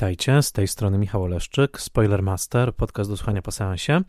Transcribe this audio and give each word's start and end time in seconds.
Witajcie, 0.00 0.42
z 0.42 0.52
tej 0.52 0.68
strony 0.68 0.98
Michał 0.98 1.22
Oleszczyk, 1.22 1.80
Spoilermaster, 1.80 2.74
podcast 2.74 3.10
do 3.10 3.16
słuchania 3.16 3.42
po 3.42 3.52
seansie. 3.52 4.00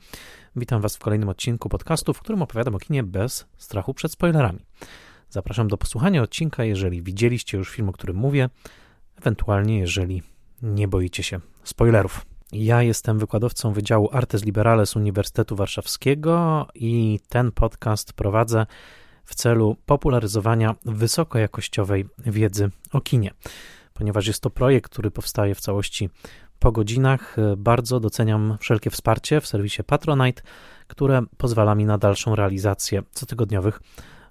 Witam 0.56 0.82
Was 0.82 0.96
w 0.96 1.00
kolejnym 1.00 1.30
odcinku 1.30 1.70
podcastu, 1.70 2.14
w 2.14 2.20
którym 2.20 2.42
opowiadam 2.42 2.76
o 2.76 2.80
kinie 2.80 3.04
bez 3.04 3.46
strachu 3.58 3.94
przed 3.94 4.12
spoilerami. 4.12 4.60
Zapraszam 5.30 5.68
do 5.68 5.78
posłuchania 5.78 6.22
odcinka, 6.22 6.64
jeżeli 6.64 7.02
widzieliście 7.02 7.58
już 7.58 7.72
film, 7.72 7.90
o 7.90 7.92
którym 7.92 8.16
mówię, 8.16 8.50
ewentualnie 9.18 9.80
jeżeli 9.80 10.24
nie 10.62 10.88
boicie 10.88 11.24
się 11.24 11.40
spoilerów. 11.64 12.26
Ja 12.52 12.82
jestem 12.82 13.20
wykładowcą 13.20 13.74
Wydziału 13.74 14.10
Artes 14.12 14.46
Liberales 14.46 14.96
Uniwersytetu 14.96 15.56
Warszawskiego 15.56 16.68
i 16.76 17.20
ten 17.30 17.52
podcast 17.52 18.14
prowadzę 18.14 18.66
w 19.26 19.36
celu 19.36 19.76
popularyzowania 19.86 20.76
wysokojakościowej 20.86 22.06
wiedzy 22.18 22.70
o 22.92 23.02
kinie 23.02 23.34
ponieważ 24.02 24.28
jest 24.28 24.42
to 24.44 24.50
projekt, 24.50 24.92
który 24.92 25.12
powstaje 25.12 25.56
w 25.56 25.60
całości 25.60 26.10
po 26.60 26.72
godzinach. 26.72 27.36
Bardzo 27.58 28.00
doceniam 28.00 28.58
wszelkie 28.60 28.90
wsparcie 28.90 29.42
w 29.42 29.48
serwisie 29.48 29.84
Patronite, 29.84 30.42
które 30.88 31.22
pozwala 31.38 31.76
mi 31.76 31.86
na 31.86 31.98
dalszą 31.98 32.36
realizację 32.36 33.04
cotygodniowych 33.14 33.80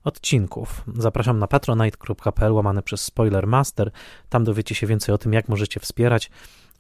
odcinków. 0.04 0.84
Zapraszam 0.96 1.38
na 1.38 1.46
patronite.pl 1.46 2.52
łamane 2.52 2.82
przez 2.82 3.00
Spoilermaster. 3.00 3.90
Tam 4.28 4.44
dowiecie 4.44 4.74
się 4.74 4.86
więcej 4.86 5.14
o 5.14 5.18
tym, 5.18 5.32
jak 5.32 5.48
możecie 5.48 5.80
wspierać 5.80 6.30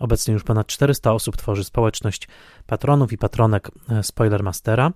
Obecnie 0.00 0.34
już 0.34 0.44
ponad 0.44 0.66
400 0.66 1.12
osób 1.12 1.36
tworzy 1.36 1.64
społeczność 1.64 2.28
patronów 2.66 3.12
i 3.12 3.18
patronek 3.18 3.70
e, 3.88 4.02
Spoilermastera 4.02 4.92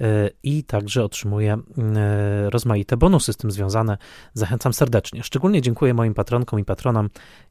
e, 0.00 0.30
i 0.42 0.64
także 0.64 1.04
otrzymuje 1.04 1.52
e, 1.96 2.50
rozmaite 2.50 2.96
bonusy 2.96 3.32
z 3.32 3.36
tym 3.36 3.50
związane. 3.50 3.98
Zachęcam 4.34 4.72
serdecznie. 4.72 5.22
Szczególnie 5.22 5.62
dziękuję 5.62 5.94
moim 5.94 6.14
patronkom 6.14 6.60
i 6.60 6.64
patronom 6.64 7.10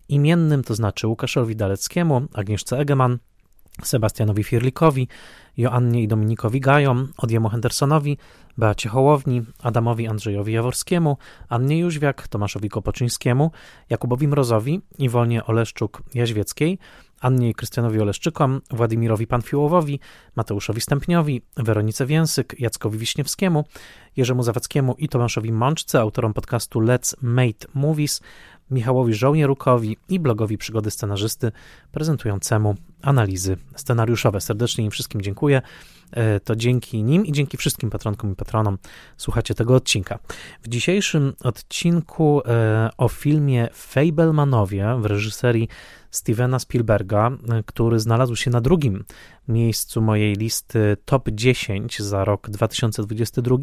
imiennym, 0.09 0.63
to 0.63 0.75
znaczy 0.75 1.07
Łukaszowi 1.07 1.55
Daleckiemu, 1.55 2.21
Agnieszce 2.33 2.77
Egeman, 2.77 3.17
Sebastianowi 3.83 4.43
Firlikowi, 4.43 5.07
Joannie 5.57 6.03
i 6.03 6.07
Dominikowi 6.07 6.59
Gajom, 6.59 7.13
Odjemu 7.17 7.49
Hendersonowi, 7.49 8.17
Beacie 8.57 8.89
Hołowni, 8.89 9.41
Adamowi 9.63 10.07
Andrzejowi 10.07 10.53
Jaworskiemu, 10.53 11.17
Annie 11.49 11.79
Jóźwiak, 11.79 12.27
Tomaszowi 12.27 12.69
Kopoczyńskiemu, 12.69 13.51
Jakubowi 13.89 14.27
Mrozowi, 14.27 14.81
Iwonie 14.97 15.43
Oleszczuk-Jaźwieckiej, 15.43 16.77
Annie 17.21 17.49
i 17.49 17.53
Krystianowi 17.53 17.99
Oleszczykom, 18.01 18.61
Władimirowi 18.71 19.27
Panfiłowowi, 19.27 19.99
Mateuszowi 20.35 20.81
Stępniowi, 20.81 21.41
Weronice 21.57 22.05
Więsyk, 22.05 22.55
Jackowi 22.59 22.97
Wiśniewskiemu, 22.97 23.65
Jerzemu 24.15 24.43
Zawackiemu 24.43 24.95
i 24.97 25.09
Tomaszowi 25.09 25.51
Mączce, 25.51 25.99
autorom 25.99 26.33
podcastu 26.33 26.79
Let's 26.79 27.13
Mate 27.21 27.67
Movies, 27.73 28.21
Michałowi 28.71 29.13
Żołnierukowi 29.13 29.97
i 30.09 30.19
blogowi 30.19 30.57
Przygody 30.57 30.91
Scenarzysty 30.91 31.51
prezentującemu 31.91 32.75
analizy 33.01 33.57
scenariuszowe. 33.75 34.41
Serdecznie 34.41 34.85
im 34.85 34.91
wszystkim 34.91 35.21
dziękuję. 35.21 35.61
E, 36.11 36.39
to 36.39 36.55
dzięki 36.55 37.03
nim 37.03 37.25
i 37.25 37.31
dzięki 37.31 37.57
wszystkim 37.57 37.89
patronkom 37.89 38.31
i 38.31 38.35
patronom 38.35 38.77
słuchacie 39.17 39.55
tego 39.55 39.75
odcinka. 39.75 40.19
W 40.61 40.67
dzisiejszym 40.67 41.33
odcinku 41.43 42.41
e, 42.45 42.89
o 42.97 43.07
filmie 43.07 43.69
Fablemanowie 43.73 44.95
w 44.99 45.05
reżyserii 45.05 45.67
Stevena 46.11 46.59
Spielberga, 46.59 47.31
e, 47.49 47.63
który 47.63 47.99
znalazł 47.99 48.35
się 48.35 48.51
na 48.51 48.61
drugim 48.61 49.03
miejscu 49.47 50.01
mojej 50.01 50.35
listy 50.35 50.97
top 51.05 51.29
10 51.31 52.01
za 52.01 52.25
rok 52.25 52.49
2022, 52.49 53.57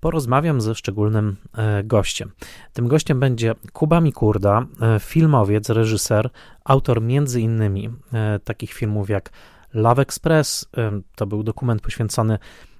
porozmawiam 0.00 0.60
ze 0.60 0.74
szczególnym 0.74 1.36
gościem. 1.84 2.32
Tym 2.72 2.88
gościem 2.88 3.20
będzie 3.20 3.54
Kuba 3.72 4.00
Mikurda, 4.00 4.66
filmowiec, 5.00 5.68
reżyser, 5.68 6.30
autor 6.64 7.02
między 7.02 7.40
innymi 7.40 7.90
takich 8.44 8.72
filmów 8.72 9.10
jak 9.10 9.30
Love 9.74 10.02
Express. 10.02 10.68
To 11.16 11.26
był 11.26 11.42
dokument 11.42 11.82
poświęcony 11.82 12.38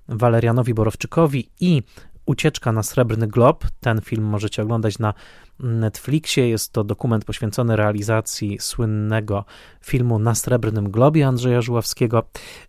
Walerianowi 0.08 0.74
Borowczykowi 0.74 1.50
i 1.60 1.82
Ucieczka 2.26 2.72
na 2.72 2.82
Srebrny 2.82 3.26
Glob. 3.26 3.64
Ten 3.80 4.00
film 4.00 4.24
możecie 4.24 4.62
oglądać 4.62 4.98
na 4.98 5.14
Netflixie. 5.60 6.48
Jest 6.48 6.72
to 6.72 6.84
dokument 6.84 7.24
poświęcony 7.24 7.76
realizacji 7.76 8.58
słynnego 8.60 9.44
filmu 9.80 10.18
Na 10.18 10.34
Srebrnym 10.34 10.90
Globie 10.90 11.26
Andrzeja 11.26 11.62
Żuławskiego. 11.62 12.22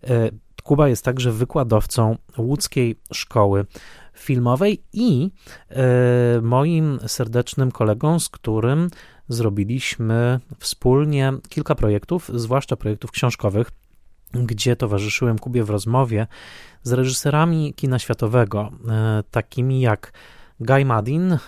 E, 0.04 0.30
Kuba 0.64 0.90
jest 0.90 1.06
także 1.06 1.32
wykładowcą 1.32 2.18
łódzkiej 2.38 3.00
szkoły 3.14 3.66
filmowej 4.14 4.84
i 4.94 5.32
e, 5.70 6.42
moim 6.42 7.00
serdecznym 7.08 7.72
kolegą, 7.72 8.20
z 8.20 8.30
którym 8.30 8.90
zrobiliśmy 9.30 10.40
wspólnie 10.60 11.34
kilka 11.50 11.76
projektów, 11.76 12.32
zwłaszcza 12.34 12.76
projektów 12.76 13.12
książkowych 13.12 13.72
gdzie 14.34 14.76
towarzyszyłem 14.76 15.40
Kubie 15.40 15.64
w 15.64 15.70
rozmowie 15.70 16.28
z 16.84 16.94
reżyserami 16.94 17.74
kina 17.74 18.00
światowego, 18.00 18.72
e, 18.90 19.24
takimi 19.32 19.82
jak 19.82 20.14
Guy 20.60 20.86
Madin, 20.86 21.34
e, 21.34 21.40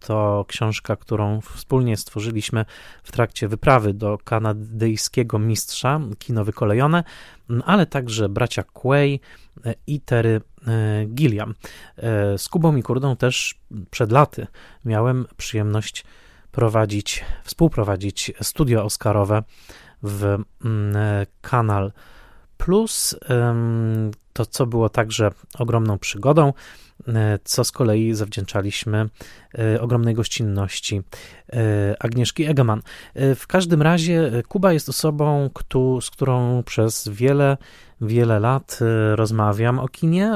to 0.00 0.44
książka, 0.48 0.96
którą 0.96 1.40
wspólnie 1.40 1.96
stworzyliśmy 1.96 2.64
w 3.02 3.12
trakcie 3.12 3.48
wyprawy 3.48 3.94
do 3.94 4.18
kanadyjskiego 4.24 5.38
mistrza, 5.38 6.00
kino 6.18 6.44
wykolejone, 6.44 7.04
ale 7.64 7.86
także 7.86 8.28
bracia 8.28 8.62
Quay 8.62 9.20
e, 9.64 9.74
i 9.86 10.00
Terry 10.00 10.40
Gilliam. 11.06 11.54
Z 12.36 12.48
Kubą 12.48 12.76
i 12.76 12.82
Kurdą 12.82 13.16
też 13.16 13.60
przed 13.90 14.12
laty 14.12 14.46
miałem 14.84 15.26
przyjemność 15.36 16.04
prowadzić, 16.52 17.24
współprowadzić 17.44 18.32
studio 18.42 18.84
Oscarowe 18.84 19.42
w 20.02 20.38
kanal 21.40 21.92
plus 22.60 23.16
to, 24.32 24.46
co 24.46 24.66
było 24.66 24.88
także 24.88 25.30
ogromną 25.58 25.98
przygodą, 25.98 26.52
e, 27.08 27.38
co 27.44 27.64
z 27.64 27.72
kolei 27.72 28.14
zawdzięczaliśmy 28.14 29.08
e, 29.58 29.80
ogromnej 29.80 30.14
gościnności 30.14 31.02
e, 31.52 31.94
Agnieszki 31.98 32.44
Egeman. 32.44 32.82
W 33.14 33.46
każdym 33.46 33.82
razie 33.82 34.42
Kuba 34.48 34.72
jest 34.72 34.88
osobą, 34.88 35.50
z 36.00 36.10
którą 36.10 36.62
przez 36.62 37.08
wiele, 37.08 37.56
wiele 38.00 38.40
lat 38.40 38.78
rozmawiam 39.14 39.78
o 39.78 39.88
kinie 39.88 40.32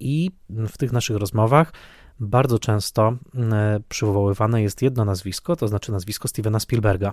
i 0.00 0.30
w 0.48 0.78
tych 0.78 0.92
naszych 0.92 1.16
rozmowach 1.16 1.72
bardzo 2.20 2.58
często 2.58 3.16
przywoływane 3.88 4.62
jest 4.62 4.82
jedno 4.82 5.04
nazwisko, 5.04 5.56
to 5.56 5.68
znaczy 5.68 5.92
nazwisko 5.92 6.28
Stevena 6.28 6.60
Spielberga. 6.60 7.12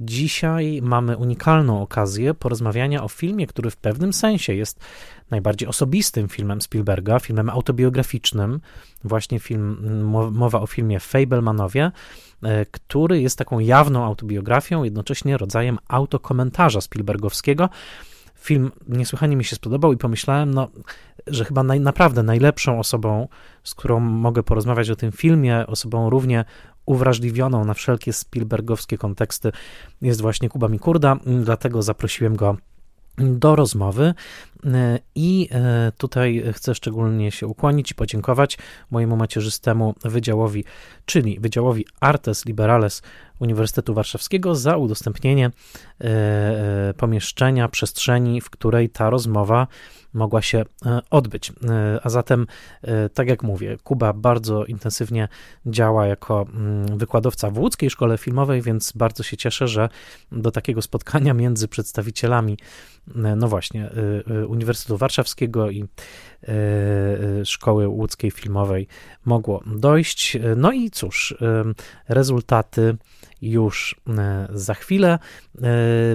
Dzisiaj 0.00 0.80
mamy 0.82 1.16
unikalną 1.16 1.82
okazję 1.82 2.34
porozmawiania 2.34 3.04
o 3.04 3.08
filmie, 3.08 3.46
który 3.46 3.70
w 3.70 3.76
pewnym 3.76 4.12
sensie 4.12 4.54
jest 4.54 4.80
najbardziej 5.30 5.68
osobistym 5.68 6.28
filmem 6.28 6.60
Spielberga, 6.60 7.18
filmem 7.18 7.50
autobiograficznym. 7.50 8.60
Właśnie 9.04 9.38
film, 9.38 9.76
mowa 10.32 10.60
o 10.60 10.66
filmie 10.66 11.00
Fablemanowie, 11.00 11.90
e, 12.42 12.66
który 12.66 13.20
jest 13.20 13.38
taką 13.38 13.58
jawną 13.58 14.04
autobiografią, 14.04 14.84
jednocześnie 14.84 15.36
rodzajem 15.36 15.78
autokomentarza 15.88 16.80
Spielbergowskiego. 16.80 17.68
Film 18.34 18.72
niesłychanie 18.88 19.36
mi 19.36 19.44
się 19.44 19.56
spodobał 19.56 19.92
i 19.92 19.96
pomyślałem, 19.96 20.54
no, 20.54 20.68
że 21.26 21.44
chyba 21.44 21.62
naj, 21.62 21.80
naprawdę 21.80 22.22
najlepszą 22.22 22.78
osobą, 22.78 23.28
z 23.64 23.74
którą 23.74 24.00
mogę 24.00 24.42
porozmawiać 24.42 24.90
o 24.90 24.96
tym 24.96 25.12
filmie, 25.12 25.66
osobą 25.66 26.10
równie 26.10 26.44
uwrażliwioną 26.88 27.64
na 27.64 27.74
wszelkie 27.74 28.12
Spielbergowskie 28.12 28.98
konteksty 28.98 29.52
jest 30.02 30.20
właśnie 30.20 30.48
Kuba 30.48 30.68
Mikurda, 30.68 31.16
dlatego 31.26 31.82
zaprosiłem 31.82 32.36
go 32.36 32.56
do 33.18 33.56
rozmowy. 33.56 34.14
I 35.14 35.48
e, 35.52 35.92
tutaj 35.98 36.44
chcę 36.52 36.74
szczególnie 36.74 37.30
się 37.30 37.46
ukłonić 37.46 37.90
i 37.90 37.94
podziękować 37.94 38.58
mojemu 38.90 39.16
macierzystemu 39.16 39.94
wydziałowi, 40.04 40.64
czyli 41.06 41.40
Wydziałowi 41.40 41.86
Artes 42.00 42.46
Liberales 42.46 43.02
Uniwersytetu 43.40 43.94
Warszawskiego 43.94 44.54
za 44.54 44.76
udostępnienie 44.76 45.46
e, 45.46 45.50
e, 46.04 46.94
pomieszczenia, 46.96 47.68
przestrzeni, 47.68 48.40
w 48.40 48.50
której 48.50 48.90
ta 48.90 49.10
rozmowa 49.10 49.66
mogła 50.18 50.42
się 50.42 50.64
e, 50.86 51.00
odbyć. 51.10 51.50
E, 51.50 52.00
a 52.02 52.10
zatem, 52.10 52.46
e, 52.82 53.08
tak 53.08 53.28
jak 53.28 53.42
mówię, 53.42 53.76
Kuba 53.84 54.12
bardzo 54.12 54.64
intensywnie 54.64 55.28
działa 55.66 56.06
jako 56.06 56.46
mm, 56.54 56.98
wykładowca 56.98 57.50
w 57.50 57.58
łódzkiej 57.58 57.90
szkole 57.90 58.18
filmowej, 58.18 58.62
więc 58.62 58.92
bardzo 58.92 59.22
się 59.22 59.36
cieszę, 59.36 59.68
że 59.68 59.88
do 60.32 60.50
takiego 60.50 60.82
spotkania 60.82 61.34
między 61.34 61.68
przedstawicielami, 61.68 62.58
no 63.36 63.48
właśnie, 63.48 63.90
Uniwersytetu 64.48 64.96
Warszawskiego 64.96 65.70
i 65.70 65.84
Szkoły 67.44 67.88
Łódzkiej 67.88 68.30
Filmowej 68.30 68.86
mogło 69.24 69.62
dojść. 69.66 70.38
No 70.56 70.72
i 70.72 70.90
cóż, 70.90 71.36
rezultaty 72.08 72.96
już 73.42 74.00
za 74.50 74.74
chwilę. 74.74 75.18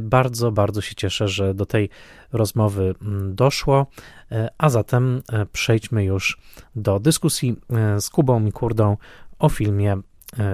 Bardzo, 0.02 0.52
bardzo 0.52 0.82
się 0.82 0.96
cieszę, 0.96 1.28
że 1.28 1.54
do 1.54 1.66
tej 1.66 1.90
rozmowy 2.34 2.96
mm, 3.02 3.36
doszło, 3.36 3.88
e, 4.32 4.50
a 4.58 4.70
zatem 4.70 5.22
przejdźmy 5.52 6.04
już 6.04 6.38
do 6.76 7.00
dyskusji 7.00 7.56
z 8.00 8.10
Kubą 8.10 8.46
i 8.46 8.52
Kurdą 8.52 8.98
o 9.40 9.50
filmie 9.50 9.98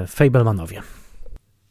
Fablemanowie. 0.07 0.81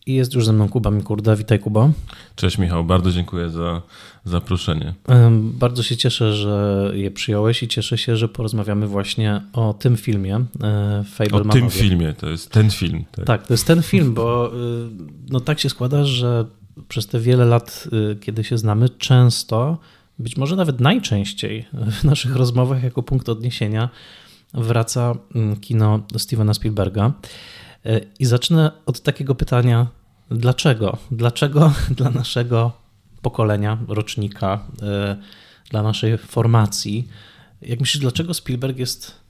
i 0.07 0.15
jest 0.15 0.35
już 0.35 0.47
ze 0.47 0.53
mną 0.53 0.69
Kuba 0.69 0.91
Mikurda. 0.91 1.37
Witaj 1.37 1.59
Kuba. 1.59 1.91
Cześć 2.37 2.59
Michał, 2.59 2.85
bardzo 2.85 3.13
dziękuję 3.13 3.51
za 3.51 3.83
zaproszenie. 4.25 4.95
Bardzo 5.41 5.83
się 5.83 5.97
cieszę, 5.97 6.33
że 6.33 6.91
je 6.95 7.11
przyjąłeś 7.11 7.63
i 7.63 7.69
cieszę 7.69 7.99
się, 7.99 8.17
że 8.17 8.29
porozmawiamy 8.29 8.87
właśnie 8.87 9.43
o 9.53 9.75
tym 9.75 9.97
filmie 9.97 10.37
e, 10.37 11.05
Fablemanowie. 11.05 11.51
O 11.51 11.53
tym 11.53 11.71
filmie, 11.71 12.13
to 12.13 12.29
jest 12.29 12.51
ten 12.51 12.71
film. 12.71 13.05
Tak, 13.13 13.27
tak 13.27 13.47
to 13.47 13.55
jest 13.55 13.67
ten 13.67 13.83
film, 13.83 14.15
bo 14.15 14.53
no 15.31 15.41
tak 15.41 15.61
się 15.61 15.69
składa, 15.69 16.05
że 16.05 16.45
przez 16.89 17.07
te 17.07 17.21
wiele 17.21 17.45
lat, 17.45 17.89
kiedy 18.21 18.45
się 18.45 18.59
znamy, 18.59 18.89
często, 18.89 19.79
być 20.19 20.37
może 20.37 20.57
nawet 20.57 20.81
najczęściej 20.81 21.67
w 21.73 22.05
naszych 22.05 22.37
rozmowach 22.37 22.83
jako 22.83 23.03
punkt 23.03 23.29
odniesienia 23.29 23.89
wraca 24.55 25.15
mm, 25.35 25.57
kino 25.57 26.01
Stevena 26.17 26.55
Spielberga. 26.55 27.13
I 28.19 28.25
zacznę 28.25 28.73
od 28.87 29.01
takiego 29.01 29.35
pytania: 29.35 29.87
dlaczego? 30.31 30.97
Dlaczego 31.11 31.73
dla 31.97 32.11
naszego 32.11 32.73
pokolenia, 33.23 33.79
rocznika, 33.89 34.65
e, 34.83 35.17
dla 35.71 35.83
naszej 35.83 36.19
formacji, 36.19 37.09
jak 37.63 37.81
myślisz, 37.81 38.01
dlaczego 38.01 38.35
Spielberg 38.35 38.79
jest 38.79 39.21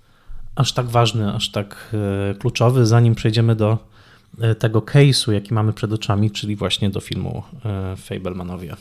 aż 0.54 0.72
tak 0.72 0.86
ważny, 0.86 1.34
aż 1.34 1.50
tak 1.50 1.94
e, 2.30 2.34
kluczowy, 2.34 2.86
zanim 2.86 3.14
przejdziemy 3.14 3.56
do 3.56 3.78
tego 4.58 4.80
case'u, 4.80 5.32
jaki 5.32 5.54
mamy 5.54 5.72
przed 5.72 5.92
oczami, 5.92 6.30
czyli 6.30 6.56
właśnie 6.56 6.90
do 6.90 7.00
filmu 7.00 7.42
Fablemanowie? 7.96 8.76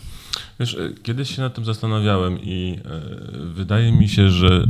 Wiesz, 0.59 0.75
e, 0.75 0.93
kiedyś 1.03 1.35
się 1.35 1.41
nad 1.41 1.53
tym 1.53 1.65
zastanawiałem 1.65 2.39
i 2.41 2.79
e, 2.85 3.01
wydaje 3.43 3.91
mi 3.91 4.09
się, 4.09 4.29
że 4.29 4.67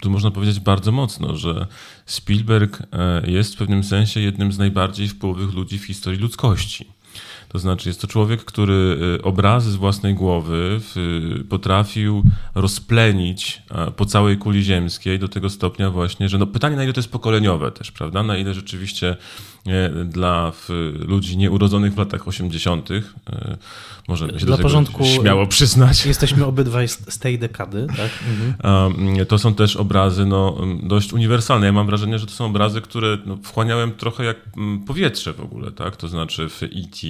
tu 0.00 0.10
można 0.10 0.30
powiedzieć 0.30 0.60
bardzo 0.60 0.92
mocno, 0.92 1.36
że 1.36 1.66
Spielberg 2.06 2.82
e, 2.92 3.30
jest 3.30 3.54
w 3.54 3.58
pewnym 3.58 3.84
sensie 3.84 4.20
jednym 4.20 4.52
z 4.52 4.58
najbardziej 4.58 5.08
wpływowych 5.08 5.54
ludzi 5.54 5.78
w 5.78 5.84
historii 5.84 6.20
ludzkości. 6.20 6.86
To 7.48 7.58
znaczy, 7.58 7.88
jest 7.88 8.00
to 8.00 8.06
człowiek, 8.06 8.44
który 8.44 8.98
obrazy 9.22 9.70
z 9.70 9.76
własnej 9.76 10.14
głowy 10.14 10.80
potrafił 11.48 12.22
rozplenić 12.54 13.62
po 13.96 14.04
całej 14.04 14.38
kuli 14.38 14.62
ziemskiej 14.62 15.18
do 15.18 15.28
tego 15.28 15.50
stopnia 15.50 15.90
właśnie, 15.90 16.28
że 16.28 16.38
no 16.38 16.46
pytanie 16.46 16.76
na 16.76 16.84
ile 16.84 16.92
to 16.92 16.98
jest 16.98 17.12
pokoleniowe 17.12 17.70
też, 17.70 17.92
prawda? 17.92 18.22
Na 18.22 18.36
ile 18.36 18.54
rzeczywiście 18.54 19.16
dla 20.04 20.52
ludzi 20.98 21.36
nieurodzonych 21.36 21.94
w 21.94 21.98
latach 21.98 22.28
80. 22.28 22.88
Możemy 24.08 24.40
się 24.40 24.46
Dla 24.46 24.56
do 24.56 24.62
porządku, 24.62 25.04
śmiało 25.04 25.46
przyznać. 25.46 26.06
Jesteśmy 26.06 26.44
obydwaj 26.44 26.88
z 26.88 27.18
tej 27.18 27.38
dekady, 27.38 27.86
tak? 27.96 28.10
Mhm. 28.28 29.26
To 29.26 29.38
są 29.38 29.54
też 29.54 29.76
obrazy 29.76 30.26
no, 30.26 30.56
dość 30.82 31.12
uniwersalne. 31.12 31.66
Ja 31.66 31.72
mam 31.72 31.86
wrażenie, 31.86 32.18
że 32.18 32.26
to 32.26 32.32
są 32.32 32.46
obrazy, 32.46 32.80
które 32.80 33.18
no, 33.26 33.38
wchłaniałem 33.42 33.92
trochę 33.92 34.24
jak 34.24 34.36
powietrze 34.86 35.32
w 35.32 35.40
ogóle, 35.40 35.72
tak? 35.72 35.96
To 35.96 36.08
znaczy 36.08 36.48
w 36.48 36.62
E.T., 36.62 37.06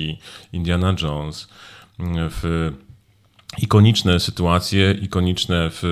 Indiana 0.52 0.94
Jones, 1.02 1.48
w 1.98 2.70
ikoniczne 3.58 4.20
sytuacje, 4.20 4.92
ikoniczne, 4.92 5.70
w, 5.72 5.82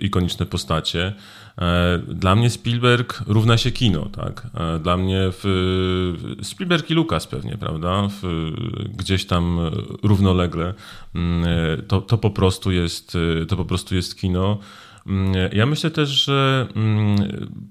ikoniczne 0.00 0.46
postacie. 0.46 1.14
E, 1.58 1.98
dla 2.08 2.34
mnie 2.34 2.50
Spielberg 2.50 3.22
równa 3.26 3.58
się 3.58 3.70
kino, 3.70 4.06
tak? 4.06 4.46
E, 4.54 4.78
dla 4.78 4.96
mnie 4.96 5.20
w, 5.22 5.44
Spielberg 6.42 6.90
i 6.90 6.94
Lucas 6.94 7.26
pewnie, 7.26 7.58
prawda? 7.58 8.08
W, 8.08 8.50
gdzieś 8.96 9.26
tam 9.26 9.60
równolegle. 10.02 10.74
Mm, 11.14 11.44
e, 11.44 11.82
to, 11.82 12.00
to, 12.00 12.18
po 12.18 12.30
prostu 12.30 12.72
jest, 12.72 13.16
to 13.48 13.56
po 13.56 13.64
prostu 13.64 13.94
jest 13.94 14.18
kino. 14.20 14.58
Mm, 15.06 15.32
ja 15.52 15.66
myślę 15.66 15.90
też, 15.90 16.08
że 16.08 16.66
mm, 16.76 17.16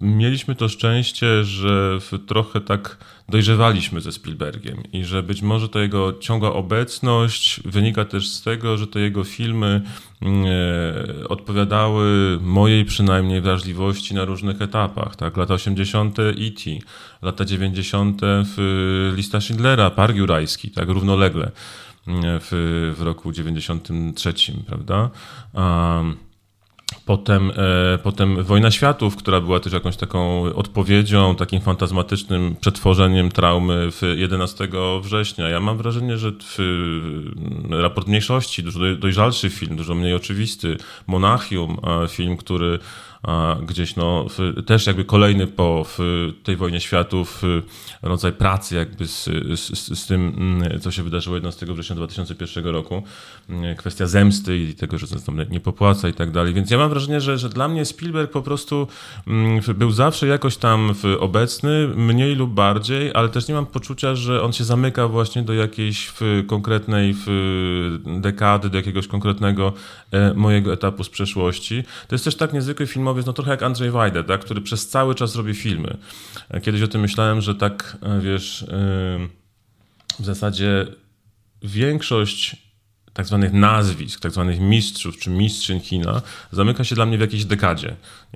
mieliśmy 0.01 0.55
to 0.55 0.69
szczęście, 0.69 1.43
że 1.43 1.99
trochę 2.27 2.61
tak 2.61 2.97
dojrzewaliśmy 3.29 4.01
ze 4.01 4.11
Spielbergiem 4.11 4.83
i 4.93 5.03
że 5.03 5.23
być 5.23 5.41
może 5.41 5.69
ta 5.69 5.79
jego 5.79 6.13
ciągła 6.13 6.53
obecność 6.53 7.61
wynika 7.65 8.05
też 8.05 8.29
z 8.29 8.41
tego, 8.41 8.77
że 8.77 8.87
te 8.87 8.99
jego 8.99 9.23
filmy 9.23 9.81
mm, 10.21 10.45
e, 10.45 11.27
odpowiadały 11.27 12.39
mojej 12.41 12.85
przynajmniej 12.85 13.41
wrażliwości 13.41 14.15
na 14.15 14.25
różnych 14.25 14.61
etapach. 14.61 15.15
Tak? 15.15 15.37
Lata 15.37 15.53
80. 15.53 16.19
E.T., 16.19 16.71
lata 17.21 17.45
90. 17.45 18.21
w 18.23 19.13
Lista 19.15 19.41
Schindlera, 19.41 19.89
Park 19.89 20.15
Jurajski, 20.15 20.71
tak 20.71 20.89
równolegle 20.89 21.51
w, 22.07 22.93
w 22.97 23.01
roku 23.01 23.31
93, 23.31 24.33
prawda? 24.67 25.09
Um, 25.53 26.28
Potem, 27.06 27.51
e, 27.51 27.97
potem 27.97 28.44
Wojna 28.44 28.71
Światów, 28.71 29.15
która 29.15 29.41
była 29.41 29.59
też 29.59 29.74
jakąś 29.74 29.97
taką 29.97 30.41
odpowiedzią, 30.56 31.36
takim 31.36 31.62
fantazmatycznym 31.62 32.56
przetworzeniem 32.62 33.31
traumy 33.31 33.91
w 33.91 34.01
11 34.15 34.68
września. 35.01 35.50
Ja 35.50 35.59
mam 35.59 35.77
wrażenie, 35.77 36.18
że 36.18 36.31
raport 37.69 38.07
mniejszości, 38.07 38.63
dużo 38.63 38.80
dojrzalszy 39.00 39.50
film, 39.50 39.75
dużo 39.75 39.95
mniej 39.95 40.13
oczywisty, 40.13 40.77
Monachium, 41.07 41.77
film, 42.09 42.38
który 42.38 42.80
gdzieś 43.66 43.95
no, 43.95 44.25
też 44.66 44.88
jakby 44.88 45.06
kolejny 45.06 45.48
po 45.48 45.86
tej 46.44 46.56
wojnie 46.56 46.80
światów 46.80 47.42
rodzaj 48.01 48.33
pracy 48.33 48.75
jakby 48.75 49.07
z, 49.07 49.24
z, 49.60 50.00
z, 50.00 50.07
tym, 50.07 50.33
mm, 50.38 50.80
co 50.80 50.92
się 50.92 51.04
wydarzyło 51.04 51.36
11 51.36 51.66
września 51.66 51.95
2001 51.95 52.66
roku. 52.66 53.04
Mm, 53.50 53.75
kwestia 53.75 54.07
zemsty 54.07 54.57
i 54.57 54.74
tego, 54.74 54.98
że 54.98 55.07
tam 55.07 55.42
nie 55.50 55.60
popłaca 55.60 56.10
i 56.10 56.13
tak 56.13 56.31
dalej. 56.31 56.54
Więc 56.54 56.71
ja 56.71 56.77
mam 56.77 56.89
wrażenie, 56.89 57.21
że, 57.21 57.38
że 57.38 57.50
dla 57.50 57.68
mnie 57.68 57.86
Spielberg 57.86 58.31
po 58.31 58.42
prostu 58.42 58.88
mm, 59.27 59.62
był 59.75 59.92
zawsze 59.92 60.27
jakoś 60.27 60.57
tam 60.57 60.94
obecny, 61.19 61.88
mniej 61.88 62.36
lub 62.36 62.54
bardziej, 62.54 63.12
ale 63.13 63.30
też 63.30 63.48
nie 63.48 63.54
mam 63.56 63.66
poczucia, 63.66 64.16
że 64.16 64.42
on 64.42 64.54
się 64.54 64.63
zamyka 64.63 65.07
właśnie 65.07 65.44
do 65.44 65.54
jakiejś 65.54 66.13
konkretnej 66.48 67.16
dekady, 68.06 68.69
do 68.69 68.77
jakiegoś 68.77 69.07
konkretnego 69.07 69.74
e, 70.12 70.33
mojego 70.33 70.74
etapu 70.74 71.04
z 71.04 71.10
przeszłości. 71.10 71.83
To 72.07 72.16
jest 72.16 72.25
też 72.25 72.36
tak 72.36 72.54
niezwykły 72.54 72.88
film 72.88 73.08
filmowiec, 73.09 73.25
no 73.25 73.33
trochę 73.33 73.51
jak 73.51 73.63
Andrzej 73.63 73.91
Wajda, 73.91 74.23
tak, 74.23 74.41
który 74.41 74.61
przez 74.61 74.88
cały 74.88 75.15
czas 75.15 75.35
robi 75.35 75.53
filmy. 75.53 75.97
Kiedyś 76.63 76.81
o 76.81 76.88
tym 76.88 77.01
myślałem, 77.01 77.41
że 77.41 77.56
tak, 77.56 77.97
e, 78.01 78.21
wiesz, 78.21 78.65
w 80.19 80.25
zasadzie 80.25 80.87
większość 81.61 82.69
tak 83.13 83.25
zwanych 83.25 83.54
nazwisk, 83.54 84.19
tak 84.19 84.31
zwanych 84.31 84.59
mistrzów 84.59 85.18
czy 85.18 85.30
mistrzyń 85.30 85.81
kina 85.81 86.21
zamyka 86.51 86.83
się 86.83 86.95
dla 86.95 87.06
mnie 87.06 87.18
w 87.18 87.21
jakiejś 87.21 87.45
dekadzie. 87.45 87.95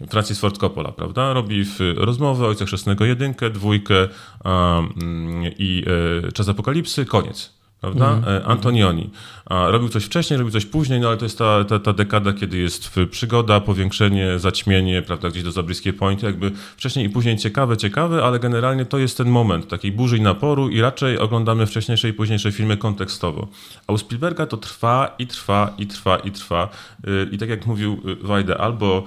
Francis 0.09 0.39
Ford 0.39 0.57
Coppola, 0.57 0.91
prawda? 0.91 1.33
Robi 1.33 1.65
w 1.65 1.79
rozmowę 1.95 2.47
Ojca 2.47 2.65
Chrzestnego 2.65 3.05
jedynkę, 3.05 3.49
dwójkę 3.49 4.07
um, 4.45 5.43
i 5.57 5.85
e, 6.27 6.31
Czas 6.31 6.49
Apokalipsy, 6.49 7.05
koniec 7.05 7.53
prawda? 7.83 8.11
Mm. 8.11 8.41
Antonioni. 8.45 9.09
Robił 9.49 9.89
coś 9.89 10.03
wcześniej, 10.05 10.37
robił 10.37 10.51
coś 10.51 10.65
później, 10.65 10.99
no 10.99 11.07
ale 11.07 11.17
to 11.17 11.25
jest 11.25 11.37
ta, 11.37 11.63
ta, 11.63 11.79
ta 11.79 11.93
dekada, 11.93 12.33
kiedy 12.33 12.57
jest 12.57 12.99
przygoda, 13.11 13.59
powiększenie, 13.59 14.39
zaćmienie, 14.39 15.01
prawda, 15.01 15.29
gdzieś 15.29 15.43
do 15.43 15.51
zabliskie 15.51 15.93
pointy, 15.93 16.25
jakby 16.25 16.51
wcześniej 16.77 17.05
i 17.05 17.09
później 17.09 17.37
ciekawe, 17.37 17.77
ciekawe, 17.77 18.23
ale 18.23 18.39
generalnie 18.39 18.85
to 18.85 18.97
jest 18.97 19.17
ten 19.17 19.29
moment 19.29 19.67
takiej 19.67 19.91
burzy 19.91 20.17
i 20.17 20.21
naporu 20.21 20.69
i 20.69 20.81
raczej 20.81 21.19
oglądamy 21.19 21.65
wcześniejsze 21.65 22.09
i 22.09 22.13
późniejsze 22.13 22.51
filmy 22.51 22.77
kontekstowo. 22.77 23.47
A 23.87 23.93
u 23.93 23.97
Spielberga 23.97 24.45
to 24.45 24.57
trwa 24.57 25.15
i 25.19 25.27
trwa 25.27 25.73
i 25.77 25.87
trwa 25.87 26.17
i 26.17 26.31
trwa 26.31 26.69
y, 27.07 27.29
i 27.31 27.37
tak 27.37 27.49
jak 27.49 27.65
mówił 27.65 28.01
y, 28.23 28.27
Wajda, 28.27 28.57
albo 28.57 29.03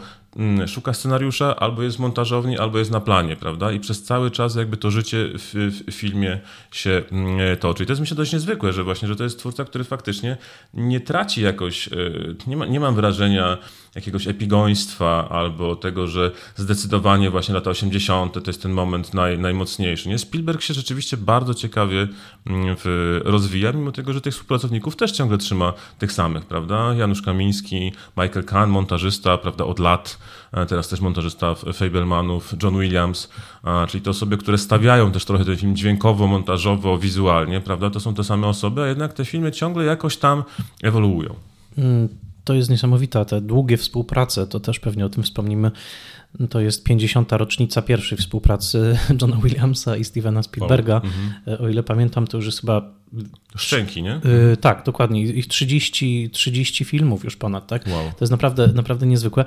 szuka 0.67 0.93
scenariusza, 0.93 1.57
albo 1.57 1.83
jest 1.83 1.97
w 1.97 2.01
montażowni, 2.01 2.59
albo 2.59 2.79
jest 2.79 2.91
na 2.91 3.01
planie, 3.01 3.37
prawda? 3.37 3.73
I 3.73 3.81
przez 3.81 4.03
cały 4.03 4.31
czas 4.31 4.55
jakby 4.55 4.77
to 4.77 4.91
życie 4.91 5.29
w, 5.35 5.53
w 5.87 5.95
filmie 5.95 6.41
się 6.71 7.03
mm, 7.13 7.57
toczy. 7.57 7.83
I 7.83 7.87
to 7.87 7.93
jest 7.93 8.01
mi 8.01 8.07
się 8.07 8.15
dość 8.15 8.33
niezwykłe, 8.33 8.73
że 8.73 8.85
właśnie, 8.85 9.09
że 9.09 9.17
to 9.17 9.25
jest 9.25 9.39
twórca, 9.39 9.65
który 9.65 9.85
faktycznie 9.85 10.37
nie 10.75 11.01
traci 11.01 11.43
jakoś, 11.43 11.89
e, 11.89 11.91
nie, 12.47 12.57
ma, 12.57 12.67
nie 12.67 12.81
mam 12.81 12.95
wrażenia 12.95 13.59
jakiegoś 13.97 14.29
epigoństwa 14.29 15.29
albo 15.31 15.77
tego, 15.77 16.07
że 16.07 16.31
zdecydowanie 16.57 17.31
właśnie 17.31 17.55
lata 17.55 17.71
80. 17.71 18.33
to 18.33 18.51
jest 18.51 18.63
ten 18.63 18.73
moment 18.73 19.15
naj, 19.15 19.39
najmocniejszy. 19.39 20.09
Nie? 20.09 20.19
Spielberg 20.19 20.63
się 20.63 20.75
rzeczywiście 20.75 21.17
bardzo 21.17 21.55
ciekawie 21.55 22.09
mm, 22.47 22.77
rozwija, 23.25 23.73
mimo 23.73 23.93
tego, 23.93 24.13
że 24.13 24.21
tych 24.21 24.33
współpracowników 24.33 24.97
też 24.97 25.13
ciągle 25.13 25.39
trzyma 25.39 25.73
tych 25.99 26.13
samych, 26.13 26.47
prawda? 26.47 26.95
Janusz 26.95 27.23
Kamiński, 27.23 27.93
Michael 28.17 28.45
Kahn, 28.45 28.71
montażysta, 28.71 29.39
prawda, 29.39 29.65
od 29.65 29.79
lat, 29.79 30.19
teraz 30.69 30.89
też 30.89 31.01
montażysta 31.01 31.55
Fablemanów, 31.55 32.55
John 32.63 32.81
Williams, 32.81 33.31
czyli 33.89 34.03
te 34.03 34.11
osoby, 34.11 34.37
które 34.37 34.59
stawiają 34.59 35.13
też 35.13 35.25
trochę 35.25 35.45
ten 35.45 35.57
film 35.57 35.77
dźwiękowo, 35.77 36.27
montażowo, 36.27 36.99
wizualnie, 36.99 37.61
prawda? 37.61 37.91
To 37.91 38.01
są 38.01 38.15
te 38.15 38.25
same 38.25 38.47
osoby, 38.47 38.83
a 38.83 38.87
jednak 38.87 39.13
te 39.13 39.25
filmy 39.25 39.53
ciągle 39.53 39.85
jakoś 39.85 40.17
tam 40.17 40.43
ewoluują. 40.83 41.35
To 42.47 42.55
jest 42.55 42.71
niesamowite. 42.71 43.25
Te 43.25 43.41
długie 43.41 43.77
współprace, 43.77 44.47
to 44.47 44.61
też 44.61 44.81
pewnie 44.81 45.07
o 45.07 45.09
tym 45.09 45.23
wspomnimy. 45.23 45.71
To 46.51 46.61
jest 46.61 46.85
50. 46.85 47.33
rocznica 47.33 47.83
pierwszej 47.83 48.19
współpracy 48.19 48.99
Johna 49.23 49.37
Williamsa 49.37 49.97
i 49.97 50.05
Stevena 50.05 50.43
Spielberga. 50.43 50.97
O, 50.97 51.01
mm-hmm. 51.01 51.63
o 51.63 51.69
ile 51.69 51.83
pamiętam, 51.83 52.27
to 52.27 52.37
już 52.37 52.47
jest 52.47 52.61
chyba. 52.61 52.91
Szczęki, 53.57 54.03
nie? 54.03 54.21
Yy, 54.51 54.57
tak, 54.57 54.83
dokładnie. 54.85 55.23
Ich 55.23 55.47
30, 55.47 56.31
30 56.33 56.85
filmów 56.85 57.25
już 57.25 57.37
ponad, 57.37 57.67
tak? 57.67 57.87
Wow. 57.87 58.11
To 58.11 58.17
jest 58.21 58.31
naprawdę, 58.31 58.67
naprawdę 58.67 59.07
niezwykłe. 59.07 59.45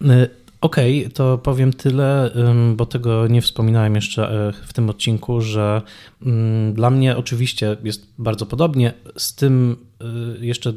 Yy, 0.00 0.30
Okej, 0.60 1.00
okay, 1.00 1.10
to 1.10 1.38
powiem 1.38 1.72
tyle, 1.72 2.30
bo 2.76 2.86
tego 2.86 3.26
nie 3.26 3.42
wspominałem 3.42 3.94
jeszcze 3.94 4.48
e, 4.48 4.52
w 4.66 4.72
tym 4.72 4.90
odcinku, 4.90 5.40
że 5.40 5.82
mm, 6.22 6.74
dla 6.74 6.90
mnie 6.90 7.16
oczywiście 7.16 7.76
jest 7.84 8.06
bardzo 8.18 8.46
podobnie 8.46 8.94
z 9.16 9.34
tym 9.34 9.76
e, 10.00 10.46
jeszcze 10.46 10.72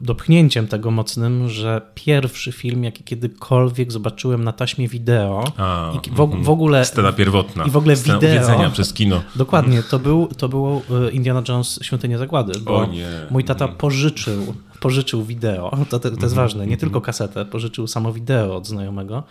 dopchnięciem 0.00 0.66
tego 0.66 0.90
mocnym, 0.90 1.48
że 1.48 1.80
pierwszy 1.94 2.52
film, 2.52 2.84
jaki 2.84 3.04
kiedykolwiek 3.04 3.92
zobaczyłem 3.92 4.44
na 4.44 4.52
taśmie 4.52 4.88
wideo 4.88 5.44
A, 5.56 5.92
i 6.06 6.10
w, 6.10 6.44
w, 6.44 6.50
ogóle... 6.50 6.84
Scena 6.84 7.12
pierwotna. 7.12 7.64
I 7.64 7.70
w 7.70 7.76
ogóle 7.76 7.96
Scena 7.96 8.18
wideo... 8.18 8.70
przez 8.70 8.92
kino. 8.92 9.22
Dokładnie, 9.36 9.82
to, 9.82 9.98
był, 9.98 10.26
to 10.26 10.48
było 10.48 10.82
e, 11.06 11.10
Indiana 11.10 11.42
Jones 11.48 11.78
Świątynia 11.82 12.18
Zagłady, 12.18 12.60
bo 12.60 12.88
mój 13.30 13.44
tata 13.44 13.64
mhm. 13.64 13.78
pożyczył 13.78 14.54
pożyczył 14.86 15.24
wideo, 15.24 15.70
to, 15.90 15.98
to, 15.98 15.98
to 15.98 16.08
jest 16.08 16.22
mhm, 16.22 16.34
ważne, 16.34 16.58
nie 16.58 16.64
mhm. 16.64 16.80
tylko 16.80 17.00
kasetę, 17.00 17.44
pożyczył 17.44 17.86
samo 17.86 18.12
wideo 18.12 18.56
od 18.56 18.66
znajomego. 18.66 19.22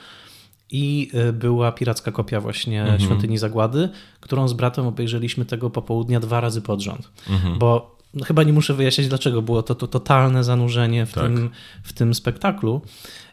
I 0.71 1.12
y, 1.29 1.33
była 1.33 1.71
piracka 1.71 2.12
kopia 2.12 2.41
właśnie 2.41 2.81
mhm. 2.81 3.00
Świątyni 3.00 3.38
Zagłady, 3.38 3.89
którą 4.19 4.47
z 4.47 4.53
bratem 4.53 4.88
obejrzeliśmy 4.88 5.45
tego 5.45 5.69
popołudnia 5.69 6.19
dwa 6.19 6.41
razy 6.41 6.62
pod 6.62 6.81
rząd. 6.81 7.09
Mhm. 7.29 7.59
Bo 7.59 7.95
no, 8.13 8.25
chyba 8.25 8.43
nie 8.43 8.53
muszę 8.53 8.74
wyjaśniać 8.74 9.07
dlaczego, 9.07 9.41
było 9.41 9.63
to, 9.63 9.75
to 9.75 9.88
totalne 9.88 10.43
zanurzenie 10.43 11.05
w, 11.05 11.13
tak. 11.13 11.24
tym, 11.24 11.50
w 11.83 11.93
tym 11.93 12.13
spektaklu. 12.13 12.81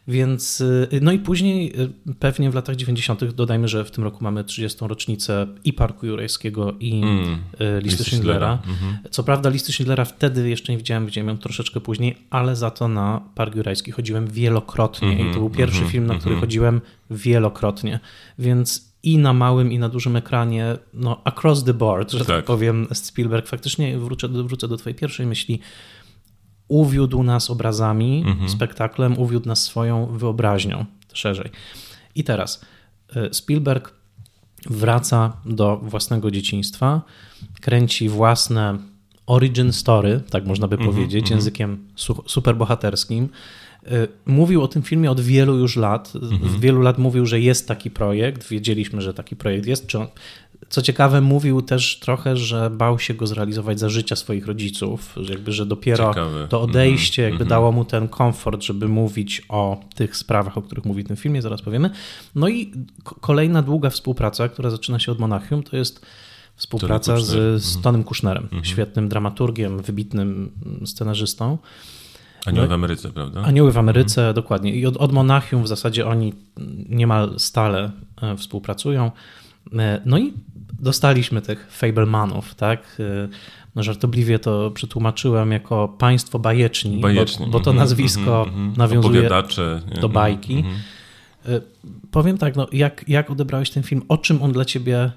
Więc, 0.07 0.61
y, 0.61 0.99
no 1.01 1.11
i 1.11 1.19
później 1.19 1.81
y, 1.81 2.15
pewnie 2.19 2.51
w 2.51 2.55
latach 2.55 2.75
90. 2.75 3.23
dodajmy, 3.23 3.67
że 3.67 3.85
w 3.85 3.91
tym 3.91 4.03
roku 4.03 4.17
mamy 4.21 4.43
30. 4.43 4.79
rocznicę 4.81 5.47
i 5.63 5.73
Parku 5.73 6.05
Jurajskiego 6.05 6.73
i 6.79 7.01
mm, 7.01 7.39
Listy 7.81 8.03
Schindlera. 8.03 8.59
Mhm. 8.67 8.97
Co 9.11 9.23
prawda 9.23 9.49
listy 9.49 9.71
Schindlera 9.71 10.05
wtedy 10.05 10.49
jeszcze 10.49 10.71
nie 10.71 10.77
widziałem, 10.77 11.05
widziałem 11.05 11.27
ją 11.27 11.37
troszeczkę 11.37 11.79
później, 11.81 12.17
ale 12.29 12.55
za 12.55 12.71
to 12.71 12.87
na 12.87 13.21
Park 13.35 13.55
Jurajski 13.55 13.91
chodziłem 13.91 14.27
wielokrotnie 14.27 15.07
mm 15.07 15.19
-hmm, 15.19 15.29
i 15.29 15.33
to 15.33 15.39
był 15.39 15.49
pierwszy 15.49 15.77
mm 15.77 15.89
-hmm, 15.89 15.91
film, 15.91 16.05
na 16.05 16.15
który 16.15 16.35
-hmm. 16.35 16.39
chodziłem 16.39 16.81
wielokrotnie. 17.09 17.99
Więc 18.39 18.93
i 19.03 19.17
na 19.17 19.33
małym, 19.33 19.71
i 19.71 19.79
na 19.79 19.89
dużym 19.89 20.15
ekranie, 20.15 20.77
no 20.93 21.21
across 21.23 21.63
the 21.63 21.73
board, 21.73 22.11
że 22.11 22.17
tak, 22.17 22.27
tak 22.27 22.45
powiem, 22.45 22.87
Spielberg, 22.93 23.47
faktycznie 23.47 23.99
wrócę, 23.99 24.27
wrócę 24.27 24.67
do 24.67 24.77
twojej 24.77 24.95
pierwszej 24.95 25.25
myśli, 25.25 25.59
uwiódł 26.67 27.23
nas 27.23 27.49
obrazami, 27.49 28.23
mhm. 28.27 28.49
spektaklem, 28.49 29.19
uwiódł 29.19 29.47
nas 29.47 29.63
swoją 29.63 30.05
wyobraźnią 30.05 30.85
szerzej. 31.13 31.51
I 32.15 32.23
teraz 32.23 32.61
y, 33.15 33.33
Spielberg 33.33 33.93
wraca 34.69 35.37
do 35.45 35.77
własnego 35.77 36.31
dzieciństwa, 36.31 37.01
kręci 37.61 38.09
własne 38.09 38.77
origin 39.25 39.73
story, 39.73 40.21
tak 40.29 40.45
można 40.45 40.67
by 40.67 40.75
mhm, 40.75 40.93
powiedzieć, 40.93 41.23
mhm. 41.23 41.37
językiem 41.37 41.87
superbohaterskim. 42.25 43.29
Y, 43.91 44.07
mówił 44.25 44.61
o 44.61 44.67
tym 44.67 44.81
filmie 44.81 45.11
od 45.11 45.21
wielu 45.21 45.57
już 45.57 45.75
lat. 45.75 46.13
Mhm. 46.15 46.59
Wielu 46.59 46.81
lat 46.81 46.97
mówił, 46.97 47.25
że 47.25 47.39
jest 47.39 47.67
taki 47.67 47.91
projekt. 47.91 48.47
Wiedzieliśmy, 48.47 49.01
że 49.01 49.13
taki 49.13 49.35
projekt 49.35 49.67
jest. 49.67 49.87
Czy 49.87 49.99
on, 49.99 50.07
co 50.69 50.81
ciekawe, 50.81 51.21
mówił 51.21 51.61
też 51.61 51.99
trochę, 51.99 52.37
że 52.37 52.69
bał 52.69 52.99
się 52.99 53.13
go 53.13 53.27
zrealizować 53.27 53.79
za 53.79 53.89
życia 53.89 54.15
swoich 54.15 54.47
rodziców, 54.47 55.13
że 55.17 55.33
jakby, 55.33 55.51
że 55.51 55.65
dopiero 55.65 56.07
Ciekawe. 56.07 56.47
to 56.49 56.61
odejście 56.61 57.23
mm 57.23 57.29
-hmm. 57.29 57.33
jakby 57.33 57.49
dało 57.49 57.71
mu 57.71 57.85
ten 57.85 58.07
komfort, 58.07 58.63
żeby 58.63 58.87
mówić 58.87 59.41
o 59.49 59.81
tych 59.95 60.17
sprawach, 60.17 60.57
o 60.57 60.61
których 60.61 60.85
mówi 60.85 61.03
w 61.03 61.07
tym 61.07 61.17
filmie, 61.17 61.41
zaraz 61.41 61.61
powiemy. 61.61 61.89
No 62.35 62.47
i 62.47 62.71
kolejna 63.03 63.61
długa 63.61 63.89
współpraca, 63.89 64.49
która 64.49 64.69
zaczyna 64.69 64.99
się 64.99 65.11
od 65.11 65.19
Monachium, 65.19 65.63
to 65.63 65.77
jest 65.77 66.05
współpraca 66.55 67.17
z, 67.17 67.63
z 67.63 67.81
Tonym 67.81 68.03
Kushnerem, 68.03 68.47
mm 68.51 68.63
-hmm. 68.63 68.67
świetnym 68.67 69.09
dramaturgiem, 69.09 69.81
wybitnym 69.81 70.51
scenarzystą. 70.85 71.57
Anioły 72.45 72.67
no 72.67 72.69
w 72.69 72.73
Ameryce, 72.73 73.11
prawda? 73.11 73.41
Anioły 73.41 73.71
w 73.71 73.77
Ameryce, 73.77 74.21
mhm. 74.21 74.35
dokładnie. 74.35 74.73
I 74.73 74.85
od, 74.85 74.97
od 74.97 75.11
Monachium 75.11 75.63
w 75.63 75.67
zasadzie 75.67 76.07
oni 76.07 76.33
niemal 76.89 77.33
stale 77.37 77.91
e, 78.21 78.37
współpracują. 78.37 79.11
E, 79.79 80.01
no 80.05 80.17
i 80.17 80.33
dostaliśmy 80.79 81.41
tych 81.41 81.71
Fablemanów, 81.71 82.55
tak? 82.55 82.99
Y, 82.99 83.29
no, 83.75 83.83
żartobliwie 83.83 84.39
to 84.39 84.71
przetłumaczyłem 84.71 85.51
jako 85.51 85.87
państwo 85.87 86.39
bajeczni, 86.39 86.97
bajeczni. 86.97 87.45
Bo, 87.45 87.51
bo, 87.51 87.59
to 87.59 87.71
mhm, 87.71 87.77
nazwisko 87.77 88.45
mm 88.49 88.73
-hmm. 88.73 88.77
nawiązuje 88.77 89.29
do 90.01 90.09
bajki. 90.09 90.53
Mm 90.53 90.63
-hmm. 90.63 91.61
Powiem 92.11 92.37
tak, 92.37 92.55
no, 92.55 92.67
jak, 92.71 93.05
jak 93.07 93.31
odebrałeś 93.31 93.69
ten 93.69 93.83
film? 93.83 94.01
O 94.07 94.17
czym 94.17 94.41
on 94.41 94.51
dla 94.51 94.65
ciebie 94.65 95.11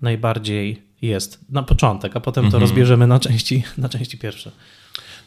najbardziej 0.00 0.82
jest? 1.02 1.40
Na 1.50 1.62
początek, 1.62 2.16
a 2.16 2.20
potem 2.20 2.44
to 2.44 2.48
mm 2.48 2.58
-hmm. 2.58 2.60
rozbierzemy 2.60 3.06
na 3.06 3.20
części, 3.20 3.62
na 3.78 3.88
części 3.88 4.18
pierwsze. 4.18 4.50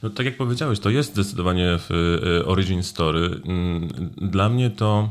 No 0.03 0.09
tak 0.09 0.25
jak 0.25 0.37
powiedziałeś, 0.37 0.79
to 0.79 0.89
jest 0.89 1.11
zdecydowanie 1.11 1.77
w 1.79 2.19
origin 2.45 2.83
story. 2.83 3.41
Mm, 3.45 3.89
dla 4.17 4.49
mnie 4.49 4.69
to... 4.69 5.09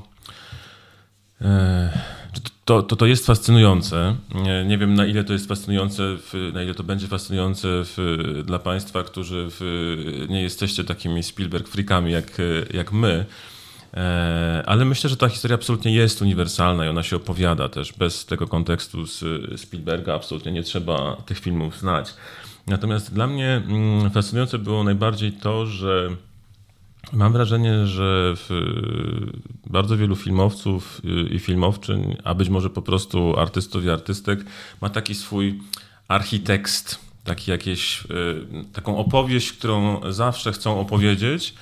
To, 2.65 2.83
to, 2.83 2.97
to 2.97 3.07
jest 3.07 3.27
fascynujące. 3.27 4.17
Nie, 4.35 4.65
nie, 4.65 4.79
wiem, 4.79 4.95
na 4.95 5.07
ile 5.07 5.25
to 5.25 5.33
jest 5.33 5.49
fascynujące, 5.49 6.03
w, 6.03 6.51
na 6.55 6.63
ile 6.63 6.75
to 6.75 6.83
będzie 6.83 7.09
fascynujące 7.09 7.69
w, 7.69 8.43
dla 8.47 8.59
Państwa, 8.59 9.03
którzy 9.03 9.47
w, 9.51 10.27
nie 10.29 10.43
jesteście 10.43 10.85
takimi 10.85 11.23
Spielberg-frikami 11.23 12.11
jak, 12.11 12.39
jak 12.75 12.93
my. 12.93 13.27
E, 13.95 14.63
ale 14.67 14.85
myślę, 14.85 15.11
że 15.11 15.17
ta 15.17 15.29
historia 15.29 15.55
absolutnie 15.55 15.95
jest 15.95 16.23
uniwersalna 16.23 16.87
i 16.87 16.89
ona 16.89 17.03
się 17.03 17.17
opowiada 17.17 17.69
też 17.69 17.93
bez 17.93 18.27
tego 18.27 18.49
kontekstu 18.49 19.07
z 19.07 19.21
Spielberga. 19.61 20.15
Absolutnie 20.15 20.53
nie 20.53 20.63
trzeba 20.63 21.17
tych 21.27 21.39
filmów 21.39 21.79
znać. 21.79 22.15
Natomiast 22.67 23.15
dla 23.15 23.27
mnie 23.27 23.63
mm, 23.67 24.11
fascynujące 24.11 24.59
było 24.59 24.85
najbardziej 24.85 25.33
to, 25.33 25.67
że 25.67 26.11
Mam 27.13 27.33
wrażenie, 27.33 27.87
że 27.87 28.35
bardzo 29.67 29.97
wielu 29.97 30.17
filmowców 30.17 31.01
i 31.31 31.39
filmowczyń, 31.39 32.17
a 32.25 32.35
być 32.35 32.49
może 32.49 32.71
po 32.71 32.83
prostu 32.83 33.39
artystów 33.39 33.85
i 33.85 33.91
artystek, 33.91 34.45
ma 34.81 34.91
taki 34.91 35.15
swój 35.15 35.61
architekst, 36.09 36.99
taki 37.25 37.51
jakieś, 37.51 38.05
y, 38.05 38.07
taką 38.73 38.97
opowieść, 38.97 39.53
którą 39.53 40.13
zawsze 40.13 40.53
chcą 40.53 40.81
opowiedzieć 40.81 41.55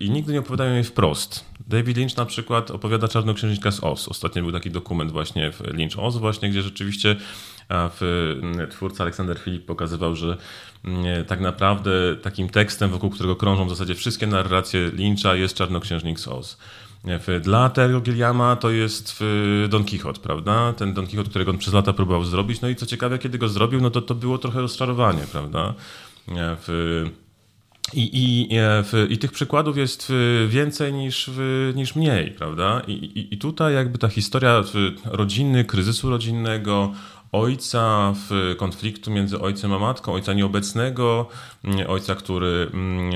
i 0.00 0.10
nigdy 0.10 0.32
nie 0.32 0.38
opowiadają 0.38 0.74
jej 0.74 0.84
wprost. 0.84 1.44
David 1.68 1.96
Lynch 1.96 2.16
na 2.16 2.26
przykład 2.26 2.70
opowiada 2.70 3.08
Czarnoksiężnika 3.08 3.70
z 3.70 3.84
Oz. 3.84 4.08
Ostatnio 4.08 4.42
był 4.42 4.52
taki 4.52 4.70
dokument 4.70 5.12
właśnie 5.12 5.52
w 5.52 5.60
Lynch 5.60 5.98
Oz 5.98 6.16
właśnie, 6.16 6.50
gdzie 6.50 6.62
rzeczywiście 6.62 7.16
twórca 8.70 9.04
Aleksander 9.04 9.38
Filip 9.38 9.66
pokazywał, 9.66 10.16
że 10.16 10.36
tak 11.26 11.40
naprawdę 11.40 11.90
takim 12.22 12.48
tekstem, 12.48 12.90
wokół 12.90 13.10
którego 13.10 13.36
krążą 13.36 13.66
w 13.66 13.70
zasadzie 13.70 13.94
wszystkie 13.94 14.26
narracje 14.26 14.90
Lyncha 14.90 15.34
jest 15.34 15.54
Czarnoksiężnik 15.54 16.20
z 16.20 16.28
Oz. 16.28 16.58
Dla 17.42 17.68
Terry 17.68 18.00
Gilliama 18.00 18.56
to 18.56 18.70
jest 18.70 19.24
Don 19.68 19.84
Quixote, 19.84 20.20
prawda? 20.20 20.72
Ten 20.72 20.94
Don 20.94 21.06
Quixote, 21.06 21.30
którego 21.30 21.50
on 21.50 21.58
przez 21.58 21.74
lata 21.74 21.92
próbował 21.92 22.24
zrobić. 22.24 22.60
No 22.60 22.68
i 22.68 22.76
co 22.76 22.86
ciekawe, 22.86 23.18
kiedy 23.18 23.38
go 23.38 23.48
zrobił, 23.48 23.80
no 23.80 23.90
to 23.90 24.02
to 24.02 24.14
było 24.14 24.38
trochę 24.38 24.60
rozczarowanie, 24.60 25.22
prawda? 25.32 25.74
W, 26.36 27.04
i, 27.94 28.18
i, 28.18 28.48
I 29.12 29.18
tych 29.18 29.32
przykładów 29.32 29.76
jest 29.76 30.12
więcej 30.48 30.92
niż, 30.92 31.30
niż 31.74 31.96
mniej, 31.96 32.30
prawda? 32.30 32.82
I, 32.86 32.92
i, 32.92 33.34
I 33.34 33.38
tutaj 33.38 33.74
jakby 33.74 33.98
ta 33.98 34.08
historia 34.08 34.62
rodziny, 35.04 35.64
kryzysu 35.64 36.10
rodzinnego, 36.10 36.92
ojca, 37.32 38.12
w 38.28 38.54
konfliktu 38.58 39.10
między 39.10 39.40
ojcem 39.40 39.72
a 39.72 39.78
matką, 39.78 40.12
ojca 40.12 40.32
nieobecnego, 40.32 41.26
mm, 41.64 41.90
ojca, 41.90 42.14
który 42.14 42.70
mm, 42.74 43.10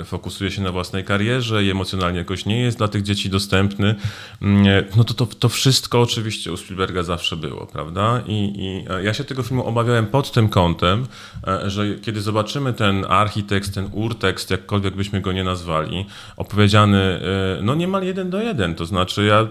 e, 0.00 0.04
fokusuje 0.04 0.50
się 0.50 0.62
na 0.62 0.72
własnej 0.72 1.04
karierze 1.04 1.64
i 1.64 1.70
emocjonalnie 1.70 2.18
jakoś 2.18 2.46
nie 2.46 2.60
jest 2.60 2.78
dla 2.78 2.88
tych 2.88 3.02
dzieci 3.02 3.30
dostępny, 3.30 3.94
mm, 4.42 4.66
e, 4.66 4.84
no 4.96 5.04
to 5.04 5.14
to, 5.14 5.26
to 5.26 5.48
wszystko 5.48 6.00
oczywiście 6.00 6.52
u 6.52 6.56
Spielberga 6.56 7.02
zawsze 7.02 7.36
było, 7.36 7.66
prawda? 7.66 8.22
I, 8.26 8.52
I 8.56 8.84
ja 9.04 9.14
się 9.14 9.24
tego 9.24 9.42
filmu 9.42 9.66
obawiałem 9.66 10.06
pod 10.06 10.32
tym 10.32 10.48
kątem, 10.48 11.06
e, 11.46 11.70
że 11.70 11.94
kiedy 11.94 12.20
zobaczymy 12.20 12.72
ten 12.72 13.04
architekst, 13.08 13.74
ten 13.74 13.88
urtekst, 13.92 14.50
jakkolwiek 14.50 14.96
byśmy 14.96 15.20
go 15.20 15.32
nie 15.32 15.44
nazwali, 15.44 16.06
opowiedziany 16.36 17.20
no 17.62 17.74
niemal 17.74 18.02
jeden 18.02 18.30
do 18.30 18.42
jeden, 18.42 18.74
to 18.74 18.86
znaczy 18.86 19.24
ja 19.24 19.48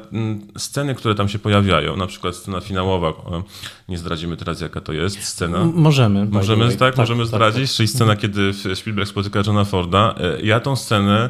sceny, 0.57 0.95
które 0.95 1.15
tam 1.15 1.29
się 1.29 1.39
pojawiają, 1.39 1.97
na 1.97 2.07
przykład 2.07 2.35
scena 2.35 2.61
finałowa, 2.61 3.13
nie 3.89 3.97
zdradzimy 3.97 4.37
teraz, 4.37 4.61
jaka 4.61 4.81
to 4.81 4.93
jest 4.93 5.23
scena. 5.23 5.57
M 5.57 5.71
możemy. 5.75 6.25
Możemy, 6.25 6.69
tak, 6.69 6.77
tak, 6.77 6.97
możemy 6.97 7.19
tak, 7.19 7.27
zdradzić, 7.27 7.69
tak. 7.69 7.77
czyli 7.77 7.87
scena, 7.87 8.15
kiedy 8.15 8.51
Spielberg 8.75 9.09
spotyka 9.09 9.41
Johna 9.47 9.65
Forda. 9.65 10.15
E, 10.17 10.41
ja 10.41 10.59
tą 10.59 10.75
scenę 10.75 11.29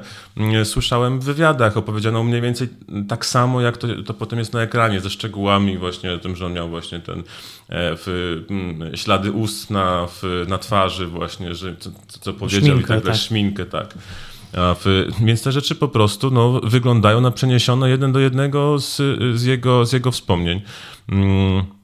słyszałem 0.63 1.20
w 1.20 1.24
wywiadach, 1.24 1.77
opowiedzianą 1.77 2.24
mniej 2.24 2.41
więcej 2.41 2.67
tak 3.08 3.25
samo, 3.25 3.62
jak 3.62 3.77
to, 3.77 3.88
to 4.05 4.13
potem 4.13 4.39
jest 4.39 4.53
na 4.53 4.62
ekranie, 4.62 5.00
ze 5.00 5.10
szczegółami 5.10 5.77
właśnie 5.77 6.13
o 6.13 6.17
tym, 6.17 6.36
że 6.36 6.46
on 6.46 6.53
miał 6.53 6.70
właśnie 6.70 7.00
ten 7.00 7.20
e, 7.20 7.24
w, 7.70 8.44
ślady 8.96 9.32
ust 9.32 9.70
na, 9.70 10.08
w, 10.08 10.46
na 10.48 10.58
twarzy 10.58 11.08
właśnie, 11.08 11.55
że 11.55 11.75
co, 11.79 11.89
co 12.08 12.34
powiedział 12.34 12.62
szminkę, 12.62 12.84
i 12.84 12.88
tak 12.88 13.03
dalej, 13.03 13.20
szminkę, 13.20 13.65
tak. 13.65 13.94
W, 14.53 15.08
więc 15.22 15.44
te 15.44 15.51
rzeczy 15.51 15.75
po 15.75 15.88
prostu 15.88 16.32
no, 16.32 16.62
wyglądają 16.63 17.22
na 17.22 17.32
przeniesione 17.32 17.89
jeden 17.89 18.12
do 18.12 18.20
jednego 18.20 18.79
z, 18.79 19.01
z, 19.36 19.44
jego, 19.44 19.86
z 19.86 19.94
jego 19.94 20.12
wspomnień. 20.12 20.62
Mm. 21.10 21.75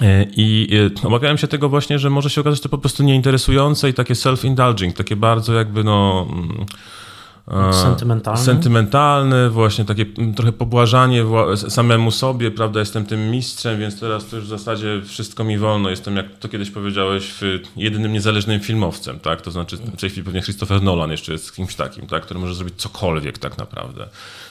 E, 0.00 0.26
I 0.36 0.68
e, 1.04 1.06
obawiałem 1.06 1.38
się 1.38 1.48
tego 1.48 1.68
właśnie, 1.68 1.98
że 1.98 2.10
może 2.10 2.30
się 2.30 2.40
okazać 2.40 2.60
to 2.60 2.68
po 2.68 2.78
prostu 2.78 3.02
nieinteresujące 3.02 3.88
i 3.88 3.94
takie 3.94 4.14
self-indulging, 4.14 4.92
takie 4.92 5.16
bardzo 5.16 5.54
jakby 5.54 5.84
no... 5.84 6.26
Mm, 6.30 7.72
Sentymentalny? 7.72 8.40
Sentymentalny, 8.40 9.50
właśnie 9.50 9.84
takie 9.84 10.06
trochę 10.36 10.52
pobłażanie 10.52 11.24
samemu 11.56 12.10
sobie, 12.10 12.50
prawda, 12.50 12.80
jestem 12.80 13.06
tym 13.06 13.30
mistrzem, 13.30 13.80
więc 13.80 14.00
teraz 14.00 14.26
to 14.26 14.36
już 14.36 14.44
w 14.44 14.48
zasadzie 14.48 15.00
wszystko 15.06 15.44
mi 15.44 15.58
wolno, 15.58 15.90
jestem, 15.90 16.16
jak 16.16 16.38
to 16.38 16.48
kiedyś 16.48 16.70
powiedziałeś, 16.70 17.34
jedynym 17.76 18.12
niezależnym 18.12 18.60
filmowcem, 18.60 19.20
tak, 19.20 19.40
to 19.40 19.50
znaczy 19.50 19.76
w 19.76 20.00
tej 20.00 20.10
chwili 20.10 20.24
pewnie 20.24 20.42
Christopher 20.42 20.82
Nolan 20.82 21.10
jeszcze 21.10 21.32
jest 21.32 21.56
kimś 21.56 21.74
takim, 21.74 22.06
tak, 22.06 22.22
który 22.22 22.40
może 22.40 22.54
zrobić 22.54 22.74
cokolwiek 22.76 23.38
tak 23.38 23.58
naprawdę. 23.58 24.08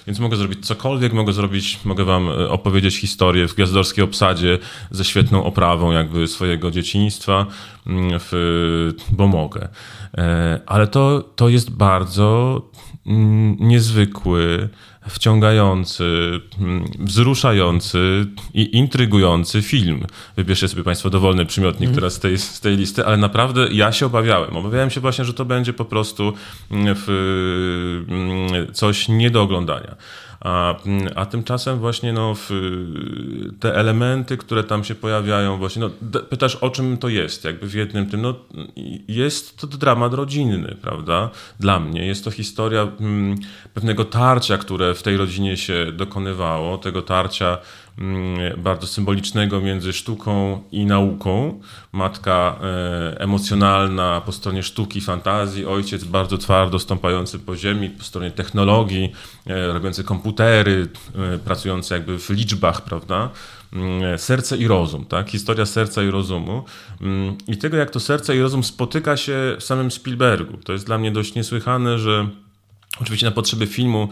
Więc 0.08 0.20
mogę 0.20 0.38
zrobić 0.38 0.65
cokolwiek, 0.65 1.13
mogę 1.13 1.34
zrobić, 1.34 1.79
mogę 1.86 2.03
wam 2.05 2.29
e, 2.29 2.50
opowiedzieć 2.50 2.98
historię 2.98 3.48
w 3.48 3.55
gwiazdorskiej 3.55 4.03
obsadzie 4.03 4.60
ze 4.91 5.05
świetną 5.05 5.43
oprawą 5.43 5.91
jakby 5.91 6.27
swojego 6.27 6.72
dzieciństwa, 6.72 7.46
mm, 7.88 8.20
w, 8.20 8.93
bo 9.12 9.27
mogę. 9.27 9.67
E, 10.17 10.60
ale 10.65 10.88
to, 10.88 11.24
to 11.36 11.50
jest 11.50 11.72
bardzo 11.72 12.62
mm, 13.08 13.58
niezwykły, 13.60 14.70
wciągający, 15.10 16.39
mm, 16.60 16.86
wzruszający 17.00 18.25
i 18.53 18.77
intrygujący 18.77 19.62
film. 19.62 20.05
Wybierzcie 20.36 20.67
sobie 20.67 20.84
Państwo 20.84 21.10
dowolny 21.10 21.46
przymiotnik 21.46 21.88
mm. 21.88 21.96
teraz 21.96 22.13
z 22.13 22.20
tej, 22.20 22.38
z 22.38 22.60
tej 22.60 22.77
listy, 22.77 23.05
ale 23.05 23.17
naprawdę 23.17 23.67
ja 23.72 23.91
się 23.91 24.05
obawiałem. 24.05 24.58
Obawiałem 24.58 24.89
się 24.89 25.01
właśnie, 25.01 25.25
że 25.25 25.34
to 25.34 25.46
będzie 25.46 25.74
po 25.74 25.86
prostu 25.86 26.34
w, 26.75 28.05
coś 28.74 29.08
nie 29.08 29.31
do 29.31 29.41
oglądania. 29.41 29.96
A, 30.42 30.76
a 31.16 31.26
tymczasem 31.26 31.80
właśnie 31.80 32.14
no, 32.14 32.36
te 33.60 33.76
elementy, 33.76 34.38
które 34.38 34.64
tam 34.64 34.84
się 34.84 34.96
pojawiają, 34.96 35.58
właśnie 35.58 35.82
no, 35.82 35.90
pytasz 36.22 36.56
o 36.56 36.70
czym 36.70 36.98
to 36.98 37.10
jest, 37.10 37.44
jakby 37.46 37.68
w 37.68 37.74
jednym 37.74 38.10
tym, 38.10 38.22
no 38.22 38.36
jest 39.08 39.58
to 39.58 39.68
dramat 39.68 40.14
rodzinny, 40.14 40.76
prawda? 40.82 41.30
Dla 41.60 41.80
mnie 41.80 42.06
jest 42.06 42.24
to 42.24 42.32
historia 42.32 42.88
mm, 43.00 43.36
pewnego 43.74 44.06
tarcia, 44.06 44.58
które 44.58 44.96
w 44.96 45.04
tej 45.04 45.18
rodzinie 45.18 45.58
się 45.58 45.92
dokonywało, 45.92 46.78
tego 46.78 47.02
tarcia 47.02 47.58
bardzo 48.58 48.88
symbolicznego 48.88 49.62
między 49.62 49.93
sztuką 49.93 50.63
i 50.72 50.86
nauką. 50.86 51.60
Matka 51.91 52.60
e, 52.62 53.20
emocjonalna 53.20 54.22
po 54.25 54.31
stronie 54.31 54.63
sztuki, 54.63 55.01
fantazji, 55.01 55.65
ojciec 55.65 56.03
bardzo 56.03 56.38
twardo 56.38 56.79
stąpający 56.79 57.39
po 57.39 57.55
ziemi, 57.55 57.89
po 57.89 58.03
stronie 58.03 58.31
technologii, 58.31 59.12
e, 59.48 59.74
robiący 59.74 60.03
komputery, 60.03 60.88
e, 61.34 61.38
pracujący 61.38 61.93
jakby 61.93 62.20
w 62.20 62.29
liczbach, 62.29 62.84
prawda? 62.84 63.29
Mm, 63.74 64.17
serce 64.17 64.58
i 64.58 64.67
rozum, 64.67 65.05
tak? 65.05 65.29
Historia 65.29 65.65
serca 65.65 66.03
i 66.03 66.10
rozumu. 66.10 66.63
Mm, 67.01 67.36
I 67.48 67.58
tego, 67.58 67.77
jak 67.77 67.89
to 67.89 68.00
serce 68.00 68.38
i 68.38 68.41
rozum 68.41 68.63
spotyka 68.63 69.17
się 69.17 69.55
w 69.60 69.63
samym 69.63 69.91
Spielbergu. 69.91 70.58
To 70.58 70.74
jest 70.74 70.86
dla 70.86 70.98
mnie 70.98 71.12
dość 71.12 71.36
niesłychane, 71.36 72.00
że 72.00 72.29
oczywiście 73.01 73.25
na 73.25 73.31
potrzeby 73.31 73.67
filmu 73.67 74.10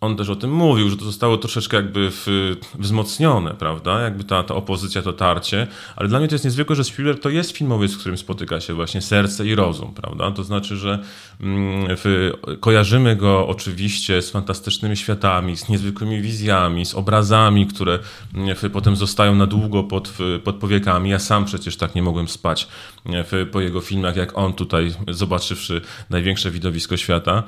on 0.00 0.16
też 0.16 0.28
o 0.28 0.36
tym 0.36 0.52
mówił, 0.52 0.90
że 0.90 0.96
to 0.96 1.04
zostało 1.04 1.36
troszeczkę 1.36 1.76
jakby 1.76 2.10
w, 2.10 2.56
wzmocnione, 2.78 3.54
prawda? 3.54 4.00
Jakby 4.00 4.24
ta, 4.24 4.42
ta 4.42 4.54
opozycja, 4.54 5.02
to 5.02 5.12
tarcie. 5.12 5.66
Ale 5.96 6.08
dla 6.08 6.18
mnie 6.18 6.28
to 6.28 6.34
jest 6.34 6.44
niezwykłe, 6.44 6.76
że 6.76 6.84
Spielberg 6.84 7.22
to 7.22 7.30
jest 7.30 7.56
filmowiec, 7.56 7.94
w 7.94 7.98
którym 7.98 8.18
spotyka 8.18 8.60
się 8.60 8.74
właśnie 8.74 9.02
serce 9.02 9.46
i 9.46 9.54
rozum, 9.54 9.94
prawda? 9.94 10.30
To 10.30 10.44
znaczy, 10.44 10.76
że 10.76 10.98
mm, 11.40 11.96
w, 11.96 12.32
kojarzymy 12.60 13.16
go 13.16 13.48
oczywiście 13.48 14.22
z 14.22 14.30
fantastycznymi 14.30 14.96
światami, 14.96 15.56
z 15.56 15.68
niezwykłymi 15.68 16.20
wizjami, 16.20 16.86
z 16.86 16.94
obrazami, 16.94 17.66
które 17.66 17.98
mm, 18.34 18.56
w, 18.56 18.70
potem 18.72 18.96
zostają 18.96 19.34
na 19.34 19.46
długo 19.46 19.84
pod, 19.84 20.12
pod 20.44 20.56
powiekami. 20.56 21.10
Ja 21.10 21.18
sam 21.18 21.44
przecież 21.44 21.76
tak 21.76 21.94
nie 21.94 22.02
mogłem 22.02 22.28
spać 22.28 22.68
w, 23.06 23.48
po 23.52 23.60
jego 23.60 23.80
filmach, 23.80 24.16
jak 24.16 24.38
on 24.38 24.52
tutaj, 24.52 24.92
zobaczywszy 25.08 25.80
największe 26.10 26.50
widowisko 26.50 26.96
świata. 26.96 27.42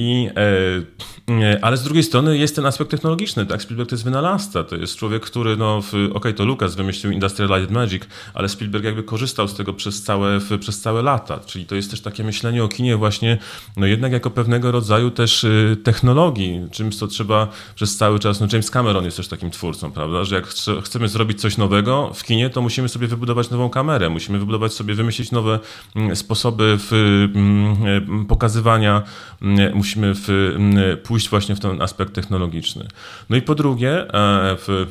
I, 0.00 0.30
e, 0.36 1.42
e, 1.42 1.64
ale 1.64 1.76
z 1.76 1.82
drugiej 1.82 2.02
strony 2.02 2.38
jest 2.38 2.56
ten 2.56 2.66
aspekt 2.66 2.90
technologiczny, 2.90 3.46
tak? 3.46 3.62
Spielberg 3.62 3.90
to 3.90 3.94
jest 3.94 4.04
wynalazca, 4.04 4.64
to 4.64 4.76
jest 4.76 4.96
człowiek, 4.96 5.22
który, 5.22 5.56
no, 5.56 5.76
okej, 5.76 6.12
okay, 6.12 6.32
to 6.32 6.44
Lucas 6.44 6.74
wymyślił 6.74 7.12
Industrial 7.12 7.50
Light 7.58 7.70
Magic, 7.74 8.02
ale 8.34 8.48
Spielberg 8.48 8.84
jakby 8.84 9.02
korzystał 9.02 9.48
z 9.48 9.54
tego 9.54 9.72
przez 9.72 10.02
całe, 10.02 10.40
przez 10.60 10.80
całe 10.80 11.02
lata, 11.02 11.40
czyli 11.46 11.66
to 11.66 11.74
jest 11.74 11.90
też 11.90 12.00
takie 12.00 12.24
myślenie 12.24 12.64
o 12.64 12.68
kinie 12.68 12.96
właśnie, 12.96 13.38
no 13.76 13.86
jednak 13.86 14.12
jako 14.12 14.30
pewnego 14.30 14.72
rodzaju 14.72 15.10
też 15.10 15.44
y, 15.44 15.76
technologii, 15.84 16.60
czymś, 16.70 16.96
co 16.96 17.06
trzeba 17.06 17.48
przez 17.74 17.96
cały 17.96 18.18
czas, 18.18 18.40
no 18.40 18.46
James 18.52 18.70
Cameron 18.70 19.04
jest 19.04 19.16
też 19.16 19.28
takim 19.28 19.50
twórcą, 19.50 19.92
prawda, 19.92 20.24
że 20.24 20.34
jak 20.34 20.46
chcemy 20.84 21.08
zrobić 21.08 21.40
coś 21.40 21.56
nowego 21.56 22.10
w 22.14 22.24
kinie, 22.24 22.50
to 22.50 22.62
musimy 22.62 22.88
sobie 22.88 23.06
wybudować 23.06 23.50
nową 23.50 23.70
kamerę, 23.70 24.10
musimy 24.10 24.38
wybudować 24.38 24.72
sobie, 24.72 24.94
wymyślić 24.94 25.30
nowe 25.30 25.58
mm, 25.96 26.16
sposoby 26.16 26.78
w, 26.78 26.92
mm, 27.34 28.26
pokazywania, 28.26 29.02
mm, 29.42 29.74
musimy 29.90 30.14
w, 30.14 30.56
pójść 31.02 31.28
właśnie 31.28 31.56
w 31.56 31.60
ten 31.60 31.82
aspekt 31.82 32.12
technologiczny. 32.12 32.88
No 33.30 33.36
i 33.36 33.42
po 33.42 33.54
drugie, 33.54 34.14
e, 34.14 34.56
w, 34.56 34.86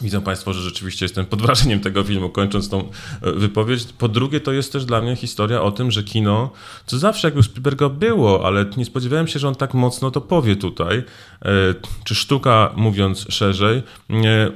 Widzą 0.00 0.20
Państwo, 0.20 0.52
że 0.52 0.60
rzeczywiście 0.60 1.04
jestem 1.04 1.26
pod 1.26 1.42
wrażeniem 1.42 1.80
tego 1.80 2.04
filmu, 2.04 2.30
kończąc 2.30 2.68
tą 2.68 2.80
e, 3.22 3.32
wypowiedź. 3.32 3.84
Po 3.98 4.08
drugie, 4.08 4.40
to 4.40 4.52
jest 4.52 4.72
też 4.72 4.84
dla 4.84 5.00
mnie 5.00 5.16
historia 5.16 5.62
o 5.62 5.72
tym, 5.72 5.90
że 5.90 6.02
kino, 6.02 6.50
co 6.86 6.98
zawsze 6.98 7.28
jak 7.28 7.36
u 7.36 7.42
Spielberga 7.42 7.88
było, 7.88 8.46
ale 8.46 8.66
nie 8.76 8.84
spodziewałem 8.84 9.28
się, 9.28 9.38
że 9.38 9.48
on 9.48 9.54
tak 9.54 9.74
mocno 9.74 10.10
to 10.10 10.20
powie 10.20 10.56
tutaj, 10.56 10.98
e, 10.98 11.04
czy 12.04 12.14
sztuka, 12.14 12.72
mówiąc 12.76 13.26
szerzej, 13.28 13.82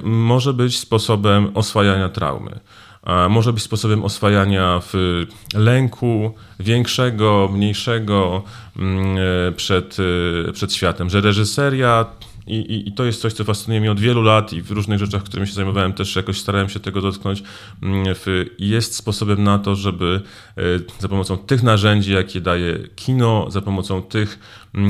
może 0.03 0.53
być 0.53 0.79
sposobem 0.79 1.51
oswajania 1.53 2.09
traumy 2.09 2.59
może 3.29 3.53
być 3.53 3.63
sposobem 3.63 4.03
oswajania 4.03 4.79
w 4.83 5.25
lęku 5.55 6.33
większego, 6.59 7.49
mniejszego 7.53 8.43
mm, 8.77 9.17
e, 9.17 9.51
przed, 9.51 9.97
e, 10.49 10.51
przed 10.51 10.73
światem, 10.73 11.09
że 11.09 11.21
reżyseria 11.21 12.05
i, 12.47 12.55
i, 12.55 12.89
I, 12.89 12.91
to 12.91 13.05
jest 13.05 13.21
coś, 13.21 13.33
co 13.33 13.43
fascynuje 13.43 13.81
mnie 13.81 13.91
od 13.91 13.99
wielu 13.99 14.21
lat 14.21 14.53
i 14.53 14.61
w 14.61 14.71
różnych 14.71 14.99
rzeczach, 14.99 15.23
którymi 15.23 15.47
się 15.47 15.53
zajmowałem, 15.53 15.93
też 15.93 16.15
jakoś 16.15 16.39
starałem 16.39 16.69
się 16.69 16.79
tego 16.79 17.01
dotknąć. 17.01 17.43
Mm, 17.83 18.15
jest 18.59 18.95
sposobem 18.95 19.43
na 19.43 19.59
to, 19.59 19.75
żeby 19.75 20.21
e, 20.57 20.61
za 20.99 21.07
pomocą 21.07 21.37
tych 21.37 21.63
narzędzi, 21.63 22.13
jakie 22.13 22.41
daje 22.41 22.79
kino, 22.95 23.45
za 23.49 23.61
pomocą 23.61 24.01
tych 24.01 24.39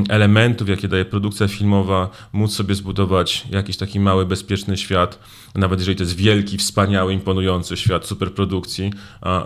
elementów, 0.08 0.68
jakie 0.68 0.88
daje 0.88 1.04
produkcja 1.04 1.48
filmowa, 1.48 2.10
móc 2.32 2.52
sobie 2.52 2.74
zbudować 2.74 3.46
jakiś 3.50 3.76
taki 3.76 4.00
mały, 4.00 4.26
bezpieczny 4.26 4.76
świat, 4.76 5.18
nawet 5.54 5.78
jeżeli 5.78 5.96
to 5.96 6.02
jest 6.02 6.16
wielki, 6.16 6.58
wspaniały, 6.58 7.12
imponujący 7.12 7.76
świat 7.76 8.06
superprodukcji, 8.06 8.92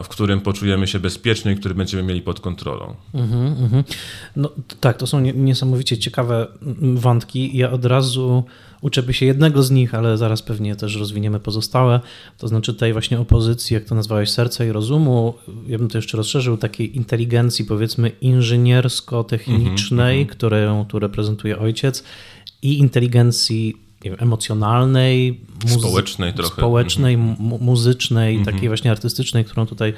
w 0.05 0.09
którym 0.09 0.40
poczujemy 0.40 0.87
się 0.87 1.01
bezpiecznie 1.01 1.53
i 1.53 1.57
który 1.57 1.75
będziemy 1.75 2.03
mieli 2.03 2.23
pod 2.23 2.40
kontrolą. 2.40 2.95
Mm 3.14 3.29
-hmm. 3.31 3.85
No 4.37 4.51
tak, 4.81 4.97
to 4.97 5.07
są 5.07 5.21
niesamowicie 5.21 5.99
ciekawe 5.99 6.47
wątki. 6.95 7.57
Ja 7.57 7.71
od 7.71 7.85
razu 7.85 8.45
uczę 8.83 9.14
się 9.14 9.27
jednego 9.27 9.62
z 9.62 9.71
nich, 9.71 9.95
ale 9.95 10.18
zaraz 10.18 10.42
pewnie 10.42 10.77
też 10.77 10.97
rozwiniemy 10.97 11.40
pozostałe. 11.40 12.01
To 12.38 12.49
znaczy 12.49 12.75
tej 12.75 12.92
właśnie 12.92 13.21
opozycji, 13.21 13.75
jak 13.75 13.85
to 13.85 13.95
nazwałeś, 13.95 14.31
serca 14.31 14.64
i 14.64 14.73
rozumu, 14.73 15.35
ja 15.66 15.79
bym 15.79 15.88
to 15.88 15.99
jeszcze 15.99 16.16
rozszerzył, 16.16 16.57
takiej 16.57 16.97
inteligencji 16.97 17.64
powiedzmy 17.64 18.09
inżyniersko-technicznej, 18.21 20.16
mm 20.16 20.27
-hmm. 20.27 20.31
którą 20.31 20.85
tu 20.85 20.99
reprezentuje 20.99 21.59
ojciec 21.59 22.05
i 22.62 22.79
inteligencji 22.79 23.77
wiem, 24.05 24.16
emocjonalnej, 24.18 25.40
społecznej 25.66 26.35
trochę. 26.35 26.57
Społecznej, 26.57 27.14
mm 27.14 27.37
-hmm. 27.37 27.61
muzycznej, 27.61 28.35
mm 28.35 28.47
-hmm. 28.47 28.53
takiej 28.53 28.68
właśnie 28.68 28.90
artystycznej, 28.90 29.45
którą 29.45 29.66
tutaj 29.66 29.95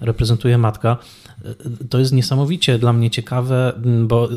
reprezentuje 0.00 0.58
matka. 0.58 0.98
To 1.90 1.98
jest 1.98 2.12
niesamowicie 2.12 2.78
dla 2.78 2.92
mnie 2.92 3.10
ciekawe, 3.10 3.72
bo 4.02 4.28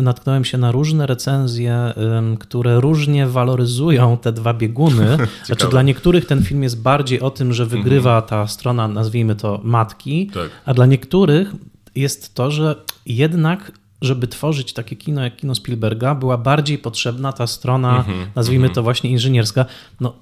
natknąłem 0.00 0.44
się 0.44 0.58
na 0.58 0.72
różne 0.72 1.06
recenzje, 1.06 1.94
które 2.38 2.80
różnie 2.80 3.26
waloryzują 3.26 4.18
te 4.18 4.32
dwa 4.32 4.54
bieguny. 4.54 5.16
znaczy, 5.46 5.68
dla 5.68 5.82
niektórych 5.82 6.26
ten 6.26 6.42
film 6.42 6.62
jest 6.62 6.82
bardziej 6.82 7.20
o 7.20 7.30
tym, 7.30 7.52
że 7.52 7.66
wygrywa 7.66 8.14
mhm. 8.14 8.28
ta 8.28 8.46
strona, 8.46 8.88
nazwijmy 8.88 9.36
to 9.36 9.60
matki, 9.64 10.26
tak. 10.34 10.50
a 10.64 10.74
dla 10.74 10.86
niektórych 10.86 11.52
jest 11.94 12.34
to, 12.34 12.50
że 12.50 12.76
jednak 13.06 13.72
żeby 14.04 14.28
tworzyć 14.28 14.72
takie 14.72 14.96
kino 14.96 15.24
jak 15.24 15.36
kino 15.36 15.54
Spielberga, 15.54 16.14
była 16.14 16.38
bardziej 16.38 16.78
potrzebna 16.78 17.32
ta 17.32 17.46
strona, 17.46 18.04
mm-hmm, 18.04 18.26
nazwijmy 18.34 18.68
mm-hmm. 18.68 18.74
to 18.74 18.82
właśnie 18.82 19.10
inżynierska. 19.10 19.64
No, 20.00 20.14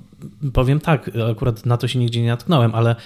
powiem 0.53 0.81
tak, 0.81 1.11
akurat 1.31 1.67
na 1.67 1.77
to 1.77 1.89
się 1.89 1.99
nigdzie 1.99 2.23
nie 2.23 2.29
natknąłem, 2.29 2.75
ale 2.75 2.97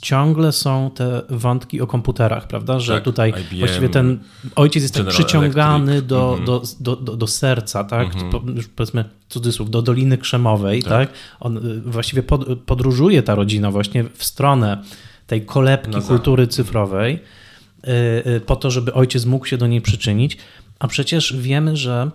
ciągle 0.00 0.52
są 0.52 0.90
te 0.94 1.22
wątki 1.30 1.80
o 1.80 1.86
komputerach, 1.86 2.46
prawda? 2.46 2.80
Że 2.80 2.94
tak, 2.94 3.04
tutaj 3.04 3.30
IBM, 3.30 3.58
właściwie 3.58 3.88
ten 3.88 4.18
ojciec 4.56 4.82
jest 4.82 4.94
tak 4.94 5.06
przyciągany 5.06 6.02
do, 6.02 6.34
mm 6.34 6.46
-hmm. 6.46 6.76
do, 6.80 6.96
do, 6.96 7.16
do, 7.16 7.26
serca, 7.26 7.84
tak? 7.84 8.14
Mm 8.14 8.30
-hmm. 8.30 8.56
Już 8.56 8.68
powiedzmy 8.68 9.04
cudzysłów, 9.28 9.70
do 9.70 9.82
Doliny 9.82 10.18
Krzemowej, 10.18 10.82
tak? 10.82 10.90
tak? 10.90 11.18
On 11.40 11.56
y, 11.56 11.80
właściwie 11.80 12.22
pod, 12.22 12.58
podróżuje 12.58 13.22
ta 13.22 13.34
rodzina 13.34 13.70
właśnie 13.70 14.04
w 14.04 14.24
stronę 14.24 14.82
tej 15.26 15.46
kolebki 15.46 16.02
kultury 16.02 16.46
cyfrowej 16.46 17.14
y, 17.14 17.90
y, 18.30 18.40
po 18.40 18.56
to, 18.56 18.70
żeby 18.70 18.94
ojciec 18.94 19.24
mógł 19.24 19.46
się 19.46 19.56
do 19.58 19.66
niej 19.66 19.80
przyczynić, 19.80 20.38
a 20.78 20.88
przecież 20.88 21.36
wiemy, 21.36 21.76
że 21.76 22.10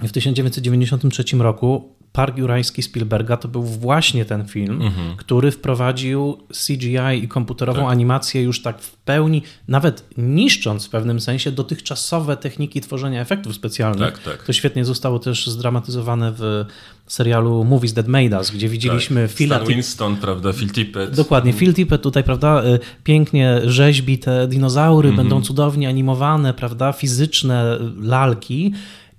w 0.00 0.12
1993 0.12 1.24
roku 1.36 1.94
Park 2.12 2.38
Jurajski 2.38 2.82
Spielberga 2.82 3.36
to 3.36 3.48
był 3.48 3.62
właśnie 3.62 4.24
ten 4.24 4.48
film, 4.48 4.82
mhm. 4.82 5.16
który 5.16 5.50
wprowadził 5.50 6.38
CGI 6.66 7.24
i 7.24 7.28
komputerową 7.28 7.80
tak. 7.80 7.90
animację 7.90 8.42
już 8.42 8.62
tak 8.62 8.80
w 8.80 8.96
pełni, 8.96 9.42
nawet 9.68 10.04
niszcząc 10.16 10.86
w 10.86 10.90
pewnym 10.90 11.20
sensie 11.20 11.52
dotychczasowe 11.52 12.36
techniki 12.36 12.80
tworzenia 12.80 13.20
efektów 13.20 13.54
specjalnych. 13.54 14.12
Tak, 14.12 14.22
tak. 14.22 14.42
To 14.42 14.52
świetnie 14.52 14.84
zostało 14.84 15.18
też 15.18 15.46
zdramatyzowane 15.46 16.32
w 16.36 16.64
serialu 17.06 17.64
Movies 17.64 17.94
That 17.94 18.08
Made 18.08 18.38
Us, 18.38 18.50
gdzie 18.50 18.68
widzieliśmy 18.68 19.28
tak. 19.28 19.36
Phila... 19.36 19.56
Stan 19.56 19.68
Winston, 19.68 20.16
prawda, 20.16 20.52
Phil 20.52 20.70
Tippett. 20.70 21.16
Dokładnie, 21.16 21.52
Phil 21.52 21.74
Tippett 21.74 22.02
tutaj, 22.02 22.24
prawda, 22.24 22.64
y, 22.64 22.78
pięknie 23.04 23.60
rzeźbi 23.64 24.18
te 24.18 24.48
dinozaury, 24.48 25.10
-hmm. 25.10 25.16
będą 25.16 25.42
cudownie 25.42 25.88
animowane, 25.88 26.54
prawda, 26.54 26.92
fizyczne 26.92 27.78
lalki 28.00 28.72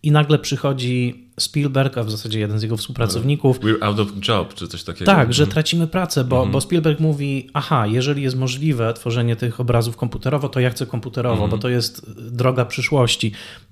i 0.03 0.11
nagle 0.11 0.39
przychodzi 0.39 1.22
Spielberg, 1.39 1.97
a 1.97 2.03
w 2.03 2.11
zasadzie 2.11 2.39
jeden 2.39 2.59
z 2.59 2.63
jego 2.63 2.77
współpracowników. 2.77 3.59
We're 3.59 3.83
out 3.83 3.99
of 3.99 4.07
job, 4.27 4.53
czy 4.53 4.67
coś 4.67 4.83
takiego. 4.83 5.05
Tak, 5.05 5.33
że 5.33 5.47
tracimy 5.47 5.87
pracę, 5.87 6.23
bo, 6.23 6.37
mm 6.37 6.49
-hmm. 6.49 6.51
bo 6.51 6.61
Spielberg 6.61 6.99
mówi, 6.99 7.49
aha, 7.53 7.87
jeżeli 7.87 8.23
jest 8.23 8.35
możliwe 8.35 8.93
tworzenie 8.93 9.35
tych 9.35 9.59
obrazów 9.59 9.97
komputerowo, 9.97 10.49
to 10.49 10.59
ja 10.59 10.69
chcę 10.69 10.85
komputerowo, 10.85 11.35
mm 11.35 11.47
-hmm. 11.47 11.51
bo 11.51 11.57
to 11.57 11.69
jest 11.69 12.11
droga 12.31 12.65
przyszłości. 12.65 13.31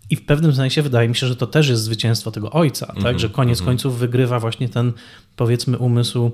I 0.10 0.16
w 0.16 0.26
pewnym 0.26 0.56
sensie 0.56 0.82
wydaje 0.82 1.10
mi 1.10 1.16
się, 1.16 1.28
że 1.28 1.36
to 1.36 1.48
też 1.48 1.70
jest 1.70 1.84
zwycięstwo 1.84 2.32
tego 2.32 2.52
ojca, 2.52 2.86
mm 2.86 2.98
-hmm. 2.98 3.04
tak? 3.04 3.20
że 3.20 3.30
koniec 3.30 3.60
mhm. 3.60 3.66
końców 3.66 4.00
wygrywa 4.00 4.40
właśnie 4.40 4.70
ten, 4.70 4.94
powiedzmy, 5.36 5.78
umysł, 5.78 6.32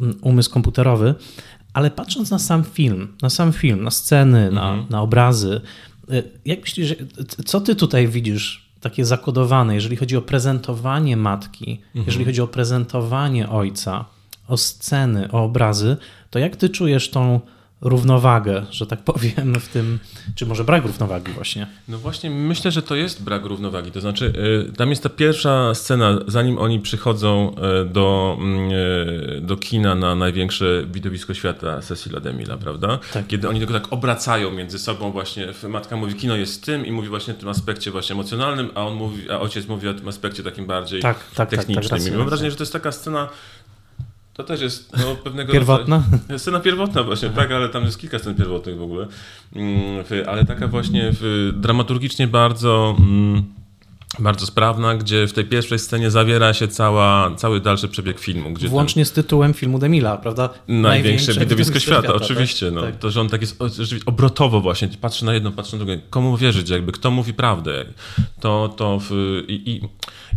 mm, 0.00 0.18
umysł 0.22 0.50
komputerowy. 0.50 1.14
Ale 1.72 1.90
patrząc 1.90 2.30
na 2.30 2.38
sam 2.38 2.64
film, 2.64 3.08
na 3.22 3.30
sam 3.30 3.52
film, 3.52 3.82
na 3.82 3.90
sceny, 3.90 4.50
na, 4.50 4.70
mhm. 4.70 4.86
na 4.90 5.02
obrazy, 5.02 5.60
y, 6.12 6.22
jak 6.44 6.60
myślisz, 6.60 6.94
co 7.44 7.60
ty 7.60 7.76
tutaj 7.76 8.08
widzisz 8.08 8.69
takie 8.80 9.04
zakodowane, 9.04 9.74
jeżeli 9.74 9.96
chodzi 9.96 10.16
o 10.16 10.22
prezentowanie 10.22 11.16
matki, 11.16 11.80
mhm. 11.86 12.06
jeżeli 12.06 12.24
chodzi 12.24 12.40
o 12.40 12.46
prezentowanie 12.46 13.48
ojca, 13.48 14.04
o 14.48 14.56
sceny, 14.56 15.28
o 15.32 15.44
obrazy, 15.44 15.96
to 16.30 16.38
jak 16.38 16.56
ty 16.56 16.68
czujesz 16.68 17.10
tą 17.10 17.40
równowagę, 17.80 18.66
że 18.70 18.86
tak 18.86 19.04
powiem, 19.04 19.54
w 19.60 19.68
tym, 19.68 19.98
czy 20.34 20.46
może 20.46 20.64
brak 20.64 20.84
równowagi 20.84 21.32
właśnie? 21.32 21.66
No 21.88 21.98
właśnie, 21.98 22.30
myślę, 22.30 22.70
że 22.70 22.82
to 22.82 22.96
jest 22.96 23.22
brak 23.22 23.44
równowagi. 23.44 23.90
To 23.90 24.00
znaczy, 24.00 24.32
y, 24.70 24.72
tam 24.72 24.90
jest 24.90 25.02
ta 25.02 25.08
pierwsza 25.08 25.74
scena, 25.74 26.18
zanim 26.26 26.58
oni 26.58 26.80
przychodzą 26.80 27.54
y, 27.82 27.84
do, 27.84 28.38
y, 29.38 29.40
do 29.40 29.56
kina 29.56 29.94
na 29.94 30.14
największe 30.14 30.84
widowisko 30.92 31.34
świata 31.34 31.80
Cecila 31.80 32.20
Demila, 32.20 32.56
prawda? 32.56 32.98
Tak. 33.12 33.26
Kiedy 33.26 33.48
oni 33.48 33.58
tylko 33.58 33.74
tak 33.74 33.92
obracają 33.92 34.50
między 34.50 34.78
sobą 34.78 35.10
właśnie, 35.10 35.46
matka 35.68 35.96
mówi, 35.96 36.14
kino 36.14 36.36
jest 36.36 36.64
tym 36.64 36.86
i 36.86 36.92
mówi 36.92 37.08
właśnie 37.08 37.34
o 37.34 37.36
tym 37.36 37.48
aspekcie 37.48 37.90
właśnie 37.90 38.14
emocjonalnym, 38.14 38.70
a 38.74 38.86
on 38.86 38.94
mówi, 38.94 39.30
a 39.30 39.40
ojciec 39.40 39.68
mówi 39.68 39.88
o 39.88 39.94
tym 39.94 40.08
aspekcie 40.08 40.42
takim 40.42 40.66
bardziej 40.66 41.02
tak, 41.02 41.18
tak, 41.18 41.34
tak 41.34 41.50
technicznym. 41.50 42.00
Tak, 42.00 42.08
tak, 42.08 42.18
Mam 42.18 42.28
wrażenie, 42.28 42.50
że 42.50 42.56
to 42.56 42.62
jest 42.62 42.72
taka 42.72 42.92
scena 42.92 43.28
to 44.34 44.44
też 44.44 44.60
jest 44.60 44.92
no, 44.98 45.16
pewnego 45.16 45.52
Pierwotna? 45.52 46.02
Rodzaju, 46.12 46.38
scena 46.38 46.60
pierwotna 46.60 47.02
właśnie, 47.02 47.28
Aha. 47.28 47.40
tak, 47.40 47.52
ale 47.52 47.68
tam 47.68 47.84
jest 47.84 47.98
kilka 47.98 48.18
scen 48.18 48.34
pierwotnych 48.34 48.78
w 48.78 48.82
ogóle. 48.82 49.06
Mm, 49.56 50.04
ale 50.26 50.44
taka 50.44 50.68
właśnie 50.68 51.12
dramaturgicznie 51.52 52.26
bardzo... 52.26 52.96
Mm, 52.98 53.60
bardzo 54.18 54.46
sprawna, 54.46 54.94
gdzie 54.94 55.26
w 55.26 55.32
tej 55.32 55.44
pierwszej 55.44 55.78
scenie 55.78 56.10
zawiera 56.10 56.54
się 56.54 56.68
cała, 56.68 57.34
cały 57.36 57.60
dalszy 57.60 57.88
przebieg 57.88 58.18
filmu. 58.18 58.50
Gdzie 58.52 58.68
Włącznie 58.68 59.04
z 59.04 59.12
tytułem 59.12 59.54
filmu 59.54 59.78
Demila, 59.78 60.16
prawda? 60.16 60.48
Największe 60.68 61.34
widowisko 61.34 61.80
świata, 61.80 62.02
świata, 62.02 62.24
oczywiście. 62.24 62.66
Tak? 62.66 62.74
No. 62.74 62.82
Tak. 62.82 62.98
To, 62.98 63.10
że 63.10 63.20
on 63.20 63.28
tak 63.28 63.40
jest 63.40 63.58
obrotowo 64.06 64.60
właśnie, 64.60 64.88
patrzy 65.00 65.24
na 65.24 65.34
jedno, 65.34 65.52
patrzy 65.52 65.72
na 65.76 65.84
drugie. 65.84 66.00
Komu 66.10 66.36
wierzyć, 66.36 66.70
jakby, 66.70 66.92
kto 66.92 67.10
mówi 67.10 67.34
prawdę. 67.34 67.84
To, 68.40 68.74
to 68.76 68.98
w, 69.00 69.42
i, 69.48 69.70
i, 69.70 69.80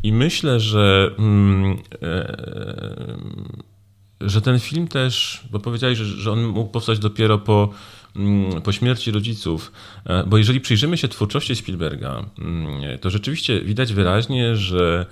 i 0.03 0.13
myślę, 0.13 0.59
że 0.59 1.11
mm, 1.19 1.77
e, 2.01 2.37
że 4.25 4.41
ten 4.41 4.59
film 4.59 4.87
też, 4.87 5.41
bo 5.51 5.59
powiedziałeś, 5.59 5.97
że, 5.97 6.05
że 6.05 6.31
on 6.31 6.43
mógł 6.43 6.71
powstać 6.71 6.99
dopiero 6.99 7.37
po, 7.37 7.69
mm, 8.15 8.61
po 8.61 8.71
śmierci 8.71 9.11
rodziców, 9.11 9.71
e, 10.05 10.23
bo 10.27 10.37
jeżeli 10.37 10.61
przyjrzymy 10.61 10.97
się 10.97 11.07
twórczości 11.07 11.55
Spielberga, 11.55 12.25
mm, 12.39 12.99
to 12.99 13.09
rzeczywiście 13.09 13.61
widać 13.61 13.93
wyraźnie, 13.93 14.55
że 14.55 15.05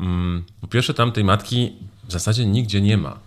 mm, 0.00 0.44
po 0.60 0.66
pierwsze 0.66 0.94
tam 0.94 1.12
tej 1.12 1.24
matki 1.24 1.72
w 2.08 2.12
zasadzie 2.12 2.46
nigdzie 2.46 2.80
nie 2.80 2.96
ma. 2.96 3.18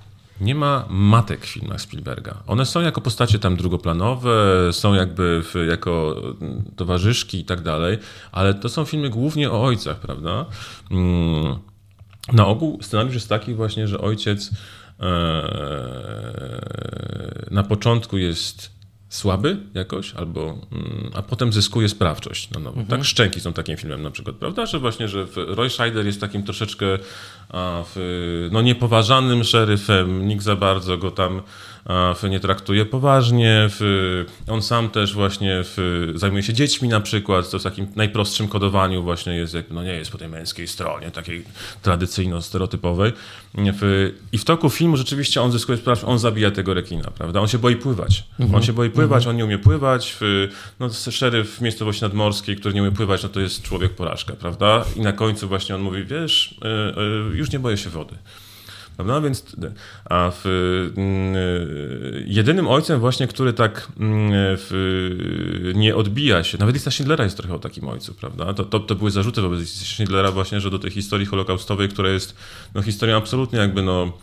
Nie 0.41 0.55
ma 0.55 0.85
matek 0.89 1.45
w 1.45 1.49
filmach 1.49 1.81
Spielberga. 1.81 2.43
One 2.47 2.65
są 2.65 2.81
jako 2.81 3.01
postacie 3.01 3.39
tam 3.39 3.55
drugoplanowe, 3.55 4.69
są 4.71 4.93
jakby 4.93 5.43
w, 5.43 5.67
jako 5.69 6.21
towarzyszki 6.75 7.39
i 7.39 7.45
tak 7.45 7.61
dalej, 7.61 7.97
ale 8.31 8.53
to 8.53 8.69
są 8.69 8.85
filmy 8.85 9.09
głównie 9.09 9.51
o 9.51 9.63
ojcach, 9.63 9.99
prawda? 9.99 10.45
Na 12.33 12.45
ogół 12.45 12.79
scenariusz 12.81 13.13
jest 13.13 13.29
taki 13.29 13.53
właśnie, 13.53 13.87
że 13.87 14.01
ojciec 14.01 14.51
na 17.51 17.63
początku 17.63 18.17
jest 18.17 18.77
słaby 19.09 19.57
jakoś, 19.73 20.13
albo, 20.13 20.41
mm, 20.41 21.11
a 21.13 21.21
potem 21.21 21.53
zyskuje 21.53 21.89
sprawczość 21.89 22.49
na 22.49 22.59
nowo. 22.59 22.79
Mhm. 22.79 22.87
Tak, 22.87 23.07
Szczęki 23.07 23.39
są 23.39 23.53
takim 23.53 23.77
filmem 23.77 24.01
na 24.01 24.11
przykład, 24.11 24.35
prawda? 24.35 24.65
Że 24.65 24.79
właśnie, 24.79 25.07
że 25.07 25.25
Roy 25.35 25.69
Scheider 25.69 26.05
jest 26.05 26.21
takim 26.21 26.43
troszeczkę 26.43 26.85
a, 27.49 27.83
w, 27.95 28.49
no, 28.51 28.61
niepoważanym 28.61 29.43
szeryfem, 29.43 30.27
nikt 30.27 30.43
za 30.43 30.55
bardzo 30.55 30.97
go 30.97 31.11
tam 31.11 31.41
nie 32.29 32.39
traktuje 32.39 32.85
poważnie. 32.85 33.69
On 34.47 34.61
sam 34.61 34.89
też 34.89 35.13
właśnie 35.13 35.63
zajmuje 36.15 36.43
się 36.43 36.53
dziećmi 36.53 36.89
na 36.89 37.01
przykład, 37.01 37.49
to 37.49 37.59
w 37.59 37.63
takim 37.63 37.87
najprostszym 37.95 38.47
kodowaniu 38.47 39.03
właśnie 39.03 39.35
jest, 39.35 39.55
no 39.69 39.83
nie 39.83 39.93
jest 39.93 40.11
po 40.11 40.17
tej 40.17 40.27
męskiej 40.27 40.67
stronie, 40.67 41.11
takiej 41.11 41.43
tradycyjno-stereotypowej. 41.81 43.13
I 44.31 44.37
w 44.37 44.45
toku 44.45 44.69
filmu 44.69 44.97
rzeczywiście 44.97 45.41
on 45.41 45.51
zyskuje 45.51 45.77
sprawę, 45.77 46.07
on 46.07 46.19
zabija 46.19 46.51
tego 46.51 46.73
rekina, 46.73 47.11
prawda? 47.11 47.41
On 47.41 47.47
się 47.47 47.57
boi 47.57 47.75
pływać. 47.75 48.23
Mhm. 48.39 48.55
On 48.55 48.63
się 48.63 48.73
boi 48.73 48.89
pływać, 48.89 49.23
mhm. 49.23 49.29
on 49.29 49.37
nie 49.37 49.45
umie 49.45 49.57
pływać. 49.57 50.17
No, 50.79 50.89
szeryf 50.89 51.57
w 51.57 51.61
miejscowości 51.61 52.01
nadmorskiej, 52.01 52.55
który 52.55 52.73
nie 52.73 52.81
umie 52.81 52.91
pływać, 52.91 53.23
no 53.23 53.29
to 53.29 53.39
jest 53.39 53.61
człowiek 53.61 53.95
porażka, 53.95 54.33
prawda? 54.33 54.85
I 54.95 55.01
na 55.01 55.13
końcu 55.13 55.47
właśnie 55.47 55.75
on 55.75 55.81
mówi, 55.81 56.03
wiesz, 56.03 56.55
e, 56.61 56.67
e, 56.67 57.37
już 57.37 57.51
nie 57.51 57.59
boję 57.59 57.77
się 57.77 57.89
wody. 57.89 58.15
Prawda? 58.97 59.21
Więc 59.21 59.55
a 60.05 60.31
w, 60.31 60.45
y, 60.45 62.23
jedynym 62.27 62.67
ojcem 62.67 62.99
właśnie, 62.99 63.27
który 63.27 63.53
tak 63.53 63.87
mm, 63.99 64.57
nie 65.75 65.95
odbija 65.95 66.43
się, 66.43 66.57
nawet 66.57 66.75
lista 66.75 66.91
Schindlera 66.91 67.23
jest 67.23 67.37
trochę 67.37 67.55
o 67.55 67.59
takim 67.59 67.87
ojcu, 67.87 68.13
prawda? 68.13 68.53
To, 68.53 68.65
to, 68.65 68.79
to 68.79 68.95
były 68.95 69.11
zarzuty 69.11 69.41
wobec 69.41 69.69
Schindlera 69.69 70.31
właśnie, 70.31 70.59
że 70.59 70.69
do 70.69 70.79
tej 70.79 70.91
historii 70.91 71.25
holokaustowej, 71.25 71.89
która 71.89 72.09
jest 72.09 72.35
no, 72.75 72.81
historią 72.81 73.17
absolutnie 73.17 73.59
jakby 73.59 73.81
no 73.81 74.13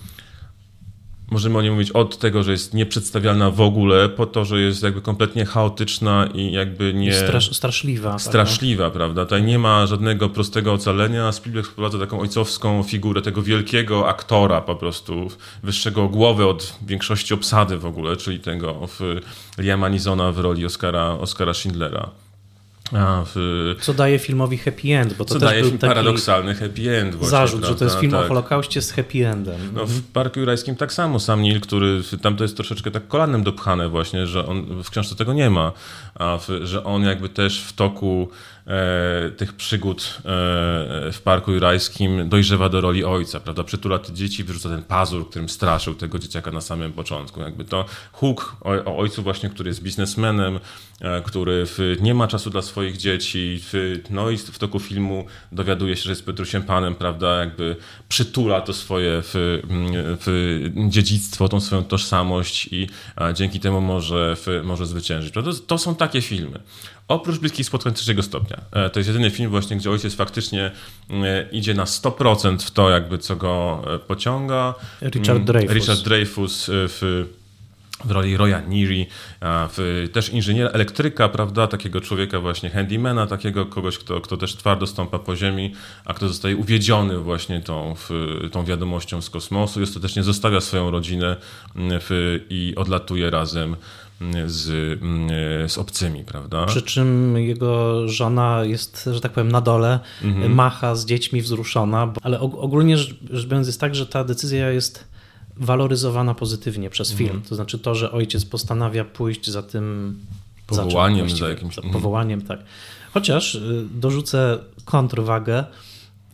możemy 1.30 1.58
o 1.58 1.62
niej 1.62 1.70
mówić 1.70 1.90
od 1.90 2.18
tego, 2.18 2.42
że 2.42 2.52
jest 2.52 2.74
nieprzedstawialna 2.74 3.50
w 3.50 3.60
ogóle, 3.60 4.08
po 4.08 4.26
to, 4.26 4.44
że 4.44 4.60
jest 4.60 4.82
jakby 4.82 5.00
kompletnie 5.00 5.44
chaotyczna 5.44 6.28
i 6.34 6.52
jakby 6.52 6.94
nie... 6.94 7.14
Strasz, 7.14 7.56
straszliwa. 7.56 8.10
Tak, 8.10 8.22
straszliwa, 8.22 8.84
tak, 8.84 8.92
prawda? 8.92 9.24
Tutaj 9.24 9.42
nie 9.42 9.58
ma 9.58 9.86
żadnego 9.86 10.28
prostego 10.28 10.72
ocalenia. 10.72 11.32
Spielberg 11.32 11.66
wprowadza 11.66 11.98
taką 11.98 12.20
ojcowską 12.20 12.82
figurę 12.82 13.22
tego 13.22 13.42
wielkiego 13.42 14.08
aktora 14.08 14.60
po 14.60 14.76
prostu, 14.76 15.28
wyższego 15.62 16.08
głowy 16.08 16.46
od 16.46 16.78
większości 16.86 17.34
obsady 17.34 17.78
w 17.78 17.86
ogóle, 17.86 18.16
czyli 18.16 18.40
tego 18.40 18.86
w 18.86 19.20
Liama 19.58 19.88
Nizona 19.88 20.32
w 20.32 20.38
roli 20.38 20.66
Oscara, 20.66 21.06
Oscara 21.06 21.54
Schindlera. 21.54 22.23
W... 22.92 23.76
Co 23.80 23.94
daje 23.94 24.18
filmowi 24.18 24.58
happy 24.58 24.88
end, 24.96 25.14
bo 25.14 25.24
to 25.24 25.34
Co 25.34 25.40
też 25.40 25.48
daje 25.48 25.62
był 25.62 25.70
taki 25.70 25.86
paradoksalny 25.86 26.54
happy 26.54 26.98
end. 26.98 27.14
Właśnie, 27.14 27.30
zarzut, 27.30 27.60
prawda? 27.60 27.68
że 27.74 27.78
to 27.78 27.84
jest 27.84 27.98
film 27.98 28.12
tak. 28.12 28.24
o 28.24 28.28
Holokauście 28.28 28.82
z 28.82 28.92
happy 28.92 29.28
endem. 29.28 29.60
No, 29.74 29.86
w 29.86 30.02
Parku 30.02 30.40
Jurajskim 30.40 30.76
tak 30.76 30.92
samo. 30.92 31.20
Sam 31.20 31.42
Nil, 31.42 31.60
który 31.60 32.00
tam 32.22 32.36
to 32.36 32.44
jest 32.44 32.56
troszeczkę 32.56 32.90
tak 32.90 33.08
kolanem 33.08 33.42
dopchane 33.42 33.88
właśnie, 33.88 34.26
że 34.26 34.46
on 34.46 34.82
w 34.82 34.90
książce 34.90 35.16
tego 35.16 35.32
nie 35.32 35.50
ma, 35.50 35.72
a 36.14 36.38
w, 36.38 36.48
że 36.62 36.84
on 36.84 37.02
jakby 37.02 37.28
też 37.28 37.62
w 37.62 37.72
toku 37.72 38.28
e, 38.66 39.30
tych 39.30 39.52
przygód 39.52 40.18
e, 40.18 40.22
w 41.12 41.20
Parku 41.24 41.52
Jurajskim 41.52 42.28
dojrzewa 42.28 42.68
do 42.68 42.80
roli 42.80 43.04
ojca, 43.04 43.40
prawda? 43.40 43.64
Przytula 43.64 43.98
te 43.98 44.12
dzieci, 44.12 44.44
wyrzuca 44.44 44.68
ten 44.68 44.82
pazur, 44.82 45.30
którym 45.30 45.48
straszył 45.48 45.94
tego 45.94 46.18
dzieciaka 46.18 46.50
na 46.50 46.60
samym 46.60 46.92
początku. 46.92 47.40
Jakby 47.40 47.64
to 47.64 47.84
huk 48.12 48.56
o, 48.60 48.70
o 48.70 48.98
ojcu 48.98 49.22
właśnie, 49.22 49.50
który 49.50 49.70
jest 49.70 49.82
biznesmenem, 49.82 50.58
który 51.24 51.66
w, 51.66 51.96
nie 52.00 52.14
ma 52.14 52.28
czasu 52.28 52.50
dla 52.50 52.62
swoich 52.62 52.96
dzieci, 52.96 53.60
no 54.10 54.30
i 54.30 54.36
w 54.36 54.58
toku 54.58 54.80
filmu 54.80 55.26
dowiaduje 55.52 55.96
się, 55.96 56.02
że 56.02 56.10
jest 56.10 56.26
Petrusiem 56.26 56.62
Panem, 56.62 56.94
prawda? 56.94 57.40
Jakby 57.40 57.76
przytula 58.08 58.60
to 58.60 58.72
swoje 58.72 59.22
w, 59.22 59.60
w 60.20 60.70
dziedzictwo, 60.88 61.48
tą 61.48 61.60
swoją 61.60 61.84
tożsamość 61.84 62.68
i 62.72 62.88
dzięki 63.34 63.60
temu 63.60 63.80
może, 63.80 64.36
może 64.64 64.86
zwyciężyć. 64.86 65.32
Prawda? 65.32 65.50
To 65.66 65.78
są 65.78 65.94
takie 65.94 66.20
filmy. 66.20 66.60
Oprócz 67.08 67.38
Bliskich 67.38 67.66
Spotkań 67.66 67.94
trzeciego 67.94 68.22
stopnia. 68.22 68.60
E, 68.72 68.90
to 68.90 69.00
jest 69.00 69.08
jedyny 69.08 69.30
film 69.30 69.50
właśnie, 69.50 69.76
gdzie 69.76 69.90
ojciec 69.90 70.14
faktycznie 70.14 70.70
e, 71.10 71.48
idzie 71.52 71.74
na 71.74 71.84
100% 71.84 72.58
w 72.58 72.70
to, 72.70 72.90
jakby 72.90 73.18
co 73.18 73.36
go 73.36 73.82
e, 73.94 73.98
pociąga. 73.98 74.74
Richard 75.02 75.28
mm, 75.28 75.44
Dreyfus. 75.44 75.74
Richard 75.74 76.00
Dreyfus 76.00 76.66
w 76.68 77.26
w 78.04 78.10
roli 78.10 78.36
Roya 78.36 78.62
w, 79.42 80.08
też 80.12 80.28
inżyniera 80.28 80.70
elektryka, 80.70 81.28
prawda, 81.28 81.66
takiego 81.66 82.00
człowieka 82.00 82.40
właśnie 82.40 82.70
handymana, 82.70 83.26
takiego 83.26 83.66
kogoś, 83.66 83.98
kto, 83.98 84.20
kto 84.20 84.36
też 84.36 84.56
twardo 84.56 84.86
stąpa 84.86 85.18
po 85.18 85.36
ziemi, 85.36 85.72
a 86.04 86.14
kto 86.14 86.28
zostaje 86.28 86.56
uwiedziony 86.56 87.18
właśnie 87.18 87.60
tą, 87.60 87.94
w, 87.94 88.10
tą 88.52 88.64
wiadomością 88.64 89.22
z 89.22 89.30
kosmosu 89.30 89.80
i 89.80 89.82
ostatecznie 89.82 90.22
zostawia 90.22 90.60
swoją 90.60 90.90
rodzinę 90.90 91.36
w, 91.76 92.40
i 92.50 92.74
odlatuje 92.76 93.30
razem 93.30 93.76
z, 94.46 95.00
z 95.72 95.78
obcymi, 95.78 96.24
prawda? 96.24 96.66
Przy 96.66 96.82
czym 96.82 97.38
jego 97.38 98.08
żona 98.08 98.64
jest, 98.64 99.10
że 99.12 99.20
tak 99.20 99.32
powiem, 99.32 99.52
na 99.52 99.60
dole, 99.60 100.00
mhm. 100.22 100.54
macha 100.54 100.94
z 100.94 101.06
dziećmi 101.06 101.42
wzruszona, 101.42 102.12
ale 102.22 102.40
ogólnie 102.40 102.98
rzecz 102.98 103.46
biorąc 103.46 103.66
jest 103.66 103.80
tak, 103.80 103.94
że 103.94 104.06
ta 104.06 104.24
decyzja 104.24 104.70
jest 104.70 105.13
waloryzowana 105.56 106.34
pozytywnie 106.34 106.90
przez 106.90 107.10
mhm. 107.10 107.28
film. 107.28 107.42
To 107.48 107.54
znaczy 107.54 107.78
to, 107.78 107.94
że 107.94 108.12
ojciec 108.12 108.44
postanawia 108.44 109.04
pójść 109.04 109.50
za 109.50 109.62
tym 109.62 110.18
powołaniem, 110.66 111.30
za, 111.30 111.36
za 111.36 111.48
jakimś 111.48 111.74
za 111.74 111.82
powołaniem, 111.82 112.42
tak. 112.42 112.60
Chociaż 113.14 113.54
y, 113.54 113.84
dorzucę 113.94 114.58
kontrwagę. 114.84 115.64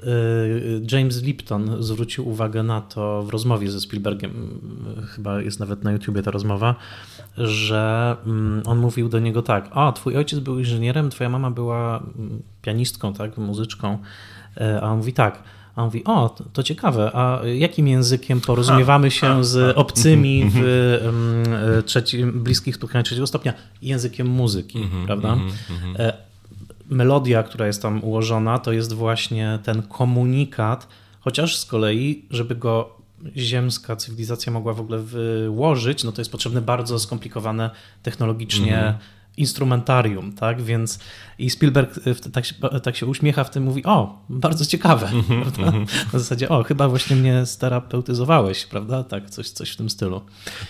Y, 0.04 0.82
James 0.92 1.22
Lipton 1.22 1.82
zwrócił 1.82 2.28
uwagę 2.28 2.62
na 2.62 2.80
to 2.80 3.22
w 3.22 3.28
rozmowie 3.28 3.70
ze 3.70 3.80
Spielbergiem, 3.80 4.60
y, 5.02 5.06
chyba 5.06 5.40
jest 5.40 5.60
nawet 5.60 5.84
na 5.84 5.92
YouTubie 5.92 6.22
ta 6.22 6.30
rozmowa, 6.30 6.74
że 7.38 8.16
mm, 8.26 8.62
on 8.66 8.78
mówił 8.78 9.08
do 9.08 9.18
niego 9.18 9.42
tak: 9.42 9.70
O, 9.74 9.92
twój 9.92 10.16
ojciec 10.16 10.38
był 10.38 10.58
inżynierem, 10.58 11.10
twoja 11.10 11.30
mama 11.30 11.50
była 11.50 11.98
mm, 11.98 12.42
pianistką, 12.62 13.14
tak, 13.14 13.38
muzyczką. 13.38 13.98
A 14.82 14.90
on 14.90 14.96
mówi 14.96 15.12
tak 15.12 15.42
a 15.80 15.82
on 15.82 15.86
mówi, 15.86 16.04
o, 16.04 16.28
to, 16.28 16.44
to 16.52 16.62
ciekawe, 16.62 17.10
a 17.14 17.40
jakim 17.54 17.88
językiem 17.88 18.40
porozumiewamy 18.40 19.10
się 19.10 19.44
z 19.44 19.76
obcymi 19.76 20.50
w 20.54 20.58
um, 21.04 21.82
trzecim, 21.84 22.42
bliskich 22.42 22.74
spotkaniach 22.76 23.06
trzeciego 23.06 23.26
stopnia? 23.26 23.52
Językiem 23.82 24.26
muzyki, 24.26 24.78
mhm, 24.78 25.06
prawda? 25.06 25.32
Mhm, 25.32 25.52
mhm. 25.70 25.96
E, 25.98 26.12
melodia, 26.90 27.42
która 27.42 27.66
jest 27.66 27.82
tam 27.82 28.04
ułożona, 28.04 28.58
to 28.58 28.72
jest 28.72 28.92
właśnie 28.92 29.58
ten 29.62 29.82
komunikat, 29.82 30.88
chociaż 31.20 31.56
z 31.56 31.64
kolei, 31.64 32.24
żeby 32.30 32.56
go 32.56 32.96
ziemska 33.36 33.96
cywilizacja 33.96 34.52
mogła 34.52 34.72
w 34.72 34.80
ogóle 34.80 34.98
wyłożyć, 34.98 36.04
no 36.04 36.12
to 36.12 36.20
jest 36.20 36.32
potrzebne 36.32 36.60
bardzo 36.60 36.98
skomplikowane 36.98 37.70
technologicznie 38.02 38.94
instrumentarium, 39.40 40.32
tak? 40.32 40.62
Więc 40.62 40.98
i 41.38 41.50
Spielberg 41.50 42.06
y, 42.06 42.30
tak 42.30 42.44
się, 42.44 42.54
tak 42.82 42.96
się 42.96 43.06
uśmiecha 43.06 43.44
w 43.44 43.50
tym, 43.50 43.62
mówi: 43.62 43.84
O, 43.84 44.24
bardzo 44.28 44.66
ciekawe, 44.66 45.08
mm 45.08 45.22
-hmm. 45.22 45.86
Na 46.12 46.18
zasadzie, 46.18 46.48
o, 46.48 46.62
chyba 46.62 46.88
właśnie 46.88 47.16
mnie 47.16 47.46
sterapeutyzowałeś, 47.46 48.66
prawda? 48.66 49.04
Tak, 49.04 49.30
coś, 49.30 49.50
coś 49.50 49.70
w 49.70 49.76
tym 49.76 49.90
stylu. 49.90 50.20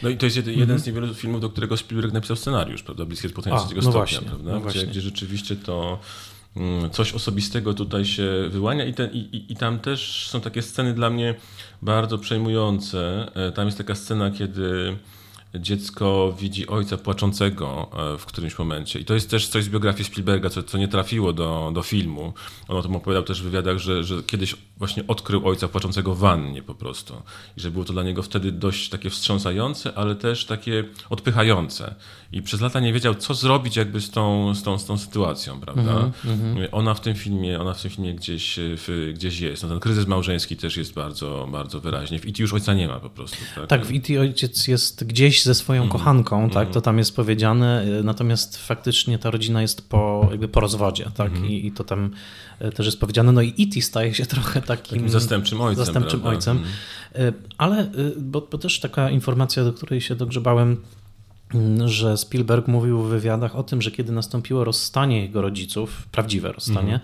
No 0.03 0.09
i 0.09 0.17
to 0.17 0.27
jest 0.27 0.37
jeden, 0.37 0.55
mm 0.55 0.69
-hmm. 0.69 0.79
z 0.79 0.87
niewielu 0.87 1.15
filmów, 1.15 1.41
do 1.41 1.51
którego 1.51 1.77
Spielberg 1.77 2.13
napisał 2.15 2.37
scenariusz, 2.37 2.83
prawda? 2.83 3.05
Bliskie 3.05 3.29
spotkanie 3.29 3.57
trzeciego 3.59 3.81
no 3.81 3.91
stopnia, 3.91 3.99
właśnie, 4.01 4.29
prawda? 4.29 4.53
No 4.53 4.61
gdzie, 4.61 4.87
gdzie 4.87 5.01
rzeczywiście 5.01 5.57
to 5.57 5.99
mm, 6.57 6.91
coś 6.91 7.13
osobistego 7.13 7.75
tutaj 7.75 8.05
się 8.05 8.49
wyłania 8.51 8.85
i, 8.85 8.95
ten, 8.95 9.11
i, 9.13 9.47
i, 9.49 9.57
tam 9.57 9.79
też 9.79 10.29
są 10.29 10.41
takie 10.41 10.63
sceny 10.63 10.95
dla 10.95 11.11
mnie 11.11 11.35
bardzo 11.83 12.19
przejmujące. 12.19 13.31
E, 13.35 13.53
tam 13.53 13.67
jest 13.67 13.79
taka 13.79 13.95
scena, 13.95 14.31
kiedy 14.31 14.97
dziecko 15.55 16.35
widzi 16.41 16.67
ojca 16.67 16.97
płaczącego 16.97 17.91
e, 18.15 18.19
w 18.19 18.27
którymś 18.27 18.59
momencie. 18.59 19.01
I 19.01 19.05
to 19.05 19.15
jest 19.15 19.31
też 19.31 19.49
coś 19.49 19.65
z 19.65 19.69
biografii 19.69 20.05
Spielberga, 20.05 20.51
co, 20.51 20.63
co 20.63 20.79
nie 20.79 20.89
trafiło 20.89 21.33
do, 21.33 21.71
do 21.75 21.83
filmu. 21.83 22.33
On 22.69 22.77
o 22.77 22.83
tym 22.83 22.97
opowiadał 22.97 23.23
też 23.23 23.43
w 23.43 23.45
wywiadach, 23.45 23.79
że, 23.79 24.05
że 24.05 24.23
kiedyś 24.23 24.57
właśnie 24.77 25.07
odkrył 25.07 25.49
ojca 25.49 25.69
płaczącego 25.69 26.15
w 26.15 26.19
wannie 26.19 26.63
po 26.63 26.75
prostu. 26.75 27.23
I 27.57 27.61
że 27.61 27.71
było 27.71 27.85
to 27.85 27.93
dla 27.93 28.03
niego 28.03 28.23
wtedy 28.23 28.53
dość 28.53 28.89
takie 28.89 29.11
wstrząsające, 29.11 29.95
ale 29.95 30.15
też 30.15 30.45
takie 30.45 30.85
odpychające. 31.11 31.95
I 32.33 32.43
przez 32.43 32.61
lata 32.61 32.81
nie 32.81 32.93
wiedział, 32.93 33.15
co 33.15 33.35
zrobić 33.35 33.77
jakby 33.77 34.01
z 34.01 34.11
tą, 34.11 34.55
z 34.55 34.63
tą, 34.63 34.79
z 34.79 34.85
tą 34.85 34.99
sytuacją, 34.99 35.61
prawda? 35.61 35.93
Mm 35.93 36.13
-hmm. 36.15 36.69
Ona 36.73 36.95
w 36.95 37.01
tym 37.01 37.15
filmie, 37.15 37.61
ona 37.61 37.75
w 37.75 37.83
tym 37.83 37.91
filmie 37.91 38.15
gdzieś, 38.15 38.55
w, 38.59 39.13
gdzieś 39.15 39.41
jest. 39.41 39.63
No 39.63 39.69
ten 39.69 39.81
kryzys 39.81 40.07
małżeński 40.07 40.57
też 40.57 40.77
jest 40.77 40.95
bardzo, 40.95 41.49
bardzo 41.53 41.81
wyraźnie. 41.81 42.19
W 42.19 42.27
IT 42.27 42.39
już 42.39 42.53
ojca 42.53 42.75
nie 42.75 42.89
ma 42.89 43.01
po 43.01 43.11
prostu. 43.11 43.37
Tak, 43.55 43.67
tak 43.67 43.87
w 43.87 43.93
IT 43.93 44.11
ojciec 44.21 44.69
jest 44.69 45.05
gdzieś 45.05 45.40
ze 45.45 45.55
swoją 45.55 45.83
mm 45.83 45.89
-hmm. 45.89 45.93
kochanką, 45.93 46.51
tak? 46.51 46.57
Mm 46.57 46.71
-hmm. 46.71 46.75
To 46.75 46.81
tam 46.81 46.99
jest 46.99 47.17
powiedziane. 47.17 47.87
Natomiast 48.05 48.57
faktycznie 48.57 49.19
ta 49.19 49.31
rodzina 49.31 49.63
jest 49.63 49.89
po, 49.89 50.29
jakby 50.31 50.49
po 50.49 50.61
rozwodzie, 50.61 51.11
tak? 51.15 51.33
Mhm. 51.33 51.47
I, 51.47 51.67
I, 51.67 51.73
to 51.73 51.85
tam 51.85 52.11
e, 52.59 52.73
też 52.73 52.87
jest 52.87 53.01
powiedziane. 53.01 53.33
No 53.33 53.43
i 53.43 53.55
IT 53.57 53.85
staje 53.85 54.15
się 54.15 54.27
trochę 54.37 54.63
takim, 54.63 54.91
takim 54.91 55.09
zastępczym 55.09 55.61
ojcem. 55.61 55.85
Zastępczym 55.85 56.27
ojcem. 56.27 56.57
Mhm. 56.57 56.75
E, 57.15 57.33
ale, 57.59 57.91
bo, 58.17 58.49
bo 58.51 58.59
też 58.59 58.81
taka 58.81 59.11
informacja, 59.11 59.65
do 59.65 59.73
której 59.73 60.01
się 60.01 60.15
dogrzebałem 60.15 60.77
że 61.85 62.17
Spielberg 62.17 62.69
mówił 62.69 63.03
w 63.03 63.09
wywiadach 63.09 63.57
o 63.57 63.63
tym, 63.63 63.83
że 63.83 63.91
kiedy 63.91 64.13
nastąpiło 64.13 64.65
rozstanie 64.65 65.23
jego 65.23 65.43
rodziców, 65.43 66.09
prawdziwe 66.13 66.53
rozstanie, 66.53 67.01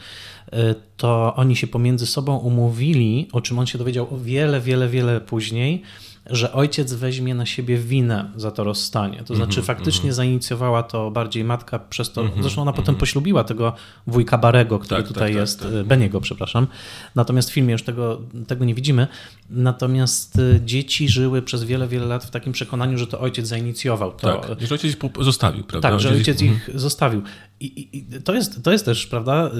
mhm. 0.52 0.74
to 0.96 1.34
oni 1.36 1.56
się 1.56 1.66
pomiędzy 1.66 2.06
sobą 2.06 2.36
umówili, 2.36 3.28
o 3.32 3.40
czym 3.40 3.58
on 3.58 3.66
się 3.66 3.78
dowiedział 3.78 4.14
o 4.14 4.18
wiele, 4.18 4.60
wiele, 4.60 4.88
wiele 4.88 5.20
później, 5.20 5.82
że 6.30 6.52
ojciec 6.52 6.92
weźmie 6.92 7.34
na 7.34 7.46
siebie 7.46 7.78
winę 7.78 8.30
za 8.36 8.50
to 8.50 8.64
rozstanie. 8.64 9.22
To 9.26 9.34
znaczy, 9.34 9.60
-hmm, 9.60 9.64
faktycznie 9.64 10.10
-hmm. 10.10 10.14
zainicjowała 10.14 10.82
to 10.82 11.10
bardziej 11.10 11.44
matka 11.44 11.78
przez 11.78 12.12
to. 12.12 12.22
-hmm, 12.22 12.42
zresztą 12.42 12.62
ona 12.62 12.72
potem 12.72 12.82
mhm. 12.82 12.98
poślubiła 12.98 13.44
tego 13.44 13.72
wujka 14.06 14.38
Barego, 14.38 14.78
który 14.78 15.02
tak, 15.02 15.08
tutaj 15.08 15.28
tak, 15.28 15.40
jest, 15.40 15.60
tak, 15.60 15.72
tak. 15.72 15.86
Beniego, 15.86 16.20
przepraszam. 16.20 16.66
Natomiast 17.14 17.50
w 17.50 17.52
filmie 17.52 17.72
już 17.72 17.82
tego, 17.82 18.20
tego 18.46 18.64
nie 18.64 18.74
widzimy. 18.74 19.06
Natomiast 19.50 20.38
y, 20.38 20.60
dzieci 20.64 21.08
żyły 21.08 21.42
przez 21.42 21.64
wiele, 21.64 21.88
wiele 21.88 22.06
lat 22.06 22.24
w 22.24 22.30
takim 22.30 22.52
przekonaniu, 22.52 22.98
że 22.98 23.06
to 23.06 23.20
ojciec 23.20 23.46
zainicjował 23.46 24.12
to. 24.12 24.40
Tak, 24.40 24.60
że 24.60 24.74
ojciec 24.74 24.94
ich 24.94 24.98
zostawił, 25.20 25.64
prawda? 25.64 25.90
Tak, 25.90 26.00
że 26.00 26.10
ojciec 26.10 26.42
ich 26.42 26.70
zostawił. 26.74 27.22
I, 27.60 27.66
i, 27.66 27.98
i 27.98 28.22
to, 28.22 28.34
jest, 28.34 28.62
to 28.62 28.72
jest 28.72 28.84
też, 28.84 29.06
prawda, 29.06 29.50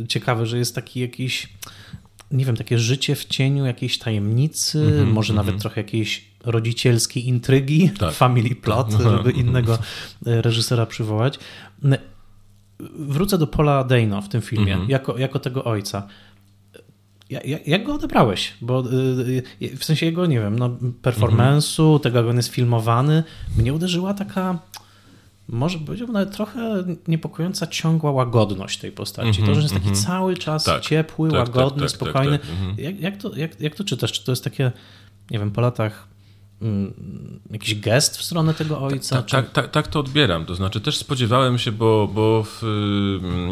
yy, 0.00 0.06
ciekawe, 0.06 0.46
że 0.46 0.58
jest 0.58 0.74
taki 0.74 1.00
jakiś 1.00 1.48
nie 2.30 2.44
wiem, 2.44 2.56
takie 2.56 2.78
życie 2.78 3.14
w 3.14 3.24
cieniu 3.24 3.66
jakiejś 3.66 3.98
tajemnicy, 3.98 4.80
mm 4.80 4.92
-hmm, 4.92 5.12
może 5.12 5.32
mm 5.32 5.42
-hmm. 5.42 5.46
nawet 5.46 5.60
trochę 5.60 5.80
jakiejś 5.80 6.24
rodzicielskiej 6.44 7.28
intrygi, 7.28 7.90
tak. 7.98 8.14
family 8.24 8.54
plot, 8.54 8.90
tak. 8.90 9.00
żeby 9.00 9.30
innego 9.30 9.78
e, 10.26 10.42
reżysera 10.42 10.86
przywołać. 10.86 11.38
Wrócę 12.98 13.38
do 13.38 13.46
Paula 13.46 13.84
Dano 13.84 14.22
w 14.22 14.28
tym 14.28 14.40
filmie, 14.40 14.74
mm 14.74 14.86
-hmm. 14.86 14.90
jako, 14.90 15.18
jako 15.18 15.38
tego 15.38 15.64
ojca. 15.64 16.08
Jak, 17.30 17.66
jak 17.66 17.84
go 17.84 17.94
odebrałeś? 17.94 18.54
Bo 18.60 18.80
e, 18.80 19.66
e, 19.66 19.76
w 19.76 19.84
sensie 19.84 20.06
jego, 20.06 20.26
nie 20.26 20.40
wiem, 20.40 20.58
no, 20.58 20.68
performance'u, 21.02 22.00
tego 22.00 22.18
jak 22.18 22.28
on 22.28 22.36
jest 22.36 22.48
filmowany, 22.48 23.24
mnie 23.56 23.74
uderzyła 23.74 24.14
taka 24.14 24.58
może 25.48 25.78
powiedziałbym 25.78 26.14
nawet 26.14 26.34
trochę 26.34 26.84
niepokojąca 27.08 27.66
ciągła 27.66 28.10
łagodność 28.10 28.78
tej 28.78 28.92
postaci. 28.92 29.28
Mm 29.28 29.42
-hmm, 29.42 29.46
to, 29.46 29.54
że 29.54 29.60
jest 29.60 29.74
taki 29.74 29.86
mm 29.86 29.98
-hmm. 29.98 30.06
cały 30.06 30.36
czas 30.36 30.64
tak, 30.64 30.82
ciepły, 30.82 31.30
tak, 31.30 31.46
tak 31.46 31.56
łagodny, 31.56 31.82
tak, 31.82 31.90
tak 31.90 31.96
spokojny. 31.96 32.38
Mm 32.38 32.74
-hmm. 32.76 32.80
jak, 32.80 33.00
jak, 33.00 33.16
to, 33.16 33.36
jak, 33.36 33.60
jak 33.60 33.74
to 33.74 33.84
czytasz? 33.84 34.12
Czy 34.12 34.24
to 34.24 34.32
jest 34.32 34.44
takie, 34.44 34.72
nie 35.30 35.38
wiem, 35.38 35.50
po 35.50 35.60
latach 35.60 36.08
mm, 36.62 36.94
jakiś 37.50 37.80
gest 37.80 38.16
w 38.16 38.22
stronę 38.22 38.54
tego 38.54 38.80
ojca? 38.80 39.16
Tak, 39.16 39.30
tak, 39.30 39.50
tak, 39.50 39.70
tak, 39.70 39.88
to 39.88 40.00
odbieram. 40.00 40.46
To 40.46 40.54
znaczy 40.54 40.80
też 40.80 40.96
spodziewałem 40.96 41.58
się, 41.58 41.72
bo, 41.72 42.08
bo 42.14 42.42
w, 42.42 42.62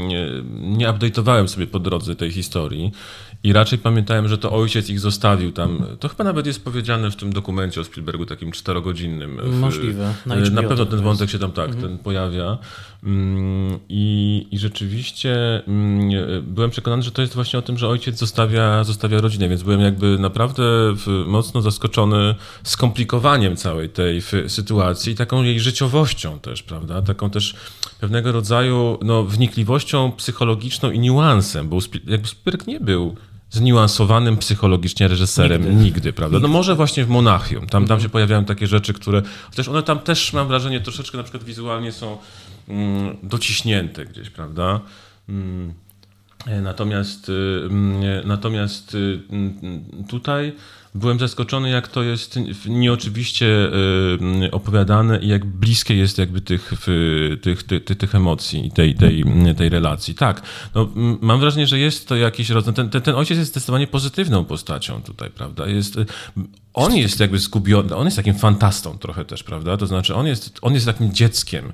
nie, 0.08 0.28
nie 0.76 0.88
update'owałem 0.88 1.48
sobie 1.48 1.66
po 1.66 1.78
drodze 1.78 2.16
tej 2.16 2.30
historii 2.30 2.92
i 3.46 3.52
raczej 3.52 3.78
pamiętałem, 3.78 4.28
że 4.28 4.38
to 4.38 4.52
ojciec 4.52 4.90
ich 4.90 5.00
zostawił 5.00 5.52
tam. 5.52 5.84
To 6.00 6.08
chyba 6.08 6.24
nawet 6.24 6.46
jest 6.46 6.64
powiedziane 6.64 7.10
w 7.10 7.16
tym 7.16 7.32
dokumencie 7.32 7.80
o 7.80 7.84
Spielbergu, 7.84 8.26
takim 8.26 8.52
czterogodzinnym. 8.52 9.58
Możliwe. 9.60 10.14
Na, 10.26 10.36
na 10.36 10.62
pewno 10.62 10.86
ten 10.86 11.00
wątek 11.00 11.30
się 11.30 11.38
tam 11.38 11.52
tak, 11.52 11.66
mhm. 11.66 11.88
ten 11.88 11.98
pojawia. 11.98 12.58
Mm, 13.04 13.78
I, 13.88 14.46
I 14.50 14.58
rzeczywiście 14.58 15.62
mm, 15.68 16.10
byłem 16.42 16.70
przekonany, 16.70 17.02
że 17.02 17.10
to 17.10 17.22
jest 17.22 17.34
właśnie 17.34 17.58
o 17.58 17.62
tym, 17.62 17.78
że 17.78 17.88
ojciec 17.88 18.18
zostawia, 18.18 18.84
zostawia 18.84 19.20
rodzinę, 19.20 19.48
więc 19.48 19.62
byłem 19.62 19.80
jakby 19.80 20.18
naprawdę 20.18 20.62
mocno 21.26 21.62
zaskoczony 21.62 22.34
skomplikowaniem 22.62 23.56
całej 23.56 23.88
tej 23.88 24.22
sytuacji 24.48 25.12
i 25.12 25.16
taką 25.16 25.42
jej 25.42 25.60
życiowością 25.60 26.38
też, 26.38 26.62
prawda? 26.62 27.02
Taką 27.02 27.30
też 27.30 27.54
pewnego 28.00 28.32
rodzaju 28.32 28.98
no, 29.02 29.24
wnikliwością 29.24 30.12
psychologiczną 30.12 30.90
i 30.90 30.98
niuansem, 30.98 31.68
bo 31.68 31.78
jakby 32.06 32.28
Spielberg 32.28 32.66
nie 32.66 32.80
był 32.80 33.16
zniuansowanym 33.50 34.36
psychologicznie 34.36 35.08
reżyserem 35.08 35.62
nigdy, 35.62 35.84
nigdy 35.84 36.12
prawda? 36.12 36.38
No 36.38 36.48
może 36.48 36.74
właśnie 36.74 37.04
w 37.04 37.08
Monachium, 37.08 37.60
tam, 37.60 37.68
tam 37.70 37.82
mhm. 37.82 38.00
się 38.00 38.08
pojawiają 38.08 38.44
takie 38.44 38.66
rzeczy, 38.66 38.92
które, 38.92 39.22
chociaż 39.50 39.68
one 39.68 39.82
tam 39.82 39.98
też 39.98 40.32
mam 40.32 40.48
wrażenie 40.48 40.80
troszeczkę 40.80 41.18
na 41.18 41.24
przykład 41.24 41.44
wizualnie 41.44 41.92
są 41.92 42.18
mm, 42.68 43.16
dociśnięte 43.22 44.04
gdzieś, 44.04 44.30
prawda? 44.30 44.80
Mm. 45.28 45.74
E, 46.46 46.60
natomiast, 46.60 47.28
y, 47.28 47.32
mm, 47.70 48.28
natomiast 48.28 48.94
y, 48.94 49.20
mm, 49.30 49.84
tutaj 50.08 50.52
byłem 50.96 51.18
zaskoczony, 51.18 51.70
jak 51.70 51.88
to 51.88 52.02
jest 52.02 52.38
nieoczywiście 52.66 53.46
opowiadane 54.52 55.18
i 55.18 55.28
jak 55.28 55.44
bliskie 55.44 55.96
jest 55.96 56.18
jakby 56.18 56.40
tych, 56.40 56.72
tych, 57.42 57.62
tych, 57.62 57.84
tych 57.84 58.14
emocji 58.14 58.66
i 58.66 58.70
tej, 58.70 58.94
tej, 58.94 59.24
tej 59.56 59.68
relacji. 59.68 60.14
Tak, 60.14 60.42
no, 60.74 60.88
mam 61.20 61.40
wrażenie, 61.40 61.66
że 61.66 61.78
jest 61.78 62.08
to 62.08 62.16
jakiś 62.16 62.50
rodzaj, 62.50 62.74
ten, 62.74 62.90
ten, 62.90 63.02
ten 63.02 63.14
ojciec 63.14 63.38
jest 63.38 63.50
zdecydowanie 63.50 63.86
pozytywną 63.86 64.44
postacią 64.44 65.02
tutaj, 65.02 65.30
prawda? 65.30 65.66
Jest, 65.66 65.98
on 66.74 66.96
jest 66.96 67.20
jakby 67.20 67.38
zgubiony, 67.38 67.96
on 67.96 68.04
jest 68.04 68.16
takim 68.16 68.34
fantastą 68.34 68.98
trochę 68.98 69.24
też, 69.24 69.42
prawda? 69.42 69.76
To 69.76 69.86
znaczy 69.86 70.14
on 70.14 70.26
jest, 70.26 70.58
on 70.62 70.74
jest 70.74 70.86
takim 70.86 71.14
dzieckiem, 71.14 71.72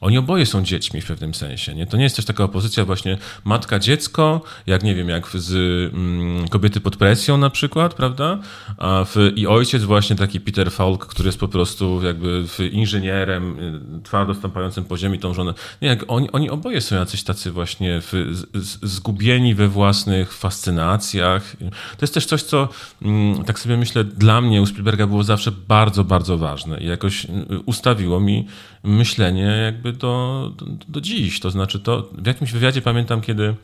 oni 0.00 0.18
oboje 0.18 0.46
są 0.46 0.62
dziećmi 0.62 1.00
w 1.00 1.06
pewnym 1.06 1.34
sensie. 1.34 1.74
Nie? 1.74 1.86
To 1.86 1.96
nie 1.96 2.04
jest 2.04 2.16
też 2.16 2.24
taka 2.24 2.44
opozycja 2.44 2.84
właśnie 2.84 3.18
matka-dziecko, 3.44 4.40
jak 4.66 4.82
nie 4.82 4.94
wiem, 4.94 5.08
jak 5.08 5.28
z 5.34 5.52
mm, 5.94 6.48
kobiety 6.48 6.80
pod 6.80 6.96
presją 6.96 7.36
na 7.36 7.50
przykład, 7.50 7.94
prawda? 7.94 8.38
A 8.78 9.04
w, 9.04 9.32
I 9.36 9.46
ojciec 9.46 9.82
właśnie 9.82 10.16
taki 10.16 10.40
Peter 10.40 10.72
Falk, 10.72 11.06
który 11.06 11.28
jest 11.28 11.40
po 11.40 11.48
prostu 11.48 12.02
jakby 12.04 12.44
inżynierem, 12.72 13.58
y, 13.98 14.02
twardo 14.02 14.34
stąpającym 14.34 14.84
po 14.84 14.96
ziemi 14.96 15.18
tą 15.18 15.34
żonę. 15.34 15.54
Nie, 15.82 15.88
jak 15.88 16.04
oni, 16.08 16.30
oni 16.32 16.50
oboje 16.50 16.80
są 16.80 16.96
jacyś 16.96 17.22
tacy 17.22 17.50
właśnie 17.50 18.00
w, 18.00 18.12
z, 18.54 18.78
zgubieni 18.82 19.54
we 19.54 19.68
własnych 19.68 20.32
fascynacjach. 20.32 21.56
To 21.70 21.98
jest 22.00 22.14
też 22.14 22.26
coś, 22.26 22.42
co 22.42 22.68
mm, 23.02 23.44
tak 23.44 23.58
sobie 23.58 23.76
myślę, 23.76 24.04
dla 24.04 24.40
mnie 24.40 24.62
u 24.62 24.66
Spielberga 24.66 25.06
było 25.06 25.24
zawsze 25.24 25.52
bardzo, 25.52 26.04
bardzo 26.04 26.38
ważne 26.38 26.80
i 26.80 26.86
jakoś 26.86 27.24
y, 27.24 27.28
ustawiło 27.66 28.20
mi 28.20 28.46
myślenie 28.82 29.42
jakby 29.42 29.89
do, 29.92 30.52
do, 30.56 30.66
do 30.88 31.00
dziś. 31.00 31.40
To 31.40 31.50
znaczy, 31.50 31.80
to 31.80 32.08
w 32.12 32.26
jakimś 32.26 32.52
wywiadzie 32.52 32.82
pamiętam, 32.82 33.20
kiedy 33.20 33.54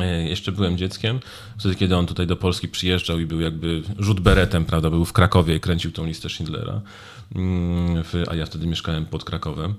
e, 0.00 0.28
jeszcze 0.28 0.52
byłem 0.52 0.78
dzieckiem, 0.78 1.20
wtedy 1.58 1.74
kiedy 1.74 1.96
on 1.96 2.06
tutaj 2.06 2.26
do 2.26 2.36
Polski 2.36 2.68
przyjeżdżał 2.68 3.18
i 3.18 3.26
był 3.26 3.40
jakby 3.40 3.82
rzut 3.98 4.20
beretem, 4.20 4.64
prawda, 4.64 4.90
był 4.90 5.04
w 5.04 5.12
Krakowie 5.12 5.56
i 5.56 5.60
kręcił 5.60 5.92
tą 5.92 6.06
listę 6.06 6.28
Schindlera, 6.28 6.80
mm, 7.34 8.04
a 8.28 8.34
ja 8.34 8.46
wtedy 8.46 8.66
mieszkałem 8.66 9.06
pod 9.06 9.24
Krakowem. 9.24 9.74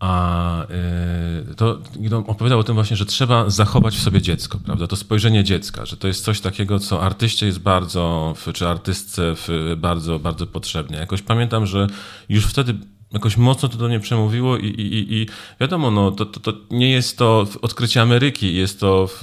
A 0.00 0.62
e, 0.62 1.54
to 1.56 1.80
opowiadał 2.26 2.58
o 2.58 2.64
tym 2.64 2.74
właśnie, 2.74 2.96
że 2.96 3.06
trzeba 3.06 3.50
zachować 3.50 3.96
w 3.96 4.02
sobie 4.02 4.22
dziecko, 4.22 4.58
prawda? 4.64 4.86
To 4.86 4.96
spojrzenie 4.96 5.44
dziecka, 5.44 5.86
że 5.86 5.96
to 5.96 6.08
jest 6.08 6.24
coś 6.24 6.40
takiego, 6.40 6.78
co 6.78 7.02
artyście 7.02 7.46
jest 7.46 7.58
bardzo, 7.58 8.34
czy 8.54 8.68
artystce 8.68 9.34
bardzo, 9.76 10.18
bardzo 10.18 10.46
potrzebne. 10.46 10.98
Jakoś 10.98 11.22
pamiętam, 11.22 11.66
że 11.66 11.86
już 12.28 12.46
wtedy 12.46 12.74
jakoś 13.12 13.36
mocno 13.36 13.68
to 13.68 13.78
do 13.78 13.88
mnie 13.88 14.00
przemówiło 14.00 14.56
i, 14.56 14.66
i, 14.66 15.14
i 15.14 15.26
wiadomo, 15.60 15.90
no, 15.90 16.10
to, 16.10 16.26
to, 16.26 16.40
to 16.40 16.52
nie 16.70 16.90
jest 16.90 17.18
to 17.18 17.46
odkrycie 17.62 18.02
Ameryki, 18.02 18.54
jest 18.54 18.80
to 18.80 19.08
w, 19.10 19.22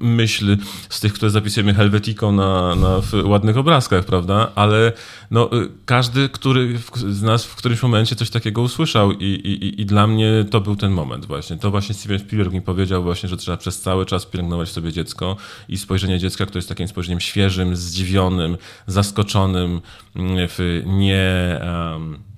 myśl 0.00 0.56
z 0.88 1.00
tych, 1.00 1.12
które 1.12 1.30
zapisujemy 1.30 1.74
Helvetiką 1.74 2.32
na, 2.32 2.74
na 2.74 3.00
ładnych 3.24 3.56
obrazkach, 3.56 4.04
prawda? 4.04 4.52
Ale 4.54 4.92
no, 5.30 5.50
każdy 5.84 6.28
który 6.28 6.78
z 6.94 7.22
nas 7.22 7.44
w 7.44 7.56
którymś 7.56 7.82
momencie 7.82 8.16
coś 8.16 8.30
takiego 8.30 8.62
usłyszał 8.62 9.12
i, 9.12 9.24
i, 9.24 9.80
i 9.80 9.86
dla 9.86 10.06
mnie 10.06 10.44
to 10.50 10.60
był 10.60 10.76
ten 10.76 10.92
moment 10.92 11.26
właśnie. 11.26 11.56
To 11.56 11.70
właśnie 11.70 11.94
Steven 11.94 12.18
Spielberg 12.18 12.52
mi 12.52 12.62
powiedział 12.62 13.02
właśnie, 13.02 13.28
że 13.28 13.36
trzeba 13.36 13.56
przez 13.56 13.80
cały 13.80 14.06
czas 14.06 14.26
pielęgnować 14.26 14.68
sobie 14.68 14.92
dziecko 14.92 15.36
i 15.68 15.78
spojrzenie 15.78 16.18
dziecka, 16.18 16.46
które 16.46 16.58
jest 16.58 16.68
takim 16.68 16.88
spojrzeniem 16.88 17.20
świeżym, 17.20 17.76
zdziwionym, 17.76 18.56
zaskoczonym, 18.86 19.80
w 20.16 20.82
nie... 20.86 21.60
Um, 21.92 22.29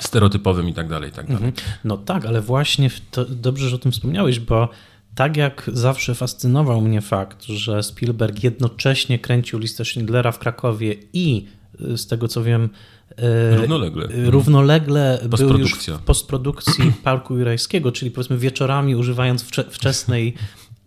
stereotypowym 0.00 0.68
i 0.68 0.74
tak 0.74 0.88
dalej, 0.88 1.10
i 1.10 1.12
tak 1.12 1.26
dalej. 1.26 1.44
Mhm. 1.44 1.66
No 1.84 1.96
tak, 1.96 2.26
ale 2.26 2.40
właśnie 2.40 2.90
to, 3.10 3.24
dobrze, 3.24 3.68
że 3.68 3.76
o 3.76 3.78
tym 3.78 3.92
wspomniałeś, 3.92 4.40
bo 4.40 4.68
tak 5.14 5.36
jak 5.36 5.70
zawsze 5.72 6.14
fascynował 6.14 6.80
mnie 6.80 7.00
fakt, 7.00 7.44
że 7.44 7.82
Spielberg 7.82 8.44
jednocześnie 8.44 9.18
kręcił 9.18 9.58
listę 9.58 9.84
Schindlera 9.84 10.32
w 10.32 10.38
Krakowie 10.38 10.94
i 11.12 11.46
z 11.80 12.06
tego 12.06 12.28
co 12.28 12.42
wiem, 12.42 12.68
e, 13.16 13.56
Równolegle. 13.56 14.04
Mhm. 14.04 14.28
Równolegle 14.28 15.20
był 15.38 15.58
już 15.58 15.74
w 15.74 15.98
postprodukcji 15.98 16.92
Parku 17.04 17.36
Jurajskiego, 17.38 17.92
czyli 17.92 18.10
powiedzmy 18.10 18.38
wieczorami 18.38 18.96
używając 18.96 19.42
wczesnej 19.70 20.34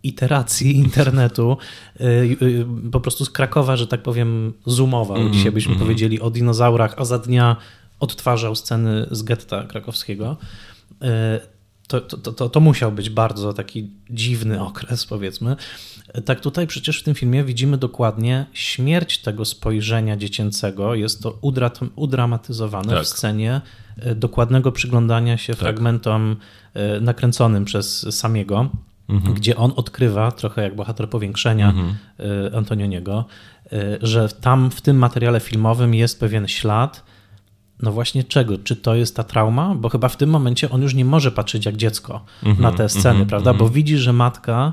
iteracji 0.02 0.76
internetu, 0.84 1.56
po 2.92 3.00
prostu 3.00 3.24
z 3.24 3.30
Krakowa, 3.30 3.76
że 3.76 3.86
tak 3.86 4.02
powiem, 4.02 4.52
zoomował. 4.66 5.16
Mm, 5.16 5.32
Dzisiaj 5.32 5.52
byśmy 5.52 5.76
powiedzieli 5.76 6.20
o 6.20 6.30
dinozaurach, 6.30 6.94
a 6.96 7.04
za 7.04 7.18
dnia 7.18 7.56
odtwarzał 8.02 8.54
sceny 8.54 9.06
z 9.10 9.22
getta 9.22 9.64
krakowskiego. 9.64 10.36
E, 11.02 11.40
to, 11.88 12.00
to, 12.00 12.32
to, 12.32 12.48
to 12.48 12.60
musiał 12.60 12.92
być 12.92 13.10
bardzo 13.10 13.52
taki 13.52 13.90
dziwny 14.10 14.62
okres, 14.62 15.06
powiedzmy. 15.06 15.56
Tak 16.24 16.40
tutaj 16.40 16.66
przecież 16.66 17.00
w 17.00 17.02
tym 17.02 17.14
filmie 17.14 17.44
widzimy 17.44 17.78
dokładnie 17.78 18.46
śmierć 18.52 19.18
tego 19.18 19.44
spojrzenia 19.44 20.16
dziecięcego. 20.16 20.94
Jest 20.94 21.22
to 21.22 21.38
udramatyzowane 21.96 22.94
tak. 22.94 23.04
w 23.04 23.08
scenie 23.08 23.60
e, 23.96 24.14
dokładnego 24.14 24.72
przyglądania 24.72 25.36
się 25.36 25.52
tak. 25.52 25.60
fragmentom 25.60 26.36
e, 26.74 27.00
nakręconym 27.00 27.64
przez 27.64 28.16
Samiego, 28.16 28.68
mhm. 29.08 29.34
gdzie 29.34 29.56
on 29.56 29.72
odkrywa, 29.76 30.32
trochę 30.32 30.62
jak 30.62 30.76
bohater 30.76 31.08
powiększenia 31.08 31.68
mhm. 31.68 31.96
Antonioniego, 32.54 33.24
że 34.02 34.28
tam 34.28 34.70
w 34.70 34.80
tym 34.80 34.96
materiale 34.96 35.40
filmowym 35.40 35.94
jest 35.94 36.20
pewien 36.20 36.48
ślad, 36.48 37.04
no 37.82 37.92
właśnie 37.92 38.24
czego? 38.24 38.58
Czy 38.58 38.76
to 38.76 38.94
jest 38.94 39.16
ta 39.16 39.24
trauma? 39.24 39.74
Bo 39.74 39.88
chyba 39.88 40.08
w 40.08 40.16
tym 40.16 40.30
momencie 40.30 40.70
on 40.70 40.82
już 40.82 40.94
nie 40.94 41.04
może 41.04 41.32
patrzeć 41.32 41.66
jak 41.66 41.76
dziecko 41.76 42.24
mm 42.42 42.56
-hmm, 42.56 42.60
na 42.60 42.72
te 42.72 42.88
sceny, 42.88 43.14
mm 43.14 43.26
-hmm, 43.26 43.28
prawda? 43.28 43.50
Mm 43.50 43.60
-hmm. 43.60 43.68
Bo 43.68 43.68
widzi, 43.68 43.98
że 43.98 44.12
matka 44.12 44.72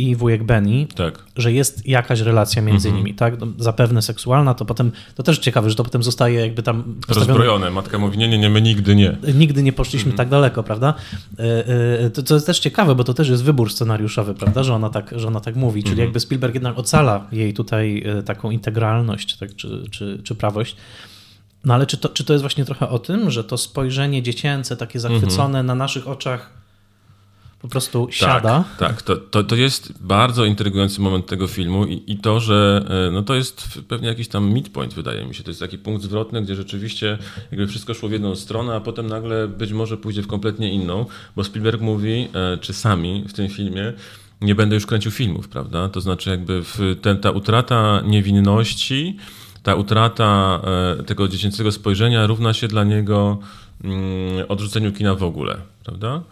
i 0.00 0.16
wujek 0.16 0.44
Benny, 0.44 0.86
tak. 0.94 1.24
że 1.36 1.52
jest 1.52 1.88
jakaś 1.88 2.20
relacja 2.20 2.62
między 2.62 2.88
mhm. 2.88 3.04
nimi, 3.04 3.16
tak? 3.16 3.40
No, 3.40 3.46
zapewne 3.58 4.02
seksualna, 4.02 4.54
to 4.54 4.64
potem, 4.64 4.92
to 5.14 5.22
też 5.22 5.38
ciekawe, 5.38 5.70
że 5.70 5.76
to 5.76 5.84
potem 5.84 6.02
zostaje 6.02 6.40
jakby 6.40 6.62
tam... 6.62 7.00
Rozbrojone. 7.08 7.70
Matka 7.70 7.98
mówi, 7.98 8.18
nie, 8.18 8.28
nie, 8.28 8.38
nie, 8.38 8.50
my 8.50 8.62
nigdy 8.62 8.96
nie. 8.96 9.16
Nigdy 9.34 9.62
nie 9.62 9.72
poszliśmy 9.72 10.10
mhm. 10.10 10.16
tak 10.16 10.28
daleko, 10.28 10.62
prawda? 10.62 10.94
E, 11.38 11.68
e, 11.98 12.10
to, 12.10 12.22
to 12.22 12.34
jest 12.34 12.46
też 12.46 12.58
ciekawe, 12.58 12.94
bo 12.94 13.04
to 13.04 13.14
też 13.14 13.28
jest 13.28 13.44
wybór 13.44 13.72
scenariuszowy, 13.72 14.34
prawda? 14.34 14.62
Że 14.62 14.74
ona 14.74 14.90
tak, 14.90 15.14
że 15.16 15.28
ona 15.28 15.40
tak 15.40 15.56
mówi, 15.56 15.82
czyli 15.82 15.92
mhm. 15.92 16.06
jakby 16.06 16.20
Spielberg 16.20 16.54
jednak 16.54 16.78
ocala 16.78 17.26
jej 17.32 17.54
tutaj 17.54 18.02
e, 18.06 18.22
taką 18.22 18.50
integralność, 18.50 19.36
tak, 19.36 19.56
czy, 19.56 19.84
czy, 19.90 20.20
czy 20.24 20.34
prawość. 20.34 20.76
No 21.64 21.74
ale 21.74 21.86
czy 21.86 21.96
to, 21.96 22.08
czy 22.08 22.24
to 22.24 22.32
jest 22.32 22.42
właśnie 22.42 22.64
trochę 22.64 22.88
o 22.88 22.98
tym, 22.98 23.30
że 23.30 23.44
to 23.44 23.58
spojrzenie 23.58 24.22
dziecięce, 24.22 24.76
takie 24.76 25.00
zachwycone 25.00 25.44
mhm. 25.44 25.66
na 25.66 25.74
naszych 25.74 26.08
oczach 26.08 26.60
po 27.60 27.68
prostu 27.68 28.08
siada? 28.10 28.64
Tak, 28.78 28.88
tak. 28.88 29.02
To, 29.02 29.16
to, 29.16 29.44
to 29.44 29.56
jest 29.56 30.02
bardzo 30.02 30.44
intrygujący 30.44 31.00
moment 31.00 31.26
tego 31.26 31.46
filmu 31.46 31.86
i, 31.86 32.02
i 32.06 32.18
to, 32.18 32.40
że 32.40 32.84
e, 33.08 33.10
no 33.10 33.22
to 33.22 33.34
jest 33.34 33.80
pewnie 33.88 34.08
jakiś 34.08 34.28
tam 34.28 34.52
midpoint, 34.52 34.94
wydaje 34.94 35.26
mi 35.26 35.34
się. 35.34 35.42
To 35.42 35.50
jest 35.50 35.60
taki 35.60 35.78
punkt 35.78 36.02
zwrotny, 36.02 36.42
gdzie 36.42 36.54
rzeczywiście 36.54 37.18
jakby 37.50 37.66
wszystko 37.66 37.94
szło 37.94 38.08
w 38.08 38.12
jedną 38.12 38.36
stronę, 38.36 38.74
a 38.74 38.80
potem 38.80 39.06
nagle 39.06 39.48
być 39.48 39.72
może 39.72 39.96
pójdzie 39.96 40.22
w 40.22 40.26
kompletnie 40.26 40.72
inną, 40.72 41.06
bo 41.36 41.44
Spielberg 41.44 41.80
mówi, 41.80 42.28
e, 42.34 42.58
czy 42.58 42.72
sami 42.72 43.24
w 43.28 43.32
tym 43.32 43.48
filmie, 43.48 43.92
nie 44.40 44.54
będę 44.54 44.74
już 44.74 44.86
kręcił 44.86 45.10
filmów, 45.10 45.48
prawda? 45.48 45.88
To 45.88 46.00
znaczy 46.00 46.30
jakby 46.30 46.62
ten, 47.02 47.18
ta 47.18 47.30
utrata 47.30 48.00
niewinności 48.00 49.16
ta 49.62 49.74
utrata 49.74 50.60
e, 51.00 51.02
tego 51.02 51.28
dziecięcego 51.28 51.72
spojrzenia 51.72 52.26
równa 52.26 52.54
się 52.54 52.68
dla 52.68 52.84
niego 52.84 53.38
mm, 53.84 54.00
odrzuceniu 54.48 54.92
kina 54.92 55.14
w 55.14 55.22
ogóle, 55.22 55.56
prawda? 55.84 56.22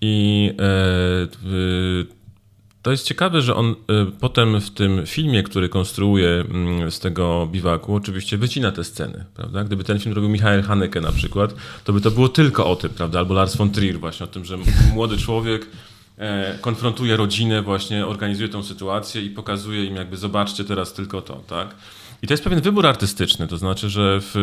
I 0.00 0.50
e, 0.58 2.22
to 2.82 2.90
jest 2.90 3.06
ciekawe, 3.06 3.42
że 3.42 3.54
on 3.54 3.66
e, 3.70 3.74
potem 4.20 4.60
w 4.60 4.70
tym 4.70 5.06
filmie, 5.06 5.42
który 5.42 5.68
konstruuje 5.68 6.28
mm, 6.28 6.90
z 6.90 7.00
tego 7.00 7.48
biwaku, 7.52 7.94
oczywiście 7.94 8.38
wycina 8.38 8.72
te 8.72 8.84
sceny, 8.84 9.24
prawda? 9.34 9.64
Gdyby 9.64 9.84
ten 9.84 9.98
film 9.98 10.14
robił 10.14 10.30
Michael 10.30 10.62
Haneke 10.62 11.00
na 11.00 11.12
przykład, 11.12 11.54
to 11.84 11.92
by 11.92 12.00
to 12.00 12.10
było 12.10 12.28
tylko 12.28 12.66
o 12.66 12.76
tym, 12.76 12.90
prawda? 12.90 13.18
Albo 13.18 13.34
Lars 13.34 13.56
von 13.56 13.70
Trier 13.70 14.00
właśnie, 14.00 14.24
o 14.24 14.26
tym, 14.26 14.44
że 14.44 14.58
młody 14.94 15.18
człowiek 15.18 15.66
konfrontuje 16.60 17.16
rodzinę, 17.16 17.62
właśnie 17.62 18.06
organizuje 18.06 18.48
tą 18.48 18.62
sytuację 18.62 19.22
i 19.22 19.30
pokazuje 19.30 19.84
im 19.84 19.96
jakby 19.96 20.16
zobaczcie 20.16 20.64
teraz 20.64 20.92
tylko 20.92 21.22
to, 21.22 21.34
tak? 21.46 21.74
I 22.22 22.26
to 22.26 22.32
jest 22.32 22.44
pewien 22.44 22.60
wybór 22.60 22.86
artystyczny, 22.86 23.48
to 23.48 23.56
znaczy, 23.56 23.90
że 23.90 24.18
w, 24.20 24.34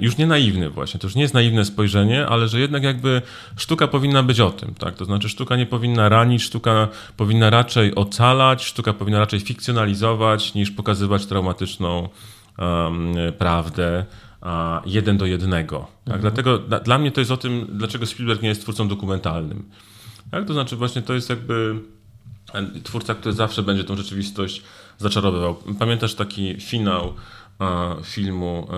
już 0.00 0.16
nie 0.16 0.26
naiwny 0.26 0.70
właśnie, 0.70 1.00
to 1.00 1.06
już 1.06 1.14
nie 1.14 1.22
jest 1.22 1.34
naiwne 1.34 1.64
spojrzenie, 1.64 2.26
ale 2.26 2.48
że 2.48 2.60
jednak 2.60 2.82
jakby 2.82 3.22
sztuka 3.56 3.88
powinna 3.88 4.22
być 4.22 4.40
o 4.40 4.50
tym, 4.50 4.74
tak? 4.74 4.96
To 4.96 5.04
znaczy 5.04 5.28
sztuka 5.28 5.56
nie 5.56 5.66
powinna 5.66 6.08
ranić, 6.08 6.42
sztuka 6.42 6.88
powinna 7.16 7.50
raczej 7.50 7.94
ocalać, 7.94 8.64
sztuka 8.64 8.92
powinna 8.92 9.18
raczej 9.18 9.40
fikcjonalizować 9.40 10.54
niż 10.54 10.70
pokazywać 10.70 11.26
traumatyczną 11.26 12.08
um, 12.58 13.14
prawdę 13.38 14.04
jeden 14.86 15.18
do 15.18 15.26
jednego. 15.26 15.78
Tak? 15.78 16.14
Mhm. 16.14 16.20
Dlatego 16.20 16.58
dla, 16.58 16.80
dla 16.80 16.98
mnie 16.98 17.12
to 17.12 17.20
jest 17.20 17.30
o 17.30 17.36
tym, 17.36 17.66
dlaczego 17.72 18.06
Spielberg 18.06 18.42
nie 18.42 18.48
jest 18.48 18.62
twórcą 18.62 18.88
dokumentalnym. 18.88 19.70
Tak? 20.30 20.46
To 20.46 20.52
znaczy 20.52 20.76
właśnie 20.76 21.02
to 21.02 21.14
jest 21.14 21.30
jakby 21.30 21.80
twórca, 22.82 23.14
który 23.14 23.32
zawsze 23.34 23.62
będzie 23.62 23.84
tą 23.84 23.96
rzeczywistość 23.96 24.62
zaczarowywał. 25.02 25.56
Pamiętasz 25.78 26.14
taki 26.14 26.60
finał 26.60 27.14
filmu 28.04 28.68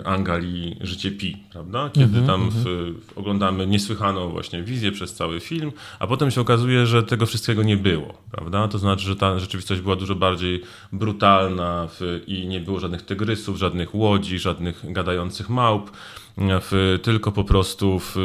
e, 0.00 0.06
Angali 0.06 0.76
Życie 0.80 1.10
Pi, 1.10 1.36
prawda? 1.52 1.90
Kiedy 1.92 2.18
mm 2.18 2.24
-hmm, 2.24 2.26
tam 2.26 2.50
w, 2.50 2.64
w, 2.64 3.18
oglądamy 3.18 3.66
niesłychaną 3.66 4.28
właśnie 4.28 4.62
wizję 4.62 4.92
przez 4.92 5.14
cały 5.14 5.40
film, 5.40 5.72
a 5.98 6.06
potem 6.06 6.30
się 6.30 6.40
okazuje, 6.40 6.86
że 6.86 7.02
tego 7.02 7.26
wszystkiego 7.26 7.62
nie 7.62 7.76
było, 7.76 8.14
prawda? 8.30 8.68
To 8.68 8.78
znaczy, 8.78 9.06
że 9.06 9.16
ta 9.16 9.38
rzeczywistość 9.38 9.80
była 9.80 9.96
dużo 9.96 10.14
bardziej 10.14 10.62
brutalna 10.92 11.88
w, 11.90 12.22
i 12.26 12.46
nie 12.46 12.60
było 12.60 12.80
żadnych 12.80 13.02
tygrysów, 13.02 13.58
żadnych 13.58 13.94
łodzi, 13.94 14.38
żadnych 14.38 14.92
gadających 14.92 15.50
małp, 15.50 15.90
w, 16.38 16.98
tylko 17.02 17.32
po 17.32 17.44
prostu 17.44 17.98
w, 18.00 18.16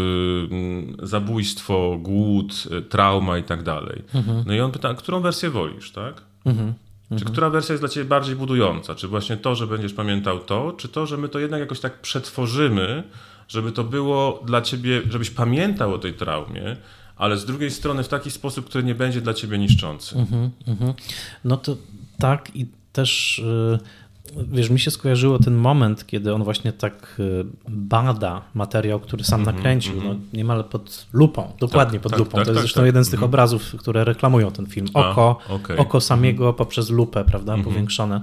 zabójstwo, 1.03 1.97
głód, 2.01 2.53
trauma 2.89 3.37
i 3.37 3.43
tak 3.43 3.63
dalej. 3.63 4.01
Mm 4.13 4.25
-hmm. 4.25 4.43
No 4.47 4.53
i 4.53 4.59
on 4.59 4.71
pyta, 4.71 4.93
którą 4.93 5.21
wersję 5.21 5.49
wolisz, 5.49 5.91
tak? 5.91 6.21
Mm 6.45 6.73
-hmm. 7.05 7.09
Czy 7.09 7.13
mhm. 7.15 7.31
która 7.31 7.49
wersja 7.49 7.73
jest 7.73 7.81
dla 7.81 7.89
Ciebie 7.89 8.05
bardziej 8.05 8.35
budująca? 8.35 8.95
Czy 8.95 9.07
właśnie 9.07 9.37
to, 9.37 9.55
że 9.55 9.67
będziesz 9.67 9.93
pamiętał 9.93 10.39
to, 10.39 10.73
czy 10.77 10.89
to, 10.89 11.05
że 11.05 11.17
my 11.17 11.29
to 11.29 11.39
jednak 11.39 11.59
jakoś 11.59 11.79
tak 11.79 12.01
przetworzymy, 12.01 13.03
żeby 13.47 13.71
to 13.71 13.83
było 13.83 14.43
dla 14.45 14.61
Ciebie, 14.61 15.01
żebyś 15.09 15.29
pamiętał 15.29 15.93
o 15.93 15.97
tej 15.97 16.13
traumie, 16.13 16.77
ale 17.15 17.37
z 17.37 17.45
drugiej 17.45 17.71
strony 17.71 18.03
w 18.03 18.07
taki 18.07 18.31
sposób, 18.31 18.65
który 18.65 18.83
nie 18.83 18.95
będzie 18.95 19.21
dla 19.21 19.33
Ciebie 19.33 19.57
niszczący? 19.57 20.15
Mhm, 20.17 20.49
mhm. 20.67 20.93
No 21.43 21.57
to 21.57 21.77
tak 22.19 22.55
i 22.55 22.65
też... 22.93 23.41
Yy 23.71 24.04
wiesz, 24.51 24.69
mi 24.69 24.79
się 24.79 24.91
skojarzyło 24.91 25.39
ten 25.39 25.55
moment, 25.55 26.07
kiedy 26.07 26.33
on 26.33 26.43
właśnie 26.43 26.73
tak 26.73 27.15
y, 27.19 27.45
bada 27.69 28.41
materiał, 28.53 28.99
który 28.99 29.23
sam 29.23 29.41
mm 29.41 29.53
-hmm, 29.53 29.57
nakręcił, 29.57 29.93
mm 29.93 30.03
-hmm. 30.03 30.07
no, 30.07 30.37
niemal 30.37 30.63
pod 30.63 31.05
lupą, 31.13 31.51
dokładnie 31.59 31.99
tak, 31.99 32.03
pod 32.03 32.11
tak, 32.11 32.19
lupą. 32.19 32.31
Tak, 32.31 32.45
to 32.45 32.51
jest 32.51 32.57
tak, 32.57 32.61
zresztą 32.61 32.79
tak. 32.79 32.85
jeden 32.85 33.05
z 33.05 33.09
tych 33.09 33.19
mm 33.19 33.23
-hmm. 33.23 33.33
obrazów, 33.33 33.75
które 33.77 34.03
reklamują 34.03 34.51
ten 34.51 34.65
film. 34.65 34.87
Oko, 34.93 35.39
A, 35.49 35.53
okay. 35.53 35.77
oko 35.77 36.01
samego 36.01 36.43
mhm. 36.43 36.55
poprzez 36.55 36.89
lupę, 36.89 37.23
prawda, 37.23 37.53
mhm. 37.53 37.73
powiększone. 37.73 38.21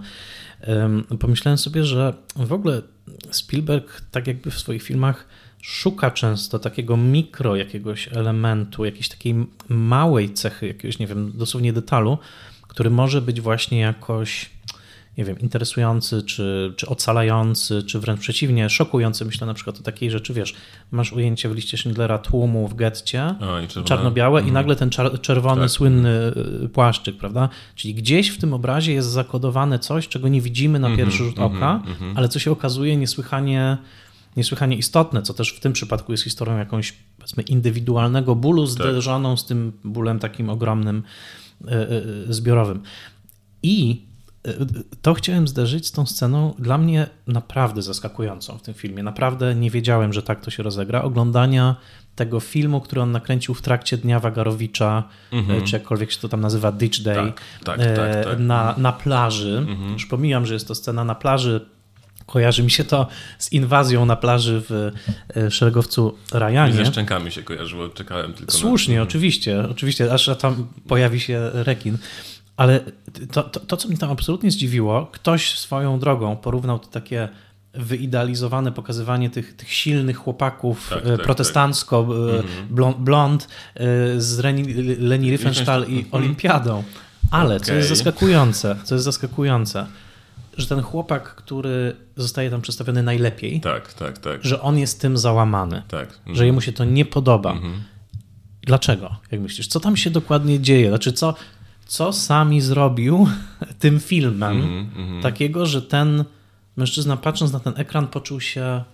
Um, 0.68 1.04
pomyślałem 1.18 1.58
sobie, 1.58 1.84
że 1.84 2.14
w 2.36 2.52
ogóle 2.52 2.82
Spielberg 3.30 4.02
tak 4.10 4.26
jakby 4.26 4.50
w 4.50 4.58
swoich 4.58 4.82
filmach 4.82 5.26
szuka 5.62 6.10
często 6.10 6.58
takiego 6.58 6.96
mikro 6.96 7.56
jakiegoś 7.56 8.08
elementu, 8.12 8.84
jakiejś 8.84 9.08
takiej 9.08 9.34
małej 9.68 10.34
cechy, 10.34 10.66
jakiegoś, 10.66 10.98
nie 10.98 11.06
wiem, 11.06 11.32
dosłownie 11.34 11.72
detalu, 11.72 12.18
który 12.68 12.90
może 12.90 13.22
być 13.22 13.40
właśnie 13.40 13.78
jakoś 13.78 14.50
nie 15.18 15.24
wiem, 15.24 15.38
interesujący, 15.38 16.22
czy, 16.22 16.74
czy 16.76 16.86
ocalający, 16.86 17.82
czy 17.82 18.00
wręcz 18.00 18.20
przeciwnie, 18.20 18.70
szokujący. 18.70 19.24
Myślę 19.24 19.46
na 19.46 19.54
przykład 19.54 19.80
o 19.80 19.82
takiej 19.82 20.10
rzeczy, 20.10 20.34
wiesz, 20.34 20.54
masz 20.90 21.12
ujęcie 21.12 21.48
w 21.48 21.54
liście 21.54 21.76
Schindlera 21.76 22.18
tłumu 22.18 22.68
w 22.68 22.74
getcie, 22.74 23.34
czarno-białe 23.84 24.40
mm. 24.40 24.50
i 24.50 24.52
nagle 24.52 24.76
ten 24.76 24.90
czerwony, 25.22 25.62
tak. 25.62 25.70
słynny 25.70 26.32
y, 26.64 26.68
płaszczyk, 26.68 27.16
prawda? 27.16 27.48
Czyli 27.74 27.94
gdzieś 27.94 28.28
w 28.28 28.38
tym 28.38 28.54
obrazie 28.54 28.92
jest 28.92 29.08
zakodowane 29.08 29.78
coś, 29.78 30.08
czego 30.08 30.28
nie 30.28 30.40
widzimy 30.40 30.78
na 30.78 30.86
mm 30.86 30.98
-hmm, 30.98 31.02
pierwszy 31.02 31.24
rzut 31.24 31.38
mm 31.38 31.50
-hmm, 31.50 31.56
oka, 31.56 31.82
mm 31.86 31.98
-hmm. 31.98 32.12
ale 32.16 32.28
co 32.28 32.38
się 32.38 32.50
okazuje 32.50 32.96
niesłychanie 32.96 33.78
niesłychanie 34.36 34.76
istotne, 34.76 35.22
co 35.22 35.34
też 35.34 35.52
w 35.52 35.60
tym 35.60 35.72
przypadku 35.72 36.12
jest 36.12 36.24
historią 36.24 36.56
jakąś, 36.56 36.94
powiedzmy, 37.18 37.42
indywidualnego 37.42 38.34
bólu 38.34 38.66
tak. 38.66 38.72
zderzoną 38.72 39.36
z 39.36 39.46
tym 39.46 39.72
bólem 39.84 40.18
takim 40.18 40.50
ogromnym, 40.50 41.02
y, 41.62 41.68
y, 42.28 42.34
zbiorowym. 42.34 42.82
I 43.62 44.02
to 45.02 45.14
chciałem 45.14 45.48
zderzyć 45.48 45.86
z 45.86 45.92
tą 45.92 46.06
sceną 46.06 46.54
dla 46.58 46.78
mnie 46.78 47.06
naprawdę 47.26 47.82
zaskakującą 47.82 48.58
w 48.58 48.62
tym 48.62 48.74
filmie. 48.74 49.02
Naprawdę 49.02 49.54
nie 49.54 49.70
wiedziałem, 49.70 50.12
że 50.12 50.22
tak 50.22 50.40
to 50.40 50.50
się 50.50 50.62
rozegra. 50.62 51.02
Oglądania 51.02 51.76
tego 52.16 52.40
filmu, 52.40 52.80
który 52.80 53.02
on 53.02 53.12
nakręcił 53.12 53.54
w 53.54 53.62
trakcie 53.62 53.96
Dnia 53.96 54.20
Wagarowicza, 54.20 55.02
mm-hmm. 55.32 55.64
czy 55.64 55.76
jakkolwiek 55.76 56.12
się 56.12 56.20
to 56.20 56.28
tam 56.28 56.40
nazywa, 56.40 56.72
Ditch 56.72 57.02
Day, 57.02 57.32
tak, 57.64 57.78
tak, 57.78 57.78
tak, 57.78 58.16
e, 58.16 58.24
tak. 58.24 58.38
Na, 58.38 58.74
na 58.78 58.92
plaży. 58.92 59.66
Mm-hmm. 59.66 59.92
Już 59.92 60.06
pomijam, 60.06 60.46
że 60.46 60.54
jest 60.54 60.68
to 60.68 60.74
scena 60.74 61.04
na 61.04 61.14
plaży. 61.14 61.66
Kojarzy 62.26 62.62
mi 62.62 62.70
się 62.70 62.84
to 62.84 63.06
z 63.38 63.52
inwazją 63.52 64.06
na 64.06 64.16
plaży 64.16 64.62
w 64.68 64.90
e, 65.36 65.50
szeregowcu 65.50 66.18
Rajanie. 66.32 66.72
I 66.74 66.76
ze 66.76 66.86
szczękami 66.86 67.32
się 67.32 67.42
kojarzyło, 67.42 67.88
czekałem 67.88 68.32
tylko 68.32 68.52
Słusznie, 68.52 68.96
na... 68.96 69.02
oczywiście, 69.02 69.68
oczywiście, 69.70 70.12
aż 70.12 70.30
tam 70.38 70.66
pojawi 70.88 71.20
się 71.20 71.50
rekin. 71.52 71.98
Ale 72.56 72.80
to, 73.32 73.42
to, 73.42 73.60
to, 73.60 73.76
co 73.76 73.88
mnie 73.88 73.98
tam 73.98 74.10
absolutnie 74.10 74.50
zdziwiło, 74.50 75.06
ktoś 75.12 75.58
swoją 75.58 75.98
drogą 75.98 76.36
porównał 76.36 76.78
to 76.78 76.86
takie 76.86 77.28
wyidealizowane 77.74 78.72
pokazywanie 78.72 79.30
tych, 79.30 79.56
tych 79.56 79.72
silnych 79.72 80.16
chłopaków 80.16 80.90
tak, 80.90 81.04
tak, 81.04 81.22
protestancko, 81.22 82.08
tak. 82.36 82.46
blond, 82.70 82.96
blond 82.96 83.48
z 84.16 84.38
Reni, 84.38 84.74
Leni 84.98 85.30
Riefenstahl 85.30 85.84
i 85.88 85.96
mhm. 85.96 86.08
Olimpiadą. 86.10 86.84
Ale 87.30 87.56
okay. 87.56 87.66
co 87.66 87.74
jest 87.74 87.88
zaskakujące, 87.88 88.76
co 88.84 88.94
jest 88.94 89.04
zaskakujące, 89.04 89.86
że 90.56 90.66
ten 90.66 90.82
chłopak, 90.82 91.34
który 91.34 91.96
zostaje 92.16 92.50
tam 92.50 92.60
przedstawiony 92.60 93.02
najlepiej, 93.02 93.60
tak, 93.60 93.92
tak, 93.92 94.18
tak. 94.18 94.44
że 94.44 94.60
on 94.60 94.78
jest 94.78 95.00
tym 95.00 95.16
załamany, 95.16 95.82
tak. 95.88 96.08
Mhm. 96.18 96.36
że 96.36 96.46
jemu 96.46 96.60
się 96.60 96.72
to 96.72 96.84
nie 96.84 97.04
podoba. 97.04 97.52
Mhm. 97.52 97.82
Dlaczego, 98.62 99.16
jak 99.30 99.40
myślisz? 99.40 99.66
Co 99.68 99.80
tam 99.80 99.96
się 99.96 100.10
dokładnie 100.10 100.60
dzieje? 100.60 100.88
Znaczy, 100.88 101.12
co, 101.12 101.34
co 101.86 102.12
sami 102.12 102.60
zrobił 102.60 103.28
tym 103.78 104.00
filmem, 104.00 104.62
mm 104.96 105.22
takiego, 105.22 105.66
że 105.66 105.82
ten 105.82 106.24
mężczyzna 106.76 107.16
patrząc 107.16 107.52
na 107.52 107.60
ten 107.60 107.72
ekran 107.76 108.08
poczuł 108.08 108.40
się 108.40 108.84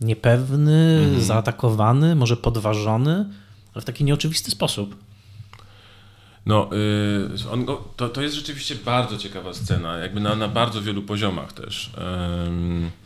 niepewny, 0.00 1.04
mm 1.08 1.20
zaatakowany, 1.20 2.14
może 2.14 2.36
podważony, 2.36 3.26
ale 3.74 3.82
w 3.82 3.84
taki 3.84 4.04
nieoczywisty 4.04 4.50
sposób. 4.50 4.96
No, 6.46 6.70
yy, 6.72 7.50
on, 7.50 7.66
to, 7.96 8.08
to 8.08 8.22
jest 8.22 8.34
rzeczywiście 8.34 8.74
bardzo 8.74 9.18
ciekawa 9.18 9.54
scena, 9.54 9.96
jakby 9.98 10.20
na, 10.20 10.36
na 10.36 10.48
bardzo 10.48 10.82
wielu 10.82 11.02
poziomach 11.02 11.52
też. 11.52 11.90
Yy 11.96 13.01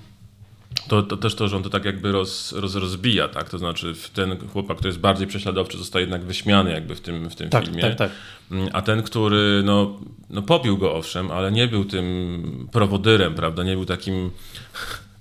to, 0.88 1.02
to 1.02 1.16
też 1.16 1.34
to, 1.34 1.48
że 1.48 1.56
on 1.56 1.62
to 1.62 1.70
tak 1.70 1.84
jakby 1.84 2.12
roz, 2.12 2.52
roz, 2.52 2.74
rozbija, 2.74 3.28
tak? 3.28 3.50
To 3.50 3.58
znaczy 3.58 3.94
ten 4.14 4.48
chłopak, 4.48 4.76
który 4.76 4.88
jest 4.88 5.00
bardziej 5.00 5.26
prześladowczy, 5.26 5.78
zostaje 5.78 6.02
jednak 6.02 6.24
wyśmiany 6.24 6.70
jakby 6.70 6.94
w 6.94 7.00
tym, 7.00 7.30
w 7.30 7.34
tym 7.34 7.48
tak, 7.48 7.64
filmie. 7.64 7.82
Tak, 7.82 7.94
tak. 7.96 8.10
Mm, 8.50 8.68
a 8.72 8.82
ten, 8.82 9.02
który 9.02 9.62
no, 9.64 10.00
no 10.30 10.42
pobił 10.42 10.78
go 10.78 10.94
owszem, 10.94 11.30
ale 11.30 11.52
nie 11.52 11.68
był 11.68 11.84
tym 11.84 12.68
prowodyrem, 12.72 13.34
prawda? 13.34 13.64
Nie 13.64 13.74
był 13.74 13.84
takim... 13.84 14.30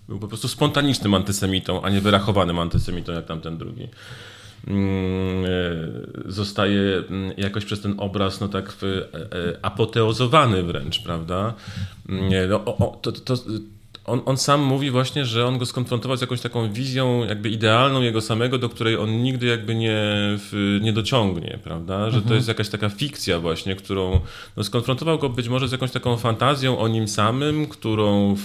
Był 0.07 0.19
po 0.19 0.27
prostu 0.27 0.47
spontanicznym 0.47 1.13
antysemitą, 1.13 1.81
a 1.81 1.89
nie 1.89 2.01
wyrachowanym 2.01 2.59
antysemitą 2.59 3.13
jak 3.13 3.25
tamten 3.25 3.57
drugi 3.57 3.87
mm, 4.67 5.45
e, 5.45 6.31
zostaje 6.31 6.81
mm, 7.09 7.33
jakoś 7.37 7.65
przez 7.65 7.81
ten 7.81 7.95
obraz 7.97 8.41
no 8.41 8.47
tak 8.47 8.73
e, 8.83 9.13
e, 9.23 9.57
apoteozowany 9.61 10.63
wręcz, 10.63 10.99
prawda? 10.99 11.53
No, 12.49 12.65
o, 12.65 12.99
to, 13.01 13.11
to, 13.11 13.35
on, 14.05 14.21
on 14.25 14.37
sam 14.37 14.61
mówi 14.61 14.91
właśnie, 14.91 15.25
że 15.25 15.45
on 15.45 15.57
go 15.57 15.65
skonfrontował 15.65 16.17
z 16.17 16.21
jakąś 16.21 16.41
taką 16.41 16.73
wizją 16.73 17.25
jakby 17.25 17.49
idealną 17.49 18.01
jego 18.01 18.21
samego, 18.21 18.57
do 18.57 18.69
której 18.69 18.97
on 18.97 19.23
nigdy 19.23 19.45
jakby 19.45 19.75
nie, 19.75 20.03
nie 20.81 20.93
dociągnie, 20.93 21.59
prawda? 21.63 21.99
Że 21.99 22.17
mhm. 22.17 22.23
to 22.25 22.33
jest 22.33 22.47
jakaś 22.47 22.69
taka 22.69 22.89
fikcja 22.89 23.39
właśnie, 23.39 23.75
którą 23.75 24.19
no, 24.57 24.63
skonfrontował 24.63 25.19
go 25.19 25.29
być 25.29 25.49
może 25.49 25.67
z 25.67 25.71
jakąś 25.71 25.91
taką 25.91 26.17
fantazją 26.17 26.79
o 26.79 26.87
nim 26.87 27.07
samym, 27.07 27.67
którą 27.67 28.35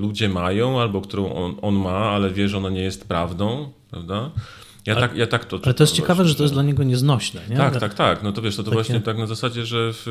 ludzie 0.00 0.28
mają 0.28 0.80
albo 0.80 1.00
którą 1.00 1.32
on, 1.32 1.54
on 1.62 1.74
ma, 1.74 1.98
ale 1.98 2.30
wie, 2.30 2.48
że 2.48 2.58
ona 2.58 2.70
nie 2.70 2.82
jest 2.82 3.08
prawdą, 3.08 3.72
prawda? 3.90 4.30
Ja, 4.86 4.96
ale, 4.96 5.08
tak, 5.08 5.16
ja 5.16 5.26
tak 5.26 5.44
to 5.44 5.60
Ale 5.64 5.74
to 5.74 5.82
jest 5.82 5.94
ciekawe, 5.94 6.14
właśnie, 6.14 6.28
że 6.28 6.34
to 6.34 6.42
jest 6.42 6.54
dla 6.54 6.62
niego 6.62 6.84
nieznośne. 6.84 7.40
Nie? 7.50 7.56
Tak, 7.56 7.80
tak, 7.80 7.94
tak. 7.94 8.22
No 8.22 8.32
to 8.32 8.42
wiesz, 8.42 8.56
to, 8.56 8.62
to 8.62 8.70
Takie... 8.70 8.74
właśnie 8.74 9.00
tak 9.00 9.18
na 9.18 9.26
zasadzie, 9.26 9.66
że 9.66 9.90
w, 9.92 10.06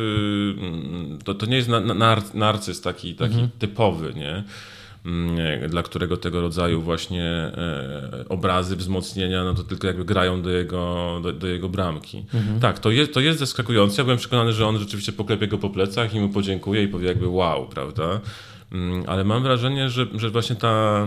to, 1.24 1.34
to 1.34 1.46
nie 1.46 1.56
jest 1.58 1.70
na, 1.70 1.80
na, 1.80 2.22
narcyz 2.34 2.82
taki, 2.82 3.16
taki 3.16 3.34
mhm. 3.34 3.50
typowy, 3.60 4.14
nie? 4.16 4.44
Mm, 5.06 5.70
dla 5.70 5.84
którego 5.84 6.18
tego 6.18 6.42
rodzaju 6.42 6.82
właśnie 6.82 7.24
e, 7.24 8.26
obrazy 8.30 8.76
wzmocnienia, 8.76 9.44
no 9.44 9.54
to 9.54 9.64
tylko 9.64 9.88
jakby 9.88 10.06
grają 10.06 10.42
do 10.42 10.50
jego, 10.50 11.20
do, 11.24 11.32
do 11.32 11.48
jego 11.48 11.70
bramki. 11.70 12.26
Mhm. 12.34 12.60
Tak, 12.60 12.80
to 12.80 12.92
jest, 12.92 13.14
to 13.14 13.20
jest 13.20 13.40
zaskakujące. 13.40 14.02
Ja 14.02 14.04
byłem 14.04 14.18
przekonany, 14.18 14.54
że 14.54 14.68
on 14.68 14.78
rzeczywiście 14.78 15.12
poklepie 15.12 15.48
go 15.48 15.58
po 15.58 15.70
plecach 15.70 16.14
i 16.14 16.20
mu 16.20 16.30
podziękuje 16.30 16.84
i 16.84 16.88
powie 16.88 17.08
jakby 17.08 17.28
wow, 17.28 17.68
prawda? 17.68 18.22
Mm, 18.72 19.04
ale 19.08 19.24
mam 19.24 19.44
wrażenie, 19.44 19.90
że, 19.90 20.08
że 20.16 20.30
właśnie 20.30 20.56
ta 20.56 21.06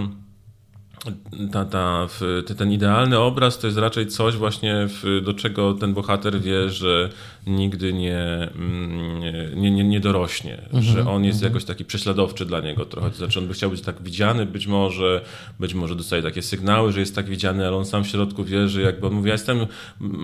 ta, 1.52 1.64
ta, 1.64 2.08
ten 2.56 2.72
idealny 2.72 3.18
obraz 3.18 3.58
to 3.58 3.66
jest 3.66 3.78
raczej 3.78 4.06
coś 4.06 4.36
właśnie, 4.36 4.88
do 5.22 5.34
czego 5.34 5.74
ten 5.74 5.94
bohater 5.94 6.40
wie, 6.40 6.70
że 6.70 7.10
nigdy 7.46 7.92
nie, 7.92 8.48
mm, 8.54 9.20
nie, 9.60 9.70
nie, 9.70 9.84
nie 9.84 10.00
dorośnie, 10.00 10.62
mhm, 10.62 10.82
że 10.82 11.10
on 11.10 11.24
jest 11.24 11.38
mhm. 11.38 11.52
jakoś 11.52 11.64
taki 11.64 11.84
prześladowczy 11.84 12.46
dla 12.46 12.60
niego 12.60 12.84
trochę. 12.84 13.10
To 13.10 13.16
znaczy 13.16 13.38
on 13.38 13.46
by 13.46 13.54
chciał 13.54 13.70
być 13.70 13.80
tak 13.80 14.02
widziany 14.02 14.46
być 14.46 14.66
może, 14.66 15.24
być 15.60 15.74
może 15.74 15.96
dostaje 15.96 16.22
takie 16.22 16.42
sygnały, 16.42 16.92
że 16.92 17.00
jest 17.00 17.14
tak 17.14 17.26
widziany, 17.26 17.66
ale 17.66 17.76
on 17.76 17.84
sam 17.84 18.04
w 18.04 18.08
środku 18.08 18.44
wie, 18.44 18.68
że 18.68 18.82
jakby 18.82 19.06
on 19.06 19.12
mówi, 19.12 19.28
ja 19.28 19.34
jestem 19.34 19.66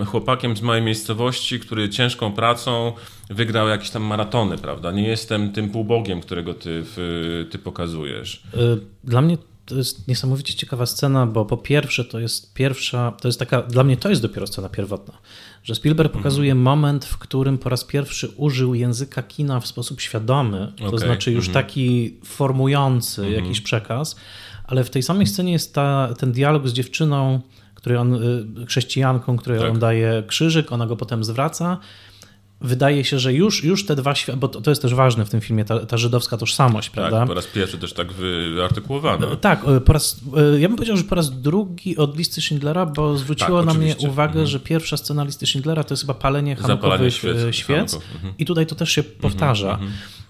chłopakiem 0.06 0.56
z 0.56 0.62
małej 0.62 0.82
miejscowości, 0.82 1.60
który 1.60 1.88
ciężką 1.88 2.32
pracą 2.32 2.92
wygrał 3.30 3.68
jakieś 3.68 3.90
tam 3.90 4.02
maratony, 4.02 4.58
prawda? 4.58 4.92
Nie 4.92 5.08
jestem 5.08 5.52
tym 5.52 5.70
półbogiem, 5.70 6.20
którego 6.20 6.54
ty, 6.54 6.84
ty 7.50 7.58
pokazujesz. 7.58 8.42
Y, 8.54 8.80
dla 9.04 9.22
mnie 9.22 9.38
to 9.66 9.74
jest 9.74 10.08
niesamowicie 10.08 10.54
ciekawa 10.54 10.86
scena, 10.86 11.26
bo 11.26 11.44
po 11.44 11.56
pierwsze 11.56 12.04
to 12.04 12.18
jest 12.18 12.54
pierwsza, 12.54 13.12
to 13.20 13.28
jest 13.28 13.38
taka, 13.38 13.62
dla 13.62 13.84
mnie 13.84 13.96
to 13.96 14.10
jest 14.10 14.22
dopiero 14.22 14.46
scena 14.46 14.68
pierwotna, 14.68 15.14
że 15.62 15.74
Spielberg 15.74 16.08
Mhm. 16.10 16.22
pokazuje 16.22 16.54
moment, 16.54 17.04
w 17.04 17.18
którym 17.18 17.58
po 17.58 17.68
raz 17.68 17.84
pierwszy 17.84 18.28
użył 18.28 18.74
języka 18.74 19.22
kina 19.22 19.60
w 19.60 19.66
sposób 19.66 20.00
świadomy, 20.00 20.72
to 20.78 20.86
Okej, 20.86 20.98
znaczy 20.98 21.32
już 21.32 21.46
mhm. 21.48 21.64
taki 21.64 22.16
formujący 22.24 23.30
jakiś 23.30 23.60
przekaz, 23.60 24.16
ale 24.64 24.84
w 24.84 24.90
tej 24.90 25.02
samej 25.02 25.26
scenie 25.26 25.52
jest 25.52 25.74
ta, 25.74 26.14
ten 26.18 26.32
dialog 26.32 26.68
z 26.68 26.72
dziewczyną, 26.72 27.40
której 27.74 27.98
on, 27.98 28.14
y, 28.62 28.66
chrześcijanką, 28.66 29.36
której 29.36 29.60
Tak. 29.60 29.70
on 29.70 29.78
daje 29.78 30.22
krzyżyk, 30.26 30.72
ona 30.72 30.86
go 30.86 30.96
potem 30.96 31.24
zwraca. 31.24 31.78
Wydaje 32.61 33.05
się, 33.05 33.18
że 33.18 33.32
już, 33.32 33.64
już 33.64 33.86
te 33.86 33.96
dwa 33.96 34.14
światy, 34.14 34.38
bo 34.38 34.48
to, 34.48 34.61
to 34.61 34.70
jest 34.70 34.82
też 34.82 34.94
ważne 34.94 35.24
w 35.24 35.30
tym 35.30 35.40
filmie, 35.40 35.64
ta, 35.64 35.86
ta 35.86 35.96
żydowska 35.96 36.36
tożsamość, 36.36 36.90
prawda? 36.90 37.18
Tak, 37.18 37.28
po 37.28 37.34
raz 37.34 37.46
pierwszy 37.46 37.78
też 37.78 37.92
tak 37.92 38.12
wyartykułowane. 38.12 39.36
Tak, 39.36 39.64
e, 39.68 39.80
po 39.80 39.92
raz, 39.92 40.20
e, 40.57 40.61
ja 40.61 40.68
bym 40.68 40.76
powiedział, 40.76 40.96
że 40.96 41.05
po 41.05 41.14
raz 41.14 41.40
drugi 41.40 41.96
od 41.96 42.16
listy 42.18 42.40
Schindlera, 42.40 42.86
bo 42.86 43.18
zwróciło 43.18 43.59
Tak, 43.59 43.66
na 43.66 43.74
mnie 43.74 43.96
uwagę, 43.98 44.30
Mhm. 44.30 44.46
że 44.46 44.61
pierwsza 44.61 44.96
scena 44.96 45.24
listy 45.24 45.46
Schindlera 45.46 45.84
to 45.84 45.92
jest 45.94 46.02
chyba 46.02 46.14
palenie 46.14 46.57
hanukowych 46.57 47.14
świec. 47.14 47.55
świec, 47.55 47.94
mhm. 48.14 48.34
i 48.38 48.44
tutaj 48.44 48.66
to 48.66 48.74
też 48.74 48.90
się 48.90 49.02
powtarza. 49.02 49.78
E, 49.82 50.23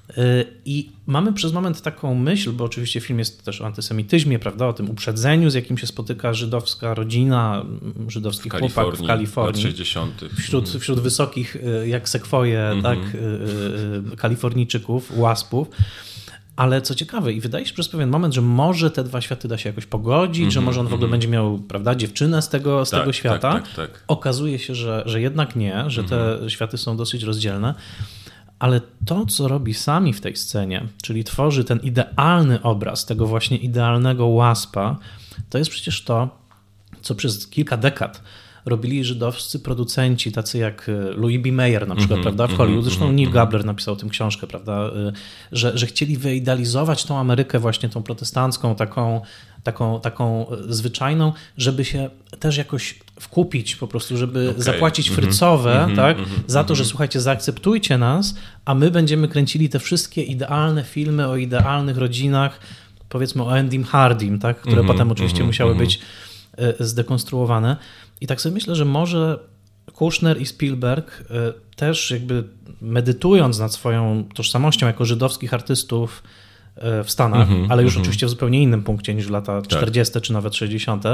I 0.64 0.90
mamy 1.06 1.32
przez 1.32 1.52
moment 1.52 1.82
taką 1.82 2.14
myśl, 2.14 2.52
bo 2.52 2.64
oczywiście 2.64 3.00
film 3.00 3.18
jest 3.18 3.44
też 3.44 3.60
o 3.60 3.66
antysemityzmie, 3.66 4.38
prawda, 4.38 4.66
o 4.68 4.72
tym 4.72 4.90
uprzedzeniu, 4.90 5.50
z 5.50 5.54
jakim 5.54 5.78
się 5.78 5.86
spotyka 5.86 6.34
żydowska 6.34 6.94
rodzina, 6.94 7.64
m, 7.98 8.10
żydowski 8.10 8.50
chłopak 8.50 8.68
w 8.70 8.74
Kalifornii, 8.74 9.06
lat 9.08 9.16
Kalifornii. 9.16 9.62
60. 9.62 10.24
Wśród, 10.38 10.68
wśród 10.70 11.00
wysokich, 11.00 11.56
y, 11.56 11.88
jak 11.88 12.08
sekwoje, 12.08 12.70
tak, 12.82 12.98
y, 12.98 13.18
y, 13.18 14.12
y, 14.12 14.16
kalifornijczyków, 14.16 15.18
łaspów. 15.18 15.68
Ale 16.56 16.82
co 16.82 16.94
ciekawe, 16.94 17.32
i 17.32 17.40
wydaje 17.40 17.66
się 17.66 17.74
przez 17.74 17.88
pewien 17.88 18.10
moment, 18.10 18.34
że 18.34 18.40
może 18.42 18.90
te 18.90 19.04
dwa 19.04 19.20
światy 19.20 19.48
da 19.48 19.58
się 19.58 19.68
jakoś 19.68 19.86
pogodzić, 19.86 20.52
że 20.52 20.60
może 20.60 20.80
on 20.80 20.86
w 20.88 20.94
ogóle 20.94 21.10
będzie 21.10 21.28
miał, 21.28 21.58
prawda, 21.58 21.94
dziewczynę 21.94 22.42
z 22.42 22.48
tego, 22.48 22.84
z 22.86 22.90
Tak, 22.90 23.00
tego 23.00 23.12
świata. 23.12 23.52
tak, 23.52 23.62
tak, 23.62 23.74
tak. 23.76 24.04
Okazuje 24.08 24.58
się, 24.58 24.74
że, 24.74 25.02
że 25.06 25.20
jednak 25.20 25.56
nie, 25.56 25.84
że 25.86 26.04
te 26.04 26.38
światy 26.50 26.78
są 26.78 26.96
dosyć 26.96 27.22
rozdzielne. 27.22 27.74
Ale 28.58 28.80
to, 29.06 29.26
co 29.26 29.48
robi 29.48 29.74
sami 29.74 30.12
w 30.12 30.20
tej 30.20 30.36
scenie, 30.36 30.86
czyli 31.02 31.24
tworzy 31.24 31.64
ten 31.64 31.78
idealny 31.78 32.62
obraz 32.62 33.06
tego 33.06 33.26
właśnie 33.26 33.56
idealnego 33.56 34.26
łaspa, 34.26 34.98
to 35.50 35.58
jest 35.58 35.70
przecież 35.70 36.04
to, 36.04 36.38
co 37.02 37.14
przez 37.14 37.48
kilka 37.48 37.76
dekad 37.76 38.22
robili 38.66 39.04
żydowscy 39.04 39.58
producenci, 39.60 40.32
tacy 40.32 40.58
jak 40.58 40.88
e, 40.88 40.92
Louis 41.16 41.42
B. 41.42 41.52
Mayer 41.52 41.88
na 41.88 41.94
przykład, 41.96 42.20
prawda, 42.20 42.46
w 42.46 42.54
Hollywood. 42.56 42.84
Zresztą 42.84 43.12
Neil 43.12 43.30
Gabler 43.30 43.64
napisał 43.64 43.94
o 43.94 43.96
tym 43.96 44.08
książkę, 44.08 44.46
prawda, 44.46 44.72
e, 44.72 45.12
że, 45.52 45.78
że 45.78 45.86
chcieli 45.86 46.16
wyidealizować 46.16 47.04
tą 47.04 47.18
Amerykę 47.18 47.58
właśnie 47.58 47.88
tą 47.88 48.02
protestancką, 48.02 48.74
taką, 48.74 49.20
taką, 49.62 50.00
taką 50.00 50.46
e, 50.50 50.56
zwyczajną, 50.68 51.32
żeby 51.58 51.84
się 51.84 52.10
też 52.40 52.56
jakoś 52.56 52.98
wkupić 53.20 53.76
po 53.76 53.88
prostu, 53.88 54.16
żeby 54.16 54.50
Okej. 54.50 54.62
zapłacić 54.62 55.08
Mhm. 55.08 55.26
frycowe, 55.26 55.72
Mhm. 55.80 55.96
tak, 55.96 56.18
Mhm. 56.18 56.42
za 56.46 56.64
to, 56.64 56.74
że 56.74 56.84
słuchajcie, 56.84 57.20
zaakceptujcie 57.20 57.98
nas, 57.98 58.34
a 58.64 58.74
my 58.74 58.90
będziemy 58.90 59.28
kręcili 59.28 59.68
te 59.68 59.78
wszystkie 59.78 60.22
idealne 60.22 60.84
filmy 60.84 61.28
o 61.28 61.36
idealnych 61.36 61.98
rodzinach, 61.98 62.60
powiedzmy 63.08 63.42
o 63.42 63.58
Endym 63.58 63.84
Hardim, 63.84 64.38
tak, 64.38 64.56
które 64.56 64.80
Mhm, 64.80 64.86
potem 64.86 65.10
oczywiście 65.10 65.36
mhm, 65.36 65.46
musiały 65.46 65.70
mhm. 65.70 65.86
być 65.86 66.00
zdekonstruowane. 66.80 67.76
I 68.24 68.26
tak 68.26 68.40
sobie 68.40 68.54
myślę, 68.54 68.74
że 68.74 68.84
może 68.84 69.38
Kushner 69.92 70.40
i 70.40 70.46
Spielberg 70.46 71.24
e, 71.30 71.52
też 71.76 72.10
jakby 72.10 72.44
medytując 72.80 73.58
nad 73.58 73.72
swoją 73.72 74.24
tożsamością 74.34 74.86
jako 74.86 75.04
żydowskich 75.04 75.54
artystów 75.54 76.22
e, 76.76 77.04
w 77.04 77.10
Stanach, 77.10 77.50
Mhm, 77.50 77.72
ale 77.72 77.82
już 77.82 77.92
mhm. 77.92 78.02
oczywiście 78.02 78.26
w 78.26 78.30
zupełnie 78.30 78.62
innym 78.62 78.82
punkcie 78.82 79.14
niż 79.14 79.30
lata 79.30 79.62
40. 79.62 80.20
czy 80.20 80.32
nawet 80.32 80.54
60. 80.54 81.04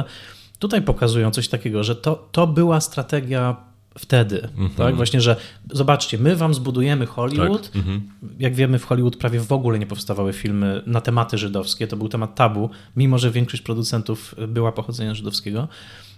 Tutaj 0.59 0.83
pokazują 0.83 1.31
coś 1.31 1.49
takiego, 1.49 1.85
że 1.85 1.97
to, 1.97 2.29
to 2.33 2.47
była 2.47 2.81
strategia 2.81 3.57
wtedy, 3.99 4.43
Mhm. 4.43 4.71
tak? 4.71 4.97
Właśnie, 4.97 5.21
że 5.21 5.37
zobaczcie, 5.71 6.19
my 6.19 6.37
wam 6.37 6.55
zbudujemy 6.55 7.07
Hollywood. 7.07 7.67
Tak. 7.67 7.77
Mhm. 7.77 8.11
Jak 8.39 8.55
wiemy, 8.55 8.79
w 8.79 8.85
Hollywood 8.85 9.17
prawie 9.17 9.41
w 9.41 9.53
ogóle 9.53 9.79
nie 9.79 9.87
powstawały 9.87 10.33
filmy 10.33 10.83
na 10.87 11.01
tematy 11.01 11.39
żydowskie. 11.39 11.87
To 11.87 11.97
był 11.97 12.09
temat 12.09 12.35
tabu, 12.35 12.71
mimo 12.97 13.19
że 13.19 13.31
większość 13.31 13.63
producentów 13.63 14.35
była 14.49 14.73
pochodzenia 14.73 15.15
żydowskiego. 15.15 15.69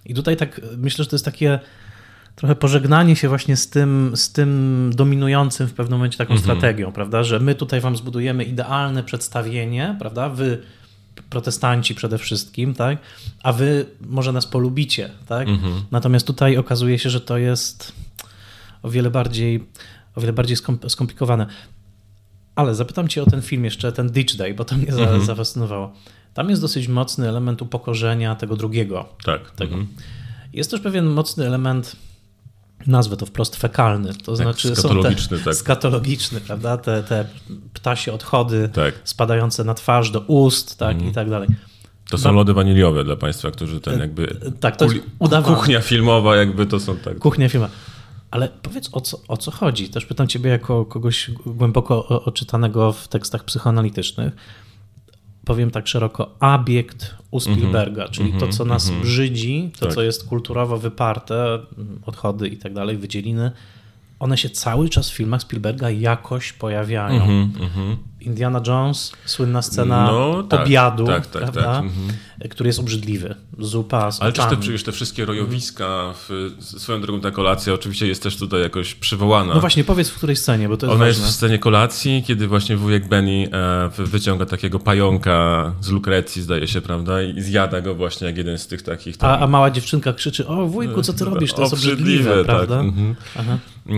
I 0.07 0.15
tutaj 0.15 0.37
tak 0.37 0.61
myślę, 0.77 1.05
że 1.05 1.11
to 1.11 1.17
jest 1.17 1.25
takie 1.25 1.59
trochę 2.37 2.55
pożegnanie 2.55 3.17
się 3.17 3.29
właśnie 3.29 3.57
z 3.57 3.71
tym, 3.71 4.13
z 4.15 4.33
tym 4.33 4.91
dominującym 4.95 5.69
w 5.69 5.73
pewnym 5.73 5.99
momencie 5.99 6.19
taką 6.19 6.35
strategią, 6.39 6.93
prawda? 6.93 7.25
Że 7.25 7.41
my 7.41 7.55
tutaj 7.55 7.81
wam 7.81 7.97
zbudujemy 7.97 8.45
idealne 8.45 9.03
przedstawienie, 9.03 9.97
prawda? 9.99 10.29
Wy 10.29 10.63
protestanci 11.31 11.95
przede 11.95 12.19
wszystkim, 12.19 12.75
tak? 12.75 12.99
A 13.43 13.53
wy 13.53 13.87
może 14.07 14.33
nas 14.33 14.47
polubicie, 14.47 15.11
tak? 15.27 15.49
Natomiast 15.91 16.27
tutaj 16.27 16.57
okazuje 16.57 16.99
się, 16.99 17.11
że 17.11 17.21
to 17.21 17.39
jest 17.39 17.93
o 18.83 18.91
wiele 18.91 19.11
bardziej, 19.11 19.65
o 20.15 20.21
wiele 20.21 20.33
bardziej 20.33 20.57
skom- 20.57 20.89
skomplikowane. 20.91 21.47
Ale 22.55 22.75
zapytam 22.75 23.09
cię 23.09 23.23
o 23.23 23.27
ten 23.27 23.43
film 23.43 23.65
jeszcze, 23.65 23.93
ten 23.93 24.11
Ditch 24.11 24.37
Day, 24.37 24.55
bo 24.55 24.65
to 24.65 24.77
mnie 24.77 24.93
za, 24.93 25.21
zafascynowało. 25.21 25.93
Tam 26.35 26.51
jest 26.51 26.63
dosyć 26.63 26.89
mocny 26.89 27.29
element 27.29 27.63
upokorzenia 27.63 28.35
tego 28.35 28.57
drugiego. 28.57 29.09
Tak. 29.25 29.51
Tego. 29.51 29.75
Mhm. 29.75 29.97
Jest 30.53 30.71
też 30.71 30.81
pewien 30.81 31.07
mocny 31.07 31.47
element, 31.47 31.97
nazwę 32.87 33.17
to 33.17 33.27
wprost 33.27 33.57
fekalny, 33.57 34.15
to 34.15 34.37
znaczy 34.37 34.69
są 34.69 34.75
skatologiczny, 34.75 35.39
te, 35.39 35.45
tak. 35.45 35.55
skatologiczny, 35.55 36.41
prawda? 36.41 36.77
Te, 36.77 37.03
te 37.03 37.25
ptasie 37.75 38.13
odchody 38.13 38.69
Tak. 38.73 38.95
spadające 39.05 39.65
na 39.65 39.75
twarz, 39.75 40.11
do 40.11 40.21
ust, 40.21 40.79
tak 40.79 41.03
i 41.03 41.13
tak 41.13 41.31
dalej. 41.31 41.49
To 42.11 42.19
są 42.19 42.33
lody 42.33 42.55
waniliowe 42.55 43.05
dla 43.05 43.17
Państwa, 43.17 43.51
którzy 43.51 43.81
ten 43.81 44.01
jakby. 44.01 44.37
tak, 44.61 44.77
to 44.77 44.85
jest 44.85 44.97
udawane. 45.19 45.57
Kuchnia 45.57 45.81
filmowa, 45.81 46.37
jakby 46.37 46.67
to 46.67 46.81
są 46.81 46.97
tak. 46.97 47.19
Kuchnia 47.19 47.49
filma. 47.49 47.69
Ale 48.31 48.49
powiedz 48.49 48.89
o 48.93 49.01
co, 49.01 49.21
o 49.29 49.37
co 49.37 49.51
chodzi? 49.51 49.89
Też 49.89 50.07
pytam 50.07 50.29
ciebie 50.29 50.51
jako 50.51 50.85
kogoś 50.85 51.31
głęboko 51.47 52.09
oczytanego 52.09 52.93
w 52.93 53.09
tekstach 53.09 53.45
psychoanalitycznych. 53.45 54.33
Powiem 55.45 55.71
tak 55.71 55.89
szeroko, 55.89 56.35
abiekt 56.41 57.17
u 57.31 57.41
Spielberga, 57.41 58.09
czyli 58.09 58.33
to, 58.33 58.49
co 58.49 58.65
nas 58.65 58.91
brzydzi, 58.91 59.71
to, 59.79 59.87
Tak. 59.87 59.95
co 59.95 60.03
jest 60.03 60.29
kulturowo 60.29 60.79
wyparte, 60.79 61.59
odchody 62.07 62.49
i 62.49 62.57
tak 62.57 62.75
dalej, 62.75 62.97
wydzieliny, 62.97 63.51
one 64.21 64.39
się 64.39 64.51
cały 64.51 64.89
czas 64.89 65.11
w 65.11 65.15
filmach 65.15 65.43
Spielberga 65.43 65.91
jakoś 65.91 66.53
pojawiają. 66.53 67.49
Indiana 68.27 68.61
Jones, 68.67 69.13
słynna 69.25 69.63
scena 69.63 70.07
No, 70.07 70.43
tak, 70.43 70.61
obiadu, 70.61 71.07
tak, 71.07 71.27
tak, 71.27 71.43
prawda? 71.43 71.63
tak, 71.63 71.85
mhm. 71.85 72.09
który 72.51 72.69
jest 72.69 72.79
obrzydliwy. 72.79 73.35
Zupa 73.59 74.11
z 74.13 74.23
Ale 74.23 74.33
też 74.33 74.47
te, 74.47 74.57
przecież 74.57 74.83
te 74.83 74.93
wszystkie 74.93 75.25
rojowiska, 75.25 76.15
w, 76.29 76.53
swoją 76.61 77.01
drogą 77.01 77.21
ta 77.21 77.31
kolacja 77.31 77.73
oczywiście 77.75 78.07
jest 78.07 78.23
też 78.23 78.37
tutaj 78.37 78.61
jakoś 78.61 78.95
przywołana. 78.95 79.55
No 79.55 79.61
właśnie, 79.61 79.85
powiedz 79.85 80.11
w 80.11 80.15
której 80.15 80.37
scenie, 80.37 80.69
bo 80.69 80.77
to 80.77 80.87
jest 80.87 80.97
Ona 80.97 81.05
ważne. 81.05 81.23
jest 81.23 81.35
w 81.35 81.37
scenie 81.37 81.59
kolacji, 81.59 82.25
kiedy 82.27 82.49
właśnie 82.49 82.77
wujek 82.77 83.09
Benny 83.09 83.49
e, 83.53 83.91
wy- 83.97 84.07
wyciąga 84.07 84.47
takiego 84.47 84.79
pająka 84.79 85.73
z 85.81 85.91
Lukrecji, 85.91 86.43
zdaje 86.43 86.69
się, 86.69 86.81
prawda? 86.81 87.23
I 87.23 87.41
zjada 87.43 87.81
go 87.81 87.95
właśnie 87.95 88.27
jak 88.27 88.37
jeden 88.37 88.59
z 88.59 88.67
tych 88.67 88.83
takich... 88.83 89.15
A, 89.17 89.19
tam- 89.19 89.43
a 89.43 89.47
mała 89.47 89.71
dziewczynka 89.71 90.13
krzyczy, 90.13 90.47
o 90.47 90.67
wujku, 90.67 91.03
co 91.03 91.13
ty 91.13 91.25
robisz, 91.31 91.53
to 91.53 91.63
jest 91.63 91.73
obrzydliwe, 91.75 92.37
tak. 92.37 92.47
prawda? 92.47 92.81
mhm. 92.81 93.15
Aha. 93.39 93.59
E, 93.89 93.93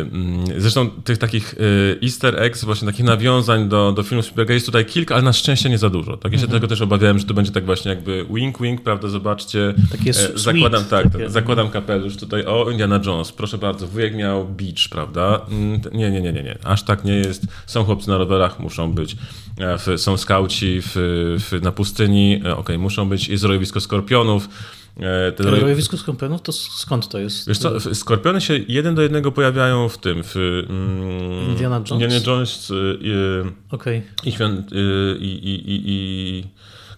mm, 0.00 0.44
Zresztą 0.60 0.90
tych 0.90 1.18
takich 1.18 1.54
e, 1.54 2.02
easter 2.02 2.42
eggs, 2.42 2.64
właśnie 2.64 2.86
takich 2.88 3.04
nawiązań 3.04 3.68
do, 3.68 3.92
do 3.92 4.02
filmu 4.02 4.22
Spielberga 4.22 4.54
jest 4.54 4.66
tutaj 4.66 4.84
kilka, 4.84 5.14
ale 5.14 5.24
na 5.24 5.32
szczęście 5.32 5.70
nie 5.70 5.78
za 5.78 5.90
dużo. 5.90 6.16
Tak, 6.16 6.32
ja 6.32 6.38
się 6.38 6.44
Mhm. 6.44 6.60
tego 6.60 6.68
też 6.68 6.80
obawiałem, 6.80 7.18
że 7.18 7.24
to 7.24 7.34
będzie 7.34 7.52
tak 7.52 7.64
właśnie 7.64 7.88
jakby 7.90 8.26
wink, 8.34 8.62
wink, 8.62 8.82
prawda, 8.82 9.08
zobaczcie. 9.08 9.74
Takie 9.92 10.10
E, 10.10 10.14
sweet, 10.14 10.38
zakładam, 10.40 10.84
tak, 10.84 11.02
takie- 11.04 11.14
mhm. 11.14 11.30
zakładam 11.32 11.70
kapelusz 11.70 12.16
tutaj, 12.16 12.44
o, 12.46 12.70
Indiana 12.70 13.00
Jones, 13.06 13.32
proszę 13.32 13.58
bardzo, 13.58 13.86
wujek 13.86 14.14
miał 14.16 14.44
beach, 14.48 14.88
prawda? 14.90 15.40
Mm, 15.50 15.80
Nie, 15.92 16.10
nie, 16.10 16.20
nie, 16.20 16.32
nie, 16.32 16.42
nie, 16.42 16.58
aż 16.64 16.82
tak 16.82 17.04
nie 17.04 17.14
jest. 17.14 17.46
Są 17.66 17.84
chłopcy 17.84 18.08
na 18.08 18.18
rowerach, 18.18 18.60
muszą 18.60 18.92
być, 18.92 19.16
E, 19.88 19.98
są 19.98 20.16
skauci 20.16 20.80
w, 20.82 20.90
w, 21.50 21.62
na 21.62 21.72
pustyni, 21.72 22.40
E, 22.44 22.56
okej, 22.56 22.78
muszą 22.78 23.08
być, 23.08 23.28
jest 23.28 23.44
rojowisko 23.44 23.80
skorpionów. 23.80 24.48
E, 24.98 25.32
te 25.32 25.42
rojo- 25.44 25.60
Rojowisko 25.60 25.96
skąpionów, 25.96 26.42
to 26.42 26.52
skąd 26.52 27.08
to 27.08 27.18
jest? 27.18 27.48
Wiesz 27.48 27.58
co, 27.58 27.94
skorpiony 27.94 28.40
się 28.40 28.58
jeden 28.68 28.94
do 28.94 29.02
jednego 29.02 29.32
pojawiają 29.32 29.88
w 29.88 29.98
tym, 29.98 30.22
w 30.24 30.36
mm, 30.68 31.50
Indiana 31.50 31.76
Jones? 31.76 31.90
Indiana 31.90 32.20
Jones 32.26 32.70
y, 32.70 32.74
y, 32.74 33.44
Okej. 33.70 34.02
i, 34.24 34.32
świąt, 34.32 34.72
y, 34.72 34.76
i, 35.20 35.26
i, 35.26 35.72
i, 35.72 35.82
i 35.86 36.44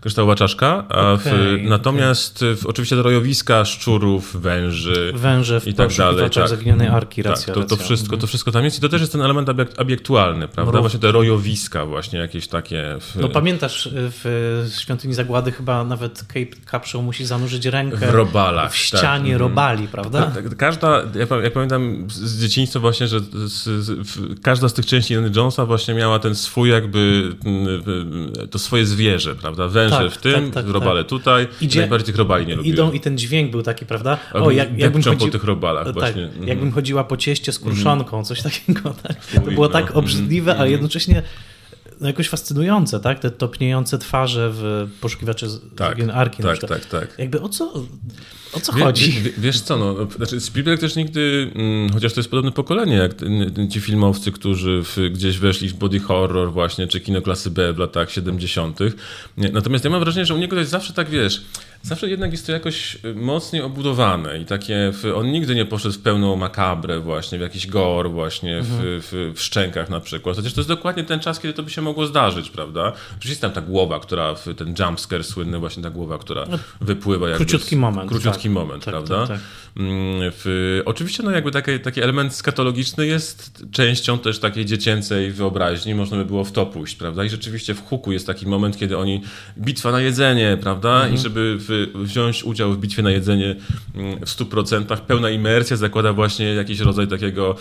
kryształowa 0.00 0.34
czaszka, 0.34 0.84
a 0.88 1.16
w, 1.16 1.24
natomiast 1.62 2.44
w, 2.56 2.66
oczywiście 2.66 2.96
rojowiska 2.96 3.64
szczurów, 3.64 4.40
węży 4.42 5.12
Węże 5.14 5.60
w 5.60 5.66
i 5.66 5.74
tak 5.74 5.76
dalej. 5.96 6.14
poszukiwaczach 6.14 6.48
zaginionej 6.48 6.88
arki, 6.88 7.22
tak, 7.22 7.30
racja, 7.30 7.54
to, 7.54 7.60
to, 7.60 7.74
racja. 7.74 7.84
wszystko, 7.84 8.16
to 8.16 8.26
wszystko 8.26 8.52
tam 8.52 8.64
jest 8.64 8.78
i 8.78 8.80
to 8.80 8.88
też 8.88 9.00
jest 9.00 9.12
ten 9.12 9.20
element 9.22 9.48
obiekt, 9.48 9.80
obiektualny, 9.80 10.48
prawda? 10.48 10.72
Mrówki. 10.72 10.80
Właśnie 10.82 11.00
te 11.00 11.12
rojowiska 11.12 11.86
właśnie 11.86 12.18
jakieś 12.18 12.48
takie. 12.48 12.96
W, 13.00 13.16
No 13.20 13.28
pamiętasz, 13.28 13.88
w 13.92 14.66
Świątyni 14.80 15.14
Zagłady 15.14 15.52
chyba 15.52 15.84
nawet 15.84 16.18
Cape 16.28 16.70
Capshaw 16.70 17.02
musi 17.02 17.26
zanurzyć 17.26 17.66
rękę 17.66 17.96
w 17.96 18.14
robalach. 18.14 18.72
w 18.72 18.76
ścianie 18.76 19.30
tak. 19.32 19.40
robali, 19.40 19.88
prawda? 19.88 20.22
Tak, 20.22 20.44
tak, 20.44 20.56
Każda, 20.56 21.02
ja, 21.14 21.26
pa- 21.26 21.40
ja 21.42 21.50
pamiętam 21.50 22.06
z- 22.10 22.40
dzieciństwa 22.40 22.80
właśnie, 22.80 23.08
że 23.08 23.20
z, 23.20 23.52
z, 23.62 23.90
w, 23.90 24.40
każda 24.40 24.68
z 24.68 24.74
tych 24.74 24.86
części 24.86 25.14
Indiana 25.14 25.36
Jonesa 25.40 25.66
właśnie 25.66 25.94
miała 25.94 26.18
ten 26.18 26.34
swój 26.34 26.70
jakby, 26.70 27.32
mm, 27.44 27.82
to 28.50 28.58
swoje 28.58 28.86
zwierzę, 28.86 29.34
prawda? 29.34 29.68
Węż 29.68 29.89
nie? 29.90 30.04
Tak, 30.04 30.12
w 30.12 30.16
tym, 30.18 30.50
tak, 30.50 30.64
tak, 30.64 30.72
robale 30.74 31.00
tak. 31.00 31.10
tutaj, 31.10 31.48
Idzie- 31.60 31.80
najbardziej 31.80 32.14
robali 32.14 32.46
nie 32.46 32.56
lubiłem. 32.56 32.74
Idą 32.74 32.92
i 32.92 33.00
ten 33.00 33.18
dźwięk 33.18 33.50
był 33.50 33.62
taki, 33.62 33.86
prawda? 33.86 34.18
O, 34.32 34.50
jak, 34.50 34.78
jakbym, 34.78 34.92
depczą 35.02 35.12
po 35.12 35.18
chodzi... 35.18 35.30
tych 35.32 35.44
robalach 35.44 35.84
tak, 35.84 35.94
właśnie. 35.94 36.24
Mhm. 36.24 36.48
jakbym 36.48 36.72
chodziła 36.72 37.04
po 37.04 37.16
cieście 37.16 37.52
z 37.52 37.58
kruszonką, 37.58 38.24
coś 38.24 38.42
takiego. 38.42 38.94
Tak? 39.02 39.26
To 39.44 39.50
było 39.50 39.66
no. 39.66 39.72
tak 39.72 39.96
obrzydliwe, 39.96 40.50
Mhm. 40.52 40.68
a 40.68 40.70
jednocześnie 40.70 41.22
no, 42.00 42.06
jakoś 42.06 42.28
fascynujące, 42.28 43.00
tak? 43.00 43.18
Te 43.18 43.30
topniejące 43.30 43.98
twarze 43.98 44.50
w 44.52 44.88
poszukiwaczy 45.00 45.48
z 45.48 45.60
Tak, 45.76 45.98
Arki. 46.14 46.42
tak, 46.42 46.58
przykład. 46.58 46.80
tak, 46.90 47.00
tak. 47.00 47.18
Jakby 47.18 47.40
o 47.40 47.48
co, 47.48 47.72
o 48.52 48.60
co 48.60 48.72
Wie, 48.72 48.84
chodzi? 48.84 49.12
wie, 49.12 49.30
wiesz 49.38 49.60
co, 49.60 49.76
no, 49.78 49.96
znaczy 50.16 50.40
Spielberg 50.40 50.80
też 50.80 50.96
nigdy, 50.96 51.50
mm, 51.54 51.92
chociaż 51.92 52.12
to 52.12 52.20
jest 52.20 52.30
podobne 52.30 52.52
pokolenie, 52.52 52.96
jak 52.96 53.12
ci 53.70 53.80
filmowcy, 53.80 54.32
którzy 54.32 54.82
w, 54.84 54.96
gdzieś 55.12 55.38
weszli 55.38 55.68
w 55.68 55.74
body 55.74 56.00
horror 56.00 56.52
właśnie, 56.52 56.86
czy 56.86 57.00
kino 57.00 57.22
klasy 57.22 57.50
B 57.50 57.72
w 57.72 57.78
latach 57.78 58.10
70. 58.10 58.78
Nie, 59.36 59.48
Natomiast 59.48 59.84
ja 59.84 59.90
mam 59.90 60.00
wrażenie, 60.00 60.26
że 60.26 60.34
u 60.34 60.38
niego 60.38 60.56
to 60.56 60.60
jest 60.60 60.70
zawsze 60.70 60.92
tak, 60.92 61.08
wiesz, 61.10 61.42
zawsze 61.82 62.10
jednak 62.10 62.32
jest 62.32 62.46
to 62.46 62.52
jakoś 62.52 62.98
y, 63.04 63.14
mocniej 63.14 63.62
obudowane 63.62 64.38
i 64.40 64.44
takie, 64.44 64.92
w, 64.92 65.12
on 65.16 65.26
nigdy 65.32 65.54
nie 65.54 65.64
poszedł 65.64 65.94
w 65.94 65.98
pełną 65.98 66.36
makabrę 66.36 67.00
właśnie, 67.00 67.38
w 67.38 67.40
jakiś 67.40 67.66
gore 67.66 68.08
właśnie, 68.08 68.60
w, 68.62 68.68
w, 69.10 69.32
w 69.38 69.42
szczękach 69.42 69.90
na 69.90 70.00
przykład. 70.00 70.36
Chociaż 70.36 70.52
to 70.52 70.60
jest 70.60 70.68
dokładnie 70.68 71.04
ten 71.04 71.20
czas, 71.20 71.40
kiedy 71.40 71.54
to 71.54 71.62
by 71.62 71.70
się 71.70 71.82
mogło 71.82 72.06
zdarzyć, 72.06 72.50
prawda? 72.50 72.92
Oczywiście 73.10 73.28
jest 73.28 73.40
tam 73.40 73.50
ta 73.52 73.60
głowa, 73.60 74.00
która, 74.00 74.34
w- 74.34 74.54
ten 74.56 74.74
jumpscare 74.78 75.24
słynny 75.24 75.58
właśnie 75.58 75.82
ta 75.82 75.90
głowa, 75.90 76.18
która 76.18 76.46
wypływa 76.80 77.28
jakby 77.28 77.44
Króciutki 77.44 77.76
moment, 77.76 78.10
Króciutki 78.10 78.39
tak. 78.48 78.52
moment, 78.52 78.84
Tak, 78.84 78.92
prawda? 78.92 79.18
tak, 79.26 79.28
tak. 79.28 79.40
Mm, 79.76 80.32
W, 80.34 80.82
oczywiście 80.84 81.22
no 81.22 81.30
jakby 81.30 81.50
taki, 81.50 81.80
taki 81.80 82.00
element 82.02 82.34
skatologiczny 82.34 83.06
jest 83.06 83.64
częścią 83.72 84.18
też 84.18 84.38
takiej 84.38 84.64
dziecięcej 84.66 85.30
wyobraźni, 85.32 85.94
można 85.94 86.16
by 86.16 86.24
było 86.24 86.44
w 86.44 86.52
to 86.52 86.66
pójść, 86.66 86.94
prawda? 86.96 87.24
I 87.24 87.28
rzeczywiście 87.30 87.74
w 87.74 87.82
huku 87.84 88.12
jest 88.12 88.26
taki 88.26 88.46
moment, 88.46 88.76
kiedy 88.78 88.98
oni, 88.98 89.22
bitwa 89.58 89.92
na 89.92 90.00
jedzenie, 90.00 90.58
prawda? 90.62 90.94
Mhm. 90.94 91.14
I 91.14 91.18
żeby 91.18 91.56
w, 91.58 91.88
wziąć 92.04 92.44
udział 92.44 92.72
w 92.72 92.78
bitwie 92.78 93.02
na 93.02 93.10
jedzenie 93.10 93.56
mm, 93.94 94.18
w 94.20 94.30
100%, 94.30 94.96
pełna 94.96 95.30
imersja 95.30 95.76
zakłada 95.76 96.12
właśnie 96.12 96.54
jakiś 96.54 96.80
rodzaj 96.80 97.08
takiego 97.08 97.50
e, 97.50 97.56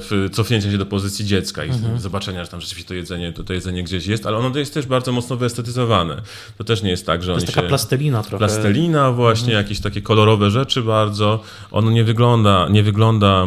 w, 0.00 0.28
cofnięcia 0.32 0.70
się 0.70 0.78
do 0.78 0.86
pozycji 0.86 1.24
dziecka 1.26 1.64
i 1.64 1.76
Mhm. 1.76 2.00
zobaczenia, 2.00 2.44
że 2.44 2.50
tam 2.50 2.60
rzeczywiście 2.60 2.88
to 2.88 2.94
jedzenie, 2.94 3.32
to, 3.32 3.44
to 3.44 3.52
jedzenie 3.52 3.82
gdzieś 3.84 4.06
jest, 4.06 4.26
ale 4.26 4.36
ono 4.36 4.58
jest 4.58 4.74
też 4.74 4.86
bardzo 4.86 5.12
mocno 5.12 5.36
wyestetyzowane. 5.36 6.22
To 6.58 6.64
też 6.64 6.82
nie 6.82 6.90
jest 6.90 7.06
tak, 7.06 7.22
że 7.22 7.26
To 7.26 7.32
oni 7.32 7.42
jest 7.42 7.54
taka 7.54 7.62
się... 7.66 7.68
plastelina 7.68 8.22
trochę. 8.22 8.38
Plastelina 8.38 9.12
właśnie, 9.12 9.52
jakieś 9.52 9.80
takie 9.80 10.02
kolorowe 10.06 10.50
rzeczy 10.50 10.82
bardzo. 10.82 11.42
Ono 11.70 11.90
nie 11.90 12.04
wygląda, 12.04 12.68
nie 12.68 12.82
wygląda 12.82 13.46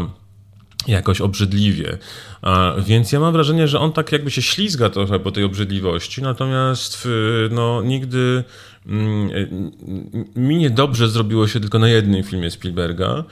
jakoś 0.87 1.21
obrzydliwie. 1.21 1.97
Więc 2.85 3.11
ja 3.11 3.19
mam 3.19 3.33
wrażenie, 3.33 3.67
że 3.67 3.79
on 3.79 3.91
tak 3.91 4.11
jakby 4.11 4.31
się 4.31 4.41
ślizga 4.41 4.89
trochę 4.89 5.19
po 5.19 5.31
tej 5.31 5.43
obrzydliwości, 5.43 6.21
natomiast 6.21 7.01
w, 7.03 7.47
no, 7.51 7.81
nigdy 7.81 8.43
mm, 8.85 9.29
y, 9.29 9.49
mi 10.35 10.57
niedobrze 10.57 11.09
zrobiło 11.09 11.47
się 11.47 11.59
tylko 11.59 11.79
na 11.79 11.89
jednym 11.89 12.23
filmie 12.23 12.51
Spielberga. 12.51 13.23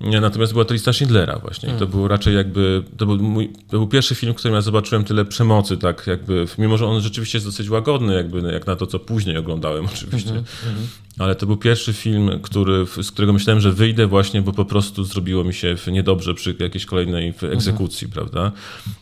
Natomiast 0.00 0.52
była 0.52 0.64
to 0.64 0.74
lista 0.74 0.92
Schindlera 0.92 1.38
właśnie. 1.38 1.68
I 1.68 1.72
to 1.78 1.86
był 1.86 2.08
raczej 2.08 2.34
jakby, 2.34 2.82
to 2.96 3.06
był, 3.06 3.16
mój, 3.18 3.48
to 3.48 3.78
był 3.78 3.86
pierwszy 3.86 4.14
film, 4.14 4.32
w 4.32 4.36
którym 4.36 4.54
ja 4.54 4.60
zobaczyłem 4.60 5.04
tyle 5.04 5.24
przemocy, 5.24 5.76
tak 5.76 6.06
jakby, 6.06 6.46
mimo 6.58 6.78
że 6.78 6.86
on 6.86 7.00
rzeczywiście 7.00 7.38
jest 7.38 7.46
dosyć 7.46 7.70
łagodny, 7.70 8.14
jakby, 8.14 8.52
jak 8.52 8.66
na 8.66 8.76
to, 8.76 8.86
co 8.86 8.98
później 8.98 9.36
oglądałem 9.36 9.86
oczywiście. 9.94 10.42
Ale 11.18 11.34
to 11.34 11.46
był 11.46 11.56
pierwszy 11.56 11.92
film, 11.92 12.30
który, 12.42 12.86
z 13.02 13.10
którego 13.10 13.32
myślałem, 13.32 13.60
że 13.60 13.72
wyjdę 13.72 14.06
właśnie, 14.06 14.42
bo 14.42 14.52
po 14.52 14.64
prostu 14.64 15.04
zrobiło 15.04 15.44
mi 15.44 15.54
się 15.54 15.76
niedobrze 15.92 16.34
przy 16.34 16.56
jakiejś 16.58 16.86
kolejnej 16.86 17.34
egzekucji, 17.52 18.08
prawda? 18.08 18.52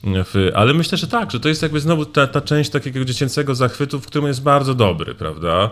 W, 0.04 0.50
ale 0.54 0.74
myślę, 0.74 0.98
że 0.98 1.06
tak, 1.06 1.30
że 1.30 1.40
to 1.40 1.48
jest 1.48 1.62
jakby 1.62 1.80
znowu 1.80 2.04
ta, 2.04 2.26
ta 2.26 2.40
część 2.40 2.70
takiego 2.70 3.04
dziecięcego 3.04 3.54
zachwytu, 3.54 4.00
w 4.00 4.06
którym 4.06 4.26
jest 4.28 4.42
bardzo 4.42 4.74
dobry, 4.74 5.14
prawda? 5.14 5.70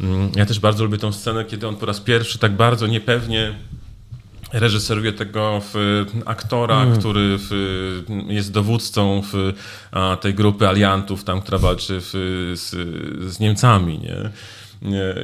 Mm, 0.00 0.30
Ja 0.36 0.46
też 0.46 0.60
bardzo 0.60 0.84
lubię 0.84 0.98
tą 0.98 1.12
scenę, 1.12 1.44
kiedy 1.44 1.68
on 1.68 1.76
po 1.76 1.86
raz 1.86 2.00
pierwszy 2.00 2.38
tak 2.38 2.56
bardzo 2.56 2.86
niepewnie 2.86 3.54
reżyseruje 4.54 5.12
tego 5.12 5.60
w, 5.72 6.04
aktora, 6.26 6.86
który 6.98 7.38
w, 7.38 7.50
jest 8.28 8.52
dowódcą 8.52 9.22
w, 9.32 9.52
a, 9.92 10.16
tej 10.16 10.34
grupy 10.34 10.68
aliantów, 10.68 11.24
tam, 11.24 11.40
która 11.40 11.58
walczy 11.58 12.00
z, 12.00 12.10
z 13.32 13.40
Niemcami, 13.40 13.98
nie? 13.98 14.30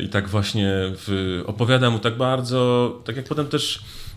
I 0.03 0.09
tak 0.09 0.28
właśnie 0.28 0.72
opowiada 1.47 1.91
mu 1.91 1.99
tak 1.99 2.16
bardzo, 2.16 2.93
tak 3.05 3.16
jak 3.16 3.28
potem 3.28 3.47
też 3.47 3.78
mm, 3.78 4.10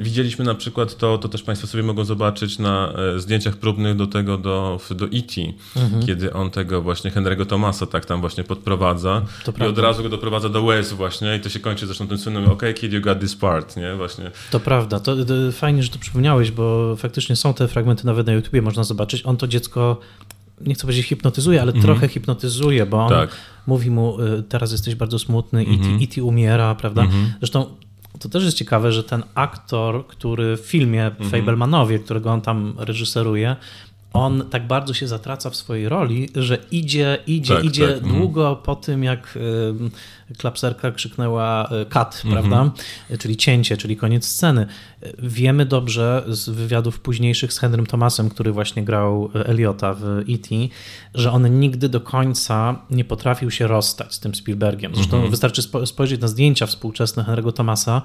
widzieliśmy 0.00 0.44
na 0.44 0.54
przykład 0.54 0.96
to, 0.96 1.18
to 1.18 1.28
też 1.28 1.42
Państwo 1.42 1.66
sobie 1.66 1.82
mogą 1.82 2.04
zobaczyć 2.04 2.58
na 2.58 2.92
e, 3.16 3.20
zdjęciach 3.20 3.56
próbnych 3.56 3.96
do 3.96 4.06
tego, 4.06 4.38
do, 4.38 4.80
do 4.90 5.04
E.T., 5.04 5.40
kiedy 6.06 6.32
on 6.32 6.50
tego 6.50 6.82
właśnie 6.82 7.10
Henry'ego 7.10 7.46
Thomasa 7.46 7.86
tak 7.86 8.04
tam 8.04 8.20
właśnie 8.20 8.44
podprowadza 8.44 9.22
To 9.44 9.50
i 9.50 9.54
od 9.54 9.54
prawda. 9.56 9.82
razu 9.82 10.02
go 10.02 10.08
doprowadza 10.08 10.48
do 10.48 10.62
łez 10.62 10.92
właśnie 10.92 11.36
i 11.36 11.40
to 11.40 11.48
się 11.48 11.60
kończy 11.60 11.86
zresztą 11.86 12.08
tym 12.08 12.18
słynnym 12.18 12.50
OK, 12.50 12.62
kid, 12.74 12.92
you 12.92 13.00
got 13.00 13.20
this 13.20 13.36
part, 13.36 13.76
nie? 13.76 13.94
Właśnie. 13.96 14.30
To 14.50 14.60
prawda. 14.60 15.00
To, 15.00 15.16
to 15.24 15.34
fajnie, 15.52 15.82
że 15.82 15.88
to 15.88 15.98
przypomniałeś, 15.98 16.50
bo 16.50 16.96
faktycznie 16.96 17.36
są 17.36 17.54
te 17.54 17.68
fragmenty 17.68 18.06
nawet 18.06 18.26
na 18.26 18.32
YouTubie, 18.32 18.62
można 18.62 18.84
zobaczyć. 18.84 19.22
On 19.26 19.36
to 19.36 19.46
dziecko, 19.48 20.00
nie 20.60 20.74
chcę 20.74 20.82
powiedzieć 20.82 21.06
hipnotyzuje, 21.06 21.62
ale 21.62 21.72
trochę 21.72 22.08
hipnotyzuje, 22.08 22.86
bo 22.86 22.98
on 23.04 23.08
Tak. 23.10 23.30
mówi 23.66 23.90
mu, 23.90 24.20
y, 24.20 24.42
teraz 24.42 24.72
jesteś 24.72 24.94
bardzo 24.94 25.18
smutny 25.18 25.64
i 25.64 26.02
i 26.02 26.08
ty 26.08 26.22
umiera, 26.24 26.74
prawda? 26.74 27.06
Zresztą 27.40 27.66
to 28.18 28.28
też 28.28 28.44
jest 28.44 28.56
ciekawe, 28.56 28.92
że 28.92 29.04
ten 29.04 29.22
aktor, 29.34 30.06
który 30.06 30.56
w 30.56 30.60
filmie 30.60 31.10
Fablemanowie, 31.30 31.98
którego 31.98 32.30
on 32.30 32.40
tam 32.40 32.74
reżyseruje, 32.78 33.56
on 34.24 34.44
tak 34.50 34.66
bardzo 34.66 34.94
się 34.94 35.08
zatraca 35.08 35.50
w 35.50 35.56
swojej 35.56 35.88
roli, 35.88 36.28
że 36.34 36.58
idzie, 36.70 37.18
idzie, 37.26 37.54
Tak, 37.54 37.64
idzie 37.64 37.88
tak, 37.88 37.96
mhm. 37.96 38.14
długo 38.14 38.56
po 38.56 38.76
tym, 38.76 39.04
jak 39.04 39.38
klapserka 40.38 40.90
krzyknęła 40.90 41.68
y, 41.82 41.86
cut, 41.86 42.22
prawda? 42.30 42.70
Czyli 43.18 43.36
cięcie, 43.36 43.76
czyli 43.76 43.96
koniec 43.96 44.26
sceny. 44.26 44.66
Wiemy 45.18 45.66
dobrze 45.66 46.24
z 46.28 46.48
wywiadów 46.48 47.00
późniejszych 47.00 47.52
z 47.52 47.58
Henrym 47.58 47.86
Thomasem, 47.86 48.28
który 48.28 48.52
właśnie 48.52 48.84
grał 48.84 49.30
y, 49.36 49.46
Eliota 49.46 49.94
w 49.94 50.04
E.T., 50.04 50.54
że 51.14 51.32
on 51.32 51.60
nigdy 51.60 51.88
do 51.88 52.00
końca 52.00 52.78
nie 52.90 53.04
potrafił 53.04 53.50
się 53.50 53.66
rozstać 53.66 54.14
z 54.14 54.20
tym 54.20 54.34
Spielbergiem. 54.34 54.94
Zresztą 54.94 55.30
wystarczy 55.30 55.62
spo- 55.62 55.86
spojrzeć 55.86 56.20
na 56.20 56.28
zdjęcia 56.28 56.66
współczesne 56.66 57.22
Henry'ego 57.22 57.52
Thomasa. 57.52 58.02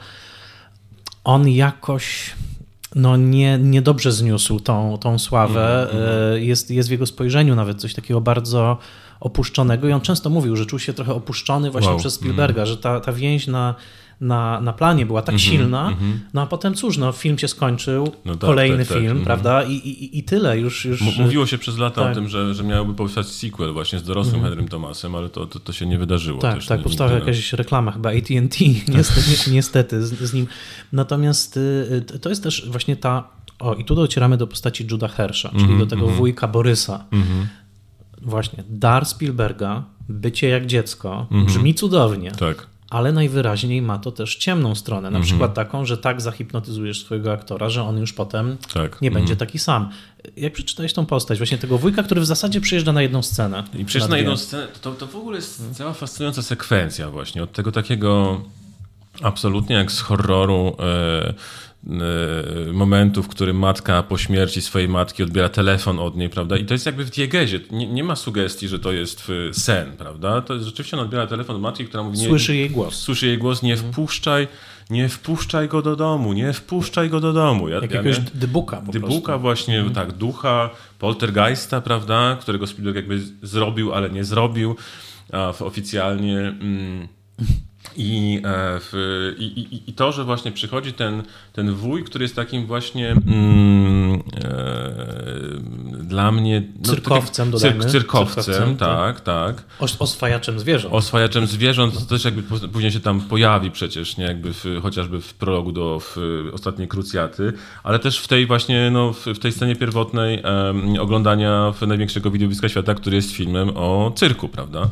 On 1.23 1.47
jakoś 1.47 2.33
no 2.95 3.17
nie, 3.17 3.57
niedobrze 3.57 4.11
zniósł 4.11 4.59
tą, 4.59 4.97
tą 4.97 5.19
sławę. 5.19 5.87
E, 6.33 6.39
Jest, 6.41 6.71
jest 6.71 6.89
w 6.89 6.91
jego 6.91 7.05
spojrzeniu 7.05 7.55
nawet 7.55 7.81
coś 7.81 7.93
takiego 7.93 8.21
bardzo 8.21 8.77
opuszczonego 9.19 9.87
i 9.87 9.91
on 9.91 10.01
często 10.01 10.29
mówił, 10.29 10.55
że 10.55 10.65
czuł 10.65 10.79
się 10.79 10.93
trochę 10.93 11.13
opuszczony 11.13 11.71
właśnie 11.71 11.89
Wow. 11.89 11.99
przez 11.99 12.13
Spielberga, 12.13 12.65
że 12.65 12.77
ta, 12.77 12.99
ta 12.99 13.13
więź 13.13 13.47
na, 13.47 13.75
na, 14.21 14.61
na 14.61 14.73
planie 14.73 15.05
była 15.05 15.21
tak 15.21 15.39
silna, 15.39 15.97
no 16.33 16.41
a 16.41 16.45
potem 16.47 16.73
cóż, 16.73 16.97
no 16.97 17.11
film 17.11 17.37
się 17.37 17.47
skończył, 17.47 18.11
No 18.25 18.31
tak, 18.35 18.41
kolejny 18.41 18.77
tak, 18.77 18.87
tak, 18.87 18.97
film, 18.97 19.07
mhm. 19.09 19.25
prawda, 19.25 19.63
I, 19.63 19.73
i, 19.73 20.17
i 20.19 20.23
tyle, 20.23 20.59
już... 20.59 20.85
już 20.85 21.01
Mówiło 21.17 21.45
się 21.45 21.57
przez 21.57 21.77
lata 21.77 22.01
tak. 22.01 22.11
o 22.11 22.15
tym, 22.15 22.27
że, 22.27 22.53
że 22.53 22.63
miałoby 22.63 22.93
powstać 22.93 23.27
sequel 23.27 23.73
właśnie 23.73 23.99
z 23.99 24.03
dorosłym 24.03 24.41
Henrym 24.41 24.67
Thomasem, 24.67 25.15
ale 25.15 25.29
to, 25.29 25.45
to, 25.45 25.59
to 25.59 25.73
się 25.73 25.85
nie 25.85 25.97
wydarzyło. 25.97 26.41
Tak, 26.41 26.55
też 26.55 26.65
tak, 26.65 26.77
ni- 26.79 26.83
powstała 26.83 27.09
nigdy. 27.11 27.25
jakaś 27.25 27.53
reklama 27.53 27.91
chyba 27.91 28.09
AT&T, 28.09 28.65
niestety, 28.97 29.49
ni- 29.49 29.53
niestety 29.55 30.05
z, 30.07 30.19
z 30.19 30.33
nim. 30.33 30.47
Natomiast 30.93 31.57
y, 31.57 32.19
to 32.21 32.29
jest 32.29 32.43
też 32.43 32.69
właśnie 32.69 32.95
ta, 32.95 33.27
o 33.59 33.73
i 33.75 33.85
tu 33.85 33.95
docieramy 33.95 34.37
do 34.37 34.47
postaci 34.47 34.87
Juda 34.91 35.07
Hersha, 35.07 35.49
czyli 35.49 35.61
Mhm, 35.61 35.79
do 35.79 35.85
tego 35.87 36.07
wujka 36.07 36.47
Borysa. 36.47 37.05
Właśnie, 38.21 38.63
dar 38.69 39.05
Spielberga, 39.05 39.83
bycie 40.09 40.47
jak 40.49 40.65
dziecko, 40.65 41.27
brzmi 41.45 41.73
cudownie, 41.75 42.31
Tak. 42.31 42.67
Ale 42.91 43.11
najwyraźniej 43.11 43.81
ma 43.81 43.99
to 43.99 44.11
też 44.11 44.35
ciemną 44.35 44.75
stronę, 44.75 45.07
Mhm. 45.07 45.21
na 45.21 45.27
przykład 45.27 45.53
taką, 45.53 45.85
że 45.85 45.97
tak 45.97 46.21
zahipnotyzujesz 46.21 47.01
swojego 47.05 47.33
aktora, 47.33 47.69
że 47.69 47.83
on 47.83 47.97
już 47.97 48.13
potem 48.13 48.57
Tak. 48.73 49.01
nie 49.01 49.11
będzie 49.11 49.35
taki 49.35 49.59
sam. 49.59 49.89
Jak 50.37 50.53
przeczytałeś 50.53 50.93
tą 50.93 51.05
postać, 51.05 51.37
właśnie 51.37 51.57
tego 51.57 51.77
wujka, 51.77 52.03
który 52.03 52.21
w 52.21 52.25
zasadzie 52.25 52.61
przyjeżdża 52.61 52.93
na 52.93 53.01
jedną 53.01 53.21
scenę. 53.21 53.63
I 53.79 53.85
przecież 53.85 54.01
na 54.01 54.07
dwie. 54.07 54.17
jedną 54.17 54.37
scenę, 54.37 54.67
to, 54.81 54.91
to 54.91 55.07
w 55.07 55.15
ogóle 55.15 55.35
jest 55.35 55.63
cała 55.73 55.93
fascynująca 55.93 56.41
sekwencja 56.41 57.09
właśnie, 57.09 57.43
od 57.43 57.51
tego 57.51 57.71
takiego 57.71 58.41
absolutnie 59.21 59.75
jak 59.75 59.91
z 59.91 59.99
horroru 60.01 60.75
e, 60.79 61.33
momentu, 62.73 63.23
w 63.23 63.27
którym 63.27 63.57
matka 63.59 64.03
po 64.03 64.17
śmierci 64.17 64.61
swojej 64.61 64.89
matki 64.89 65.23
odbiera 65.23 65.49
telefon 65.49 65.99
od 65.99 66.17
niej, 66.17 66.29
prawda? 66.29 66.57
I 66.57 66.65
to 66.65 66.73
jest 66.73 66.85
jakby 66.85 67.05
w 67.05 67.09
diegezie. 67.09 67.59
Nie, 67.71 67.87
nie 67.87 68.03
ma 68.03 68.15
sugestii, 68.15 68.67
że 68.67 68.79
to 68.79 68.91
jest 68.91 69.27
sen, 69.51 69.91
prawda? 69.97 70.41
To 70.41 70.53
jest 70.53 70.65
rzeczywiście 70.65 70.97
on 70.97 71.03
odbiera 71.03 71.27
telefon 71.27 71.55
od 71.55 71.61
matki, 71.61 71.85
która 71.85 72.03
mówi... 72.03 72.17
Nie, 72.19 72.27
Słyszy 72.27 72.55
jej 72.55 72.69
głos. 72.69 72.95
Słyszy 72.95 73.27
jej 73.27 73.37
głos, 73.37 73.63
nie 73.63 73.77
wpuszczaj, 73.77 74.47
nie 74.89 75.09
wpuszczaj 75.09 75.67
go 75.67 75.81
do 75.81 75.95
domu, 75.95 76.33
nie 76.33 76.53
wpuszczaj 76.53 77.09
go 77.09 77.19
do 77.19 77.33
domu. 77.33 77.69
Ja, 77.69 77.75
Jak 77.75 77.91
ja 77.91 77.97
jakiegoś 77.97 78.17
miałem- 78.17 78.31
dybuka 78.33 78.77
po 78.77 78.91
Dybuka 78.91 79.07
prostu. 79.07 79.19
Mhm. 79.25 79.41
właśnie, 79.41 79.85
tak, 79.93 80.11
ducha, 80.11 80.69
poltergeista, 80.99 81.81
prawda, 81.81 82.37
którego 82.41 82.67
Spielberg 82.67 82.95
jakby 82.95 83.21
zrobił, 83.43 83.93
ale 83.93 84.09
nie 84.09 84.23
zrobił 84.23 84.75
a, 85.31 85.49
oficjalnie. 85.59 86.37
Mm, 86.39 87.07
I, 87.97 88.41
e, 88.45 88.79
w, 88.79 88.93
i, 89.39 89.81
i, 89.89 89.93
to, 89.93 90.11
że 90.11 90.23
właśnie 90.23 90.51
przychodzi 90.51 90.93
ten, 90.93 91.23
ten 91.53 91.73
wuj, 91.73 92.03
który 92.03 92.25
jest 92.25 92.35
takim 92.35 92.65
właśnie 92.65 93.11
mm, 93.11 94.23
e, 94.43 96.03
dla 96.03 96.31
mnie... 96.31 96.63
No, 96.77 96.89
cyrkowcem, 96.89 97.51
tak 97.51 97.61
cyrk, 97.61 97.85
cyrkowcem, 97.85 98.43
cyrkowcem, 98.43 98.77
tak, 98.77 99.21
tak. 99.21 99.55
tak. 99.55 99.65
Oswajaczem 99.99 100.59
zwierząt. 100.59 100.93
Oswajaczem 100.93 101.47
zwierząt, 101.47 101.93
to 101.93 102.05
też 102.05 102.25
jakby 102.25 102.43
później 102.43 102.91
się 102.91 102.99
tam 102.99 103.21
pojawi 103.21 103.71
przecież, 103.71 104.17
nie? 104.17 104.25
Jakby 104.25 104.53
w, 104.53 104.65
chociażby 104.81 105.21
w 105.21 105.33
prologu 105.33 105.71
do 105.71 105.99
w 105.99 106.17
ostatniej 106.53 106.87
krucjaty, 106.87 107.53
ale 107.83 107.99
też 107.99 108.19
w 108.19 108.27
tej 108.27 108.45
właśnie, 108.45 108.91
no, 108.91 109.13
w, 109.13 109.25
w 109.25 109.39
tej 109.39 109.51
scenie 109.51 109.75
pierwotnej 109.75 110.43
um, 110.43 110.99
oglądania 110.99 111.73
największego 111.87 112.31
widowiska 112.31 112.69
świata, 112.69 112.95
który 112.95 113.15
jest 113.15 113.31
filmem 113.31 113.69
o 113.75 114.11
cyrku, 114.15 114.49
prawda? 114.49 114.89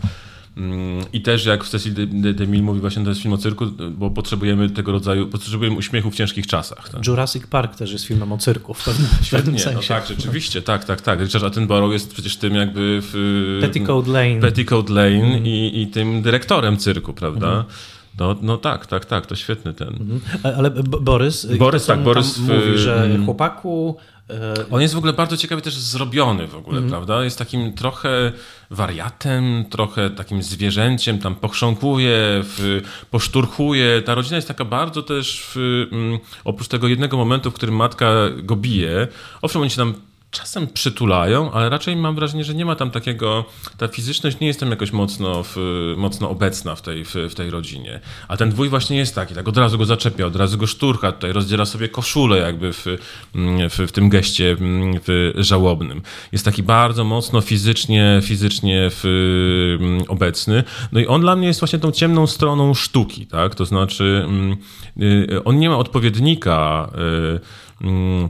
Mm, 0.60 1.05
I 1.14 1.22
też 1.22 1.45
jak 1.45 1.64
w 1.64 1.68
sesji 1.68 1.91
Demil 2.34 2.64
mówi 2.64 2.82
właśnie, 2.82 3.03
to 3.03 3.10
jest 3.10 3.22
film 3.22 3.34
o 3.34 3.38
cyrku, 3.38 3.66
bo 3.91 4.10
potrzebujemy 4.10 4.70
tego 4.70 4.91
rodzaju, 4.91 5.28
potrzebujemy 5.28 5.78
uśmiechu 5.78 6.12
w 6.12 6.16
ciężkich 6.16 6.47
czasach. 6.47 6.89
Tak? 6.89 7.07
Jurassic 7.07 7.47
Park 7.47 7.76
też 7.76 7.91
jest 7.91 8.05
filmem 8.05 8.32
o 8.32 8.38
cyrku 8.38 8.74
w 8.74 8.84
pewnym, 8.84 9.07
w 9.07 9.30
pewnym 9.32 9.55
Nie, 9.55 9.60
no 9.66 9.72
sensie. 9.72 9.93
No 9.93 9.99
tak, 9.99 10.10
rzeczywiście, 10.10 10.62
tak, 10.62 10.86
tak, 10.86 11.01
tak. 11.01 11.20
Richard 11.20 11.43
Attenborough 11.43 11.93
jest 11.93 12.14
przecież 12.14 12.38
tym 12.38 12.55
jakby 12.55 12.99
w... 13.01 13.57
Petticoat 13.62 14.07
Lane. 14.07 14.39
Petticoat 14.41 14.89
Lane 14.89 15.26
mm. 15.26 15.45
i, 15.45 15.82
i 15.82 15.88
tym 15.88 16.22
dyrektorem 16.22 16.78
cyrku, 16.78 17.14
prawda? 17.14 17.51
Mm. 17.51 17.64
No, 18.20 18.36
no 18.41 18.57
tak, 18.57 18.86
tak, 18.86 19.05
tak, 19.05 19.26
to 19.26 19.36
świetny 19.36 19.74
ten. 19.74 19.88
Mhm. 19.88 20.22
Ale 20.57 20.72
Borys, 20.84 21.45
Borys 21.45 21.86
tak, 21.86 22.03
Borys 22.03 22.38
w... 22.38 22.41
mówi, 22.41 22.78
że 22.78 23.03
mm. 23.03 23.26
chłopaku 23.26 23.97
On 24.71 24.82
jest 24.82 24.93
w 24.93 24.97
ogóle 24.97 25.13
bardzo 25.13 25.38
ciekawie 25.38 25.61
też 25.61 25.77
zrobiony 25.77 26.47
w 26.47 26.55
ogóle, 26.55 26.77
mm. 26.77 26.89
prawda? 26.89 27.23
Jest 27.23 27.38
takim 27.39 27.73
trochę 27.73 28.32
wariatem, 28.69 29.65
trochę 29.69 30.09
takim 30.09 30.43
zwierzęciem, 30.43 31.19
tam 31.19 31.36
pochrząkuje, 31.36 32.17
w, 32.43 32.82
poszturchuje. 33.11 34.01
Ta 34.01 34.15
rodzina 34.15 34.36
jest 34.36 34.47
taka 34.47 34.65
bardzo 34.65 35.03
też, 35.03 35.43
w, 35.55 35.88
mm, 35.91 36.19
oprócz 36.43 36.67
tego 36.67 36.88
jednego 36.88 37.17
momentu, 37.17 37.51
w 37.51 37.53
którym 37.53 37.75
matka 37.75 38.11
go 38.43 38.55
bije, 38.55 39.07
owszem, 39.41 39.61
oni 39.61 39.71
się 39.71 39.77
tam 39.77 39.93
czasem 40.32 40.67
przytulają, 40.67 41.51
ale 41.51 41.69
raczej 41.69 41.95
mam 41.95 42.15
wrażenie, 42.15 42.43
że 42.43 42.53
nie 42.53 42.65
ma 42.65 42.75
tam 42.75 42.91
takiego, 42.91 43.45
ta 43.77 43.88
fizyczność 43.88 44.39
nie 44.39 44.47
jest 44.47 44.59
tam 44.59 44.69
jakoś 44.69 44.91
mocno, 44.91 45.43
w, 45.43 45.55
mocno 45.97 46.30
obecna 46.30 46.75
w 46.75 46.82
tej, 46.82 47.05
w, 47.05 47.15
w, 47.30 47.36
tej 47.36 47.49
rodzinie. 47.49 47.99
A 48.27 48.38
ten 48.38 48.49
dwój 48.49 48.69
właśnie 48.69 48.97
jest 48.97 49.15
taki, 49.15 49.36
tak 49.36 49.47
od 49.47 49.57
razu 49.57 49.77
go 49.77 49.86
zaczepia, 49.86 50.25
od 50.25 50.36
razu 50.36 50.57
go 50.57 50.67
szturcha, 50.67 51.11
tutaj 51.11 51.34
rozdziela 51.34 51.65
sobie 51.65 51.89
koszulę 51.89 52.38
jakby 52.38 52.73
w, 52.73 52.86
w, 53.69 53.88
w 53.88 53.91
tym 53.91 54.09
geście 54.09 54.57
żałobnym. 55.36 56.01
Jest 56.32 56.45
taki 56.45 56.63
bardzo 56.63 57.03
mocno 57.03 57.41
fizycznie, 57.41 58.19
fizycznie 58.23 58.89
obecny. 60.07 60.63
No 60.91 60.99
i 60.99 61.07
on 61.07 61.21
dla 61.21 61.36
mnie 61.36 61.47
jest 61.47 61.59
właśnie 61.59 61.80
tą 61.80 61.91
ciemną 61.91 62.27
stroną 62.27 62.73
sztuki, 62.73 63.27
tak? 63.27 63.55
To 63.55 63.65
znaczy 63.65 64.25
mm, 64.25 64.57
y, 65.01 65.43
on 65.43 65.59
nie 65.59 65.69
ma 65.69 65.77
odpowiednika 65.77 66.89
y, 67.36 67.68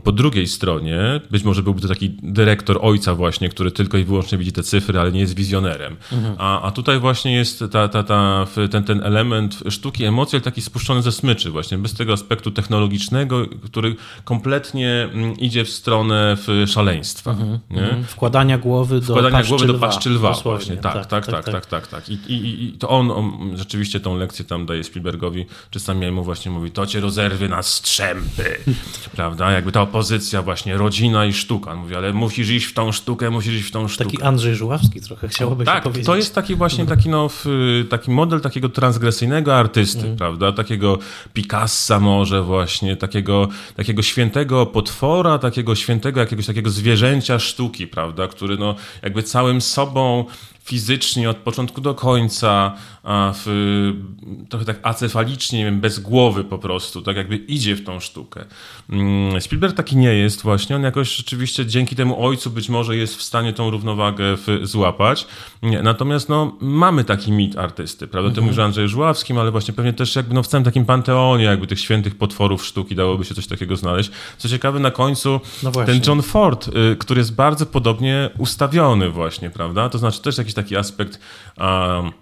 po 0.04 0.12
drugiej 0.12 0.46
stronie, 0.46 1.20
być 1.30 1.44
może 1.44 1.62
byłby 1.62 1.80
to 1.80 1.88
taki 1.88 2.10
dyrektor 2.22 2.78
ojca 2.82 3.14
właśnie, 3.14 3.48
który 3.48 3.70
tylko 3.70 3.98
i 3.98 4.04
wyłącznie 4.04 4.38
widzi 4.38 4.52
te 4.52 4.62
cyfry, 4.62 5.00
ale 5.00 5.12
nie 5.12 5.20
jest 5.20 5.34
wizjonerem. 5.34 5.96
Mhm. 6.12 6.34
A, 6.38 6.62
a 6.62 6.70
tutaj 6.70 7.00
właśnie 7.00 7.34
jest 7.34 7.64
ta, 7.72 7.88
ta, 7.88 8.02
ta, 8.02 8.46
ten, 8.70 8.84
ten 8.84 9.02
element 9.02 9.58
sztuki 9.68 10.04
emocji, 10.04 10.36
ale 10.36 10.42
taki 10.42 10.62
spuszczony 10.62 11.02
ze 11.02 11.12
smyczy 11.12 11.50
właśnie, 11.50 11.78
bez 11.78 11.94
tego 11.94 12.12
aspektu 12.12 12.50
technologicznego, 12.50 13.46
który 13.64 13.96
kompletnie 14.24 15.08
mm, 15.12 15.38
idzie 15.38 15.64
w 15.64 15.70
stronę 15.70 16.36
szaleństwa. 16.66 17.30
Mhm. 17.30 17.58
Mhm. 17.70 18.04
Wkładania 18.04 18.58
głowy 18.58 19.00
do 19.00 19.14
Wkładania 19.14 19.44
głowy 19.44 19.66
do 19.66 19.74
paszczy 19.74 20.10
lwa 20.10 20.32
właśnie. 20.32 20.76
Tak 20.76 21.06
tak 21.06 21.06
tak, 21.06 21.26
tak, 21.26 21.44
tak, 21.44 21.52
tak, 21.52 21.66
tak, 21.66 21.86
tak. 21.86 22.08
I, 22.08 22.12
i, 22.12 22.64
i 22.64 22.72
to 22.72 22.88
on, 22.88 23.10
on, 23.10 23.52
rzeczywiście 23.54 24.00
tą 24.00 24.16
lekcję 24.16 24.44
tam 24.44 24.66
daje 24.66 24.84
Spielbergowi, 24.84 25.46
czy 25.70 25.80
sam 25.80 26.10
mu 26.12 26.24
właśnie 26.24 26.50
mówi, 26.50 26.70
to 26.70 26.86
cię 26.86 27.00
rozerwie 27.00 27.48
na 27.48 27.62
strzępy, 27.62 28.58
prawda? 29.16 29.39
Prawda? 29.40 29.56
Jakby 29.56 29.72
ta 29.72 29.82
opozycja 29.82 30.42
właśnie, 30.42 30.76
rodzina 30.76 31.26
i 31.26 31.32
sztuka. 31.32 31.76
Mówi, 31.76 31.94
ale 31.94 32.12
musisz 32.12 32.50
iść 32.50 32.66
w 32.66 32.72
tą 32.72 32.92
sztukę, 32.92 33.30
musisz 33.30 33.54
iść 33.54 33.68
w 33.68 33.70
tą 33.70 33.88
sztukę. 33.88 34.10
Taki 34.10 34.22
Andrzej 34.22 34.54
Żuławski 34.54 35.00
trochę 35.00 35.28
chciałoby 35.28 35.64
tak, 35.64 35.76
się 35.76 35.82
powiedzieć. 35.82 36.06
to 36.06 36.16
jest 36.16 36.34
taki 36.34 36.54
właśnie 36.54 36.86
taki, 36.86 37.08
no, 37.08 37.30
taki 37.90 38.10
model 38.10 38.40
takiego 38.40 38.68
transgresyjnego 38.68 39.56
artysty, 39.56 40.04
mm. 40.04 40.16
prawda? 40.16 40.52
Takiego 40.52 40.98
Picassa 41.32 42.00
może 42.00 42.42
właśnie, 42.42 42.96
takiego, 42.96 43.48
takiego 43.76 44.02
świętego 44.02 44.66
potwora, 44.66 45.38
takiego 45.38 45.74
świętego 45.74 46.20
jakiegoś 46.20 46.46
takiego 46.46 46.70
zwierzęcia 46.70 47.38
sztuki, 47.38 47.86
prawda? 47.86 48.28
Który 48.28 48.56
no 48.56 48.74
jakby 49.02 49.22
całym 49.22 49.60
sobą 49.60 50.24
fizycznie 50.70 51.30
od 51.30 51.36
początku 51.36 51.80
do 51.80 51.94
końca, 51.94 52.76
w, 53.34 53.92
trochę 54.48 54.64
tak 54.64 54.78
acefalicznie, 54.82 55.58
nie 55.58 55.64
wiem, 55.64 55.80
bez 55.80 55.98
głowy 55.98 56.44
po 56.44 56.58
prostu, 56.58 57.02
tak 57.02 57.16
jakby 57.16 57.36
idzie 57.36 57.76
w 57.76 57.84
tą 57.84 58.00
sztukę. 58.00 58.44
Mm, 58.90 59.40
Spielberg 59.40 59.76
taki 59.76 59.96
nie 59.96 60.14
jest 60.14 60.42
właśnie, 60.42 60.76
on 60.76 60.82
jakoś 60.82 61.16
rzeczywiście 61.16 61.66
dzięki 61.66 61.96
temu 61.96 62.26
ojcu 62.26 62.50
być 62.50 62.68
może 62.68 62.96
jest 62.96 63.16
w 63.16 63.22
stanie 63.22 63.52
tą 63.52 63.70
równowagę 63.70 64.36
złapać. 64.62 65.26
Natomiast 65.82 66.28
no, 66.28 66.56
mamy 66.60 67.04
taki 67.04 67.32
mit 67.32 67.58
artysty, 67.58 68.06
prawda? 68.06 68.28
Mhm. 68.28 68.34
Ty 68.34 68.40
mówisz 68.40 68.58
o 68.58 68.64
Andrzeju 68.64 68.88
Żuławskim, 68.88 69.38
ale 69.38 69.50
właśnie 69.50 69.74
pewnie 69.74 69.92
też 69.92 70.16
jakby 70.16 70.34
no, 70.34 70.42
w 70.42 70.46
całym 70.46 70.64
takim 70.64 70.84
panteonie 70.84 71.44
jakby 71.44 71.66
tych 71.66 71.80
świętych 71.80 72.18
potworów 72.18 72.64
sztuki 72.64 72.94
dałoby 72.94 73.24
się 73.24 73.34
coś 73.34 73.46
takiego 73.46 73.76
znaleźć. 73.76 74.10
Co 74.38 74.48
ciekawe, 74.48 74.78
na 74.78 74.90
końcu 74.90 75.40
no 75.62 75.70
ten 75.70 76.00
John 76.06 76.22
Ford, 76.22 76.68
y, 76.68 76.96
który 76.96 77.20
jest 77.20 77.34
bardzo 77.34 77.66
podobnie 77.66 78.30
ustawiony 78.38 79.10
właśnie, 79.10 79.50
prawda? 79.50 79.88
To 79.88 79.98
znaczy 79.98 80.22
też 80.22 80.38
jakiś 80.38 80.54
taki 80.54 80.59
aspekt 80.78 81.20
um, 81.58 82.12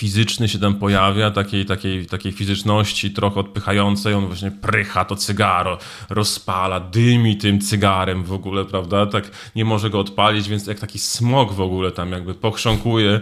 fizyczny 0.00 0.48
się 0.48 0.58
tam 0.58 0.74
pojawia, 0.74 1.30
takiej, 1.30 1.66
takiej, 1.66 2.06
takiej 2.06 2.32
fizyczności 2.32 3.10
trochę 3.10 3.40
odpychającej, 3.40 4.14
on 4.14 4.26
właśnie 4.26 4.50
prycha 4.50 5.04
to 5.04 5.16
cygaro, 5.16 5.78
rozpala, 6.10 6.80
dymi 6.80 7.36
tym 7.36 7.60
cygarem 7.60 8.24
w 8.24 8.32
ogóle, 8.32 8.64
prawda, 8.64 9.06
tak 9.06 9.30
nie 9.56 9.64
może 9.64 9.90
go 9.90 10.00
odpalić, 10.00 10.48
więc 10.48 10.66
jak 10.66 10.78
taki 10.78 10.98
smog 10.98 11.52
w 11.52 11.60
ogóle 11.60 11.92
tam 11.92 12.12
jakby 12.12 12.34
pochrząkuje, 12.34 13.20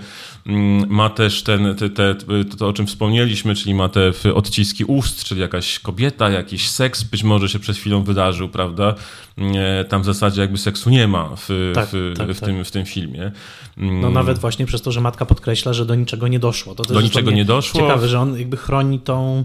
ma 0.89 1.11
też 1.11 1.43
ten, 1.43 1.75
te, 1.75 1.91
te, 1.91 2.15
to 2.59 2.69
o 2.69 2.73
czym 2.73 2.87
wspomnieliśmy, 2.87 3.55
czyli 3.55 3.75
ma 3.75 3.89
te 3.89 4.13
odciski 4.35 4.85
ust, 4.85 5.25
czyli 5.25 5.41
jakaś 5.41 5.79
kobieta, 5.79 6.31
jakiś 6.31 6.69
seks 6.69 7.03
być 7.03 7.23
może 7.23 7.49
się 7.49 7.59
przez 7.59 7.79
chwilę 7.79 8.05
wydarzył, 8.05 8.49
prawda, 8.49 8.95
E, 9.39 9.85
tam 9.85 10.03
w 10.03 10.05
zasadzie 10.05 10.41
jakby 10.41 10.59
seksu 10.59 10.91
nie 10.91 11.09
ma 11.09 11.37
w, 11.37 11.73
tak, 11.75 11.89
w, 11.93 12.15
tak, 12.17 12.31
w, 12.31 12.41
tak. 12.41 12.49
Tym, 12.49 12.65
w 12.65 12.71
tym 12.71 12.87
filmie. 12.87 13.33
No 13.77 13.87
mm. 13.87 14.13
nawet 14.13 14.39
właśnie 14.39 14.67
przez 14.67 14.83
to, 14.83 14.93
że 14.93 15.01
matka 15.01 15.27
podkreśla, 15.27 15.73
że 15.73 15.87
do 15.87 15.95
niczego 15.95 16.29
nie 16.29 16.39
doszło. 16.39 16.75
To 16.75 16.83
do 16.83 17.01
niczego 17.01 17.31
nie 17.31 17.45
doszło. 17.45 17.81
Ciekawe, 17.81 18.09
że 18.09 18.21
on 18.21 18.39
jakby 18.39 18.57
chroni 18.57 19.01
tą 19.01 19.45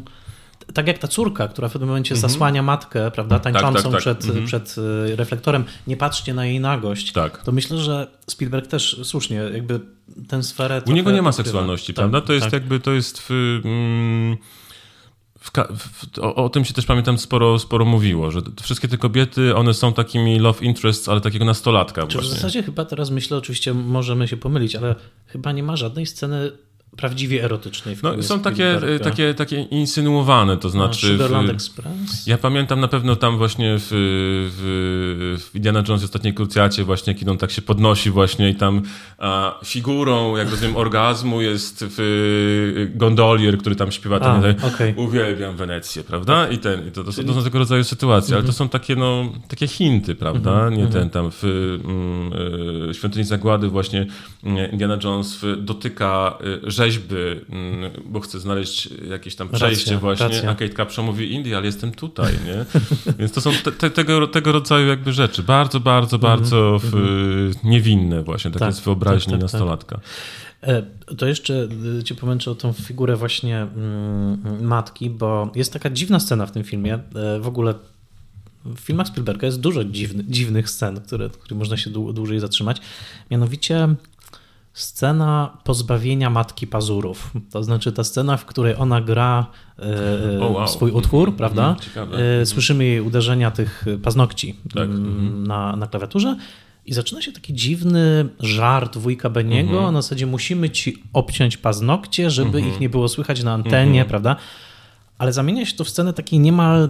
tak 0.73 0.87
jak 0.87 0.97
ta 0.97 1.07
córka, 1.07 1.47
która 1.47 1.69
w 1.69 1.71
pewnym 1.71 1.89
momencie 1.89 2.15
-hmm. 2.15 2.19
zasłania 2.19 2.63
matkę, 2.63 3.11
prawda, 3.11 3.39
tak, 3.39 3.53
tańczącą 3.53 3.83
tak, 3.83 3.91
tak, 3.91 4.01
przed, 4.01 4.25
mm 4.25 4.37
-hmm. 4.37 4.47
przed 4.47 4.75
e, 5.11 5.15
reflektorem, 5.15 5.63
nie 5.87 5.97
patrzcie 5.97 6.33
na 6.33 6.45
jej 6.45 6.59
nagość, 6.59 7.11
tak. 7.11 7.43
to 7.43 7.51
myślę, 7.51 7.77
że 7.77 8.07
Spielberg 8.27 8.67
też 8.67 8.99
słusznie 9.03 9.35
jakby 9.35 9.79
tę 10.27 10.43
sferę... 10.43 10.81
U 10.85 10.91
niego 10.91 11.11
nie 11.11 11.21
ma 11.21 11.31
seksualności, 11.31 11.93
prawda? 11.93 12.21
To 12.21 12.33
jest 12.33 12.53
jakby, 12.53 12.79
to 12.79 12.91
jest... 12.91 13.19
W, 13.29 13.61
mm, 13.65 14.37
w, 15.39 15.51
w, 15.77 16.19
o, 16.19 16.35
o, 16.35 16.49
tym 16.49 16.65
się 16.65 16.73
też 16.73 16.85
pamiętam 16.85 17.17
sporo, 17.17 17.59
sporo 17.59 17.85
mówiło, 17.85 18.31
że 18.31 18.41
wszystkie 18.61 18.87
te 18.87 18.97
kobiety, 18.97 19.55
one 19.55 19.73
są 19.73 19.93
takimi 19.93 20.39
love 20.39 20.65
interests, 20.65 21.09
ale 21.09 21.21
takiego 21.21 21.45
nastolatka 21.45 22.07
Czy 22.07 22.17
właśnie. 22.17 22.31
W 22.31 22.33
zasadzie 22.33 22.63
chyba 22.63 22.85
teraz 22.85 23.09
myślę, 23.09 23.37
oczywiście 23.37 23.73
możemy 23.73 24.27
się 24.27 24.37
pomylić, 24.37 24.75
ale 24.75 24.95
chyba 25.25 25.51
nie 25.51 25.63
ma 25.63 25.75
żadnej 25.75 26.05
sceny 26.05 26.51
prawdziwie 26.97 27.43
erotycznej. 27.43 27.95
W 27.95 28.03
no, 28.03 28.23
są 28.23 28.39
takie, 28.39 28.79
takie, 29.03 29.33
takie 29.33 29.61
insynuowane, 29.61 30.57
to 30.57 30.69
znaczy... 30.69 31.07
Sugarland 31.07 31.49
Express? 31.49 32.27
Ja 32.27 32.37
pamiętam 32.37 32.79
na 32.79 32.87
pewno 32.87 33.15
tam 33.15 33.37
właśnie 33.37 33.75
w, 33.79 33.87
w, 33.89 35.49
w 35.51 35.55
Indiana 35.55 35.83
Jones 35.87 36.03
ostatniej 36.03 36.33
krucjacie 36.33 36.83
właśnie, 36.83 37.15
kiedy 37.15 37.31
on 37.31 37.37
tak 37.37 37.51
się 37.51 37.61
podnosi 37.61 38.09
właśnie 38.09 38.49
i 38.49 38.55
tam 38.55 38.81
a, 39.17 39.59
figurą, 39.65 40.37
jak 40.37 40.51
rozumiem, 40.51 40.77
orgazmu 40.77 41.41
jest 41.41 41.85
w, 41.87 42.91
gondolier, 42.95 43.57
który 43.57 43.75
tam 43.75 43.91
śpiewa 43.91 44.19
ten, 44.19 44.55
a, 44.63 44.67
okay. 44.67 44.93
uwielbiam 44.97 45.55
Wenecję, 45.55 46.03
prawda? 46.03 46.47
I, 46.47 46.57
ten, 46.57 46.87
i 46.87 46.91
to, 46.91 47.03
to, 47.03 47.11
są, 47.11 47.23
to 47.23 47.33
są 47.33 47.43
tego 47.43 47.59
rodzaju 47.59 47.83
sytuacje, 47.83 48.35
ale 48.35 48.43
to 48.43 48.49
mhm. 48.49 48.53
są 48.53 48.69
takie, 48.69 48.95
no, 48.95 49.33
takie 49.47 49.67
hinty, 49.67 50.15
prawda? 50.15 50.51
Mhm, 50.51 50.73
Nie 50.73 50.83
mhm. 50.83 51.01
ten 51.01 51.09
tam 51.09 51.31
w 51.31 51.43
mm, 51.43 52.33
y, 52.89 52.93
Świątyni 52.93 53.25
Zagłady 53.25 53.67
właśnie 53.67 54.07
Indiana 54.71 54.97
Jones 55.03 55.45
dotyka 55.57 56.37
rzeczy 56.63 56.82
rzeźby, 56.83 57.15
mm, 57.49 57.91
bo 58.05 58.19
chcę 58.19 58.39
znaleźć 58.39 58.89
jakieś 59.09 59.35
tam 59.35 59.49
przejście 59.49 59.91
racja, 59.91 59.99
właśnie, 59.99 60.27
racja. 60.27 60.49
a 60.49 60.55
Kate 60.55 60.73
Capshaw 60.73 61.05
mówi 61.05 61.33
Indie, 61.33 61.57
ale 61.57 61.65
jestem 61.65 61.91
tutaj, 61.91 62.33
nie? 62.45 62.65
Więc 63.19 63.31
to 63.31 63.41
są 63.41 63.51
te, 63.63 63.71
te, 63.71 63.89
tego, 63.89 64.27
tego 64.27 64.51
rodzaju 64.51 64.87
jakby 64.87 65.13
rzeczy. 65.13 65.43
Bardzo, 65.43 65.79
bardzo, 65.79 66.15
mhm, 66.15 66.33
bardzo 66.33 66.79
w, 66.79 66.85
mhm. 66.85 67.53
niewinne 67.63 68.23
właśnie, 68.23 68.51
tak, 68.51 68.59
tak 68.59 68.69
jest 68.69 68.83
wyobraźni 68.83 69.33
tak, 69.33 69.41
tak, 69.41 69.51
tak. 69.51 69.53
nastolatka. 69.53 69.99
E, 70.63 70.83
to 71.17 71.25
jeszcze 71.25 71.67
e, 71.99 72.03
ci 72.03 72.15
pomęczę 72.15 72.51
o 72.51 72.55
tą 72.55 72.73
figurę 72.73 73.15
właśnie 73.15 73.61
mm, 73.61 74.65
matki, 74.65 75.09
bo 75.09 75.51
jest 75.55 75.73
taka 75.73 75.89
dziwna 75.89 76.19
scena 76.19 76.45
w 76.45 76.51
tym 76.51 76.63
filmie. 76.63 76.93
E, 76.93 77.39
w 77.39 77.47
ogóle 77.47 77.73
w 78.65 78.79
filmach 78.79 79.07
Spielberga 79.07 79.45
jest 79.45 79.59
dużo 79.59 79.83
dziwny, 79.83 80.23
dziwnych 80.27 80.69
scen, 80.69 81.01
które, 81.01 81.29
które 81.29 81.59
można 81.59 81.77
się 81.77 81.89
dłużej 81.89 82.39
zatrzymać. 82.39 82.81
Mianowicie 83.31 83.95
scena 84.73 85.57
pozbawienia 85.63 86.29
matki 86.29 86.67
pazurów. 86.67 87.31
To 87.51 87.63
znaczy 87.63 87.91
ta 87.91 88.03
scena, 88.03 88.37
w 88.37 88.45
której 88.45 88.75
ona 88.75 89.01
gra 89.01 89.45
e, 89.79 90.39
oh, 90.41 90.51
wow. 90.51 90.67
swój 90.67 90.91
utwór, 90.91 91.27
mm, 91.27 91.37
prawda? 91.37 91.75
Mm, 91.95 92.45
Słyszymy 92.45 92.85
jej 92.85 93.01
uderzenia 93.01 93.51
tych 93.51 93.85
paznokci 94.03 94.55
tak. 94.75 94.89
Mm, 94.89 95.47
na, 95.47 95.75
na 95.75 95.87
klawiaturze. 95.87 96.37
I 96.85 96.93
zaczyna 96.93 97.21
się 97.21 97.31
taki 97.31 97.53
dziwny 97.53 98.29
żart 98.39 98.97
wujka 98.97 99.29
Beniego, 99.29 99.77
mhm. 99.77 99.93
na 99.93 100.01
zasadzie 100.01 100.25
musimy 100.25 100.69
ci 100.69 101.03
obciąć 101.13 101.57
paznokcie, 101.57 102.29
żeby 102.29 102.57
mhm. 102.57 102.67
ich 102.67 102.79
nie 102.79 102.89
było 102.89 103.07
słychać 103.07 103.43
na 103.43 103.53
antenie, 103.53 104.01
mhm. 104.01 104.07
prawda? 104.07 104.35
Ale 105.17 105.33
zamienia 105.33 105.65
się 105.65 105.75
to 105.75 105.83
w 105.83 105.89
scenę 105.89 106.13
takiej 106.13 106.39
niemal 106.39 106.89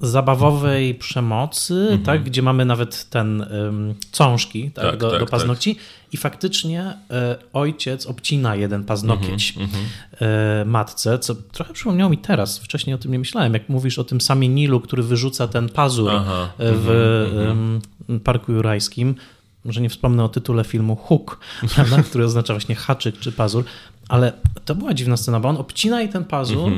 zabawowej 0.00 0.94
przemocy, 0.94 1.74
mhm. 1.74 2.02
tak, 2.02 2.24
gdzie 2.24 2.42
mamy 2.42 2.64
nawet 2.64 3.10
ten 3.10 3.40
um, 3.40 3.94
cążki 4.10 4.70
tak, 4.70 4.84
tak, 4.84 4.96
do, 4.96 5.10
tak, 5.10 5.20
do, 5.20 5.26
paznokci. 5.26 5.74
Tak. 5.74 5.84
i 6.12 6.16
faktycznie 6.16 6.94
e, 7.10 7.36
ojciec 7.52 8.06
obcina 8.06 8.56
jeden 8.56 8.84
paznokieć 8.84 9.54
mhm, 9.56 9.70
mhm. 9.70 9.84
e, 10.20 10.64
matce, 10.64 11.18
co 11.18 11.34
trochę 11.34 11.72
przypomniało 11.72 12.10
mi 12.10 12.18
teraz, 12.18 12.58
wcześniej 12.58 12.94
o 12.94 12.98
tym 12.98 13.12
nie 13.12 13.18
myślałem, 13.18 13.54
jak 13.54 13.68
mówisz 13.68 13.98
o 13.98 14.04
tym 14.04 14.20
samym 14.20 14.54
Nilu, 14.54 14.80
który 14.80 15.02
wyrzuca 15.02 15.48
ten 15.48 15.68
pazur 15.68 16.10
Aha, 16.10 16.48
w 16.58 17.26
um, 18.08 18.20
Parku 18.20 18.52
Jurajskim, 18.52 19.14
może 19.64 19.80
nie 19.80 19.88
wspomnę 19.88 20.24
o 20.24 20.28
tytule 20.28 20.64
filmu 20.64 20.96
Hook, 20.96 21.40
prawda, 21.74 22.02
który 22.02 22.24
oznacza 22.24 22.54
właśnie 22.54 22.74
haczyk 22.74 23.18
czy 23.18 23.32
pazur, 23.32 23.64
ale 24.08 24.32
to 24.64 24.74
była 24.74 24.94
dziwna 24.94 25.16
scena, 25.16 25.40
bo 25.40 25.48
on 25.48 25.56
obcina 25.56 26.00
jej 26.00 26.10
ten 26.10 26.24
pazur, 26.24 26.72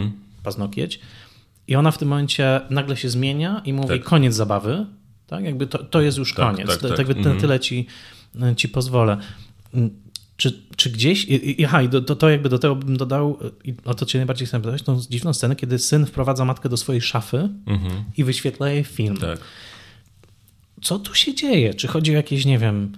paznokieć 0.46 1.00
i 1.68 1.76
ona 1.76 1.90
w 1.90 1.98
tym 1.98 2.08
momencie 2.08 2.60
nagle 2.70 2.96
się 2.96 3.08
zmienia 3.08 3.62
i 3.64 3.72
mówi 3.72 3.88
tak. 3.88 4.04
koniec 4.04 4.34
zabawy, 4.34 4.86
tak? 5.26 5.44
Jakby 5.44 5.66
to, 5.66 5.84
to 5.84 6.00
jest 6.00 6.18
już 6.18 6.34
tak, 6.34 6.46
koniec, 6.46 6.78
tak, 6.80 6.96
tak. 6.96 7.10
Mhm. 7.10 7.40
tyle 7.40 7.60
ci, 7.60 7.86
ci 8.56 8.68
pozwolę. 8.68 9.16
Mm, 9.74 9.90
czy, 10.36 10.62
czy 10.76 10.90
gdzieś, 10.90 11.24
i, 11.24 11.64
aha, 11.64 11.82
i 11.82 11.88
do, 11.88 12.00
to, 12.02 12.16
to 12.16 12.30
jakby 12.30 12.48
do 12.48 12.58
tego 12.58 12.76
bym 12.76 12.96
dodał, 12.96 13.38
i 13.64 13.74
o 13.84 13.94
to 13.94 14.06
cię 14.06 14.18
najbardziej 14.18 14.46
chcę 14.46 14.62
pytać, 14.62 14.82
tą 14.82 15.00
dziwną 15.00 15.34
scenę, 15.34 15.56
kiedy 15.56 15.78
syn 15.78 16.06
wprowadza 16.06 16.44
matkę 16.44 16.68
do 16.68 16.76
swojej 16.76 17.02
szafy 17.02 17.48
mhm. 17.66 18.04
i 18.16 18.24
wyświetla 18.24 18.70
jej 18.70 18.84
film. 18.84 19.16
Tak. 19.16 19.38
Co 20.82 20.98
tu 20.98 21.14
się 21.14 21.34
dzieje? 21.34 21.74
Czy 21.74 21.88
chodzi 21.88 22.10
o 22.10 22.14
jakieś, 22.14 22.44
nie 22.44 22.58
wiem, 22.58 22.92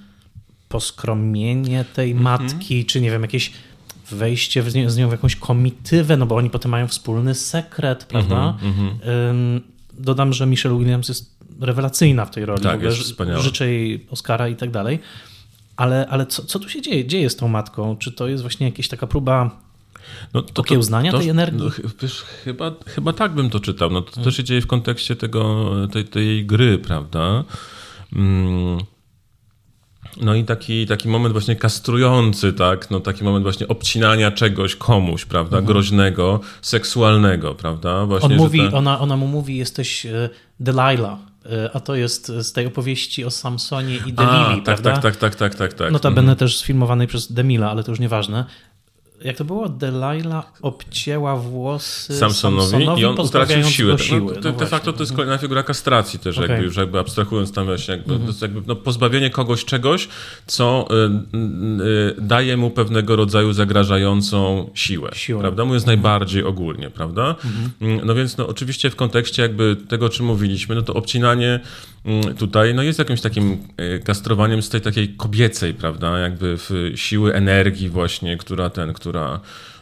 poskromienie 0.68 1.84
tej 1.94 2.11
mhm. 2.11 2.24
matki, 2.24 2.84
czy 2.84 3.01
nie 3.01 3.11
wiem, 3.11 3.22
jakieś 3.22 3.53
wejście 4.11 4.62
w 4.62 4.70
z 4.70 4.96
nią 4.96 5.09
w 5.09 5.12
jakąś 5.12 5.36
komitywę, 5.36 6.16
no 6.16 6.26
bo 6.26 6.36
oni 6.36 6.50
potem 6.50 6.70
mają 6.70 6.88
wspólny 6.88 7.34
sekret, 7.34 8.04
prawda? 8.04 8.59
Mm 8.62 8.74
-hmm. 8.74 9.61
Dodam, 9.98 10.32
że 10.32 10.46
Michelle 10.46 10.78
Williams 10.78 11.09
jest 11.09 11.38
rewelacyjna 11.61 12.24
w 12.24 12.30
tej 12.30 12.46
roli. 12.46 12.62
Tak, 12.62 12.82
jest 12.82 12.98
wspaniała. 12.98 13.40
Życzę 13.40 13.72
jej 13.72 14.06
Oscara 14.11 14.48
i 14.48 14.56
tak 14.56 14.70
dalej. 14.70 14.98
Ale, 15.76 16.06
ale 16.11 16.26
co, 16.26 16.42
co 16.42 16.59
tu 16.59 16.68
się 16.68 16.82
dzieje? 16.82 17.06
Dzieje 17.06 17.30
z 17.30 17.36
tą 17.36 17.48
matką? 17.48 17.96
Czy 17.96 18.12
to 18.12 18.28
jest 18.28 18.42
właśnie 18.42 18.66
jakaś 18.66 18.88
taka 18.88 19.06
próba 19.06 19.61
no, 20.34 20.42
to, 20.42 20.62
okiełznania 20.62 21.11
to, 21.11 21.16
to, 21.16 21.20
tej 21.20 21.30
energii? 21.30 21.61
No, 21.64 21.90
wiesz, 22.02 22.22
chyba, 22.44 22.72
chyba 22.86 23.12
tak 23.12 23.34
bym 23.34 23.50
to 23.50 23.61
czytał. 23.61 23.90
No, 23.90 24.02
to, 24.02 24.11
to 24.11 24.14
hmm. 24.14 24.32
się 24.32 24.44
dzieje 24.44 24.61
w 24.61 24.66
kontekście 24.66 25.16
tego, 25.16 25.72
tej, 25.92 26.04
tej 26.04 26.46
gry, 26.46 26.78
prawda? 26.78 27.44
Mm 28.12 28.78
no 30.16 30.34
i 30.34 30.44
taki, 30.44 30.86
taki 30.86 31.09
moment 31.09 31.32
właśnie 31.32 31.56
kastrujący, 31.56 32.52
tak? 32.52 32.90
No 32.90 33.00
taki 33.00 33.24
moment 33.24 33.42
właśnie 33.42 33.68
obcinania 33.68 34.30
czegoś 34.30 34.76
komuś, 34.76 35.24
prawda? 35.24 35.56
Mhm. 35.59 35.64
Groźnego, 35.64 36.40
seksualnego, 36.62 37.54
prawda? 37.54 38.06
Właśnie, 38.06 38.28
On 38.28 38.36
mówi, 38.36 38.70
ta... 38.70 38.76
ona, 38.76 39.00
ona 39.00 39.16
mu 39.16 39.26
mówi, 39.26 39.56
jesteś 39.56 40.06
e, 40.06 40.28
Delilah, 40.61 41.18
e, 41.46 41.70
a 41.74 41.80
to 41.80 41.94
jest 41.94 42.26
z 42.26 42.52
tej 42.52 42.66
opowieści 42.66 43.24
o 43.24 43.30
Samsonie 43.30 43.96
i 43.96 44.12
Delili, 44.12 44.62
tak, 44.64 44.64
prawda? 44.64 44.92
Tak, 44.92 45.02
tak, 45.02 45.16
tak, 45.16 45.34
tak, 45.34 45.54
tak, 45.54 45.74
tak. 45.74 45.92
Notabene 45.92 46.20
mhm. 46.20 46.36
też 46.36 46.59
sfilmowanej 46.59 47.06
przez 47.06 47.32
Demila, 47.32 47.70
ale 47.70 47.84
to 47.84 47.92
już 47.92 48.00
nieważne 48.00 48.44
jak 49.25 49.37
to 49.37 49.45
było? 49.45 49.69
Delilah 49.69 50.53
obcięła 50.62 51.37
włosy 51.37 52.16
Samsonowi, 52.16 52.71
Samsonowi 52.71 53.03
i 53.03 53.05
on 53.05 53.21
utracił 53.21 53.64
siłę. 53.64 53.93
No, 53.93 53.99
siły. 53.99 54.39
No, 54.45 54.53
de 54.53 54.66
facto 54.66 54.93
to 54.93 55.03
jest 55.03 55.12
kolejna 55.12 55.39
figura 55.39 55.62
kastracji 55.62 56.19
też, 56.19 56.39
okay. 56.39 56.49
jakby 56.49 56.64
już 56.64 56.77
jakby 56.77 56.99
abstrahując 56.99 57.53
tam 57.53 57.66
właśnie, 57.66 57.95
jakby, 57.95 58.14
mm 58.14 58.27
-hmm. 58.27 58.43
jakby 58.43 58.62
no, 58.66 58.77
pozbawienie 58.77 59.31
kogoś 59.31 59.64
czegoś, 59.64 60.09
co 60.47 60.89
y, 60.91 61.39
y, 62.19 62.23
daje 62.23 62.57
mu 62.57 62.71
pewnego 62.71 63.16
rodzaju 63.16 63.53
zagrażającą 63.53 64.71
siłę, 64.75 65.11
siłę. 65.12 65.41
prawda? 65.41 65.64
Mówiąc 65.64 65.85
mm 65.85 65.99
-hmm. 65.99 66.03
najbardziej 66.03 66.45
ogólnie, 66.45 66.91
prawda? 66.91 67.37
Mm 67.45 67.99
-hmm. 67.99 68.05
No 68.05 68.14
więc 68.14 68.37
no, 68.37 68.49
oczywiście 68.49 68.91
w 68.91 68.97
kontekście 68.97 69.43
jakby 69.43 69.77
tego, 69.89 70.07
o 70.07 70.09
czym 70.09 70.27
mówiliśmy, 70.27 70.75
no 70.75 70.83
to 70.83 70.95
obcinanie 70.95 71.61
tutaj 72.38 72.74
no 72.74 72.82
jest 72.82 72.99
jakimś 72.99 73.20
takim 73.20 73.59
y, 73.80 74.01
kastrowaniem 74.05 74.62
z 74.62 74.68
tej 74.68 74.80
takiej 74.80 75.09
kobiecej, 75.09 75.74
prawda? 75.74 76.18
Jakby 76.18 76.57
w 76.57 76.92
siły 76.94 77.34
energii 77.34 77.88
właśnie, 77.88 78.36
która 78.36 78.70
ten, 78.70 78.92
która 78.92 79.26
mm, 79.26 79.40
e, 79.40 79.78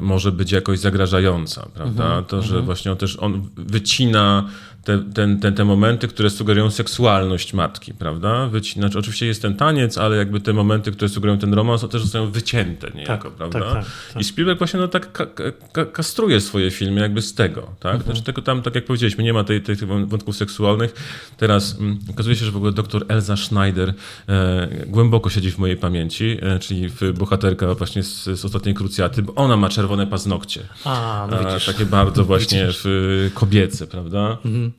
może 0.00 0.32
być 0.32 0.52
jakoś 0.52 0.78
zagrażająca, 0.78 1.68
prawda? 1.74 2.04
Mhm, 2.04 2.24
to, 2.24 2.42
że 2.42 2.48
mhm. 2.48 2.64
właśnie 2.64 2.92
on 2.92 2.96
też 2.96 3.16
on 3.16 3.48
wycina 3.56 4.48
te, 4.84 4.98
ten, 5.14 5.40
te, 5.40 5.52
te 5.52 5.64
momenty, 5.64 6.08
które 6.08 6.30
sugerują 6.30 6.70
seksualność 6.70 7.54
matki, 7.54 7.94
prawda? 7.94 8.46
Wyci 8.46 8.72
znaczy, 8.72 8.98
oczywiście 8.98 9.26
jest 9.26 9.42
ten 9.42 9.56
taniec, 9.56 9.98
ale 9.98 10.16
jakby 10.16 10.40
te 10.40 10.52
momenty, 10.52 10.92
które 10.92 11.08
sugerują 11.08 11.38
ten 11.38 11.54
romans, 11.54 11.88
też 11.90 12.02
zostają 12.02 12.30
wycięte 12.30 12.90
niejako, 12.94 13.28
tak, 13.28 13.36
prawda? 13.36 13.60
Tak, 13.60 13.72
tak, 13.72 13.84
tak. 14.12 14.22
I 14.22 14.24
Spielberg 14.24 14.58
właśnie 14.58 14.80
no, 14.80 14.88
tak 14.88 15.12
ka 15.12 15.26
ka 15.72 15.84
kastruje 15.84 16.40
swoje 16.40 16.70
filmy 16.70 17.00
jakby 17.00 17.22
z 17.22 17.34
tego, 17.34 17.60
tak? 17.80 17.94
Mhm. 17.94 18.02
Znaczy 18.04 18.22
tego 18.22 18.42
tam, 18.42 18.62
tak 18.62 18.74
jak 18.74 18.84
powiedzieliśmy, 18.84 19.24
nie 19.24 19.32
ma 19.32 19.44
tej, 19.44 19.62
tych 19.62 19.86
wątków 19.86 20.36
seksualnych. 20.36 20.94
Teraz 21.36 21.76
mm, 21.80 21.98
okazuje 22.10 22.36
się, 22.36 22.44
że 22.44 22.50
w 22.50 22.56
ogóle 22.56 22.72
doktor 22.72 23.04
Elza 23.08 23.36
Schneider 23.36 23.94
e, 24.28 24.68
głęboko 24.86 25.30
siedzi 25.30 25.50
w 25.50 25.58
mojej 25.58 25.76
pamięci, 25.76 26.38
e, 26.42 26.58
czyli 26.58 26.88
bohaterka 27.14 27.74
właśnie 27.74 28.02
z, 28.02 28.24
z 28.24 28.41
ostatniej 28.44 28.74
krucjaty, 28.74 29.22
bo 29.22 29.34
ona 29.34 29.56
ma 29.56 29.68
czerwone 29.68 30.06
paznokcie. 30.06 30.68
A, 30.84 31.26
no 31.30 31.38
widzisz. 31.38 31.66
takie 31.66 31.86
bardzo 31.86 32.24
właśnie 32.24 32.66
w, 32.68 33.30
kobiece, 33.34 33.86
prawda? 33.86 34.38
Mhm 34.44 34.72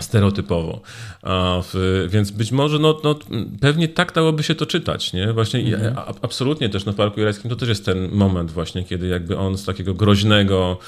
stereotypowo. 0.00 0.80
Więc 2.08 2.30
być 2.30 2.52
może, 2.52 2.78
no, 2.78 3.00
no, 3.04 3.18
pewnie 3.60 3.88
tak 3.88 4.12
dałoby 4.12 4.42
się 4.42 4.54
to 4.54 4.66
czytać, 4.66 5.12
nie? 5.12 5.32
Właśnie 5.32 5.60
mhm. 5.60 5.94
absolutnie 6.22 6.68
też 6.68 6.84
na 6.84 6.92
Parku 6.92 7.20
Jurajskim 7.20 7.50
to 7.50 7.56
też 7.56 7.68
jest 7.68 7.84
ten 7.84 8.08
moment 8.12 8.50
właśnie, 8.50 8.84
kiedy 8.84 9.06
jakby 9.06 9.38
on 9.38 9.58
z 9.58 9.64
takiego 9.64 9.94
groźnego, 9.94 10.78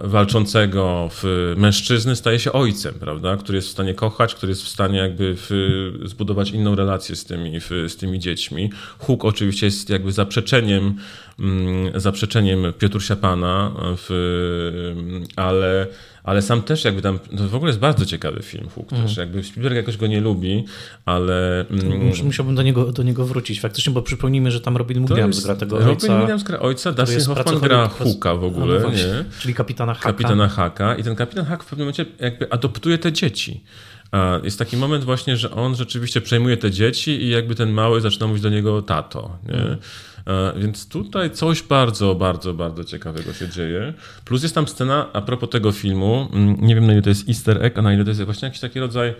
walczącego 0.00 1.08
w 1.12 1.54
mężczyzny 1.56 2.16
staje 2.16 2.38
się 2.38 2.52
ojcem, 2.52 2.94
prawda? 2.94 3.36
Który 3.36 3.58
jest 3.58 3.68
w 3.68 3.70
stanie 3.72 3.94
kochać, 3.94 4.34
który 4.34 4.50
jest 4.50 4.62
w 4.62 4.68
stanie 4.68 4.98
jakby 4.98 5.34
w, 5.36 5.50
zbudować 6.04 6.50
inną 6.50 6.74
relację 6.74 7.16
z 7.16 7.24
tymi, 7.24 7.60
w, 7.60 7.70
z 7.88 7.96
tymi 7.96 8.18
dziećmi. 8.18 8.70
Huk 8.98 9.24
oczywiście 9.24 9.66
jest 9.66 9.90
jakby 9.90 10.12
zaprzeczeniem 10.12 10.94
mm, 11.38 12.00
zaprzeczeniem 12.00 12.72
Piotrusia 12.78 13.16
Pana, 13.16 13.72
w, 13.96 14.08
ale 15.36 15.86
ale 16.28 16.42
sam 16.42 16.62
też 16.62 16.84
jakby 16.84 17.02
tam, 17.02 17.18
to 17.18 17.48
w 17.48 17.54
ogóle 17.54 17.68
jest 17.68 17.78
bardzo 17.78 18.06
ciekawy 18.06 18.42
film 18.42 18.68
Hook 18.68 18.92
mm. 18.92 19.06
też, 19.06 19.16
jakby 19.16 19.42
Spielberg 19.48 19.76
jakoś 19.76 19.96
go 19.96 20.06
nie 20.06 20.20
lubi, 20.20 20.64
ale... 21.04 21.66
Mm, 21.70 22.24
Musiałbym 22.24 22.54
do 22.54 22.62
niego, 22.62 22.92
do 22.92 23.02
niego 23.02 23.26
wrócić 23.26 23.60
faktycznie, 23.60 23.92
bo 23.92 24.02
przypomnijmy, 24.02 24.50
że 24.50 24.60
tam 24.60 24.76
Robin 24.76 25.06
Williams 25.06 25.44
gra 25.44 25.56
tego 25.56 25.78
Robin 25.78 25.90
ojca. 25.90 26.06
Robin 26.06 26.20
Williams 26.20 26.42
gra 26.42 26.58
ojca, 26.58 26.92
Dustin 26.92 27.20
Hoffman 27.20 27.60
gra 27.60 27.88
Hooka 27.88 28.34
w 28.34 28.44
ogóle, 28.44 28.80
no, 28.80 28.90
nie? 28.90 29.24
Czyli 29.40 29.54
kapitana 29.54 29.94
Haka. 29.94 30.08
Kapitana 30.08 30.48
Haka 30.48 30.94
i 30.94 31.02
ten 31.02 31.16
kapitan 31.16 31.44
Hak 31.44 31.64
w 31.64 31.66
pewnym 31.66 31.86
momencie 31.86 32.06
jakby 32.20 32.52
adoptuje 32.52 32.98
te 32.98 33.12
dzieci. 33.12 33.64
Jest 34.42 34.58
taki 34.58 34.76
moment 34.76 35.04
właśnie, 35.04 35.36
że 35.36 35.50
on 35.50 35.76
rzeczywiście 35.76 36.20
przejmuje 36.20 36.56
te 36.56 36.70
dzieci 36.70 37.10
i 37.10 37.28
jakby 37.28 37.54
ten 37.54 37.70
mały 37.70 38.00
zaczyna 38.00 38.26
mówić 38.26 38.42
do 38.42 38.50
niego 38.50 38.82
tato. 38.82 39.38
Nie? 39.48 39.54
Mm. 39.54 39.78
Więc 40.56 40.88
tutaj 40.88 41.30
coś 41.30 41.62
bardzo, 41.62 42.14
bardzo, 42.14 42.54
bardzo 42.54 42.84
ciekawego 42.84 43.32
się 43.32 43.48
dzieje. 43.48 43.94
Plus 44.24 44.42
jest 44.42 44.54
tam 44.54 44.68
scena 44.68 45.12
a 45.12 45.20
propos 45.20 45.50
tego 45.50 45.72
filmu. 45.72 46.28
Mm, 46.32 46.56
nie 46.60 46.74
wiem 46.74 46.86
na 46.86 46.92
ile 46.92 47.02
to 47.02 47.08
jest 47.08 47.28
easter 47.28 47.64
egg, 47.64 47.78
a 47.78 47.82
na 47.82 47.94
ile 47.94 48.04
to 48.04 48.10
jest 48.10 48.22
właśnie 48.22 48.46
jakiś 48.46 48.60
taki 48.60 48.80
rodzaj 48.80 49.14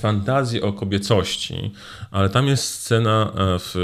fantazji 0.00 0.62
o 0.62 0.72
kobiecości, 0.72 1.70
ale 2.10 2.28
tam 2.28 2.46
jest 2.46 2.64
scena 2.64 3.32
e, 3.34 3.58
w, 3.58 3.74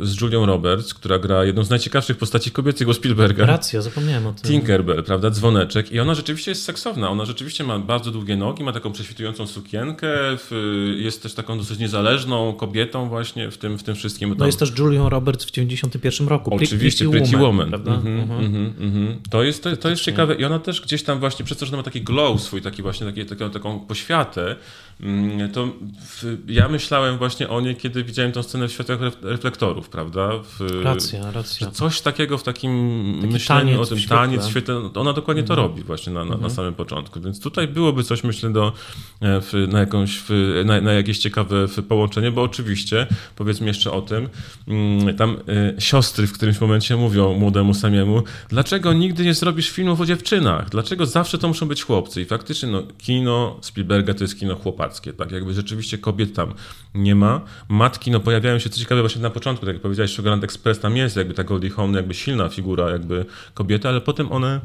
z 0.00 0.20
Julią 0.20 0.46
Roberts, 0.46 0.94
która 0.94 1.18
gra 1.18 1.44
jedną 1.44 1.64
z 1.64 1.70
najciekawszych 1.70 2.16
postaci 2.16 2.50
kobiecego 2.50 2.94
Spielberga. 2.94 3.46
Racja, 3.46 3.82
zapomniałem 3.82 4.26
o 4.26 4.32
tym. 4.32 4.50
Tinkerbell, 4.50 5.04
prawda, 5.04 5.30
dzwoneczek 5.30 5.92
i 5.92 6.00
ona 6.00 6.14
rzeczywiście 6.14 6.50
jest 6.50 6.64
seksowna, 6.64 7.10
ona 7.10 7.24
rzeczywiście 7.24 7.64
ma 7.64 7.78
bardzo 7.78 8.10
długie 8.10 8.36
nogi, 8.36 8.64
ma 8.64 8.72
taką 8.72 8.92
prześwitującą 8.92 9.46
sukienkę, 9.46 10.08
w, 10.16 10.50
jest 10.98 11.22
też 11.22 11.34
taką 11.34 11.58
dosyć 11.58 11.78
niezależną 11.78 12.52
kobietą 12.52 13.08
właśnie 13.08 13.50
w 13.50 13.58
tym, 13.58 13.78
w 13.78 13.82
tym 13.82 13.94
wszystkim. 13.94 14.34
No 14.38 14.46
jest 14.46 14.58
też 14.58 14.78
Julią 14.78 15.08
Roberts 15.08 15.44
w 15.44 15.50
91 15.50 16.28
roku. 16.28 16.54
Oczywiście, 16.54 17.04
Pretty, 17.04 17.18
Pretty 17.18 17.44
Woman. 17.44 17.70
Woman. 17.70 17.88
Mm 17.88 18.02
-hmm, 18.02 18.70
mm 18.80 18.92
-hmm. 18.92 19.14
To, 19.30 19.42
jest, 19.42 19.62
to, 19.62 19.76
to 19.76 19.90
jest 19.90 20.02
ciekawe 20.02 20.34
i 20.34 20.44
ona 20.44 20.58
też 20.58 20.80
gdzieś 20.80 21.02
tam 21.02 21.20
właśnie, 21.20 21.44
przez 21.44 21.58
to, 21.58 21.66
że 21.66 21.76
ma 21.76 21.82
taki 21.82 22.02
glow 22.02 22.42
swój, 22.42 22.62
taki 22.62 22.82
właśnie, 22.82 23.06
taki, 23.06 23.26
taką, 23.26 23.50
taką 23.50 23.80
poświatę, 23.80 24.56
mm, 25.00 25.52
to 25.58 25.68
w, 26.00 26.38
ja 26.48 26.68
myślałem 26.68 27.18
właśnie 27.18 27.48
o 27.48 27.60
niej, 27.60 27.76
kiedy 27.76 28.04
widziałem 28.04 28.32
tę 28.32 28.42
scenę 28.42 28.68
w 28.68 28.72
światłach 28.72 28.98
reflektorów, 29.22 29.88
prawda? 29.88 30.30
W, 30.42 30.82
racja, 30.82 31.30
racja. 31.30 31.70
Coś 31.70 32.00
takiego 32.00 32.38
w 32.38 32.42
takim 32.42 33.14
Taki 33.20 33.32
myśleniu 33.32 33.80
o 33.80 33.86
tym, 33.86 33.98
taniec, 34.08 34.48
świetle, 34.48 34.90
ona 34.94 35.12
dokładnie 35.12 35.42
to 35.42 35.54
mhm. 35.54 35.68
robi 35.68 35.82
właśnie 35.82 36.12
na, 36.12 36.20
na, 36.20 36.26
na, 36.26 36.34
mhm. 36.34 36.50
samym 36.50 36.74
początku. 36.74 37.20
Więc 37.20 37.40
tutaj 37.40 37.68
byłoby 37.68 38.04
coś, 38.04 38.24
myślę, 38.24 38.52
do, 38.52 38.72
e, 39.20 39.40
w, 39.40 39.52
na, 39.68 39.80
jakąś, 39.80 40.22
na, 40.64 40.80
na, 40.80 40.92
jakieś 40.92 41.18
ciekawe 41.18 41.68
połączenie, 41.88 42.30
bo 42.30 42.42
oczywiście, 42.42 43.06
powiedzmy 43.36 43.66
jeszcze 43.66 43.92
o 43.92 44.02
tym, 44.02 44.28
mm, 44.68 45.16
tam 45.16 45.36
y, 45.48 45.80
siostry 45.80 46.26
w 46.26 46.32
którymś 46.32 46.60
momencie 46.60 46.96
mówią 46.96 47.34
młodemu 47.34 47.74
samiemu, 47.74 48.22
dlaczego 48.48 48.92
nigdy 48.92 49.24
nie 49.24 49.34
zrobisz 49.34 49.70
filmów 49.70 50.00
o 50.00 50.06
dziewczynach? 50.06 50.70
Dlaczego 50.70 51.06
zawsze 51.06 51.38
to 51.38 51.48
muszą 51.48 51.68
być 51.68 51.82
chłopcy? 51.82 52.22
I 52.22 52.24
faktycznie 52.24 52.68
no, 52.68 52.82
kino 52.98 53.58
Spielberga 53.60 54.14
to 54.14 54.24
jest 54.24 54.38
kino 54.38 54.54
chłopackie, 54.56 55.12
tak? 55.12 55.32
Jakby 55.32 55.47
jakby 55.48 55.54
rzeczywiście 55.54 55.98
kobiet 55.98 56.34
tam 56.34 56.54
nie 56.94 57.14
ma. 57.14 57.40
Matki, 57.68 58.10
no 58.10 58.20
pojawiają 58.20 58.58
się, 58.58 58.70
co 58.70 58.80
ciekawe 58.80 59.00
właśnie 59.00 59.22
na 59.22 59.30
początku, 59.30 59.66
tak 59.66 59.74
jak 59.74 59.82
powiedziałeś, 59.82 60.14
Sugarland 60.14 60.44
Express, 60.44 60.80
tam 60.80 60.96
jest 60.96 61.16
jakby 61.16 61.34
ta 61.34 61.44
Goldie 61.44 61.70
Hawn, 61.70 61.94
jakby 61.94 62.14
silna 62.14 62.48
figura 62.48 62.90
jakby 62.90 63.26
kobiety, 63.54 63.88
ale 63.88 64.00
potem 64.00 64.32
one 64.32 64.60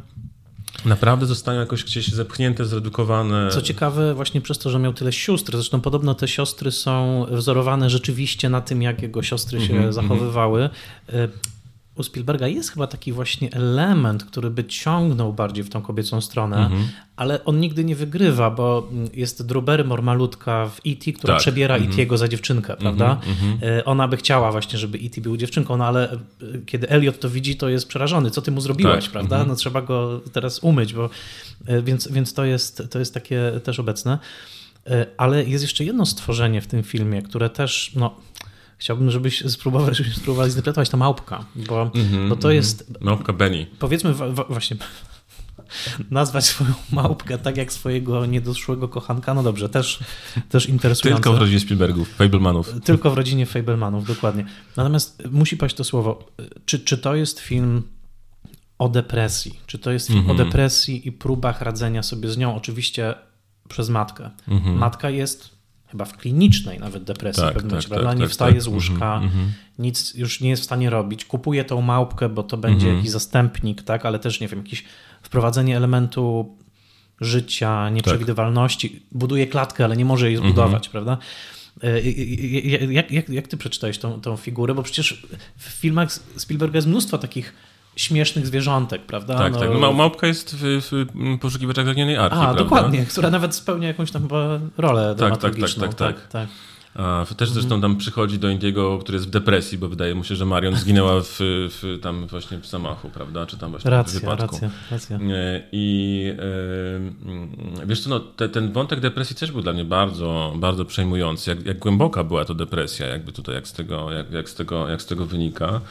Naprawdę 0.85 1.25
zostają 1.25 1.59
jakoś 1.59 1.83
gdzieś 1.83 2.07
zepchnięte, 2.07 2.65
zredukowane. 2.65 3.49
Co 3.51 3.61
ciekawe, 3.61 4.13
właśnie 4.13 4.41
przez 4.41 4.57
to, 4.57 4.69
że 4.69 4.79
miał 4.79 4.93
tyle 4.93 5.13
sióstr, 5.13 5.51
zresztą 5.51 5.81
podobno 5.81 6.15
te 6.15 6.27
siostry 6.27 6.71
są 6.71 7.25
wzorowane 7.31 7.89
rzeczywiście 7.89 8.49
na 8.49 8.61
tym, 8.61 8.81
jak 8.81 9.01
jego 9.01 9.23
siostry 9.23 9.61
się 9.61 9.73
mm 9.73 9.89
-hmm, 9.89 9.93
zachowywały. 9.93 10.69
Mm 11.07 11.27
-hmm 11.27 11.53
u 11.95 12.03
Spielberga 12.03 12.47
jest 12.47 12.71
chyba 12.71 12.87
taki 12.87 13.11
właśnie 13.11 13.53
element, 13.53 14.23
który 14.23 14.49
by 14.49 14.65
ciągnął 14.65 15.33
bardziej 15.33 15.63
w 15.63 15.69
tą 15.69 15.81
kobiecą 15.81 16.21
stronę, 16.21 16.57
mm 16.57 16.71
-hmm. 16.71 16.85
ale 17.15 17.45
on 17.45 17.59
nigdy 17.59 17.83
nie 17.83 17.95
wygrywa, 17.95 18.51
bo 18.51 18.89
jest 19.13 19.45
Drew 19.45 19.63
Barrymore 19.63 20.01
malutka 20.01 20.65
w 20.65 20.79
E.T., 20.87 21.13
która 21.13 21.33
tak. 21.33 21.41
przebiera 21.41 21.75
mm 21.75 21.87
-hmm. 21.87 21.93
E.T.'ego 21.93 22.17
za 22.17 22.27
dziewczynkę, 22.27 22.77
prawda? 22.77 23.05
Mm 23.25 23.37
-hmm. 23.37 23.81
Ona 23.85 24.07
by 24.07 24.17
chciała 24.17 24.51
właśnie, 24.51 24.79
żeby 24.79 24.97
E.T. 24.97 25.21
był 25.21 25.37
dziewczynką, 25.37 25.77
no 25.77 25.85
ale 25.85 26.11
e, 26.13 26.17
kiedy 26.65 26.89
Elliot 26.89 27.19
to 27.19 27.29
widzi, 27.29 27.55
to 27.55 27.69
jest 27.69 27.87
przerażony. 27.87 28.31
Co 28.31 28.41
ty 28.41 28.51
mu 28.51 28.61
zrobiłeś, 28.61 29.03
tak. 29.03 29.11
prawda? 29.11 29.35
Mhm. 29.35 29.49
No 29.49 29.55
trzeba 29.55 29.81
go 29.81 30.21
teraz 30.31 30.59
umyć, 30.59 30.93
bo 30.93 31.09
e, 31.65 31.81
więc, 31.81 32.07
więc 32.11 32.33
to, 32.33 32.45
jest, 32.45 32.83
to 32.89 32.99
jest 32.99 33.13
takie 33.13 33.51
też 33.63 33.79
obecne. 33.79 34.19
Ale 35.17 35.43
jest 35.43 35.63
jeszcze 35.63 35.83
jedno 35.83 36.05
stworzenie 36.05 36.61
w 36.61 36.67
tym 36.67 36.83
filmie, 36.83 37.21
które 37.21 37.49
też, 37.49 37.91
no 37.95 38.15
Chciałbym, 38.83 39.11
żebyś 39.11 39.43
spróbował, 39.51 39.93
żebyśmy 39.93 40.15
spróbowali 40.15 40.51
zinterpretować 40.51 40.89
to 40.89 40.97
małpka, 40.97 41.45
bo, 41.55 41.81
mm 41.81 42.07
-hmm, 42.07 42.29
bo 42.29 42.35
to 42.35 42.47
mm 42.47 42.53
-hmm. 42.53 42.55
jest... 42.55 42.93
Małpka 43.01 43.33
Benny. 43.33 43.67
Powiedzmy 43.79 44.13
właśnie 44.49 44.77
nazwać 46.11 46.45
swoją 46.45 46.73
małpkę 46.91 47.37
tak 47.37 47.57
jak 47.57 47.73
swojego 47.73 48.25
niedoszłego 48.25 48.87
kochanka, 48.87 49.33
no 49.33 49.43
dobrze, 49.43 49.69
też, 49.69 49.99
też 50.49 50.69
interesujące. 50.69 51.23
Tylko 51.23 51.37
w 51.37 51.39
rodzinie 51.39 51.59
Spielbergów, 51.59 52.09
Fablemanów. 52.09 52.71
Tylko 52.85 53.11
w 53.11 53.13
rodzinie 53.13 53.45
Fablemanów, 53.45 54.07
dokładnie. 54.07 54.45
Natomiast 54.77 55.23
musi 55.31 55.57
paść 55.57 55.75
to 55.75 55.83
słowo, 55.83 56.25
czy, 56.65 56.79
czy 56.79 56.97
to 56.97 57.15
jest 57.15 57.39
film 57.39 57.83
o 58.77 58.89
depresji? 58.89 59.59
Czy 59.65 59.79
to 59.79 59.91
jest 59.91 60.07
film 60.07 60.19
mm 60.19 60.27
-hmm. 60.27 60.31
o 60.31 60.33
mhm. 60.33 60.49
depresji 60.49 61.07
i 61.07 61.11
próbach 61.11 61.61
radzenia 61.61 62.03
sobie 62.03 62.29
z 62.29 62.37
nią? 62.37 62.55
Oczywiście 62.55 63.15
przez 63.69 63.89
matkę. 63.89 64.29
Mhm. 64.47 64.77
Matka 64.77 65.09
jest 65.09 65.53
chyba 65.93 66.05
w 66.05 66.17
klinicznej 66.17 66.79
nawet 66.79 67.03
depresji 67.03 67.43
tak, 67.43 67.51
w 67.51 67.55
pewnym 67.55 67.81
tak, 67.81 67.89
momencie, 67.89 68.07
tak, 68.07 68.17
nie 68.17 68.23
tak, 68.23 68.31
wstaje 68.31 68.61
z 68.61 68.65
tak. 68.65 68.73
łóżka, 68.73 69.17
mm 69.17 69.29
-hmm. 69.29 69.47
nic 69.79 70.13
już 70.13 70.41
nie 70.41 70.49
jest 70.49 70.61
w 70.61 70.65
stanie 70.65 70.89
robić, 70.89 71.25
kupuje 71.25 71.65
tą 71.65 71.81
małpkę, 71.81 72.29
bo 72.29 72.43
to 72.43 72.57
będzie 72.57 72.85
mm 72.85 72.93
-hmm. 72.93 72.97
jakiś 72.97 73.11
zastępnik, 73.11 73.83
tak, 73.83 74.05
ale 74.05 74.19
też, 74.19 74.39
nie 74.39 74.47
wiem, 74.47 74.59
jakieś 74.59 74.83
wprowadzenie 75.21 75.77
elementu 75.77 76.55
życia, 77.21 77.89
nieprzewidywalności, 77.89 79.05
buduje 79.11 79.47
klatkę, 79.47 79.85
ale 79.85 79.97
nie 79.97 80.05
może 80.05 80.25
jej 80.25 80.35
mhm. 80.35 80.53
zbudować, 80.53 80.87
mm 80.87 80.89
-hmm. 80.89 80.91
prawda? 80.91 81.17
E, 81.83 82.01
jak, 82.93 83.11
jak, 83.11 83.29
jak 83.29 83.47
ty 83.47 83.57
przeczytałeś 83.57 83.97
tą, 83.97 84.21
tą 84.21 84.37
figurę? 84.37 84.73
Bo 84.75 84.83
przecież 84.83 85.27
w 85.57 85.63
filmach 85.63 86.11
Spielberga 86.37 86.77
jest 86.77 86.87
mnóstwo 86.87 87.17
takich 87.17 87.53
śmiesznych 87.95 88.47
zwierzątek, 88.47 89.01
prawda? 89.01 89.37
Tak, 89.37 89.53
no, 89.53 89.59
tak. 89.59 89.69
No, 89.81 89.93
małpka 89.93 90.27
jest 90.27 90.55
w, 90.55 90.81
w 90.81 91.39
poszukiwaczach 91.41 91.85
zaginionej 91.85 92.17
arki, 92.17 92.37
A, 92.37 92.41
prawda? 92.41 92.63
dokładnie, 92.63 93.05
która 93.05 93.29
nawet 93.29 93.55
spełnia 93.55 93.87
jakąś 93.87 94.11
tam 94.11 94.27
rolę 94.77 95.15
tak, 95.19 95.37
tak, 95.37 95.55
tak, 95.55 95.73
tak, 95.79 95.93
tak, 95.93 96.27
tak. 96.27 96.47
A, 96.95 97.25
też 97.37 97.49
zresztą 97.49 97.81
tam 97.81 97.97
przychodzi 97.97 98.39
do 98.39 98.49
Indiego, 98.49 98.97
który 98.97 99.15
jest 99.15 99.27
w 99.27 99.29
depresji, 99.29 99.77
bo 99.77 99.89
wydaje 99.89 100.15
mu 100.15 100.23
się, 100.23 100.35
że 100.35 100.45
Marion 100.45 100.75
zginęła 100.75 101.21
w, 101.21 101.37
w 101.39 101.99
tam 102.01 102.27
właśnie 102.27 102.57
w 102.57 102.65
zamachu, 102.65 103.09
prawda? 103.09 103.45
Czy 103.45 103.57
tam 103.57 103.71
właśnie 103.71 103.91
racja, 103.91 104.19
w 104.19 104.21
wypadku. 104.21 104.55
Racja, 104.55 104.69
racja. 104.91 105.19
I 105.71 106.25
e, 107.81 107.85
wiesz 107.85 108.01
co, 108.01 108.09
no, 108.09 108.19
te, 108.19 108.49
ten 108.49 108.71
wątek 108.71 108.99
depresji 108.99 109.35
też 109.35 109.51
był 109.51 109.61
dla 109.61 109.73
mnie 109.73 109.85
bardzo, 109.85 110.53
bardzo 110.55 110.85
przejmujący. 110.85 111.49
Jak, 111.49 111.65
jak 111.65 111.79
głęboka 111.79 112.23
była 112.23 112.45
to 112.45 112.53
depresja, 112.53 113.07
jakby 113.07 113.31
tutaj, 113.31 113.55
jak 113.55 113.67
z 113.67 113.73
tego, 113.73 114.11
jak, 114.11 114.31
jak 114.31 114.49
z 114.49 114.55
tego, 114.55 114.89
jak 114.89 115.01
z 115.01 115.05
tego 115.05 115.25
wynika. 115.25 115.81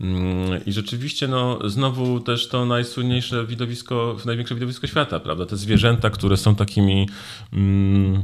Mm, 0.00 0.64
I 0.66 0.72
rzeczywiście, 0.72 1.28
no, 1.28 1.58
znowu 1.64 2.20
też 2.20 2.48
to 2.48 2.66
najsłynniejsze 2.66 3.46
widowisko, 3.46 4.16
największe 4.24 4.54
widowisko 4.54 4.86
świata, 4.86 5.20
prawda? 5.20 5.46
Te 5.46 5.56
zwierzęta, 5.56 6.10
które 6.10 6.36
są 6.36 6.54
takimi 6.54 7.08
mm, 7.52 8.22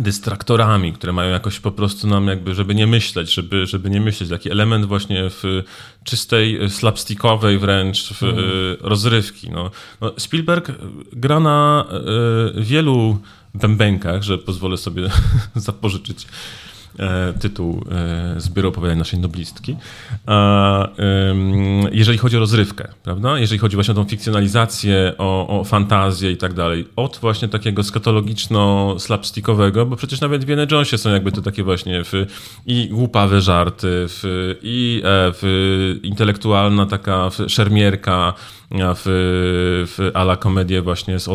dystraktorami, 0.00 0.92
które 0.92 1.12
mają 1.12 1.30
jakoś 1.30 1.60
po 1.60 1.72
prostu 1.72 2.06
nam 2.06 2.26
jakby, 2.26 2.54
żeby 2.54 2.74
nie 2.74 2.86
myśleć, 2.86 3.34
żeby, 3.34 3.66
żeby 3.66 3.90
nie 3.90 4.00
myśleć. 4.00 4.30
Taki 4.30 4.50
element 4.50 4.86
właśnie 4.86 5.30
w 5.30 5.62
czystej, 6.04 6.70
slapstickowej 6.70 7.58
wręcz 7.58 8.12
w, 8.12 8.22
mm. 8.22 8.36
rozrywki. 8.80 9.50
No, 9.50 9.70
no, 10.00 10.12
Spielberg 10.18 10.72
gra 11.12 11.40
na 11.40 11.86
y, 12.56 12.62
wielu 12.62 13.18
bębenkach, 13.54 14.22
że 14.22 14.38
pozwolę 14.38 14.76
sobie 14.76 15.10
zapożyczyć 15.54 16.26
E, 16.26 16.73
tytuł 17.40 17.84
e, 17.90 18.40
zbioru 18.40 18.68
opowiadań 18.68 18.98
naszej 18.98 19.20
noblistki. 19.20 19.76
Jeżeli 21.92 22.18
chodzi 22.18 22.36
o 22.36 22.40
rozrywkę, 22.40 22.88
prawda? 23.02 23.38
Jeżeli 23.38 23.58
chodzi 23.58 23.76
właśnie 23.76 23.92
o 23.92 23.94
tą 23.94 24.04
fikcjonalizację, 24.04 25.12
o, 25.18 25.60
o 25.60 25.64
fantazję 25.64 26.30
i 26.30 26.36
tak 26.36 26.54
dalej, 26.54 26.88
od 26.96 27.18
właśnie 27.20 27.48
takiego 27.48 27.82
skatologiczno-slapstickowego, 27.82 29.86
bo 29.86 29.96
przecież 29.96 30.20
nawet 30.20 30.44
w 30.44 30.46
Vienna 30.46 30.66
Jonesie 30.70 30.98
są 30.98 31.10
jakby 31.10 31.32
to 31.32 31.42
takie 31.42 31.62
właśnie 31.62 32.04
w, 32.04 32.12
i 32.66 32.88
głupawe 32.88 33.40
żarty, 33.40 34.06
w, 34.08 34.54
i 34.62 35.02
e, 35.04 35.32
w, 35.32 36.00
intelektualna 36.02 36.86
taka 36.86 37.30
szermierka, 37.48 38.34
w, 38.70 39.02
w 39.86 40.10
ala 40.14 40.36
komedię 40.36 40.82
właśnie 40.82 41.18
z, 41.18 41.28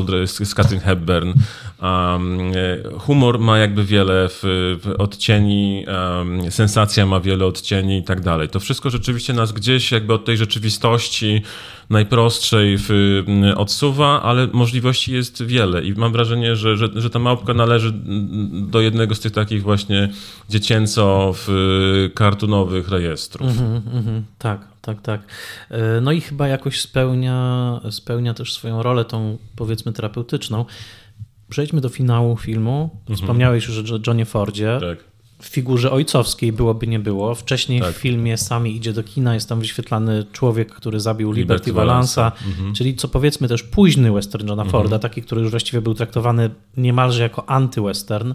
z 0.47 0.55
Catherine 0.55 0.81
Hepburn. 0.81 1.33
Um, 1.81 2.51
humor 2.97 3.39
ma 3.39 3.57
jakby 3.57 3.83
wiele 3.83 4.29
w, 4.29 4.39
w 4.83 4.95
odcieni, 4.97 5.85
um, 5.87 6.51
sensacja 6.51 7.05
ma 7.05 7.19
wiele 7.19 7.45
odcieni 7.45 7.97
i 7.97 8.03
tak 8.03 8.21
dalej. 8.21 8.49
To 8.49 8.59
wszystko 8.59 8.89
rzeczywiście 8.89 9.33
nas 9.33 9.51
gdzieś 9.51 9.91
jakby 9.91 10.13
od 10.13 10.25
tej 10.25 10.37
rzeczywistości 10.37 11.41
najprostszej 11.89 12.77
w, 12.79 12.89
odsuwa, 13.55 14.21
ale 14.21 14.47
możliwości 14.47 15.13
jest 15.13 15.43
wiele 15.43 15.83
i 15.83 15.93
mam 15.93 16.11
wrażenie, 16.11 16.55
że, 16.55 16.77
że, 16.77 16.89
że 16.95 17.09
ta 17.09 17.19
małpka 17.19 17.53
należy 17.53 17.93
do 18.51 18.81
jednego 18.81 19.15
z 19.15 19.19
tych 19.19 19.31
takich 19.31 19.63
właśnie 19.63 20.09
dziecięco-kartunowych 20.49 22.89
rejestrów. 22.89 23.51
Mm 23.51 23.57
-hmm, 23.57 23.81
mm 23.91 24.03
-hmm. 24.03 24.21
Tak, 24.37 24.67
tak, 24.81 25.01
tak. 25.01 25.21
E, 25.69 26.01
no 26.01 26.11
i 26.11 26.21
chyba 26.21 26.47
jakoś 26.47 26.81
spełnia, 26.81 27.79
spełnia 27.91 28.33
też 28.33 28.53
swoją 28.53 28.83
rolę 28.83 29.05
tą 29.05 29.37
powiedzmy 29.55 29.93
terapeutyczną. 29.93 30.65
Przejdźmy 31.49 31.81
do 31.81 31.89
finału 31.89 32.37
filmu. 32.37 32.89
Mhm. 32.99 33.17
Wspomniałeś 33.17 33.67
już 33.67 33.91
o 33.91 33.99
Johnie 34.07 34.25
Fordzie. 34.25 34.77
Tak 34.81 35.08
w 35.41 35.45
figurze 35.47 35.91
ojcowskiej 35.91 36.53
byłoby 36.53 36.87
nie 36.87 36.99
było. 36.99 37.35
Wcześniej 37.35 37.81
tak. 37.81 37.95
w 37.95 37.97
filmie 37.97 38.37
Sami 38.37 38.75
idzie 38.75 38.93
do 38.93 39.03
kina 39.03 39.33
jest 39.33 39.49
tam 39.49 39.59
wyświetlany 39.59 40.25
człowiek, 40.31 40.71
który 40.71 40.99
zabił 40.99 41.31
Liberty, 41.31 41.69
Liberty 41.69 41.73
Valansa, 41.73 42.31
mhm. 42.47 42.73
czyli 42.73 42.95
co 42.95 43.07
powiedzmy 43.07 43.47
też 43.47 43.63
późny 43.63 44.11
western 44.11 44.47
Johna 44.47 44.63
mhm. 44.63 44.71
Forda, 44.71 44.99
taki, 44.99 45.21
który 45.21 45.41
już 45.41 45.51
właściwie 45.51 45.81
był 45.81 45.93
traktowany 45.93 46.49
niemalże 46.77 47.23
jako 47.23 47.41
anty-western. 47.41 48.33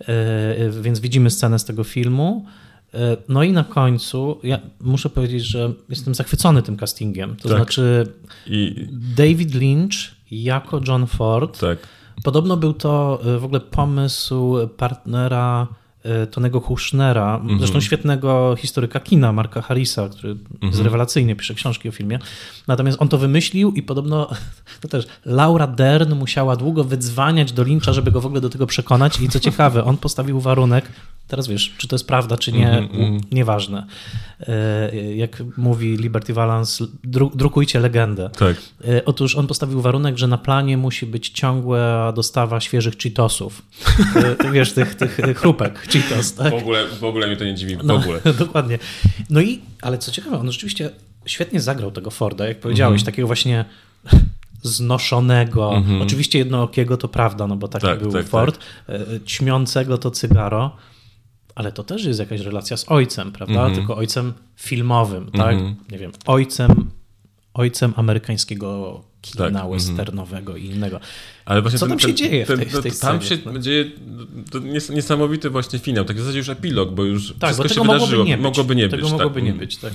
E, 0.00 0.70
więc 0.82 1.00
widzimy 1.00 1.30
scenę 1.30 1.58
z 1.58 1.64
tego 1.64 1.84
filmu. 1.84 2.46
E, 2.94 3.16
no 3.28 3.42
i 3.42 3.52
na 3.52 3.64
końcu 3.64 4.40
ja 4.42 4.58
muszę 4.80 5.10
powiedzieć, 5.10 5.44
że 5.44 5.72
jestem 5.88 6.14
zachwycony 6.14 6.62
tym 6.62 6.76
castingiem. 6.76 7.36
To 7.36 7.48
tak. 7.48 7.58
znaczy 7.58 8.06
I... 8.46 8.88
David 9.16 9.54
Lynch 9.54 9.94
jako 10.30 10.80
John 10.88 11.06
Ford. 11.06 11.60
Tak. 11.60 11.78
Podobno 12.24 12.56
był 12.56 12.72
to 12.72 13.20
e, 13.24 13.38
w 13.38 13.44
ogóle 13.44 13.60
pomysł 13.60 14.54
partnera 14.76 15.66
E, 15.68 15.83
Tonego 16.30 16.60
Hushnera, 16.60 17.36
mm 17.36 17.48
-hmm. 17.48 17.58
zresztą 17.58 17.80
świetnego 17.80 18.56
historyka 18.58 19.00
kina, 19.00 19.32
Marka 19.32 19.62
Harrisa, 19.62 20.08
który 20.08 20.36
mm 20.62 20.74
-hmm. 20.74 20.82
rewelacyjnie 20.84 21.36
pisze 21.36 21.54
książki 21.54 21.88
o 21.88 21.92
filmie. 21.92 22.18
Natomiast 22.68 23.02
on 23.02 23.08
to 23.08 23.18
wymyślił 23.18 23.72
i 23.72 23.82
podobno 23.82 24.30
to 24.80 24.88
też 24.88 25.06
Laura 25.24 25.66
Dern 25.66 26.14
musiała 26.14 26.56
długo 26.56 26.84
wydzwaniać 26.84 27.52
do 27.52 27.62
Lyncha, 27.62 27.92
żeby 27.92 28.10
go 28.10 28.20
w 28.20 28.26
ogóle 28.26 28.40
do 28.40 28.50
tego 28.50 28.66
przekonać. 28.66 29.20
I 29.20 29.28
co 29.28 29.40
ciekawe, 29.40 29.84
on 29.84 29.96
postawił 29.96 30.40
warunek, 30.40 30.84
teraz 31.28 31.48
wiesz, 31.48 31.74
czy 31.78 31.88
to 31.88 31.94
jest 31.94 32.06
prawda, 32.06 32.36
czy 32.36 32.52
nie, 32.52 32.70
mm 32.70 32.88
-hmm. 32.88 33.20
nieważne. 33.32 33.86
E, 34.40 35.16
jak 35.16 35.42
mówi 35.56 35.96
Liberty 35.96 36.34
Valance, 36.34 36.84
dru 37.04 37.30
drukujcie 37.34 37.80
legendę. 37.80 38.30
Tak. 38.38 38.56
E, 38.88 39.04
otóż 39.04 39.36
on 39.36 39.46
postawił 39.46 39.80
warunek, 39.80 40.18
że 40.18 40.26
na 40.26 40.38
planie 40.38 40.76
musi 40.76 41.06
być 41.06 41.28
ciągła 41.28 42.12
dostawa 42.12 42.60
świeżych 42.60 42.94
Cheetosów. 42.96 43.62
wiesz, 44.52 44.72
tych, 44.72 44.94
tych 44.94 45.20
chrupek 45.36 45.86
Cheetos, 46.02 46.34
tak? 46.34 46.50
W 46.50 46.56
ogóle, 46.56 46.88
w 46.88 47.04
ogóle 47.04 47.26
mnie 47.26 47.36
to 47.36 47.44
nie 47.44 47.54
dziwi, 47.54 47.76
w 47.76 47.84
no, 47.84 47.94
ogóle. 47.94 48.20
Dokładnie. 48.38 48.78
No 49.30 49.40
i, 49.40 49.60
ale 49.82 49.98
co 49.98 50.12
ciekawe, 50.12 50.38
on 50.38 50.52
rzeczywiście 50.52 50.90
świetnie 51.26 51.60
zagrał 51.60 51.90
tego 51.90 52.10
Forda, 52.10 52.48
jak 52.48 52.60
powiedziałeś, 52.60 53.00
mhm. 53.00 53.06
takiego 53.06 53.26
właśnie 53.26 53.64
znoszonego, 54.62 55.76
mhm. 55.76 56.02
oczywiście 56.02 56.38
jednookiego 56.38 56.96
to 56.96 57.08
prawda, 57.08 57.46
no 57.46 57.56
bo 57.56 57.68
taki 57.68 57.86
tak, 57.86 57.98
był 57.98 58.12
tak, 58.12 58.26
Ford, 58.26 58.58
tak. 58.86 58.96
E, 58.96 59.20
ćmiącego 59.20 59.98
to 59.98 60.10
cygaro, 60.10 60.76
ale 61.54 61.72
to 61.72 61.84
też 61.84 62.04
jest 62.04 62.20
jakaś 62.20 62.40
relacja 62.40 62.76
z 62.76 62.84
ojcem, 62.88 63.32
prawda? 63.32 63.54
Mhm. 63.54 63.74
Tylko 63.74 63.96
ojcem 63.96 64.32
filmowym, 64.56 65.30
tak? 65.30 65.56
Nie 65.92 65.98
wiem, 65.98 66.12
ojcem 66.26 66.90
ojcem 67.54 67.92
amerykańskiego 67.96 69.00
kina 69.22 69.50
tak. 69.50 69.70
westernowego 69.70 70.56
i 70.56 70.64
innego. 70.64 71.00
Ale 71.44 71.62
właśnie 71.62 71.78
Co 71.78 71.86
tam 71.86 71.98
ten, 71.98 72.08
się 72.08 72.14
dzieje 72.14 72.46
ten, 72.46 72.56
w 72.56 72.60
tej, 72.60 72.68
w 72.68 72.82
tej 72.82 72.92
Tam 72.92 73.22
scenie? 73.22 73.42
się 73.54 73.60
dzieje 73.60 73.84
to 74.50 74.58
niesamowity 74.92 75.50
właśnie 75.50 75.78
finał, 75.78 76.04
tak 76.04 76.16
w 76.16 76.20
zasadzie 76.20 76.38
już 76.38 76.48
epilog, 76.48 76.94
bo 76.94 77.04
już 77.04 77.34
tak, 77.38 77.54
wszystko 77.54 77.84
bo 77.84 77.92
się 77.92 77.92
wydarzyło. 77.92 78.24
Mogłoby 78.24 78.30
nie 78.30 78.36
być. 78.36 78.44
Mogłoby 78.44 78.76
nie 78.76 78.88
być. 78.88 79.02
mogłoby 79.02 79.40
tak. 79.40 79.44
nie 79.44 79.52
być, 79.52 79.76
tak. 79.76 79.92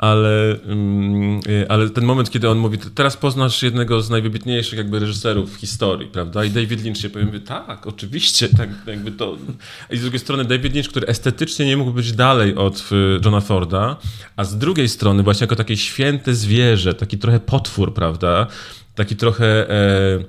Ale, 0.00 0.56
mm, 0.66 1.40
ale 1.68 1.90
ten 1.90 2.04
moment, 2.04 2.30
kiedy 2.30 2.48
on 2.48 2.58
mówi, 2.58 2.78
teraz 2.94 3.16
poznasz 3.16 3.62
jednego 3.62 4.02
z 4.02 4.10
najwybitniejszych 4.10 4.78
jakby 4.78 4.98
reżyserów 4.98 5.56
w 5.56 5.60
historii, 5.60 6.08
prawda? 6.08 6.44
I 6.44 6.50
David 6.50 6.84
Lynch 6.84 7.00
się 7.00 7.10
powie, 7.10 7.40
tak, 7.40 7.86
oczywiście, 7.86 8.48
tak 8.48 8.68
jakby 8.86 9.12
to... 9.12 9.36
I 9.90 9.96
z 9.96 10.00
drugiej 10.00 10.18
strony 10.18 10.44
David 10.44 10.74
Lynch, 10.74 10.88
który 10.88 11.06
estetycznie 11.06 11.66
nie 11.66 11.76
mógł 11.76 11.92
być 11.92 12.12
dalej 12.12 12.54
od 12.54 12.88
y, 12.92 13.20
Johna 13.24 13.40
Forda, 13.40 13.96
a 14.36 14.44
z 14.44 14.58
drugiej 14.58 14.88
strony 14.88 15.22
właśnie 15.22 15.44
jako 15.44 15.56
takie 15.56 15.76
święte 15.76 16.34
zwierzę, 16.34 16.94
taki 16.94 17.18
trochę 17.18 17.40
potwór, 17.40 17.94
prawda? 17.94 18.46
Taki 18.94 19.16
trochę... 19.16 19.70
E, 19.70 20.24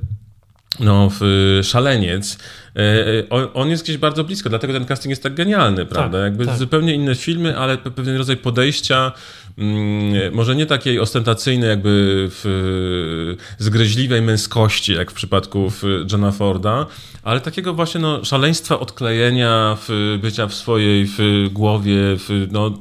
no, 0.80 1.10
szaleniec, 1.64 2.38
e, 2.76 3.30
on, 3.30 3.48
on, 3.54 3.70
jest 3.70 3.84
gdzieś 3.84 3.98
bardzo 3.98 4.24
blisko, 4.24 4.50
dlatego 4.50 4.74
ten 4.74 4.86
casting 4.86 5.10
jest 5.10 5.24
tak 5.24 5.34
genialny, 5.34 5.86
prawda? 5.86 6.18
Tak, 6.18 6.24
Jakby 6.24 6.46
tak. 6.46 6.58
zupełnie 6.58 6.94
inne 6.94 7.16
filmy, 7.16 7.58
ale 7.58 7.78
pewien 7.78 8.18
rodzaj 8.18 8.38
podejścia, 8.38 9.12
może 10.32 10.56
nie 10.56 10.66
takiej 10.66 11.00
ostentacyjnej, 11.00 11.70
jakby 11.70 12.28
w 12.32 13.36
zgryźliwej 13.58 14.22
męskości, 14.22 14.94
jak 14.94 15.12
w 15.12 15.14
przypadku 15.14 15.72
Johna 16.12 16.32
Forda, 16.32 16.86
ale 17.24 17.42
takiego 17.42 17.74
właśnie 17.74 18.02
no, 18.02 18.26
szaleństwa 18.26 18.80
odklejenia, 18.80 19.78
w 19.88 20.18
bycia 20.22 20.48
w 20.48 20.54
swojej 20.54 21.06
w 21.18 21.50
głowie, 21.52 21.96
w, 21.96 22.48
no, 22.52 22.80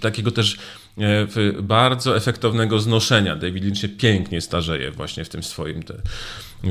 takiego 0.00 0.30
też 0.30 0.58
e, 0.98 1.62
bardzo 1.62 2.16
efektownego 2.16 2.80
znoszenia. 2.80 3.36
David 3.36 3.64
Lynch 3.64 3.78
się 3.78 3.88
pięknie 3.88 4.40
starzeje 4.40 4.90
właśnie 4.90 5.24
w 5.24 5.28
tym 5.28 5.42
swoim 5.42 5.82
te, 5.82 5.94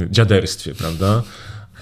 dziaderstwie, 0.09 0.75
prawda? 0.75 1.23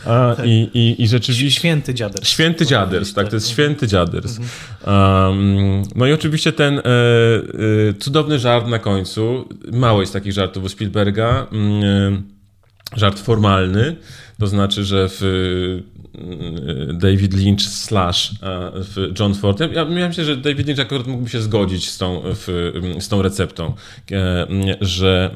A, 0.06 0.36
tak. 0.36 0.46
i, 0.46 0.70
i, 0.74 1.04
I 1.04 1.08
rzeczywiście. 1.08 1.52
Święty 1.52 1.94
dziaders. 1.94 2.30
Święty 2.30 2.66
dziaders, 2.66 3.14
tak, 3.14 3.30
to 3.30 3.36
jest 3.36 3.50
święty 3.50 3.88
dziaders. 3.88 4.40
Um, 4.88 5.84
no 5.96 6.08
i 6.08 6.14
oczywiście 6.14 6.52
ten 6.52 6.80
e, 6.80 6.82
e, 6.82 7.94
cudowny 8.00 8.40
żart 8.40 8.68
na 8.68 8.80
końcu. 8.80 9.50
Mało 9.72 10.02
jest 10.02 10.14
takich 10.14 10.34
żartów 10.34 10.64
u 10.64 10.70
Spielberga. 10.70 11.48
Mm, 11.52 11.84
e, 11.84 12.36
żart 12.96 13.20
formalny, 13.20 13.96
to 14.40 14.48
znaczy, 14.48 14.84
że 14.84 15.10
w 15.10 15.22
e, 16.92 16.94
David 16.94 17.34
Lynch 17.34 17.62
slash 17.62 18.32
w 18.74 19.14
John 19.20 19.34
Ford. 19.34 19.60
Ja, 19.60 19.68
ja 19.68 20.08
myślę, 20.08 20.26
że 20.26 20.38
David 20.38 20.68
Lynch 20.68 20.80
akurat 20.80 21.08
mógłby 21.08 21.30
się 21.30 21.42
zgodzić 21.42 21.90
z 21.90 21.98
tą, 21.98 22.22
w, 22.26 22.72
z 23.00 23.08
tą 23.08 23.22
receptą, 23.22 23.74
e, 24.12 24.48
że, 24.82 25.32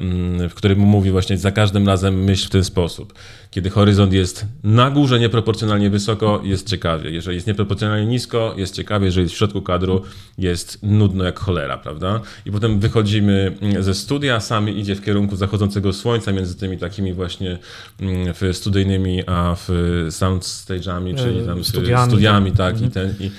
w 0.50 0.54
którym 0.54 0.78
mówi 0.78 1.10
właśnie 1.10 1.38
za 1.38 1.50
każdym 1.50 1.86
razem 1.86 2.24
myśl 2.24 2.46
w 2.46 2.50
ten 2.50 2.64
sposób. 2.64 3.14
Kiedy 3.50 3.70
horyzont 3.70 4.12
jest 4.12 4.46
na 4.62 4.90
górze 4.90 5.20
nieproporcjonalnie 5.20 5.90
wysoko, 5.90 6.40
jest 6.44 6.68
ciekawie. 6.68 7.10
Jeżeli 7.10 7.34
jest 7.34 7.46
nieproporcjonalnie 7.46 8.06
nisko, 8.06 8.54
jest 8.56 8.74
ciekawie. 8.74 9.06
Jeżeli 9.06 9.24
jest 9.24 9.34
w 9.34 9.38
środku 9.38 9.62
kadru, 9.62 10.02
jest 10.38 10.78
nudno 10.82 11.24
jak 11.24 11.38
cholera, 11.38 11.78
prawda? 11.78 12.20
I 12.46 12.52
potem 12.52 12.80
wychodzimy 12.80 13.56
ze 13.80 13.94
studia, 13.94 14.40
sami 14.40 14.78
idzie 14.78 14.94
w 14.94 15.04
kierunku 15.04 15.36
zachodzącego 15.36 15.92
słońca 15.92 16.32
między 16.32 16.54
tymi 16.54 16.78
takimi 16.78 17.12
właśnie 17.14 17.58
studyjnymi 18.52 19.22
a 19.26 19.54
w 19.54 19.68
soundstage'ami, 20.08 21.16
czyli 21.16 21.46
tam 21.46 21.64
studiami, 21.64 22.10
studiami 22.10 22.52
tak, 22.52 22.74
mhm. 22.74 22.90
i 22.90 22.94
ten... 22.94 23.14
I, 23.20 23.30
Mm, 23.30 23.36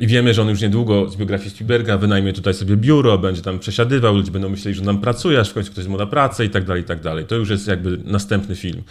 I 0.00 0.06
wiemy, 0.06 0.34
że 0.34 0.42
on 0.42 0.48
już 0.48 0.60
niedługo 0.60 1.10
z 1.10 1.16
biografii 1.16 1.50
Spielberga 1.50 1.98
wynajmie 1.98 2.32
tutaj 2.32 2.54
sobie 2.54 2.76
biuro, 2.76 3.18
będzie 3.18 3.42
tam 3.42 3.58
przesiadywał, 3.58 4.14
ludzie 4.14 4.30
będą 4.30 4.48
myśleli, 4.48 4.74
że 4.74 4.80
on 4.80 4.86
tam 4.86 4.98
pracuje, 4.98 5.40
aż 5.40 5.50
w 5.50 5.54
końcu 5.54 5.72
ktoś 5.72 5.86
mu 5.86 5.98
da 5.98 6.06
pracę 6.06 6.44
i 6.44 6.50
tak 6.50 6.64
dalej, 6.64 6.82
i 6.82 6.86
tak 6.86 7.00
dalej. 7.00 7.24
To 7.24 7.34
już 7.34 7.50
jest 7.50 7.68
jakby 7.68 7.98
następny 8.04 8.56
film. 8.56 8.82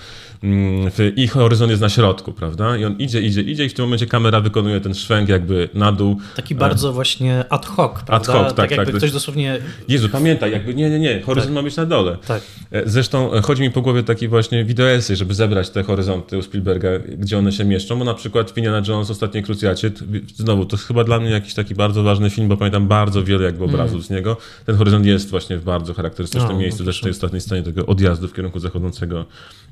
Mm, 0.43 0.91
I 1.15 1.27
horyzont 1.27 1.69
jest 1.69 1.81
na 1.81 1.89
środku, 1.89 2.31
prawda? 2.31 2.77
I 2.77 2.85
on 2.85 2.97
idzie, 2.97 3.21
idzie, 3.21 3.41
idzie 3.41 3.65
i 3.65 3.69
w 3.69 3.73
tym 3.73 3.85
momencie 3.85 4.07
kamera 4.07 4.41
wykonuje 4.41 4.81
ten 4.81 4.93
szwęk 4.93 5.29
jakby 5.29 5.69
na 5.73 5.91
dół. 5.91 6.17
Taki 6.35 6.55
bardzo 6.55 6.93
właśnie 6.93 7.45
ad 7.49 7.65
hoc, 7.65 7.91
prawda? 7.93 8.15
Ad 8.15 8.27
hoc, 8.27 8.47
tak, 8.47 8.55
tak 8.55 8.71
jakby 8.71 8.91
tak. 8.91 8.95
ktoś 8.95 9.11
dosłownie... 9.11 9.59
Jezu, 9.87 10.09
pamiętaj, 10.09 10.51
jakby 10.51 10.73
nie, 10.73 10.89
nie, 10.89 10.99
nie, 10.99 11.21
horyzont 11.21 11.49
tak. 11.49 11.55
ma 11.55 11.63
być 11.63 11.75
na 11.75 11.85
dole. 11.85 12.17
Tak. 12.27 12.41
E, 12.71 12.89
zresztą 12.89 13.33
e, 13.33 13.41
chodzi 13.41 13.61
mi 13.61 13.71
po 13.71 13.81
głowie 13.81 14.03
taki 14.03 14.27
właśnie 14.27 14.65
wideoesy, 14.65 15.15
żeby 15.15 15.33
zebrać 15.33 15.69
te 15.69 15.83
horyzonty 15.83 16.37
u 16.37 16.41
Spielberga, 16.41 16.89
gdzie 17.17 17.37
one 17.37 17.51
się 17.51 17.65
mieszczą, 17.65 17.99
bo 17.99 18.05
na 18.05 18.13
przykład 18.13 18.51
w 18.51 18.57
Indiana 18.57 18.81
Jones 18.87 19.09
Ostatniej 19.09 19.43
Krucjacie, 19.43 19.91
znowu, 20.35 20.65
to 20.65 20.77
chyba 20.77 21.03
dla 21.03 21.19
mnie 21.19 21.29
jakiś 21.29 21.53
taki 21.53 21.75
bardzo 21.75 22.03
ważny 22.03 22.29
film, 22.29 22.47
bo 22.47 22.57
pamiętam 22.57 22.87
bardzo 22.87 23.23
wiele 23.23 23.43
jakby 23.43 23.63
obrazów 23.63 23.93
mm. 23.93 24.03
z 24.03 24.09
niego. 24.09 24.37
Ten 24.65 24.75
horyzont 24.75 25.05
jest 25.05 25.29
właśnie 25.29 25.57
w 25.57 25.63
bardzo 25.63 25.93
charakterystycznym 25.93 26.51
no, 26.51 26.59
miejscu, 26.59 26.85
też 26.85 26.99
w 26.99 27.01
tej 27.01 27.11
ostatniej 27.11 27.41
scenie 27.41 27.63
tego 27.63 27.85
odjazdu 27.85 28.27
w 28.27 28.33
kierunku 28.33 28.59
zachodzącego 28.59 29.25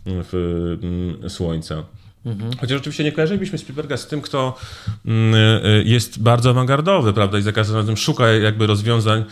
mm, 0.05 0.23
w, 0.31 0.77
mm, 0.83 1.29
słońca. 1.29 1.83
Mhm. 2.25 2.51
Chociaż 2.59 2.79
oczywiście 2.79 3.03
nie 3.03 3.11
kojarzylibyśmy 3.11 3.57
Spielberga 3.57 3.97
z 3.97 4.07
tym, 4.07 4.21
kto 4.21 4.57
mm, 5.05 5.33
y, 5.65 5.83
jest 5.85 6.21
bardzo 6.21 6.49
awangardowy, 6.49 7.13
prawda, 7.13 7.39
i 7.39 7.41
za 7.41 7.51
każdym 7.51 7.75
razem 7.75 7.97
szuka 7.97 8.27
jakby 8.27 8.67
rozwiązań 8.67 9.21
e, 9.21 9.25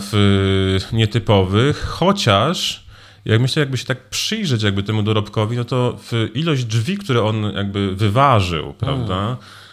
w, 0.00 0.88
nietypowych, 0.92 1.80
chociaż 1.80 2.84
jak 3.24 3.40
myślę, 3.40 3.60
jakby 3.60 3.76
się 3.76 3.84
tak 3.84 4.08
przyjrzeć 4.08 4.62
jakby 4.62 4.82
temu 4.82 5.02
dorobkowi, 5.02 5.56
no 5.56 5.64
to 5.64 5.98
ilość 6.34 6.64
drzwi, 6.64 6.98
które 6.98 7.22
on 7.22 7.52
jakby 7.54 7.96
wyważył, 7.96 8.74
prawda, 8.78 9.36
E, 9.40 9.63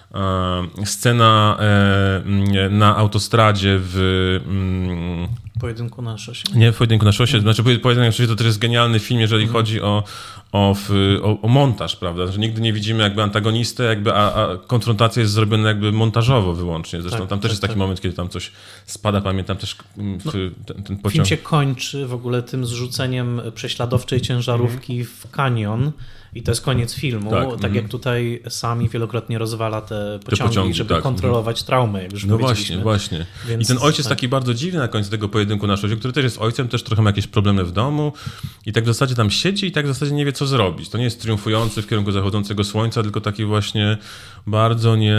scena 0.86 1.58
e, 1.60 2.70
na 2.70 2.98
autostradzie 2.98 3.80
w 3.82 3.98
mm, 4.48 5.28
pojedynku 5.60 6.02
na 6.02 6.18
szosie? 6.18 6.44
Nie, 6.56 6.72
w 6.72 6.78
pojedynku 6.78 7.06
na 7.06 7.12
szosie. 7.12 7.40
Znaczy, 7.40 7.64
pojedynek 7.64 8.08
na 8.08 8.12
szosie 8.12 8.28
to 8.28 8.36
też 8.36 8.46
jest 8.46 8.60
genialny 8.60 9.00
film, 9.00 9.20
jeżeli 9.20 9.44
mhm. 9.44 9.54
chodzi 9.54 9.82
o, 9.82 10.04
o, 10.52 10.76
o, 11.22 11.42
o, 11.42 11.48
montaż, 11.48 11.96
prawda? 11.96 12.28
Że 12.28 12.40
nigdy 12.40 12.62
nie 12.62 12.74
widzimy 12.74 13.04
jakby 13.04 13.24
antagonistę, 13.24 13.84
jakby, 13.84 14.14
a, 14.14 14.34
a 14.34 14.58
konfrontacja 14.58 15.22
jest 15.22 15.34
zrobiona 15.34 15.68
jakby 15.68 15.92
montażowo 15.92 16.54
wyłącznie. 16.54 17.02
Zresztą 17.02 17.20
tak, 17.20 17.30
tam 17.30 17.40
też 17.40 17.44
tak, 17.44 17.52
jest 17.52 17.62
taki 17.62 17.72
tak. 17.72 17.80
moment, 17.80 18.02
kiedy 18.02 18.16
tam 18.16 18.30
coś 18.30 18.52
spada. 18.86 19.22
Pamiętam 19.22 19.58
też 19.58 19.76
mm, 19.98 20.20
w, 20.20 20.26
no, 20.26 20.32
ten, 20.66 20.84
ten 20.84 20.98
pociąg. 20.98 21.14
Film 21.14 21.26
się 21.26 21.38
kończy 21.38 22.08
w 22.08 22.14
ogóle 22.14 22.44
tym 22.44 22.66
zrzuceniem 22.66 23.42
prześladowczej 23.56 24.22
ciężarówki 24.22 25.00
mhm. 25.00 25.18
w 25.18 25.32
kanion 25.32 25.92
i 26.36 26.44
to 26.44 26.52
jest 26.52 26.62
koniec 26.62 26.94
filmu, 26.94 27.32
tak, 27.32 27.60
tak 27.62 27.76
jak 27.76 27.88
tutaj 27.88 28.42
sami 28.50 28.90
wielokrotnie 28.90 29.38
rozwala 29.38 29.82
te 29.82 30.20
pociągi, 30.26 30.38
te 30.38 30.48
pociągi 30.48 30.74
żeby 30.74 30.94
tak. 30.94 31.04
kontrolować 31.04 31.64
traumę, 31.64 32.04
jak 32.04 32.14
już 32.14 32.26
No 32.26 32.38
właśnie, 32.38 32.78
właśnie. 32.78 33.26
Więc, 33.48 33.64
I 33.64 33.68
ten 33.68 33.78
ojciec 33.82 34.06
tak. 34.06 34.10
taki 34.10 34.28
bardzo 34.28 34.54
dziwny 34.54 34.80
na 34.80 34.88
końcu 34.88 35.12
tego 35.12 35.30
pojedynku 35.30 35.68
na 35.68 35.78
szosie, 35.78 35.96
który 35.96 36.14
też 36.14 36.24
jest 36.24 36.42
ojcem, 36.42 36.68
też 36.68 36.84
trochę 36.84 37.02
ma 37.02 37.10
jakieś 37.10 37.28
problemy 37.28 37.64
w 37.64 37.72
domu 37.72 38.14
i 38.66 38.74
tak 38.74 38.84
w 38.84 38.88
zasadzie 38.88 39.16
tam 39.16 39.32
siedzi 39.32 39.66
i 39.66 39.72
tak 39.72 39.86
w 39.86 39.88
zasadzie 39.88 40.12
nie 40.12 40.26
wie, 40.26 40.34
co 40.34 40.48
zrobić. 40.48 40.90
To 40.90 40.98
nie 40.98 41.04
jest 41.04 41.22
triumfujący 41.22 41.82
w 41.82 41.88
kierunku 41.88 42.12
zachodzącego 42.12 42.64
słońca, 42.64 43.04
tylko 43.04 43.22
taki 43.22 43.46
właśnie 43.46 43.98
bardzo 44.48 44.96
nie... 44.96 45.18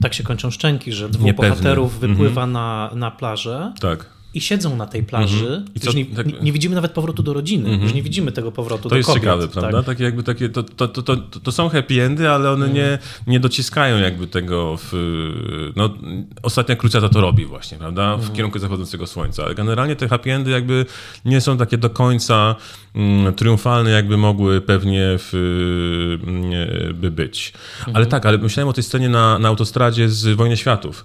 Tak 0.00 0.14
się 0.14 0.22
kończą 0.22 0.50
szczęki, 0.50 0.92
że 0.92 1.08
dwóch 1.08 1.26
Niepewny. 1.26 1.50
bohaterów 1.50 1.98
wypływa 2.00 2.44
mm 2.44 2.50
-hmm. 2.50 2.52
na, 2.52 2.90
na 2.94 3.10
plażę. 3.10 3.72
Tak 3.80 4.15
i 4.36 4.40
siedzą 4.40 4.76
na 4.76 4.86
tej 4.86 5.02
plaży. 5.02 5.46
Mm 5.46 5.64
-hmm. 5.64 5.80
co, 5.80 5.92
nie, 5.92 6.06
tak... 6.06 6.42
nie, 6.42 6.52
widzimy 6.52 6.74
nawet 6.74 6.92
powrotu 6.92 7.22
do 7.22 7.32
rodziny, 7.32 7.68
mm 7.68 7.80
-hmm. 7.80 7.82
już 7.82 7.94
nie 7.94 8.02
widzimy 8.02 8.32
tego 8.32 8.52
powrotu 8.52 8.82
to 8.82 8.88
do 8.88 8.96
jest 8.96 9.06
kobiet. 9.06 9.22
ciekawe, 9.22 9.48
prawda? 9.48 9.76
Tak? 9.76 9.86
Takie 9.86 10.04
jakby 10.04 10.22
takie, 10.22 10.48
to, 10.48 10.62
to, 10.62 10.88
to, 10.88 11.02
to, 11.02 11.16
to 11.16 11.52
są 11.52 11.68
happy 11.68 12.02
endy, 12.02 12.30
ale 12.30 12.50
one 12.50 12.64
mm. 12.64 12.76
nie, 12.76 12.98
nie 13.26 13.40
dociskają 13.40 13.98
jakby 13.98 14.26
tego 14.26 14.78
w... 14.82 14.92
No, 15.76 15.94
ostatnia 16.42 16.76
krucjata 16.76 17.08
to 17.08 17.20
robi 17.20 17.46
właśnie, 17.46 17.78
prawda? 17.78 18.16
W 18.16 18.22
mm. 18.22 18.36
kierunku 18.36 18.58
zachodzącego 18.58 19.06
słońca, 19.06 19.44
ale 19.44 19.54
generalnie 19.54 19.96
te 19.96 20.08
happy 20.08 20.32
endy 20.32 20.50
jakby 20.50 20.86
nie 21.24 21.40
są 21.40 21.56
takie 21.56 21.78
do 21.78 21.90
końca 21.90 22.54
mm, 22.94 23.34
triumfalne, 23.34 23.90
jakby 23.90 24.16
mogły 24.16 24.60
pewnie 24.60 25.02
w, 25.18 25.32
mm, 26.26 26.94
by 26.94 27.10
być. 27.10 27.52
Ale 27.80 27.88
mhm. 27.88 28.06
tak, 28.06 28.26
ale 28.26 28.38
myślałem 28.38 28.68
o 28.68 28.72
tej 28.72 28.84
scenie 28.84 29.08
na, 29.08 29.38
na 29.38 29.48
autostradzie 29.48 30.08
z 30.08 30.36
Wojny 30.36 30.56
Światów, 30.56 31.04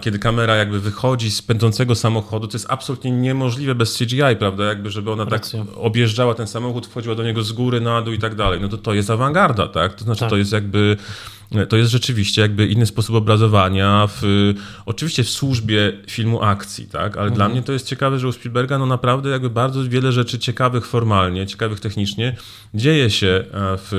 kiedy 0.00 0.18
kamera 0.18 0.56
jakby 0.56 0.80
wychodzi 0.80 1.30
z 1.30 1.42
pędzącego 1.42 1.94
samochodu, 1.94 2.47
to 2.48 2.56
jest 2.56 2.66
absolutnie 2.70 3.10
niemożliwe 3.10 3.74
bez 3.74 3.98
CGI, 3.98 4.36
prawda? 4.38 4.64
Jakby, 4.64 4.90
żeby 4.90 5.10
ona 5.10 5.26
tak 5.26 5.42
objeżdżała 5.74 6.34
ten 6.34 6.46
samochód, 6.46 6.86
wchodziła 6.86 7.14
do 7.14 7.22
niego 7.22 7.42
z 7.42 7.52
góry, 7.52 7.80
na 7.80 8.02
dół 8.02 8.14
i 8.14 8.18
tak 8.18 8.34
dalej. 8.34 8.60
No 8.60 8.68
to 8.68 8.78
to 8.78 8.94
jest 8.94 9.10
awangarda, 9.10 9.68
tak? 9.68 9.94
To 9.94 10.04
znaczy, 10.04 10.20
tak. 10.20 10.30
to 10.30 10.36
jest 10.36 10.52
jakby 10.52 10.96
to 11.68 11.76
jest 11.76 11.90
rzeczywiście 11.90 12.42
jakby 12.42 12.66
inny 12.66 12.86
sposób 12.86 13.16
obrazowania, 13.16 14.08
w, 14.10 14.54
oczywiście 14.86 15.24
w 15.24 15.30
służbie 15.30 15.92
filmu 16.06 16.42
akcji, 16.42 16.86
tak? 16.86 17.16
Ale 17.16 17.28
mhm. 17.28 17.34
dla 17.34 17.48
mnie 17.48 17.62
to 17.62 17.72
jest 17.72 17.86
ciekawe, 17.86 18.18
że 18.18 18.28
u 18.28 18.32
Spielberga 18.32 18.78
no 18.78 18.86
naprawdę 18.86 19.30
jakby 19.30 19.50
bardzo 19.50 19.84
wiele 19.84 20.12
rzeczy 20.12 20.38
ciekawych 20.38 20.86
formalnie, 20.86 21.46
ciekawych 21.46 21.80
technicznie 21.80 22.36
dzieje 22.74 23.10
się 23.10 23.26
e, 23.26 23.44
w, 23.52 23.90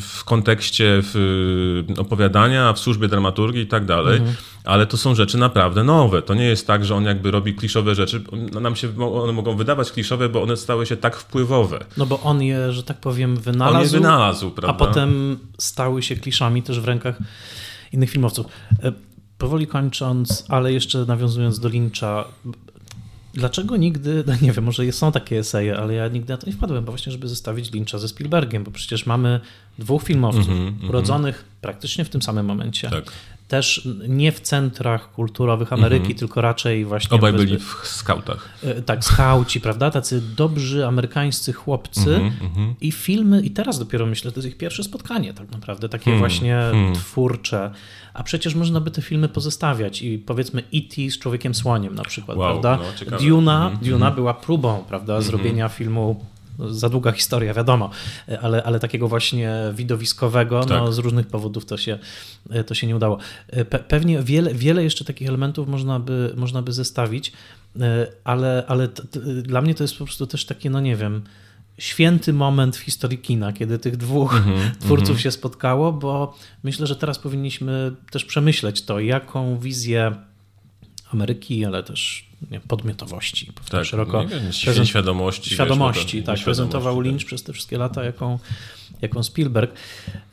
w 0.00 0.24
kontekście 0.24 0.84
w 1.02 1.84
opowiadania, 1.98 2.72
w 2.72 2.78
służbie 2.78 3.08
dramaturgii 3.08 3.62
i 3.62 3.66
tak 3.66 3.84
dalej. 3.84 4.16
Mhm 4.16 4.36
ale 4.64 4.86
to 4.86 4.96
są 4.96 5.14
rzeczy 5.14 5.38
naprawdę 5.38 5.84
nowe. 5.84 6.22
To 6.22 6.34
nie 6.34 6.44
jest 6.44 6.66
tak, 6.66 6.84
że 6.84 6.94
on 6.94 7.04
jakby 7.04 7.30
robi 7.30 7.54
kliszowe 7.54 7.94
rzeczy. 7.94 8.24
Nam 8.60 8.76
się 8.76 8.88
one 8.98 9.32
mogą 9.32 9.56
wydawać 9.56 9.92
kliszowe, 9.92 10.28
bo 10.28 10.42
one 10.42 10.56
stały 10.56 10.86
się 10.86 10.96
tak 10.96 11.16
wpływowe. 11.16 11.84
No 11.96 12.06
bo 12.06 12.20
on 12.20 12.42
je, 12.42 12.72
że 12.72 12.82
tak 12.82 13.00
powiem, 13.00 13.36
wynalazł. 13.36 13.76
On 13.76 13.82
je 13.82 13.88
wynalazł, 13.88 14.50
prawda? 14.50 14.84
A 14.84 14.86
potem 14.86 15.38
stały 15.58 16.02
się 16.02 16.13
kliszami 16.20 16.62
też 16.62 16.80
w 16.80 16.84
rękach 16.84 17.18
innych 17.92 18.10
filmowców. 18.10 18.46
E, 18.82 18.92
powoli 19.38 19.66
kończąc, 19.66 20.44
ale 20.48 20.72
jeszcze 20.72 21.04
nawiązując 21.04 21.60
do 21.60 21.68
Lyncha, 21.68 22.24
dlaczego 23.34 23.76
nigdy, 23.76 24.24
no 24.26 24.32
nie 24.42 24.52
wiem, 24.52 24.64
może 24.64 24.92
są 24.92 25.12
takie 25.12 25.38
eseje, 25.38 25.76
ale 25.76 25.94
ja 25.94 26.08
nigdy 26.08 26.32
na 26.32 26.36
to 26.36 26.46
nie 26.46 26.52
wpadłem, 26.52 26.84
bo 26.84 26.92
właśnie, 26.92 27.12
żeby 27.12 27.28
zestawić 27.28 27.72
Lyncha 27.72 27.98
ze 27.98 28.08
Spielbergiem, 28.08 28.64
bo 28.64 28.70
przecież 28.70 29.06
mamy 29.06 29.40
dwóch 29.78 30.02
filmowców 30.02 30.48
Mhm, 30.48 30.88
urodzonych 30.90 31.44
praktycznie 31.60 32.04
w 32.04 32.08
tym 32.08 32.22
samym 32.22 32.46
momencie. 32.46 32.90
Tak. 32.90 33.04
Też 33.48 33.88
nie 34.08 34.32
w 34.32 34.40
centrach 34.40 35.12
kulturowych 35.12 35.72
Ameryki, 35.72 36.14
tylko 36.14 36.40
raczej 36.40 36.84
właśnie... 36.84 37.14
Obaj 37.16 37.32
byli 37.32 37.58
w 37.58 37.80
skautach. 37.84 38.48
E, 38.62 38.82
Tak, 38.82 39.04
skauci, 39.04 39.60
prawda? 39.60 39.90
Tacy 39.90 40.20
dobrzy 40.36 40.86
amerykańscy 40.86 41.52
chłopcy 41.52 42.14
Mhm, 42.16 42.74
i 42.80 42.92
filmy, 42.92 43.42
i 43.42 43.50
teraz 43.50 43.78
dopiero 43.78 44.06
myślę, 44.06 44.32
to 44.32 44.40
jest 44.40 44.48
ich 44.48 44.56
pierwsze 44.56 44.84
spotkanie 44.84 45.34
tak 45.34 45.50
naprawdę, 45.50 45.88
takie 45.88 46.04
Hmm, 46.04 46.18
właśnie 46.18 46.58
twórcze. 46.94 47.70
A 48.14 48.22
przecież 48.22 48.54
można 48.54 48.80
by 48.80 48.90
te 48.90 49.02
filmy 49.02 49.28
pozestawiać 49.28 50.02
i 50.02 50.18
powiedzmy 50.18 50.62
E.T. 50.74 51.10
z 51.10 51.18
Człowiekiem 51.18 51.54
Słoniem 51.54 51.94
na 51.94 52.02
przykład, 52.04 52.38
Wow, 52.38 52.60
prawda? 52.60 52.78
no. 53.10 53.18
Duna, 53.18 53.66
Mhm, 53.70 53.90
Duna 53.90 54.10
była 54.10 54.34
próbą, 54.34 54.84
prawda, 54.88 55.20
zrobienia 55.20 55.68
filmu 55.68 56.24
za 56.58 56.88
długa 56.88 57.12
historia, 57.12 57.54
wiadomo, 57.54 57.90
ale, 58.42 58.62
ale 58.62 58.80
takiego 58.80 59.08
właśnie 59.08 59.52
widowiskowego, 59.74 60.60
no, 60.60 60.84
Tak. 60.84 60.92
z 60.92 60.98
różnych 60.98 61.26
powodów 61.26 61.64
to 61.66 61.76
się, 61.76 61.98
to 62.66 62.74
się 62.74 62.86
nie 62.86 62.96
udało. 62.96 63.18
Pe 63.70 63.78
pewnie 63.78 64.22
wiele, 64.22 64.54
wiele 64.54 64.84
jeszcze 64.84 65.04
takich 65.04 65.28
elementów 65.28 65.68
można 65.68 66.00
by, 66.00 66.32
można 66.36 66.62
by 66.62 66.72
zestawić, 66.72 67.32
e, 67.80 68.06
ale, 68.24 68.64
ale 68.68 68.88
dla 69.42 69.62
mnie 69.62 69.74
to 69.74 69.84
jest 69.84 69.98
po 69.98 70.04
prostu 70.04 70.26
też 70.26 70.44
takie, 70.44 70.70
no 70.70 70.80
nie 70.80 70.96
wiem, 70.96 71.22
święty 71.78 72.32
moment 72.32 72.76
w 72.76 72.80
historii 72.80 73.18
kina, 73.18 73.52
kiedy 73.52 73.78
tych 73.78 73.96
dwóch 73.96 74.42
twórców 74.80 75.20
się 75.20 75.30
spotkało, 75.30 75.92
bo 75.92 76.36
myślę, 76.62 76.86
że 76.86 76.96
teraz 76.96 77.18
powinniśmy 77.18 77.92
też 78.10 78.24
przemyśleć 78.24 78.82
to, 78.82 79.00
jaką 79.00 79.58
wizję 79.58 80.12
Ameryki, 81.18 81.64
ale 81.64 81.82
też 81.82 82.24
nie, 82.50 82.60
podmiotowości, 82.60 83.52
Tak, 83.70 83.84
szeroko, 83.84 84.22
nie 84.22 84.28
prezent- 84.28 84.88
świadomości. 84.88 85.50
świadomości, 85.50 86.16
wiesz, 86.16 86.26
no 86.26 86.34
tak, 86.34 86.44
prezentował 86.44 86.96
tak. 86.96 87.04
Lynch 87.04 87.24
przez 87.26 87.42
te 87.42 87.52
wszystkie 87.52 87.78
lata, 87.78 88.04
jaką, 88.04 88.38
jaką 89.02 89.22
Spielberg. 89.22 89.72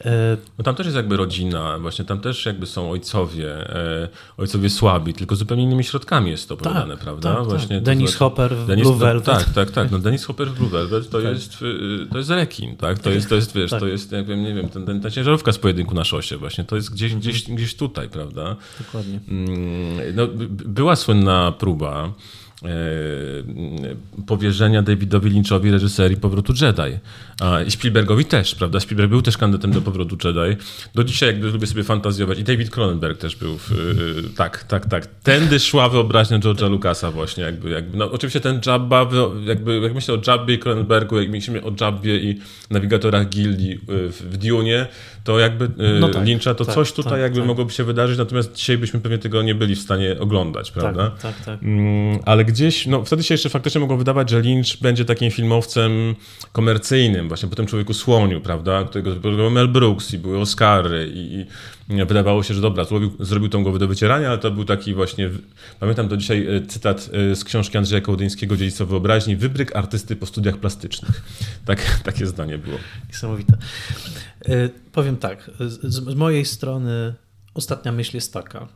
E, 0.05 0.37
No 0.57 0.63
tam 0.63 0.75
też 0.75 0.85
jest 0.85 0.95
jakby 0.95 1.17
rodzina, 1.17 1.79
właśnie 1.79 2.05
tam 2.05 2.19
też 2.21 2.45
jakby 2.45 2.65
są 2.65 2.91
ojcowie, 2.91 3.75
e, 3.75 4.07
ojcowie 4.37 4.69
słabi, 4.69 5.13
tylko 5.13 5.35
zupełnie 5.35 5.63
innymi 5.63 5.83
środkami 5.83 6.31
jest 6.31 6.47
to 6.47 6.53
opowiadane, 6.53 6.97
prawda? 6.97 7.35
tak, 7.35 7.45
właśnie 7.45 7.75
tak. 7.75 7.83
Dennis 7.85 8.09
znaczy- 8.09 8.19
Hopper 8.19 8.55
w 8.55 8.67
Dennis, 8.67 8.87
Blue 8.87 8.97
Velvet. 8.97 9.25
Tak, 9.25 9.49
tak, 9.49 9.71
tak. 9.71 9.91
No 9.91 9.99
Dennis 9.99 10.25
Hopper 10.25 10.47
w 10.47 10.57
Blue 10.57 10.69
Velvet 10.69 11.09
to 11.09 11.19
jest 11.19 11.61
y, 11.61 12.07
to 12.11 12.17
jest 12.17 12.29
rekin, 12.29 12.75
tak? 12.77 12.99
To 12.99 13.09
jest, 13.09 13.29
to 13.29 13.35
jest 13.35 13.55
wiesz, 13.55 13.71
Tak. 13.71 13.79
to 13.79 13.87
jest, 13.87 14.11
jak 14.11 14.25
wiem, 14.25 14.43
nie 14.43 14.53
wiem, 14.53 14.69
ten, 14.69 14.85
ten, 14.85 15.01
ta 15.01 15.11
ciężarówka 15.11 15.51
z 15.51 15.57
pojedynku 15.57 15.95
na 15.95 16.03
szosie 16.03 16.37
właśnie, 16.37 16.63
to 16.63 16.75
jest 16.75 16.91
gdzieś, 16.93 17.15
gdzieś, 17.15 17.43
gdzieś 17.43 17.75
tutaj, 17.75 18.09
prawda? 18.09 18.55
Dokładnie. 18.79 19.19
Mm, 19.27 20.15
No, 20.15 20.27
była 20.65 20.95
słynna 20.95 21.51
próba 21.51 22.13
powierzenia 24.27 24.81
Davidowi 24.81 25.29
Lynchowi 25.29 25.71
reżyserii 25.71 26.17
Powrotu 26.17 26.53
Jedi. 26.61 26.99
A, 27.41 27.69
Spielbergowi 27.69 28.25
też, 28.25 28.55
prawda? 28.55 28.79
Spielberg 28.79 29.09
był 29.09 29.21
też 29.21 29.37
kandydatem 29.37 29.71
do 29.71 29.81
Powrotu 29.81 30.17
Jedi. 30.23 30.61
Do 30.95 31.03
dzisiaj 31.03 31.29
jakby 31.29 31.51
lubię 31.51 31.67
sobie 31.67 31.83
fantazjować. 31.83 32.39
I 32.39 32.43
David 32.43 32.69
Cronenberg 32.69 33.17
też 33.17 33.35
był. 33.35 33.57
W, 33.57 33.71
y, 33.71 34.35
tak, 34.35 34.63
tak, 34.63 34.85
tak. 34.85 35.05
Tędy 35.23 35.59
szła 35.59 35.89
wyobraźnia 35.89 36.39
George'a 36.39 36.69
Lucasa 36.69 37.11
właśnie. 37.11 37.43
Jakby, 37.43 37.69
jakby, 37.69 37.97
no, 37.97 38.11
oczywiście 38.11 38.39
ten 38.39 38.61
Jabba, 38.65 39.09
jakby, 39.45 39.79
jak 39.79 39.93
myślę 39.93 40.13
o 40.13 40.17
Jabbie 40.27 40.55
i 40.55 40.59
Cronenbergu, 40.59 41.19
jak 41.19 41.29
myślimy 41.29 41.63
o 41.63 41.71
Jabbie 41.81 42.17
i 42.17 42.39
nawigatorach 42.69 43.29
gildii 43.29 43.73
y, 43.73 43.77
w, 44.11 44.21
w 44.21 44.37
Dune, 44.37 44.87
to 45.23 45.39
jakby 45.39 45.65
y, 45.65 45.99
No 45.99 46.09
tak, 46.09 46.25
Lyncha 46.25 46.53
to 46.53 46.65
tak, 46.65 46.75
coś 46.75 46.93
tutaj 46.93 47.11
tak, 47.11 47.21
jakby 47.21 47.39
tak. 47.39 47.47
mogłoby 47.47 47.71
się 47.71 47.83
wydarzyć, 47.83 48.17
natomiast 48.17 48.53
dzisiaj 48.53 48.77
byśmy 48.77 48.99
pewnie 48.99 49.17
tego 49.17 49.41
nie 49.41 49.55
byli 49.55 49.75
w 49.75 49.79
stanie 49.79 50.19
oglądać, 50.19 50.71
prawda? 50.71 51.09
Tak, 51.09 51.35
tak, 51.35 51.45
tak. 51.45 51.59
Ale 52.25 52.45
gdzieś, 52.45 52.87
no 52.87 53.05
wtedy 53.05 53.23
się 53.23 53.33
jeszcze 53.33 53.49
faktycznie 53.49 53.81
mogło 53.81 53.97
wydawać, 53.97 54.29
że 54.29 54.41
Lynch 54.41 54.81
będzie 54.81 55.05
takim 55.05 55.31
filmowcem 55.31 56.15
komercyjnym, 56.51 57.27
właśnie 57.27 57.49
po 57.49 57.55
tym 57.55 57.65
Człowieku 57.65 57.93
Słoniu, 57.93 58.41
prawda, 58.41 58.83
którego 58.83 59.15
był 59.15 59.49
Mel 59.49 59.67
Brooks 59.67 60.13
i 60.13 60.17
były 60.17 60.39
Oscary 60.39 61.11
i, 61.13 61.35
i 61.35 61.45
wydawało 62.05 62.43
się, 62.43 62.53
że 62.53 62.61
dobra, 62.61 62.85
zrobił, 62.85 63.11
zrobił 63.19 63.49
tą 63.49 63.63
głowę 63.63 63.79
do 63.79 63.87
wycierania, 63.87 64.29
ale 64.29 64.37
to 64.37 64.51
był 64.51 64.65
taki 64.65 64.93
właśnie, 64.93 65.29
pamiętam 65.79 66.07
do 66.07 66.17
dzisiaj 66.17 66.55
e, 66.55 66.61
cytat 66.61 67.09
e, 67.31 67.35
z 67.35 67.43
książki 67.43 67.77
Andrzeja 67.77 68.01
Kołodyńskiego, 68.01 68.57
Dziedzictwo 68.57 68.85
Wyobraźni, 68.85 69.35
wybryk 69.35 69.75
artysty 69.75 70.15
po 70.15 70.25
studiach 70.25 70.57
plastycznych. 70.57 71.21
Tak, 71.65 71.79
takie 72.03 72.25
zdanie 72.25 72.57
było. 72.57 72.77
Niesamowite. 73.07 73.57
E, 74.45 74.69
Powiem 74.91 75.17
tak, 75.17 75.51
z, 75.59 75.93
z 75.93 76.15
mojej 76.15 76.45
strony 76.45 77.13
ostatnia 77.53 77.91
myśl 77.91 78.17
jest 78.17 78.33
taka. 78.33 78.67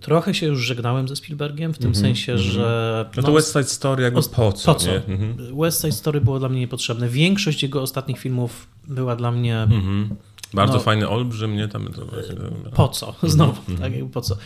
Trochę 0.00 0.34
się 0.34 0.46
już 0.46 0.60
żegnałem 0.60 1.08
ze 1.08 1.16
Spielbergiem, 1.16 1.74
w 1.74 1.78
tym 1.78 1.94
sensie, 1.94 2.38
że... 2.38 2.96
Mhm, 2.98 3.14
No 3.16 3.22
to 3.22 3.32
West 3.32 3.52
Side 3.52 3.64
Story 3.64 4.02
jakby 4.02 4.22
po 4.22 4.52
co, 4.52 4.72
po 4.74 4.80
co? 4.80 4.86
nie? 4.90 4.96
Mhm. 4.96 5.56
West 5.60 5.80
Side 5.80 5.92
Story 5.92 6.20
było 6.20 6.38
dla 6.38 6.48
mnie 6.48 6.60
niepotrzebne. 6.60 7.08
Większość 7.08 7.62
jego 7.62 7.82
ostatnich 7.82 8.18
filmów 8.18 8.66
była 8.88 9.16
dla 9.16 9.32
mnie 9.32 9.62
Mhm. 9.62 10.16
Bardzo 10.54 10.74
No. 10.74 10.80
fajny 10.80 11.08
olbrzym, 11.08 11.56
nie? 11.56 11.68
Tam 11.68 11.86
to 11.92 12.06
właśnie, 12.06 12.34
po 12.74 12.88
co? 12.88 13.14
Znowu, 13.22 13.60
Mhm. 13.72 13.78
tak 13.78 14.10
po 14.10 14.20
co? 14.20 14.36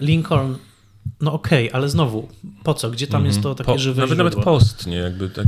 Lincoln, 0.00 0.56
no 1.20 1.32
okej, 1.32 1.70
ale 1.72 1.88
znowu, 1.88 2.28
po 2.64 2.74
co? 2.74 2.90
Gdzie 2.90 3.06
tam 3.06 3.26
jest 3.26 3.42
to 3.42 3.54
takie 3.54 3.72
Mhm. 3.72 3.76
Po, 3.76 3.82
żywe 3.82 4.02
nawet, 4.02 4.18
nawet 4.18 4.34
post, 4.34 4.86
nie? 4.86 4.96
Jakby 4.96 5.30
tak, 5.30 5.46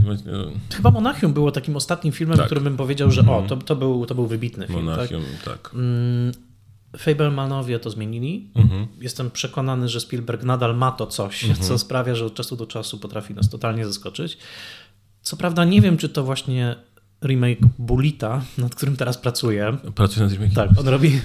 Chyba 0.76 0.90
Monachium 0.90 1.32
było 1.32 1.52
takim 1.52 1.76
ostatnim 1.76 2.12
filmem, 2.12 2.36
Tak. 2.36 2.46
którym 2.46 2.64
bym 2.64 2.76
powiedział, 2.76 3.10
że 3.10 3.20
o, 3.20 3.42
to, 3.48 3.56
to, 3.56 3.76
był, 3.76 4.06
to 4.06 4.14
był 4.14 4.26
wybitny 4.26 4.66
film. 4.66 4.78
Tak? 4.78 4.96
Monachium, 4.96 5.22
tak. 5.44 5.70
Mm, 5.74 6.32
Fablemanowie 6.96 7.78
to 7.78 7.90
zmienili. 7.90 8.50
Mhm. 8.54 8.86
Jestem 9.00 9.30
przekonany, 9.30 9.88
że 9.88 10.00
Spielberg 10.00 10.42
nadal 10.42 10.76
ma 10.76 10.92
to 10.92 11.06
coś, 11.06 11.46
co 11.60 11.78
sprawia, 11.78 12.14
że 12.14 12.24
od 12.26 12.34
czasu 12.34 12.56
do 12.56 12.66
czasu 12.66 12.98
potrafi 12.98 13.34
nas 13.34 13.48
totalnie 13.48 13.86
zaskoczyć. 13.86 14.38
Co 15.22 15.36
prawda 15.36 15.64
nie 15.64 15.80
wiem, 15.80 15.96
czy 15.96 16.08
to 16.08 16.24
właśnie 16.24 16.76
remake 17.24 17.58
Bulita, 17.78 18.42
nad 18.58 18.74
którym 18.74 18.96
teraz 18.96 19.18
pracuję. 19.18 19.76
Pracuję 19.94 20.26
nad 20.26 20.34
remake'iem. 20.34 20.54
Tak, 20.54 20.70
on 20.78 20.88
robi. 20.88 21.20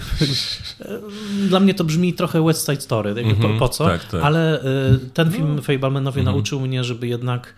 Dla 1.49 1.59
mnie 1.59 1.73
to 1.73 1.83
brzmi 1.83 2.13
trochę 2.13 2.45
West 2.45 2.65
Side 2.65 2.81
Story. 2.81 3.09
Jakby 3.09 3.21
Mhm, 3.33 3.53
po, 3.53 3.59
po 3.59 3.69
co? 3.69 3.85
tak, 3.85 4.05
tak. 4.05 4.23
Ale 4.23 4.63
y, 4.63 4.99
ten 5.13 5.31
film 5.31 5.61
Fablemanowie 5.61 6.21
Mhm. 6.21 6.35
nauczył 6.35 6.59
mnie, 6.59 6.83
żeby 6.83 7.07
jednak, 7.07 7.53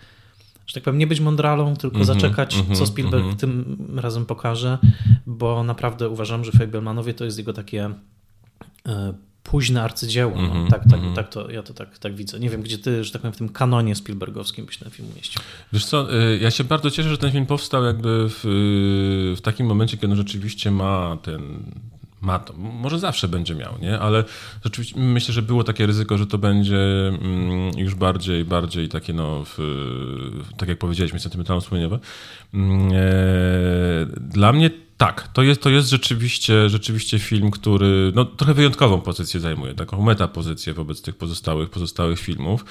że 0.66 0.74
tak 0.74 0.82
powiem, 0.82 0.98
nie 0.98 1.06
być 1.06 1.20
mądralą, 1.20 1.76
tylko 1.76 1.98
Mhm, 1.98 2.04
zaczekać, 2.20 2.56
mhm, 2.56 2.76
co 2.76 2.86
Spielberg 2.86 3.24
mhm. 3.24 3.36
tym 3.36 3.76
razem 3.96 4.26
pokaże, 4.26 4.78
bo 5.26 5.62
naprawdę 5.64 6.08
uważam, 6.08 6.44
że 6.44 6.52
Fablemanowie 6.52 7.14
to 7.14 7.24
jest 7.24 7.38
jego 7.38 7.52
takie 7.52 7.90
e, 8.86 9.14
późne 9.46 9.82
arcydzieło. 9.82 10.36
No. 10.36 10.42
Mhm, 10.42 10.68
Tak, 10.68 10.82
tak, 10.82 10.92
mhm. 10.92 11.14
tak 11.14 11.28
to, 11.28 11.50
ja 11.50 11.62
to 11.62 11.74
tak, 11.74 11.98
tak 11.98 12.14
widzę. 12.14 12.40
Nie 12.40 12.50
wiem, 12.50 12.62
gdzie 12.62 12.78
ty, 12.78 13.04
że 13.04 13.12
tak 13.12 13.22
powiem, 13.22 13.32
w 13.32 13.36
tym 13.36 13.48
kanonie 13.48 13.94
Spielbergowskim 13.94 14.66
byś 14.66 14.78
ten 14.78 14.90
film 14.90 15.08
umieścił. 15.12 15.42
Wiesz 15.72 15.84
co, 15.84 16.14
y, 16.14 16.38
ja 16.38 16.50
się 16.50 16.64
bardzo 16.64 16.90
cieszę, 16.90 17.08
że 17.08 17.18
ten 17.18 17.32
film 17.32 17.46
powstał 17.46 17.84
jakby 17.84 18.26
w, 18.28 18.40
w 19.36 19.40
takim 19.40 19.66
momencie, 19.66 19.96
kiedy 19.96 20.12
on 20.12 20.16
rzeczywiście 20.16 20.70
ma 20.70 21.16
ten 21.22 21.62
ma 22.20 22.38
to. 22.38 22.52
Może 22.56 22.98
zawsze 22.98 23.28
będzie 23.28 23.54
miał, 23.54 23.78
nie? 23.82 23.98
Ale 23.98 24.24
rzeczywiście 24.64 25.00
myślę, 25.00 25.34
że 25.34 25.42
było 25.42 25.64
takie 25.64 25.86
ryzyko, 25.86 26.18
że 26.18 26.26
to 26.26 26.38
będzie 26.38 27.08
mm, 27.08 27.78
już 27.78 27.94
bardziej, 27.94 28.44
bardziej 28.44 28.88
takie, 28.88 29.12
no, 29.12 29.44
w, 29.44 29.58
tak 30.56 30.68
jak 30.68 30.78
powiedzieliśmy, 30.78 31.18
sentymentalno-wspomnieniowe. 31.18 31.98
Mm, 32.54 32.92
e, 32.92 32.96
Dla 34.20 34.52
mnie 34.52 34.70
tak, 34.96 35.28
to 35.28 35.42
jest, 35.42 35.62
to 35.62 35.70
jest 35.70 35.88
rzeczywiście, 35.88 36.68
rzeczywiście 36.68 37.18
film, 37.18 37.50
który 37.50 38.12
no, 38.14 38.24
trochę 38.24 38.54
wyjątkową 38.54 39.00
pozycję 39.00 39.40
zajmuje, 39.40 39.74
taką 39.74 40.02
metapozycję 40.02 40.72
wobec 40.72 41.02
tych 41.02 41.16
pozostałych, 41.16 41.70
pozostałych 41.70 42.20
filmów. 42.20 42.64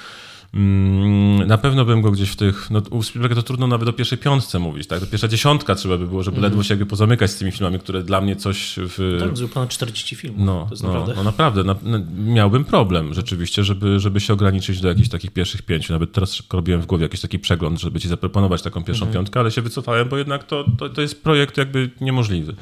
Mm, 0.54 1.46
Na 1.48 1.58
pewno 1.58 1.84
bym 1.84 2.02
go 2.02 2.10
gdzieś 2.10 2.30
w 2.30 2.36
tych. 2.36 2.70
No, 2.70 2.82
u 2.90 3.02
Spielberga 3.02 3.34
to 3.36 3.42
trudno 3.42 3.66
nawet 3.66 3.88
o 3.88 3.92
pierwszej 3.92 4.18
piątce 4.18 4.58
mówić, 4.58 4.86
tak? 4.86 5.00
To 5.00 5.06
pierwsza 5.06 5.28
dziesiątka 5.28 5.74
trzeba 5.74 5.98
by 5.98 6.06
było, 6.06 6.22
żeby 6.22 6.40
ledwo 6.40 6.62
się 6.62 6.72
jakby 6.74 6.86
pozamykać 6.86 7.30
z 7.30 7.36
tymi 7.36 7.52
filmami, 7.52 7.78
które 7.78 8.02
dla 8.02 8.20
mnie 8.20 8.36
coś 8.36 8.74
w. 8.78 9.16
Tak, 9.20 9.36
zrobił 9.36 9.54
ponad 9.54 9.68
40 9.68 10.16
filmów. 10.16 10.40
No, 10.46 10.68
no, 10.82 10.88
naprawdę... 10.88 11.14
no 11.16 11.24
naprawdę, 11.24 11.64
na, 11.64 11.74
no, 11.82 11.98
miałbym 12.26 12.64
problem 12.64 13.14
rzeczywiście, 13.14 13.64
żeby, 13.64 14.00
żeby 14.00 14.20
się 14.20 14.32
ograniczyć 14.32 14.80
do 14.80 14.88
jakichś 14.88 15.08
takich 15.08 15.30
pierwszych 15.30 15.62
pięciu. 15.62 15.92
Nawet 15.92 16.12
teraz 16.12 16.42
robiłem 16.52 16.80
w 16.82 16.86
głowie 16.86 17.02
jakiś 17.02 17.20
taki 17.20 17.38
przegląd, 17.38 17.80
żeby 17.80 18.00
ci 18.00 18.08
zaproponować 18.08 18.62
taką 18.62 18.84
pierwszą 18.84 19.06
Mhm. 19.06 19.14
piątkę, 19.14 19.40
ale 19.40 19.50
się 19.50 19.62
wycofałem, 19.62 20.08
bo 20.08 20.16
jednak 20.18 20.44
to, 20.44 20.64
to, 20.78 20.88
to 20.88 21.00
jest 21.02 21.22
projekt 21.22 21.56
jakby 21.56 21.90
niemożliwy. 22.00 22.54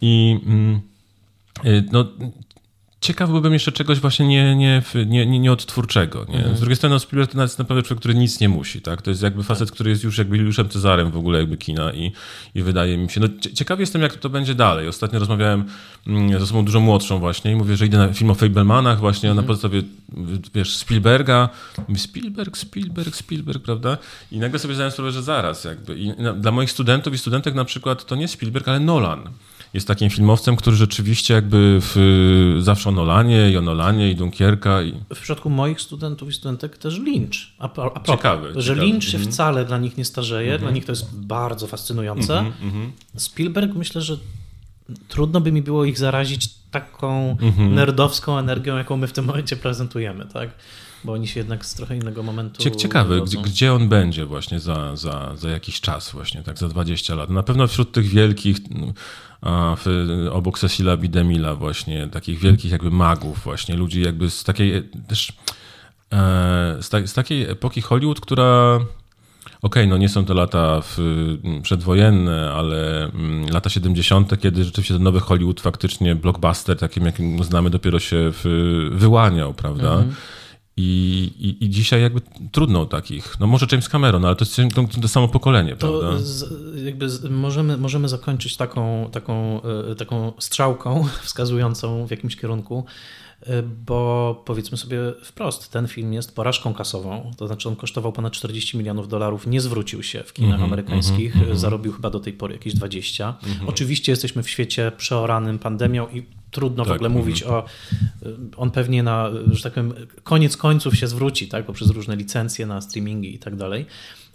I 0.00 0.40
mm, 0.46 0.80
y, 1.64 1.84
no, 1.92 2.04
ciekaw 3.04 3.30
byłbym 3.30 3.52
jeszcze 3.52 3.72
czegoś 3.72 4.00
właśnie 4.00 4.26
nie, 4.26 4.56
nie, 4.56 4.82
nie, 5.06 5.26
nie, 5.26 5.38
nie 5.38 5.52
odtwórczego. 5.52 6.26
Nie? 6.28 6.36
Mhm. 6.36 6.56
Z 6.56 6.60
drugiej 6.60 6.76
strony 6.76 6.94
no, 6.94 6.98
Spielberg 6.98 7.32
to 7.32 7.42
jest 7.42 7.58
naprawdę 7.58 7.82
człowiek, 7.82 8.00
który 8.00 8.14
nic 8.14 8.40
nie 8.40 8.48
musi. 8.48 8.80
Tak? 8.80 9.02
To 9.02 9.10
jest 9.10 9.22
jakby 9.22 9.42
facet, 9.42 9.70
który 9.70 9.90
jest 9.90 10.04
już 10.04 10.18
jakby 10.18 10.36
Juliuszem 10.36 10.68
Cezarem 10.68 11.10
w 11.10 11.16
ogóle 11.16 11.38
jakby 11.38 11.56
kina 11.56 11.92
i, 11.92 12.12
i 12.54 12.62
wydaje 12.62 12.98
mi 12.98 13.10
się... 13.10 13.20
No, 13.20 13.28
cie- 13.40 13.52
ciekawy 13.52 13.82
jestem, 13.82 14.02
jak 14.02 14.16
to 14.16 14.28
będzie 14.28 14.54
dalej. 14.54 14.88
Ostatnio 14.88 15.18
rozmawiałem 15.18 15.64
mm, 16.06 16.40
z 16.40 16.42
osobą 16.42 16.64
dużo 16.64 16.80
młodszą 16.80 17.18
właśnie 17.18 17.52
i 17.52 17.56
mówię, 17.56 17.76
że 17.76 17.86
idę 17.86 17.98
na 17.98 18.12
film 18.12 18.30
o 18.30 18.34
Fablemanach 18.34 19.00
właśnie 19.00 19.30
Mhm. 19.30 19.46
na 19.46 19.48
podstawie, 19.52 19.82
wiesz, 20.54 20.76
Spielberga. 20.76 21.48
Mówię, 21.88 22.00
Spielberg, 22.00 22.56
Spielberg, 22.58 23.16
Spielberg, 23.16 23.62
prawda? 23.62 23.98
I 24.32 24.38
nagle 24.38 24.58
sobie 24.58 24.74
zdałem 24.74 24.92
sprawę, 24.92 25.12
że 25.12 25.22
zaraz 25.22 25.64
jakby. 25.64 25.98
I 25.98 26.08
na, 26.08 26.32
dla 26.32 26.50
moich 26.50 26.70
studentów 26.70 27.14
i 27.14 27.18
studentek 27.18 27.54
na 27.54 27.64
przykład 27.64 28.06
to 28.06 28.16
nie 28.16 28.28
Spielberg, 28.28 28.68
ale 28.68 28.80
Nolan. 28.80 29.28
Jest 29.74 29.88
takim 29.88 30.10
filmowcem, 30.10 30.56
który 30.56 30.76
rzeczywiście 30.76 31.34
jakby 31.34 31.78
w, 31.82 32.58
zawsze 32.60 32.88
o 32.88 32.92
Nolanie 32.92 33.50
i 33.50 33.56
o 33.56 33.62
Nolanie 33.62 34.10
i 34.10 34.16
Dunkierka. 34.16 34.82
I... 34.82 34.92
W 35.14 35.20
przypadku 35.20 35.50
moich 35.50 35.80
studentów 35.80 36.28
i 36.28 36.32
studentek 36.32 36.78
też 36.78 36.98
Lynch. 36.98 37.34
A, 37.58 37.68
a 37.94 38.00
ciekawe. 38.00 38.48
Że 38.62 38.62
ciekawe. 38.74 38.86
Lynch 38.86 39.04
się 39.04 39.16
Mhm. 39.16 39.32
wcale 39.32 39.64
dla 39.64 39.78
nich 39.78 39.96
nie 39.96 40.04
starzeje, 40.04 40.58
dla 40.58 40.70
nich 40.70 40.84
to 40.84 40.92
jest 40.92 41.16
bardzo 41.20 41.66
fascynujące. 41.66 42.38
Mhm, 42.38 42.54
mhm. 42.68 42.92
Spielberg 43.16 43.74
myślę, 43.74 44.00
że 44.00 44.18
trudno 45.08 45.40
by 45.40 45.52
mi 45.52 45.62
było 45.62 45.84
ich 45.84 45.98
zarazić 45.98 46.48
taką 46.70 47.36
Mhm. 47.42 47.74
nerdowską 47.74 48.38
energią, 48.38 48.76
jaką 48.76 48.96
my 48.96 49.06
w 49.06 49.12
tym 49.12 49.24
momencie 49.24 49.56
prezentujemy, 49.56 50.26
tak? 50.32 50.50
Bo 51.04 51.12
oni 51.12 51.28
się 51.28 51.40
jednak 51.40 51.66
z 51.66 51.74
trochę 51.74 51.96
innego 51.96 52.22
momentu. 52.22 52.62
Cie- 52.62 52.76
Ciekawe, 52.76 53.20
gdzie, 53.20 53.38
gdzie 53.42 53.72
on 53.74 53.88
będzie 53.88 54.26
właśnie 54.26 54.60
za, 54.60 54.96
za, 54.96 55.32
za 55.36 55.50
jakiś 55.50 55.80
czas, 55.80 56.10
właśnie 56.12 56.42
tak 56.42 56.58
za 56.58 56.68
20 56.68 57.14
lat. 57.14 57.30
Na 57.30 57.42
pewno 57.42 57.66
wśród 57.66 57.92
tych 57.92 58.06
wielkich, 58.08 58.56
mm, 58.70 58.92
w, 59.76 59.86
obok 60.32 60.58
Cecila 60.58 60.96
B. 60.96 61.08
DeMilla 61.08 61.54
właśnie, 61.54 62.06
takich 62.06 62.38
wielkich 62.38 62.72
jakby 62.72 62.90
magów 62.90 63.44
właśnie, 63.44 63.76
ludzi 63.76 64.02
jakby 64.02 64.30
z 64.30 64.44
takiej 64.44 64.88
też 65.08 65.32
e, 66.12 66.76
z, 66.80 66.88
ta, 66.88 67.06
z 67.06 67.14
takiej 67.14 67.50
epoki 67.50 67.80
Hollywood, 67.80 68.20
która 68.20 68.80
Okej, 69.62 69.88
no 69.88 69.96
nie 69.96 70.08
są 70.08 70.24
to 70.24 70.34
lata 70.34 70.80
w, 70.80 70.98
przedwojenne, 71.62 72.52
ale 72.52 73.10
lata 73.52 73.70
70., 73.70 74.40
kiedy 74.40 74.64
rzeczywiście 74.64 74.94
ten 74.94 75.02
nowy 75.02 75.20
Hollywood 75.20 75.60
faktycznie 75.60 76.14
blockbuster, 76.14 76.78
takim 76.78 77.06
jakim 77.06 77.44
znamy, 77.44 77.70
dopiero 77.70 77.98
się 77.98 78.16
w, 78.32 78.44
wyłaniał, 78.92 79.54
prawda? 79.54 79.92
Mhm. 79.92 80.14
I, 80.76 81.30
i, 81.38 81.64
I 81.64 81.70
dzisiaj 81.70 82.02
jakby 82.02 82.20
trudno 82.52 82.80
o 82.80 82.86
takich. 82.86 83.40
No 83.40 83.46
może 83.46 83.66
James 83.72 83.88
Cameron, 83.88 84.24
ale 84.24 84.36
to 84.36 84.44
jest 84.44 84.74
to, 84.74 85.00
to 85.00 85.08
samo 85.08 85.28
pokolenie, 85.28 85.76
To 85.76 86.00
prawda? 86.00 86.18
z, 86.18 86.44
jakby 86.84 87.08
z, 87.10 87.30
możemy, 87.30 87.76
możemy 87.76 88.08
zakończyć 88.08 88.56
taką, 88.56 89.08
taką, 89.12 89.60
e, 89.90 89.94
taką 89.94 90.32
strzałką 90.38 91.04
wskazującą 91.22 92.06
w 92.06 92.10
jakimś 92.10 92.36
kierunku, 92.36 92.84
e, 93.42 93.62
bo 93.62 94.42
powiedzmy 94.46 94.78
sobie 94.78 94.98
wprost, 95.24 95.72
ten 95.72 95.88
film 95.88 96.12
jest 96.12 96.34
porażką 96.34 96.74
kasową, 96.74 97.30
to 97.36 97.46
znaczy 97.46 97.68
on 97.68 97.76
kosztował 97.76 98.12
ponad 98.12 98.32
40 98.32 98.78
milionów 98.78 99.08
dolarów, 99.08 99.46
nie 99.46 99.60
zwrócił 99.60 100.02
się 100.02 100.22
w 100.22 100.32
kinach 100.32 100.52
Mhm, 100.52 100.72
amerykańskich, 100.72 101.36
mhm, 101.36 101.56
zarobił 101.58 101.92
chyba 101.92 102.10
do 102.10 102.20
tej 102.20 102.32
pory 102.32 102.54
jakieś 102.54 102.74
20. 102.74 103.34
Oczywiście 103.66 104.12
jesteśmy 104.12 104.42
w 104.42 104.50
świecie 104.50 104.92
przeoranym 104.96 105.58
pandemią 105.58 106.08
i 106.08 106.26
trudno 106.54 106.84
w 106.84 106.88
Tak, 106.88 106.94
ogóle 106.96 107.08
mhm. 107.08 107.24
mówić 107.24 107.42
o, 107.42 107.64
on 108.56 108.70
pewnie 108.70 109.02
na, 109.02 109.30
że 109.50 109.62
tak 109.62 109.72
powiem, 109.72 109.94
koniec 110.22 110.56
końców 110.56 110.96
się 110.96 111.06
zwróci, 111.06 111.48
tak, 111.48 111.66
poprzez 111.66 111.90
różne 111.90 112.16
licencje 112.16 112.66
na 112.66 112.80
streamingi 112.80 113.34
i 113.34 113.38
tak 113.38 113.56
dalej. 113.56 113.86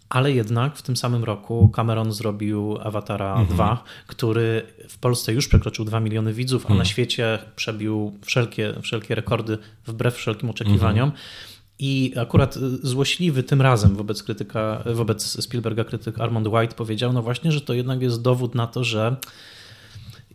Ale 0.09 0.31
jednak 0.31 0.75
w 0.75 0.81
tym 0.81 0.97
samym 0.97 1.23
roku 1.23 1.69
Cameron 1.75 2.13
zrobił 2.13 2.77
Awatara 2.83 3.45
2, 3.49 3.83
który 4.07 4.63
w 4.89 4.97
Polsce 4.97 5.33
już 5.33 5.47
przekroczył 5.47 5.85
2 5.85 5.99
miliony 5.99 6.33
widzów, 6.33 6.71
a 6.71 6.73
na 6.73 6.85
świecie 6.85 7.39
przebił 7.55 8.17
wszelkie, 8.21 8.73
wszelkie 8.81 9.15
rekordy 9.15 9.57
wbrew 9.85 10.15
wszelkim 10.15 10.49
oczekiwaniom. 10.49 11.11
I 11.79 12.13
akurat 12.17 12.57
y, 12.57 12.59
złośliwy 12.87 13.43
tym 13.43 13.61
razem 13.61 13.95
wobec 13.95 14.23
krytyka, 14.23 14.83
wobec 14.85 15.43
Spielberga 15.43 15.83
krytyk 15.83 16.19
Armand 16.19 16.47
White 16.47 16.75
powiedział, 16.75 17.13
no 17.13 17.21
właśnie, 17.21 17.51
że 17.51 17.61
to 17.61 17.73
jednak 17.73 18.01
jest 18.01 18.21
dowód 18.21 18.55
na 18.55 18.67
to, 18.67 18.83
że 18.83 19.15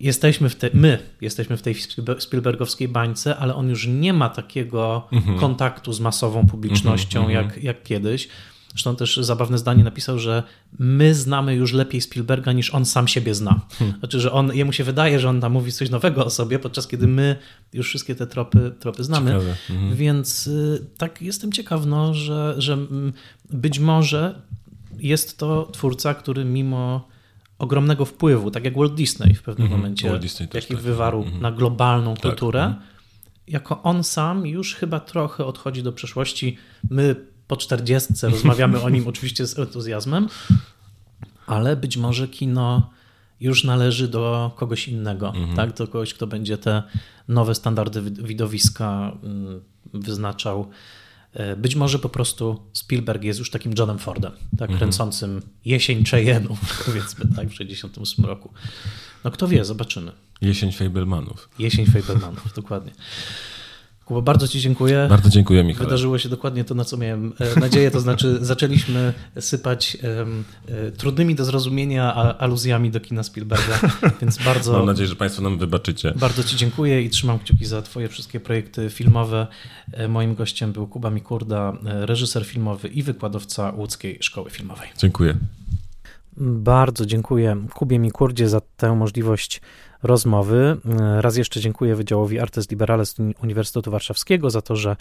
jesteśmy 0.01 0.49
w 0.49 0.57
te, 0.57 0.71
my 0.75 0.99
jesteśmy 1.21 1.57
w 1.57 1.62
tej 1.62 1.75
Spielber- 1.75 2.21
Spielbergowskiej 2.21 2.89
bańce, 2.89 3.37
ale 3.37 3.55
on 3.55 3.69
już 3.69 3.87
nie 3.87 4.12
ma 4.12 4.29
takiego 4.29 5.09
kontaktu 5.41 5.93
z 5.93 6.01
masową 6.01 6.47
publicznością 6.47 7.29
jak, 7.29 7.62
jak 7.62 7.83
kiedyś. 7.83 8.29
Zresztą 8.71 8.97
też 8.97 9.16
zabawne 9.16 9.59
zdanie 9.59 9.85
napisał, 9.85 10.19
że 10.19 10.43
my 10.79 11.15
znamy 11.15 11.55
już 11.55 11.73
lepiej 11.73 12.01
Spielberga 12.01 12.53
niż 12.53 12.75
on 12.75 12.85
sam 12.85 13.09
siebie 13.09 13.35
zna. 13.35 13.61
Znaczy, 13.99 14.21
że 14.21 14.33
on, 14.33 14.55
jemu 14.55 14.73
się 14.73 14.85
wydaje, 14.85 15.21
że 15.21 15.29
on 15.29 15.41
tam 15.41 15.53
mówi 15.53 15.73
coś 15.73 15.91
nowego 15.91 16.25
o 16.25 16.31
sobie, 16.31 16.59
podczas 16.59 16.87
kiedy 16.89 17.07
my 17.07 17.37
już 17.73 17.89
wszystkie 17.89 18.15
te 18.15 18.27
tropy, 18.27 18.73
tropy 18.81 19.05
znamy. 19.05 19.35
Mhm. 19.71 19.97
Więc 19.97 20.47
y, 20.47 20.87
tak 20.99 21.23
jestem 21.23 21.53
ciekaw, 21.53 21.87
no, 21.87 22.15
że, 22.15 22.55
że 22.59 22.73
mm, 22.73 23.12
być 23.51 23.79
może 23.79 24.43
jest 24.99 25.39
to 25.39 25.69
twórca, 25.73 26.15
który 26.15 26.45
mimo 26.45 27.09
ogromnego 27.59 28.05
wpływu, 28.05 28.51
tak 28.51 28.64
jak 28.64 28.76
Walt 28.78 28.94
Disney 28.94 29.35
w 29.35 29.43
pewnym 29.43 29.68
momencie, 29.68 30.09
Walt 30.10 30.22
Disney 30.22 30.48
też 30.48 30.64
jaki 30.64 30.74
tak. 30.74 30.82
wywarł 30.82 31.22
Mhm. 31.22 31.43
na 31.43 31.52
globalną 31.52 32.14
Tak. 32.14 32.22
kulturę, 32.22 32.62
Mhm. 32.64 32.82
jako 33.48 33.82
on 33.82 34.05
sam 34.05 34.47
już 34.47 34.74
chyba 34.74 35.01
trochę 35.01 35.44
odchodzi 35.44 35.82
do 35.82 35.93
przeszłości. 35.93 36.56
My 36.90 37.16
po 37.48 37.56
40 37.56 38.12
rozmawiamy 38.26 38.81
o 38.82 38.90
nim 38.90 39.09
oczywiście 39.12 39.47
z 39.47 39.59
entuzjazmem, 39.59 40.28
ale 41.47 41.76
być 41.76 41.97
może 41.97 42.28
kino 42.28 42.90
już 43.40 43.64
należy 43.64 44.09
do 44.09 44.51
kogoś 44.56 44.89
innego, 44.89 45.28
Mhm. 45.28 45.56
tak? 45.56 45.76
Do 45.76 45.86
kogoś, 45.89 46.14
kto 46.14 46.26
będzie 46.26 46.59
te 46.59 46.82
nowe 47.28 47.55
standardy 47.55 48.02
wid- 48.02 48.22
widowiska 48.26 49.12
mm, 49.22 49.60
wyznaczał. 49.94 50.68
E, 51.35 51.56
Być 51.56 51.77
może 51.77 51.98
po 51.98 52.09
prostu 52.09 52.62
Spielberg 52.73 53.23
jest 53.24 53.39
już 53.39 53.51
takim 53.51 53.73
Johnem 53.78 53.98
Fordem, 53.98 54.32
tak, 54.51 54.61
Mhm. 54.61 54.78
kręcącym 54.78 55.43
jesień 55.65 56.02
Cheyenne'u, 56.05 56.56
powiedzmy, 56.86 57.24
tak, 57.36 57.48
w 57.48 57.55
68 57.55 58.24
roku. 58.24 58.52
No 59.24 59.31
kto 59.31 59.48
wie, 59.48 59.65
zobaczymy. 59.65 60.12
Jesień 60.40 60.73
Fablemanów. 60.73 61.48
Jesień 61.59 61.86
Fablemanów, 61.86 62.52
dokładnie. 62.56 62.93
Kuba, 64.05 64.20
bardzo 64.20 64.48
Ci 64.48 64.60
dziękuję. 64.60 65.06
Bardzo 65.09 65.31
dziękuję, 65.31 65.64
Michał. 65.64 65.85
Wydarzyło 65.85 66.18
się 66.18 66.28
dokładnie 66.28 66.64
to, 66.64 66.74
na 66.74 66.85
co 66.85 66.97
miałem 66.97 67.32
e, 67.56 67.60
nadzieję, 67.60 67.90
to 67.90 68.01
znaczy 68.01 68.39
zaczęliśmy 68.44 69.12
sypać 69.40 69.97
e, 70.68 70.90
trudnymi 70.90 71.35
do 71.35 71.44
zrozumienia 71.44 72.14
aluzjami 72.14 72.90
do 72.90 73.01
kina 73.01 73.22
Spielberga, 73.22 73.81
więc 74.20 74.39
Mam 74.39 74.44
bardzo, 74.47 74.85
nadzieję, 74.85 75.09
że 75.09 75.16
Państwo 75.16 75.43
nam 75.43 75.59
wybaczycie. 75.59 76.12
bardzo 76.16 76.44
Ci 76.44 76.56
dziękuję 76.56 77.02
i 77.02 77.10
trzymam 77.10 77.39
kciuki 77.39 77.66
za 77.66 77.82
Twoje 77.82 78.09
wszystkie 78.09 78.40
projekty 78.40 78.90
filmowe. 78.90 79.47
E, 79.93 80.09
Moim 80.09 80.35
gościem 80.35 80.72
był 80.72 80.86
Kuba 80.86 81.10
Mikurda, 81.10 81.72
reżyser 81.82 82.44
filmowy 82.44 82.89
i 82.89 83.02
wykładowca 83.02 83.70
Łódzkiej 83.76 84.18
Szkoły 84.20 84.51
Filmowej. 84.51 84.89
Dziękuję. 84.98 85.35
Bardzo 86.36 87.06
dziękuję 87.06 87.66
Kubie 87.74 87.98
Mikurdzie 87.98 88.48
za 88.48 88.60
tę 88.76 88.94
możliwość 88.94 89.60
rozmowy. 90.05 90.76
Raz 91.20 91.36
jeszcze 91.36 91.60
dziękuję 91.60 91.94
Wydziałowi 91.97 92.39
Artes 92.39 92.70
Liberales 92.70 93.16
Uniwersytetu 93.43 93.90
Warszawskiego 93.90 94.51
za 94.51 94.62
to, 94.62 94.76
że 94.76 94.97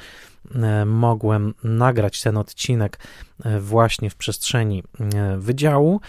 e, 0.55 0.85
mogłem 0.85 1.53
nagrać 1.63 2.21
ten 2.21 2.37
odcinek 2.37 2.99
e, 3.43 3.59
właśnie 3.59 4.09
w 4.09 4.15
przestrzeni 4.15 4.83
e, 4.99 5.37
wydziału. 5.37 6.01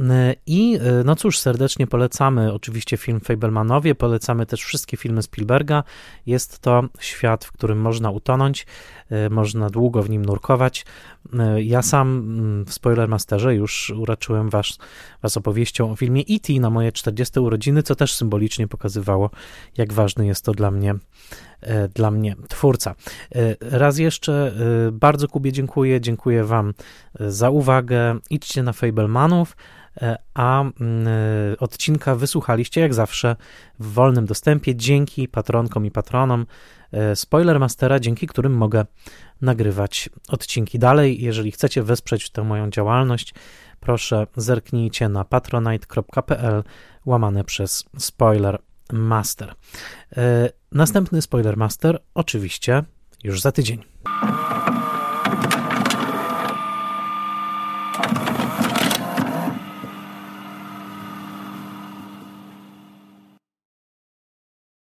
E, 0.00 0.34
I 0.46 0.74
e, 0.74 1.04
no 1.04 1.16
cóż, 1.16 1.38
serdecznie 1.38 1.86
polecamy 1.86 2.52
oczywiście 2.52 2.96
film 2.96 3.20
Fablemanowie, 3.20 3.94
polecamy 3.94 4.46
też 4.46 4.64
wszystkie 4.64 4.96
filmy 4.96 5.22
Spielberga. 5.22 5.84
Jest 6.26 6.58
to 6.58 6.82
świat, 7.00 7.44
w 7.44 7.52
którym 7.52 7.80
można 7.80 8.10
utonąć, 8.10 8.66
e, 9.10 9.30
można 9.30 9.70
długo 9.70 10.02
w 10.02 10.10
nim 10.10 10.24
nurkować. 10.24 10.84
E, 11.38 11.62
Ja 11.62 11.82
sam 11.82 12.18
mm, 12.18 12.64
w 12.64 12.72
Spoilermasterze 12.72 13.54
już 13.54 13.90
uraczyłem 13.96 14.50
was, 14.50 14.78
was 15.22 15.36
opowieścią 15.36 15.90
o 15.90 15.96
filmie 15.96 16.22
E.T. 16.30 16.52
na 16.52 16.70
moje 16.70 16.92
40 16.92 17.40
urodziny, 17.40 17.82
co 17.82 17.94
też 17.94 18.14
symbolicznie 18.14 18.41
pokazywało, 18.68 19.30
jak 19.78 19.92
ważny 19.92 20.26
jest 20.26 20.44
to 20.44 20.52
dla 20.52 20.70
mnie, 20.70 20.94
e, 21.60 21.88
dla 21.88 22.10
mnie 22.10 22.36
twórca. 22.48 22.94
E, 23.34 23.56
Raz 23.60 23.98
jeszcze 23.98 24.52
e, 24.88 24.92
bardzo 24.92 25.28
Kubie 25.28 25.52
dziękuję, 25.52 26.00
dziękuję 26.00 26.44
Wam 26.44 26.74
za 27.20 27.50
uwagę. 27.50 28.18
Idźcie 28.30 28.62
na 28.62 28.72
Fablemanów, 28.72 29.56
a 30.34 30.60
mm, 30.60 31.06
odcinka 31.58 32.14
wysłuchaliście 32.14 32.80
jak 32.80 32.94
zawsze 32.94 33.36
w 33.78 33.92
wolnym 33.92 34.26
dostępie 34.26 34.76
dzięki 34.76 35.28
patronkom 35.28 35.86
i 35.86 35.90
patronom 35.90 36.46
Spoilermastera, 37.14 38.00
dzięki 38.00 38.26
którym 38.26 38.52
mogę 38.52 38.84
nagrywać 39.42 40.10
odcinki 40.28 40.78
dalej. 40.78 41.22
Jeżeli 41.22 41.52
chcecie 41.52 41.82
wesprzeć 41.82 42.30
tę 42.30 42.44
moją 42.44 42.70
działalność, 42.70 43.34
proszę 43.82 44.26
zerknijcie 44.36 45.08
na 45.08 45.24
patronite.pl 45.24 46.64
łamane 47.06 47.44
przez 47.44 47.84
Spoiler 47.98 48.58
Master. 48.92 49.54
E, 50.16 50.50
Następny 50.72 51.22
Spoiler 51.22 51.56
Master 51.56 52.02
oczywiście 52.14 52.84
już 53.24 53.40
za 53.40 53.52
tydzień. 53.52 53.82